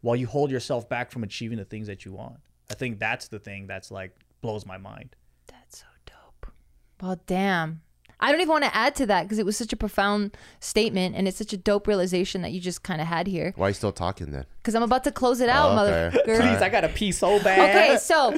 while 0.00 0.16
you 0.16 0.26
hold 0.26 0.50
yourself 0.50 0.88
back 0.88 1.10
from 1.10 1.22
achieving 1.22 1.58
the 1.58 1.64
things 1.64 1.86
that 1.86 2.04
you 2.04 2.12
want? 2.12 2.36
I 2.70 2.74
think 2.74 2.98
that's 2.98 3.28
the 3.28 3.38
thing 3.38 3.66
that's 3.66 3.90
like 3.90 4.14
blows 4.40 4.66
my 4.66 4.78
mind. 4.78 5.16
That's 5.46 5.78
so 5.78 5.86
dope. 6.06 6.52
Well, 7.00 7.20
damn. 7.26 7.82
I 8.20 8.32
don't 8.32 8.40
even 8.40 8.50
want 8.50 8.64
to 8.64 8.74
add 8.76 8.94
to 8.96 9.06
that 9.06 9.22
because 9.22 9.38
it 9.38 9.46
was 9.46 9.56
such 9.56 9.72
a 9.72 9.76
profound 9.76 10.36
statement 10.60 11.14
and 11.16 11.28
it's 11.28 11.38
such 11.38 11.52
a 11.52 11.56
dope 11.56 11.86
realization 11.86 12.42
that 12.42 12.50
you 12.52 12.60
just 12.60 12.82
kind 12.82 13.00
of 13.00 13.06
had 13.06 13.26
here. 13.26 13.52
Why 13.56 13.66
are 13.66 13.70
you 13.70 13.74
still 13.74 13.92
talking 13.92 14.32
then? 14.32 14.44
Because 14.60 14.74
I'm 14.74 14.82
about 14.82 15.04
to 15.04 15.12
close 15.12 15.40
it 15.40 15.48
out, 15.48 15.70
Oh, 15.78 15.82
okay. 15.84 16.16
motherfucker. 16.18 16.40
Please, 16.40 16.62
I 16.62 16.68
gotta 16.68 16.88
pee 16.88 17.12
so 17.12 17.38
bad. 17.42 17.58
Okay, 17.70 17.96
so 17.98 18.36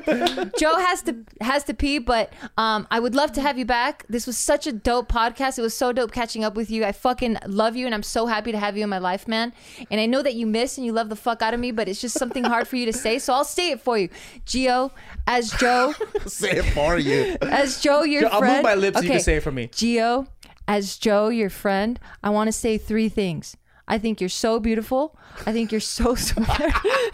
Joe 0.59 0.76
has 0.76 1.03
to 1.03 1.16
has 1.41 1.64
to 1.64 1.74
pee, 1.74 1.99
but 1.99 2.33
um, 2.57 2.87
I 2.91 3.01
would 3.01 3.14
love 3.16 3.33
to 3.33 3.41
have 3.41 3.59
you 3.59 3.64
back. 3.64 4.05
This 4.09 4.26
was 4.28 4.39
such 4.39 4.66
a 4.68 4.72
dope 4.72 5.11
podcast. 5.11 5.59
It 5.59 5.62
was 5.62 5.74
so 5.74 5.93
dope 5.93 6.12
catching 6.12 6.45
up 6.45 6.55
with 6.55 6.70
you. 6.70 6.85
I 6.85 6.93
fucking 6.93 7.39
love 7.47 7.74
you, 7.74 7.87
and 7.87 7.95
I'm 7.95 8.05
so 8.05 8.26
happy 8.26 8.53
to 8.53 8.59
have 8.59 8.76
you 8.76 8.85
in 8.85 8.91
my 8.91 8.99
life, 8.99 9.26
man. 9.26 9.53
And 9.91 10.01
I 10.01 10.07
know 10.07 10.22
that 10.22 10.35
you 10.35 10.47
miss 10.47 10.76
and 10.76 10.87
you 10.87 10.93
love 10.93 11.09
the 11.09 11.16
fuck 11.16 11.43
out 11.43 11.53
of 11.55 11.59
me, 11.59 11.72
but 11.72 11.89
it's 11.89 12.01
just 12.01 12.16
something 12.16 12.45
hard 12.45 12.68
for 12.68 12.76
you 12.76 12.87
to 12.87 12.93
say. 12.93 13.18
So 13.18 13.33
I'll 13.33 13.45
say 13.45 13.72
it 13.72 13.81
for 13.81 13.99
you, 13.99 14.09
Gio, 14.47 14.93
as 15.26 15.51
Joe, 15.53 15.95
Say 16.26 16.59
it 16.59 16.64
for 16.74 16.97
you. 16.99 17.37
as 17.43 17.81
Joe, 17.81 18.05
your 18.05 18.20
friend. 18.22 18.35
I'll 18.35 18.41
friend. 18.41 18.55
move 18.59 18.62
my 18.64 18.74
lips 18.76 18.99
so 18.99 19.03
you 19.05 19.11
can 19.11 19.20
say 19.20 19.37
it 19.37 19.43
for 19.43 19.51
me. 19.53 19.70
Gio, 19.73 20.29
as 20.68 20.97
Joe, 20.97 21.29
your 21.29 21.51
friend, 21.51 21.99
I 22.23 22.31
want 22.31 22.49
to 22.49 22.53
say 22.53 22.79
three 22.79 23.09
things. 23.09 23.57
I 23.89 23.99
think 23.99 24.21
you're 24.21 24.29
so 24.29 24.61
beautiful. 24.61 25.18
I 25.47 25.53
think 25.53 25.73
you're 25.73 25.81
so 25.81 26.14
smart. 26.29 26.73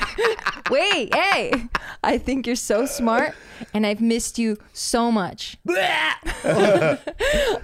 Wait, 0.71 1.15
hey. 1.15 1.53
I 2.05 2.19
think 2.19 2.47
you're 2.47 2.55
so 2.55 2.85
smart 2.85 3.35
and 3.73 3.87
I've 3.87 4.03
missed 4.03 4.39
you 4.39 4.59
so 4.75 5.11
much. 5.11 5.57
All 5.69 5.75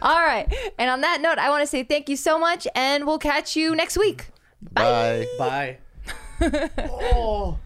right. 0.00 0.46
And 0.78 0.90
on 0.90 1.02
that 1.02 1.20
note, 1.20 1.38
I 1.38 1.50
want 1.50 1.62
to 1.62 1.66
say 1.66 1.82
thank 1.82 2.08
you 2.08 2.16
so 2.16 2.38
much 2.38 2.66
and 2.74 3.06
we'll 3.06 3.18
catch 3.18 3.54
you 3.54 3.74
next 3.74 3.98
week. 3.98 4.28
Bye. 4.72 5.26
Bye. 5.38 5.78
oh. 6.78 7.58